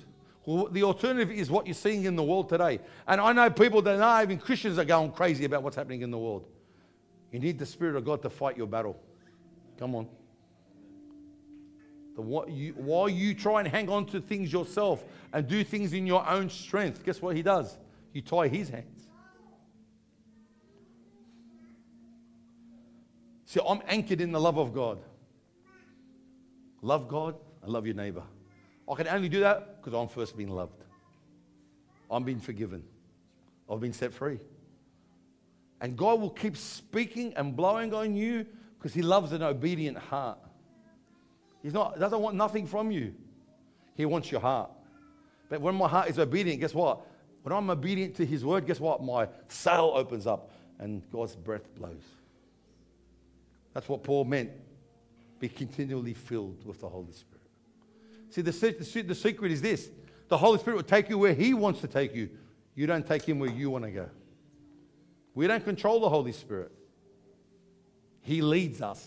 Well, 0.45 0.69
the 0.69 0.83
alternative 0.83 1.31
is 1.31 1.51
what 1.51 1.67
you're 1.67 1.75
seeing 1.75 2.05
in 2.05 2.17
the 2.17 2.23
world 2.23 2.49
today. 2.49 2.81
And 3.07 3.21
I 3.21 3.33
know 3.33 3.51
people 3.51 3.83
that 3.83 4.01
are 4.01 4.23
even 4.23 4.39
Christians 4.39 4.79
are 4.79 4.85
going 4.85 5.13
crazy 5.13 5.45
about 5.45 5.63
what's 5.63 5.77
happening 5.77 6.03
in 6.03 6.11
the 6.11 6.19
world. 6.19 6.47
You 7.33 7.39
need 7.39 7.59
the 7.59 7.67
Spirit 7.67 7.97
of 7.97 8.05
God 8.05 8.23
to 8.23 8.31
fight 8.31 8.57
your 8.57 8.67
battle. 8.67 8.99
Come 9.79 9.95
on. 9.95 10.09
You, 12.19 12.75
while 12.77 13.09
you 13.09 13.33
try 13.35 13.61
and 13.61 13.69
hang 13.69 13.89
on 13.89 14.07
to 14.07 14.21
things 14.21 14.53
yourself 14.53 15.05
and 15.33 15.47
do 15.47 15.63
things 15.63 15.93
in 15.93 16.07
your 16.07 16.29
own 16.29 16.51
strength, 16.51 17.05
guess 17.05 17.23
what 17.23 17.37
he 17.37 17.43
does? 17.43 17.79
You 18.13 18.23
tie 18.23 18.49
his 18.49 18.69
hands. 18.69 19.07
See, 23.47 23.61
I'm 23.67 23.81
anchored 23.87 24.21
in 24.21 24.33
the 24.33 24.41
love 24.41 24.59
of 24.59 24.75
God. 24.75 24.99
Love 26.83 27.09
God 27.09 27.35
and 27.63 27.73
love 27.73 27.87
your 27.87 27.95
neighbor. 27.95 28.23
I 28.91 28.95
can 28.95 29.09
only 29.09 29.29
do 29.29 29.41
that 29.41 29.77
because 29.83 29.99
I'm 29.99 30.09
first 30.09 30.37
being 30.37 30.51
loved. 30.51 30.83
I'm 32.11 32.25
being 32.25 32.41
forgiven. 32.41 32.83
I've 33.71 33.81
been 33.81 33.93
set 33.93 34.13
free. 34.13 34.39
And 35.81 35.97
God 35.97 36.21
will 36.21 36.31
keep 36.31 36.57
speaking 36.57 37.35
and 37.37 37.55
blowing 37.55 37.95
on 37.95 38.17
you 38.17 38.47
because 38.79 38.95
He 38.95 39.03
loves 39.03 39.33
an 39.33 39.43
obedient 39.43 39.99
heart. 39.99 40.39
He 41.63 41.71
doesn't 41.71 42.21
want 42.21 42.37
nothing 42.37 42.67
from 42.67 42.91
you. 42.91 43.15
He 43.95 44.05
wants 44.07 44.31
your 44.31 44.41
heart. 44.41 44.71
But 45.49 45.61
when 45.61 45.75
my 45.75 45.89
heart 45.89 46.09
is 46.09 46.19
obedient, 46.19 46.61
guess 46.61 46.75
what? 46.75 47.01
When 47.43 47.53
I'm 47.53 47.69
obedient 47.71 48.15
to 48.17 48.27
His 48.27 48.45
word, 48.45 48.67
guess 48.67 48.81
what? 48.81 49.03
My 49.03 49.29
sail 49.49 49.93
opens 49.95 50.27
up 50.27 50.53
and 50.79 51.03
God's 51.11 51.35
breath 51.35 51.75
blows. 51.75 52.05
That's 53.75 53.89
what 53.89 54.03
Paul 54.03 54.25
meant. 54.25 54.51
Be 55.41 55.49
continually 55.49 56.15
filled 56.15 56.65
with 56.65 56.81
the 56.81 56.89
Holy 56.89 57.13
Spirit. 57.13 57.39
See, 58.31 58.43
the, 58.43 59.03
the 59.07 59.15
secret 59.15 59.53
is 59.53 59.63
this 59.63 59.91
the 60.29 60.37
Holy 60.37 60.59
Spirit 60.59 60.77
will 60.77 60.83
take 60.83 61.09
you 61.09 61.19
where 61.19 61.35
He 61.35 61.55
wants 61.55 61.81
to 61.81 61.89
take 61.89 62.15
you. 62.15 62.29
You 62.75 62.87
don't 62.87 63.07
take 63.07 63.23
Him 63.23 63.39
where 63.39 63.51
you 63.51 63.71
want 63.71 63.85
to 63.85 63.91
go. 63.91 64.09
We 65.35 65.47
don't 65.47 65.65
control 65.65 66.01
the 66.01 66.09
Holy 66.09 66.33
Spirit. 66.33 66.73
He 68.21 68.43
leads 68.43 68.83
us 68.83 69.07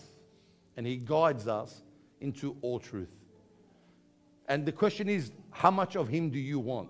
and 0.76 0.86
He 0.86 0.96
guides 0.96 1.46
us 1.46 1.80
into 2.22 2.56
all 2.62 2.78
truth. 2.78 3.10
And 4.48 4.64
the 4.64 4.72
question 4.72 5.08
is, 5.08 5.32
how 5.50 5.70
much 5.70 5.96
of 5.96 6.08
Him 6.08 6.30
do 6.30 6.38
you 6.38 6.58
want? 6.58 6.88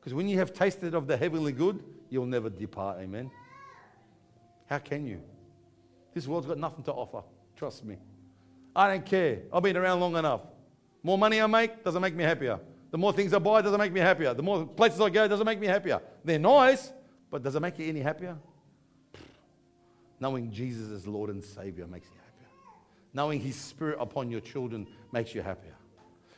Because 0.00 0.14
when 0.14 0.28
you 0.28 0.38
have 0.38 0.52
tasted 0.52 0.94
of 0.94 1.06
the 1.06 1.16
heavenly 1.16 1.52
good, 1.52 1.82
you'll 2.08 2.26
never 2.26 2.48
depart. 2.48 2.98
Amen. 3.00 3.30
How 4.66 4.78
can 4.78 5.06
you? 5.06 5.20
This 6.14 6.26
world's 6.26 6.46
got 6.46 6.58
nothing 6.58 6.84
to 6.84 6.92
offer. 6.92 7.22
Trust 7.56 7.84
me. 7.84 7.96
I 8.74 8.88
don't 8.88 9.04
care. 9.04 9.40
I've 9.52 9.62
been 9.62 9.76
around 9.76 10.00
long 10.00 10.16
enough. 10.16 10.42
More 11.02 11.18
money 11.18 11.40
I 11.40 11.46
make 11.46 11.84
doesn't 11.84 12.02
make 12.02 12.14
me 12.14 12.24
happier. 12.24 12.60
The 12.90 12.98
more 12.98 13.12
things 13.12 13.34
I 13.34 13.38
buy 13.38 13.62
doesn't 13.62 13.78
make 13.78 13.92
me 13.92 14.00
happier. 14.00 14.34
The 14.34 14.42
more 14.42 14.66
places 14.66 15.00
I 15.00 15.10
go 15.10 15.28
doesn't 15.28 15.46
make 15.46 15.60
me 15.60 15.66
happier. 15.66 16.00
They're 16.24 16.38
nice, 16.38 16.92
but 17.30 17.42
does 17.42 17.54
it 17.54 17.60
make 17.60 17.78
you 17.78 17.86
any 17.86 18.00
happier? 18.00 18.36
Knowing 20.20 20.50
Jesus 20.50 20.90
as 20.90 21.06
Lord 21.06 21.30
and 21.30 21.44
Savior 21.44 21.86
makes 21.86 22.08
you. 22.08 22.17
Knowing 23.12 23.40
His 23.40 23.56
Spirit 23.56 23.96
upon 24.00 24.30
your 24.30 24.40
children 24.40 24.86
makes 25.12 25.34
you 25.34 25.42
happier. 25.42 25.74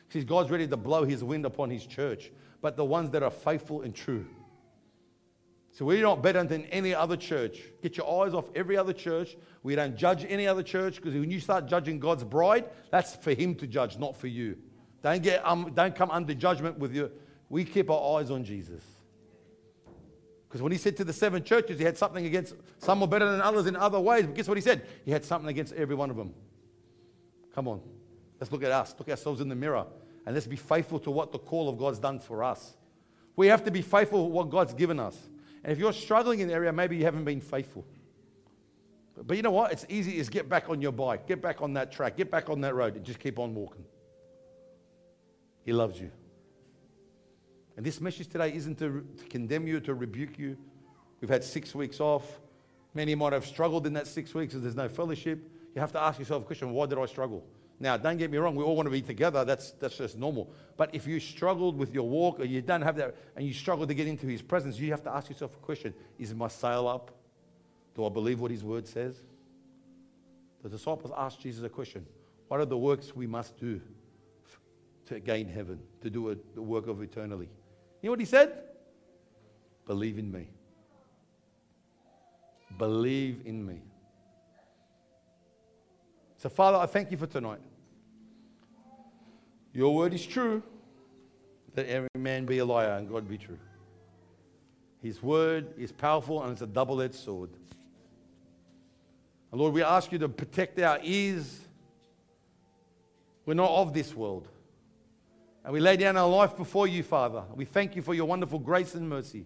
See, 0.09 0.23
God's 0.25 0.51
ready 0.51 0.67
to 0.67 0.77
blow 0.77 1.05
His 1.05 1.23
wind 1.23 1.45
upon 1.45 1.71
His 1.71 1.87
church, 1.87 2.31
but 2.61 2.77
the 2.77 2.85
ones 2.85 3.11
that 3.11 3.23
are 3.23 3.31
faithful 3.31 3.83
and 3.83 3.95
true. 3.95 4.27
So 5.73 5.85
we're 5.85 6.03
not 6.03 6.23
better 6.23 6.43
than 6.43 6.65
any 6.67 6.95
other 6.95 7.17
church. 7.17 7.61
Get 7.81 7.97
your 7.97 8.25
eyes 8.25 8.35
off 8.35 8.47
every 8.57 8.77
other 8.77 8.93
church. 8.93 9.37
We 9.63 9.77
don't 9.77 9.97
judge 9.97 10.27
any 10.29 10.47
other 10.47 10.65
church 10.65 10.97
because 10.97 11.15
when 11.15 11.31
you 11.31 11.39
start 11.39 11.67
judging 11.67 12.01
God's 12.01 12.25
bride, 12.25 12.69
that's 12.91 13.15
for 13.15 13.33
Him 13.33 13.55
to 13.57 13.67
judge, 13.67 13.97
not 13.97 14.17
for 14.17 14.27
you. 14.27 14.57
Don't, 15.03 15.23
get, 15.23 15.47
um, 15.47 15.73
don't 15.75 15.95
come 15.95 16.11
under 16.11 16.35
judgment 16.35 16.79
with 16.79 16.95
you. 16.95 17.11
We 17.49 17.65
keep 17.65 17.89
our 17.89 18.19
eyes 18.19 18.31
on 18.31 18.45
Jesus. 18.45 18.83
Because 20.49 20.63
when 20.63 20.73
he 20.73 20.79
said 20.79 20.97
to 20.97 21.05
the 21.05 21.13
seven 21.13 21.45
churches, 21.45 21.79
he 21.79 21.85
had 21.85 21.97
something 21.97 22.27
against 22.27 22.57
some 22.79 23.01
were 23.01 23.07
better 23.07 23.31
than 23.31 23.41
others 23.41 23.67
in 23.67 23.77
other 23.77 24.01
ways. 24.01 24.27
But 24.27 24.35
guess 24.35 24.49
what 24.49 24.59
he 24.59 24.63
said? 24.63 24.85
He 25.05 25.13
had 25.13 25.25
something 25.25 25.49
against 25.49 25.73
every 25.75 25.95
one 25.95 26.11
of 26.11 26.17
them. 26.17 26.35
Come 27.55 27.69
on. 27.69 27.81
Let's 28.39 28.53
look 28.53 28.63
at 28.63 28.71
us. 28.71 28.95
Look 28.99 29.09
ourselves 29.09 29.41
in 29.41 29.49
the 29.49 29.55
mirror. 29.55 29.87
And 30.27 30.35
let's 30.35 30.47
be 30.47 30.57
faithful 30.57 30.99
to 31.01 31.11
what 31.11 31.33
the 31.33 31.39
call 31.39 31.69
of 31.69 31.79
God's 31.79 31.99
done 31.99 32.19
for 32.19 32.45
us. 32.45 32.75
We 33.37 33.49
have 33.49 33.65
to 33.65 33.71
be 33.71 33.83
faithful 33.83 34.27
to 34.27 34.31
what 34.31 34.51
God's 34.51 34.75
given 34.75 35.01
us. 35.01 35.17
And 35.63 35.73
if 35.73 35.79
you're 35.79 35.93
struggling 35.93 36.41
in 36.41 36.49
the 36.49 36.55
area, 36.55 36.73
maybe 36.73 36.97
you 36.97 37.05
haven't 37.05 37.25
been 37.25 37.41
faithful. 37.41 37.85
But 39.27 39.37
you 39.37 39.43
know 39.43 39.51
what? 39.51 39.73
It's 39.73 39.85
easy 39.89 40.19
is 40.19 40.29
get 40.29 40.49
back 40.49 40.71
on 40.71 40.81
your 40.81 40.93
bike, 40.93 41.27
get 41.27 41.43
back 41.43 41.61
on 41.61 41.75
that 41.75 41.93
track, 41.93 42.17
get 42.17 42.31
back 42.31 42.49
on 42.49 42.61
that 42.63 42.75
road, 42.75 42.97
and 42.97 43.05
just 43.05 43.19
keep 43.19 43.39
on 43.39 43.55
walking. 43.55 43.85
He 45.65 45.73
loves 45.73 46.01
you. 46.01 46.11
And 47.77 47.85
this 47.85 48.01
message 48.01 48.29
today 48.29 48.53
isn't 48.55 48.79
to, 48.79 49.07
to 49.19 49.25
condemn 49.27 49.67
you, 49.67 49.81
to 49.81 49.95
rebuke 49.95 50.39
you. 50.39 50.57
We've 51.21 51.31
had 51.31 51.45
six 51.45 51.75
weeks 51.75 52.01
off. 52.01 52.41
Many 52.95 53.15
might 53.15 53.33
have 53.33 53.47
struggled 53.47 53.87
in 53.87 53.93
that 53.95 54.07
six 54.07 54.35
weeks 54.35 54.55
and 54.55 54.63
there's 54.63 54.77
no 54.77 54.89
fellowship. 54.89 55.39
You 55.75 55.81
have 55.81 55.93
to 55.93 56.01
ask 56.01 56.19
yourself 56.19 56.43
a 56.43 56.47
question 56.47 56.71
why 56.71 56.87
did 56.87 56.99
I 56.99 57.07
struggle? 57.07 57.45
Now, 57.83 57.97
don't 57.97 58.19
get 58.19 58.31
me 58.31 58.37
wrong, 58.37 58.55
we 58.55 58.63
all 58.63 58.77
want 58.77 58.87
to 58.87 58.91
be 58.91 59.01
together. 59.01 59.43
That's, 59.43 59.71
that's 59.73 59.97
just 59.97 60.19
normal. 60.19 60.53
But 60.77 60.95
if 60.95 61.07
you 61.07 61.19
struggled 61.19 61.79
with 61.79 61.95
your 61.95 62.07
walk 62.07 62.39
or 62.39 62.45
you 62.45 62.61
don't 62.61 62.83
have 62.83 62.95
that 62.97 63.17
and 63.37 63.47
you 63.47 63.55
struggle 63.55 63.87
to 63.87 63.95
get 63.95 64.07
into 64.07 64.27
his 64.27 64.43
presence, 64.43 64.79
you 64.79 64.91
have 64.91 65.03
to 65.05 65.11
ask 65.11 65.31
yourself 65.31 65.55
a 65.55 65.59
question 65.61 65.95
Is 66.19 66.35
my 66.35 66.49
sail 66.49 66.87
up? 66.87 67.11
Do 67.95 68.05
I 68.05 68.11
believe 68.11 68.41
what 68.41 68.51
his 68.51 68.63
word 68.63 68.87
says? 68.87 69.17
The 70.63 70.69
disciples 70.69 71.13
asked 71.17 71.41
Jesus 71.41 71.65
a 71.65 71.71
question 71.71 72.05
What 72.49 72.61
are 72.61 72.67
the 72.67 72.77
works 72.77 73.17
we 73.17 73.27
must 73.27 73.59
do 73.59 73.81
to 75.07 75.19
gain 75.19 75.49
heaven, 75.49 75.81
to 76.03 76.11
do 76.11 76.31
a, 76.31 76.37
the 76.55 76.63
work 76.63 76.87
of 76.87 77.03
eternally? 77.03 77.49
You 78.03 78.09
know 78.09 78.13
what 78.13 78.21
he 78.21 78.27
said? 78.27 78.63
Believe 79.87 80.19
in 80.19 80.31
me. 80.31 80.49
Believe 82.77 83.41
in 83.47 83.67
me. 83.67 83.81
So, 86.41 86.49
Father, 86.49 86.79
I 86.79 86.87
thank 86.87 87.11
you 87.11 87.19
for 87.19 87.27
tonight. 87.27 87.61
Your 89.75 89.95
word 89.95 90.15
is 90.15 90.25
true. 90.25 90.63
Let 91.77 91.87
every 91.87 92.09
man 92.17 92.47
be 92.47 92.57
a 92.59 92.65
liar 92.65 92.93
and 92.93 93.07
God 93.11 93.29
be 93.29 93.37
true. 93.37 93.59
His 95.03 95.23
word 95.23 95.75
is 95.77 95.93
powerful 95.93 96.43
and 96.43 96.53
it's 96.53 96.63
a 96.63 96.67
double 96.67 97.03
edged 97.03 97.17
sword. 97.17 97.51
And 99.53 99.61
Lord, 99.61 99.75
we 99.75 99.83
ask 99.83 100.11
you 100.13 100.19
to 100.19 100.31
protect 100.31 100.81
our 100.81 100.99
ears. 101.03 101.61
We're 103.45 103.53
not 103.53 103.69
of 103.69 103.93
this 103.93 104.15
world. 104.15 104.49
And 105.63 105.75
we 105.75 105.81
lay 105.81 105.99
down 105.99 106.17
our 106.17 106.29
life 106.29 106.57
before 106.57 106.87
you, 106.87 107.03
Father. 107.03 107.43
We 107.55 107.67
thank 107.67 107.95
you 107.95 108.01
for 108.01 108.15
your 108.15 108.25
wonderful 108.25 108.61
grace 108.61 108.95
and 108.95 109.07
mercy. 109.07 109.45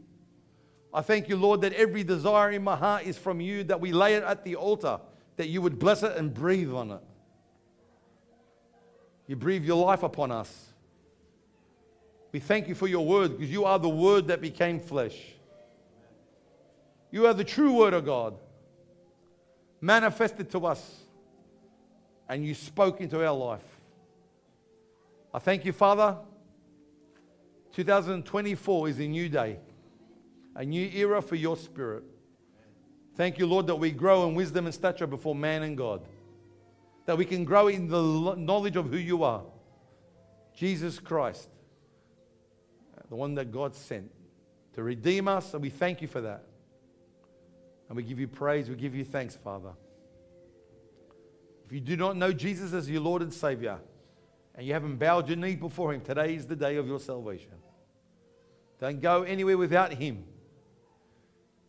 I 0.93 1.03
thank 1.03 1.29
you, 1.29 1.37
Lord, 1.37 1.61
that 1.63 1.73
every 1.73 2.05
desire 2.05 2.53
in 2.53 2.63
my 2.63 2.77
heart 2.77 3.05
is 3.05 3.19
from 3.19 3.41
you, 3.41 3.65
that 3.65 3.81
we 3.81 3.91
lay 3.91 4.15
it 4.15 4.23
at 4.23 4.45
the 4.45 4.55
altar, 4.55 5.01
that 5.37 5.49
you 5.49 5.61
would 5.63 5.79
bless 5.79 6.03
it 6.03 6.17
and 6.17 6.33
breathe 6.33 6.73
on 6.73 6.91
it. 6.93 7.01
You 9.27 9.37
breathe 9.37 9.65
your 9.65 9.85
life 9.85 10.03
upon 10.03 10.31
us. 10.31 10.69
We 12.33 12.41
thank 12.41 12.69
you 12.69 12.75
for 12.75 12.89
your 12.89 13.07
word 13.07 13.39
because 13.39 13.51
you 13.51 13.65
are 13.65 13.79
the 13.79 13.89
word 13.89 14.29
that 14.29 14.41
became 14.41 14.81
flesh. 14.81 15.17
You 17.11 17.27
are 17.27 17.35
the 17.35 17.45
true 17.45 17.73
word 17.73 17.95
of 17.95 18.05
God 18.05 18.37
manifested 19.81 20.51
to 20.51 20.67
us 20.67 21.05
and 22.29 22.45
you 22.45 22.55
spoke 22.55 23.01
into 23.01 23.25
our 23.25 23.35
life. 23.35 23.65
I 25.33 25.39
thank 25.39 25.65
you, 25.65 25.73
Father. 25.73 26.17
2024 27.73 28.89
is 28.89 28.99
a 28.99 29.07
new 29.07 29.29
day, 29.29 29.59
a 30.55 30.65
new 30.65 30.91
era 30.95 31.21
for 31.21 31.35
your 31.35 31.57
spirit. 31.57 32.05
Thank 33.17 33.39
you, 33.39 33.47
Lord, 33.47 33.67
that 33.69 33.77
we 33.77 33.91
grow 33.91 34.29
in 34.29 34.35
wisdom 34.35 34.67
and 34.67 34.75
stature 34.75 35.07
before 35.07 35.35
man 35.35 35.63
and 35.63 35.77
God. 35.77 36.03
That 37.07 37.17
we 37.17 37.25
can 37.25 37.45
grow 37.45 37.69
in 37.69 37.89
the 37.89 38.35
knowledge 38.35 38.77
of 38.77 38.91
who 38.91 38.97
you 38.97 39.23
are 39.25 39.43
Jesus 40.55 41.01
Christ, 41.01 41.49
the 43.09 43.17
one 43.17 43.35
that 43.35 43.51
God 43.51 43.75
sent 43.75 44.11
to 44.75 44.83
redeem 44.83 45.29
us, 45.29 45.53
and 45.53 45.63
we 45.63 45.71
thank 45.71 46.01
you 46.01 46.09
for 46.09 46.21
that. 46.21 46.45
And 47.89 47.97
we 47.97 48.03
give 48.03 48.19
you 48.19 48.29
praise, 48.29 48.69
we 48.69 48.77
give 48.77 48.95
you 48.95 49.05
thanks, 49.05 49.37
Father. 49.37 49.73
If 51.67 51.73
you 51.73 51.81
do 51.81 51.97
not 51.97 52.17
know 52.17 52.33
Jesus 52.33 52.73
as 52.73 52.89
your 52.89 53.01
Lord 53.01 53.23
and 53.23 53.33
Savior, 53.33 53.79
and 54.55 54.67
you 54.67 54.73
haven't 54.73 54.97
bowed 54.97 55.29
your 55.29 55.37
knee 55.37 55.57
before 55.57 55.93
Him, 55.93 56.01
today 56.01 56.35
is 56.35 56.47
the 56.47 56.57
day 56.57 56.77
of 56.77 56.87
your 56.87 57.01
salvation. 57.01 57.53
Don't 58.81 59.01
go 59.01 59.23
anywhere 59.23 59.59
without 59.59 59.93
Him. 59.93 60.25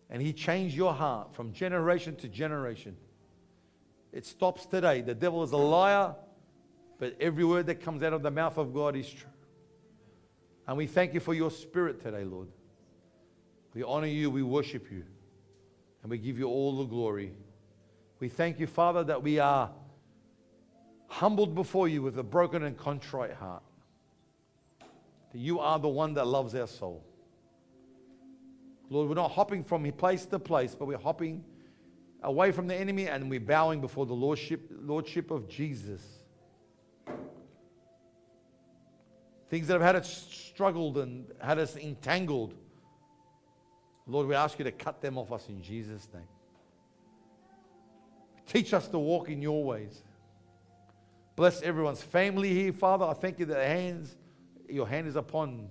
And 0.10 0.22
He 0.22 0.34
changed 0.34 0.76
your 0.76 0.94
heart 0.94 1.34
from 1.34 1.52
generation 1.54 2.16
to 2.18 2.28
generation. 2.28 2.96
It 4.12 4.26
stops 4.26 4.66
today. 4.66 5.02
The 5.02 5.16
devil 5.16 5.44
is 5.44 5.52
a 5.52 5.58
liar, 5.58 6.16
but 7.00 7.18
every 7.20 7.44
word 7.44 7.66
that 7.68 7.82
comes 7.82 8.02
out 8.04 8.14
of 8.14 8.22
the 8.22 8.32
mouth 8.32 8.58
of 8.58 8.74
God 8.74 8.96
is 8.96 9.10
true. 9.10 9.30
And 10.68 10.78
we 10.78 10.88
thank 10.88 11.14
you 11.14 11.20
for 11.20 11.34
your 11.34 11.52
spirit 11.52 12.02
today, 12.02 12.24
Lord. 12.24 12.48
We 13.74 13.84
honor 13.84 14.08
you, 14.08 14.30
we 14.30 14.42
worship 14.42 14.90
you, 14.90 15.04
and 16.02 16.10
we 16.10 16.18
give 16.18 16.40
you 16.40 16.48
all 16.48 16.78
the 16.78 16.86
glory. 16.86 17.34
We 18.20 18.30
thank 18.30 18.60
you, 18.60 18.68
Father, 18.68 19.04
that 19.04 19.22
we 19.22 19.40
are 19.40 19.70
humbled 21.08 21.54
before 21.54 21.88
you 21.88 22.02
with 22.02 22.18
a 22.18 22.24
broken 22.24 22.64
and 22.64 22.78
contrite 22.78 23.34
heart. 23.34 23.64
That 25.34 25.40
you 25.40 25.60
are 25.60 25.78
the 25.78 25.90
one 25.90 26.14
that 26.14 26.26
loves 26.26 26.56
our 26.56 26.68
soul. 26.68 27.04
Lord, 28.90 29.10
we're 29.10 29.16
not 29.16 29.32
hopping 29.32 29.64
from 29.64 29.90
place 29.92 30.26
to 30.28 30.40
place, 30.40 30.76
but 30.76 30.86
we're 30.86 30.98
hopping 30.98 31.44
away 32.24 32.52
from 32.52 32.68
the 32.68 32.76
enemy 32.76 33.08
and 33.08 33.30
we're 33.30 33.40
bowing 33.40 33.82
before 33.82 34.06
the 34.06 34.14
lordship, 34.14 34.70
lordship 34.72 35.32
of 35.32 35.48
Jesus. 35.48 36.02
Things 39.50 39.68
that 39.68 39.74
have 39.74 39.82
had 39.82 39.96
us 39.96 40.28
struggled 40.32 40.98
and 40.98 41.28
had 41.40 41.60
us 41.60 41.76
entangled. 41.78 42.54
Lord, 44.08 44.28
we 44.28 44.36
ask 44.36 44.60
you 44.60 44.66
to 44.66 44.72
cut 44.72 45.02
them 45.02 45.18
off 45.18 45.32
us 45.32 45.48
in 45.50 45.62
Jesus' 45.62 46.08
name. 46.14 46.28
Teach 48.48 48.74
us 48.74 48.88
to 48.90 49.00
walk 49.00 49.30
in 49.30 49.42
your 49.42 49.64
ways. 49.64 50.04
Bless 51.36 51.62
everyone's 51.62 52.02
family 52.02 52.54
here, 52.54 52.72
Father. 52.72 53.06
I 53.06 53.14
thank 53.14 53.40
you 53.40 53.46
that 53.48 53.68
hands, 53.68 54.16
your 54.70 54.88
hand 54.88 55.08
is 55.08 55.16
upon 55.16 55.70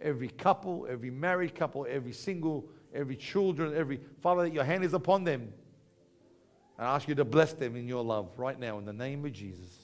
every 0.00 0.28
couple, 0.28 0.86
every 0.88 1.10
married 1.10 1.54
couple, 1.54 1.86
every 1.88 2.12
single, 2.12 2.68
every 2.94 3.16
children, 3.16 3.76
every 3.76 4.00
Father, 4.20 4.42
that 4.42 4.52
your 4.52 4.64
hand 4.64 4.84
is 4.84 4.94
upon 4.94 5.24
them. 5.24 5.52
And 6.78 6.86
I 6.86 6.94
ask 6.94 7.08
you 7.08 7.14
to 7.16 7.24
bless 7.24 7.52
them 7.52 7.76
in 7.76 7.86
your 7.86 8.02
love 8.02 8.30
right 8.38 8.58
now 8.58 8.78
in 8.78 8.84
the 8.84 8.92
name 8.92 9.24
of 9.24 9.32
Jesus. 9.32 9.76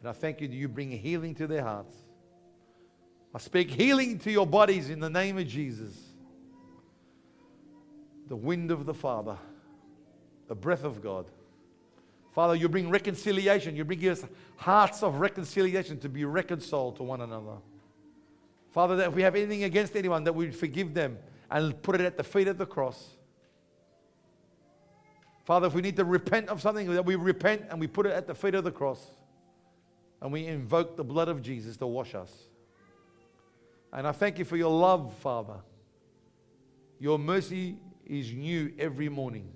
And 0.00 0.08
I 0.08 0.12
thank 0.12 0.40
you 0.40 0.48
that 0.48 0.54
you 0.54 0.68
bring 0.68 0.90
healing 0.90 1.34
to 1.36 1.46
their 1.46 1.62
hearts. 1.62 1.94
I 3.34 3.38
speak 3.38 3.70
healing 3.70 4.18
to 4.20 4.30
your 4.30 4.46
bodies 4.46 4.90
in 4.90 5.00
the 5.00 5.10
name 5.10 5.38
of 5.38 5.46
Jesus. 5.46 5.94
The 8.28 8.36
wind 8.36 8.70
of 8.70 8.86
the 8.86 8.94
Father, 8.94 9.36
the 10.48 10.54
breath 10.54 10.84
of 10.84 11.02
God. 11.02 11.26
Father, 12.32 12.54
you 12.54 12.68
bring 12.68 12.88
reconciliation. 12.88 13.74
You 13.74 13.84
bring 13.84 14.08
us 14.08 14.24
hearts 14.56 15.02
of 15.02 15.20
reconciliation 15.20 15.98
to 16.00 16.08
be 16.08 16.24
reconciled 16.24 16.96
to 16.96 17.02
one 17.02 17.20
another. 17.20 17.56
Father, 18.70 18.96
that 18.96 19.08
if 19.08 19.14
we 19.14 19.22
have 19.22 19.34
anything 19.34 19.64
against 19.64 19.96
anyone, 19.96 20.24
that 20.24 20.34
we 20.34 20.50
forgive 20.50 20.94
them 20.94 21.18
and 21.50 21.80
put 21.82 21.96
it 21.96 22.02
at 22.02 22.16
the 22.16 22.24
feet 22.24 22.48
of 22.48 22.58
the 22.58 22.66
cross. 22.66 23.16
Father, 25.44 25.66
if 25.66 25.74
we 25.74 25.82
need 25.82 25.96
to 25.96 26.04
repent 26.04 26.48
of 26.48 26.62
something, 26.62 26.92
that 26.94 27.04
we 27.04 27.16
repent 27.16 27.64
and 27.70 27.80
we 27.80 27.86
put 27.86 28.06
it 28.06 28.12
at 28.12 28.26
the 28.26 28.34
feet 28.34 28.54
of 28.54 28.62
the 28.62 28.70
cross. 28.70 29.04
And 30.22 30.30
we 30.32 30.46
invoke 30.46 30.96
the 30.96 31.04
blood 31.04 31.28
of 31.28 31.42
Jesus 31.42 31.76
to 31.78 31.86
wash 31.86 32.14
us. 32.14 32.30
And 33.92 34.06
I 34.06 34.12
thank 34.12 34.38
you 34.38 34.44
for 34.44 34.56
your 34.56 34.70
love, 34.70 35.12
Father. 35.14 35.56
Your 37.00 37.18
mercy 37.18 37.78
is 38.06 38.32
new 38.32 38.72
every 38.78 39.08
morning. 39.08 39.50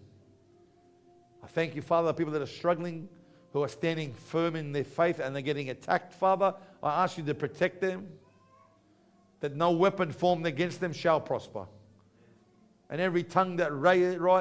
I 1.44 1.46
thank 1.46 1.76
you, 1.76 1.82
Father, 1.82 2.12
people 2.12 2.32
that 2.32 2.42
are 2.42 2.46
struggling, 2.46 3.08
who 3.52 3.62
are 3.62 3.68
standing 3.68 4.12
firm 4.12 4.56
in 4.56 4.72
their 4.72 4.82
faith 4.82 5.20
and 5.20 5.34
they're 5.34 5.42
getting 5.42 5.70
attacked, 5.70 6.12
Father. 6.14 6.54
I 6.82 7.04
ask 7.04 7.16
you 7.18 7.24
to 7.24 7.34
protect 7.34 7.80
them, 7.80 8.08
that 9.44 9.54
no 9.54 9.72
weapon 9.72 10.10
formed 10.10 10.46
against 10.46 10.80
them 10.80 10.90
shall 10.90 11.20
prosper. 11.20 11.66
And 12.88 12.98
every 12.98 13.22
tongue 13.22 13.56
that 13.56 13.70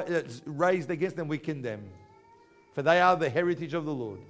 is 0.08 0.40
raised 0.46 0.90
against 0.90 1.14
them, 1.14 1.28
we 1.28 1.36
condemn. 1.36 1.84
For 2.72 2.80
they 2.80 3.02
are 3.02 3.14
the 3.14 3.28
heritage 3.28 3.74
of 3.74 3.84
the 3.84 3.92
Lord. 3.92 4.20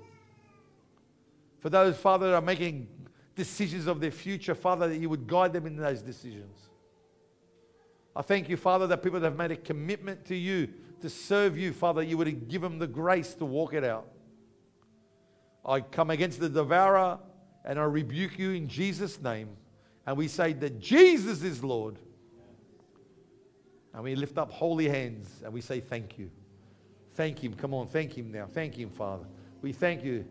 For 1.60 1.70
those, 1.70 1.96
Father, 1.96 2.26
that 2.26 2.34
are 2.34 2.42
making 2.42 2.88
decisions 3.36 3.86
of 3.86 4.00
their 4.00 4.10
future, 4.10 4.56
Father, 4.56 4.88
that 4.88 4.96
you 4.96 5.08
would 5.08 5.28
guide 5.28 5.52
them 5.52 5.64
in 5.64 5.76
those 5.76 6.02
decisions. 6.02 6.58
I 8.16 8.22
thank 8.22 8.48
you, 8.48 8.56
Father, 8.56 8.88
that 8.88 9.00
people 9.00 9.20
that 9.20 9.28
have 9.28 9.38
made 9.38 9.52
a 9.52 9.56
commitment 9.56 10.24
to 10.24 10.34
you 10.34 10.70
to 11.02 11.08
serve 11.08 11.56
you, 11.56 11.72
Father, 11.72 12.02
you 12.02 12.18
would 12.18 12.48
give 12.48 12.62
them 12.62 12.80
the 12.80 12.88
grace 12.88 13.32
to 13.34 13.44
walk 13.44 13.74
it 13.74 13.84
out. 13.84 14.08
I 15.64 15.82
come 15.82 16.10
against 16.10 16.40
the 16.40 16.48
devourer 16.48 17.20
and 17.64 17.78
I 17.78 17.84
rebuke 17.84 18.40
you 18.40 18.50
in 18.50 18.66
Jesus' 18.66 19.22
name. 19.22 19.50
And 20.06 20.16
we 20.16 20.28
say 20.28 20.52
that 20.54 20.80
Jesus 20.80 21.42
is 21.42 21.64
Lord. 21.64 21.98
And 23.92 24.02
we 24.02 24.14
lift 24.16 24.38
up 24.38 24.50
holy 24.50 24.88
hands 24.88 25.42
and 25.44 25.52
we 25.52 25.60
say 25.60 25.80
thank 25.80 26.18
you. 26.18 26.30
Thank 27.14 27.38
him. 27.38 27.54
Come 27.54 27.72
on, 27.74 27.86
thank 27.86 28.12
him 28.12 28.32
now. 28.32 28.46
Thank 28.52 28.74
him, 28.74 28.90
Father. 28.90 29.24
We 29.62 29.72
thank 29.72 30.04
you. 30.04 30.24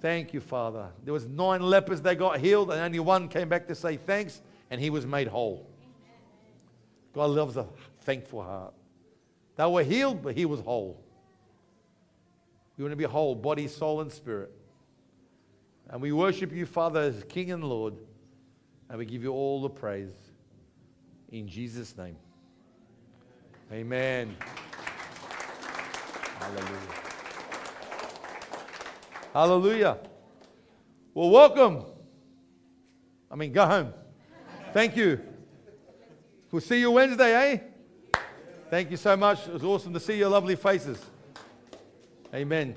Thank 0.00 0.34
you, 0.34 0.40
Father. 0.40 0.88
There 1.04 1.14
was 1.14 1.26
nine 1.26 1.62
lepers 1.62 2.02
that 2.02 2.18
got 2.18 2.38
healed 2.38 2.70
and 2.70 2.80
only 2.80 2.98
one 2.98 3.28
came 3.28 3.48
back 3.48 3.66
to 3.68 3.74
say 3.74 3.96
thanks 3.96 4.42
and 4.70 4.80
he 4.80 4.90
was 4.90 5.06
made 5.06 5.26
whole. 5.26 5.66
God 7.14 7.30
loves 7.30 7.56
a 7.56 7.66
thankful 8.00 8.42
heart. 8.42 8.74
They 9.56 9.66
were 9.66 9.84
healed, 9.84 10.22
but 10.22 10.34
he 10.34 10.44
was 10.44 10.60
whole. 10.60 11.02
We 12.76 12.84
want 12.84 12.92
to 12.92 12.96
be 12.96 13.04
whole, 13.04 13.34
body, 13.34 13.68
soul, 13.68 14.00
and 14.00 14.10
spirit. 14.10 14.50
And 15.88 16.00
we 16.00 16.10
worship 16.10 16.52
you, 16.52 16.64
Father, 16.66 17.00
as 17.00 17.24
King 17.24 17.52
and 17.52 17.62
Lord. 17.64 17.94
And 18.92 18.98
we 18.98 19.06
give 19.06 19.22
you 19.22 19.32
all 19.32 19.62
the 19.62 19.70
praise. 19.70 20.12
In 21.30 21.48
Jesus' 21.48 21.96
name. 21.96 22.16
Amen. 23.72 24.36
Hallelujah. 26.38 26.78
Hallelujah. 29.32 29.98
Well, 31.14 31.30
welcome. 31.30 31.86
I 33.30 33.34
mean, 33.36 33.50
go 33.50 33.64
home. 33.64 33.94
Thank 34.74 34.94
you. 34.94 35.22
We'll 36.50 36.60
see 36.60 36.80
you 36.80 36.90
Wednesday, 36.90 37.32
eh? 38.12 38.18
Thank 38.68 38.90
you 38.90 38.98
so 38.98 39.16
much. 39.16 39.46
It 39.46 39.54
was 39.54 39.64
awesome 39.64 39.94
to 39.94 40.00
see 40.00 40.18
your 40.18 40.28
lovely 40.28 40.56
faces. 40.56 41.02
Amen. 42.34 42.76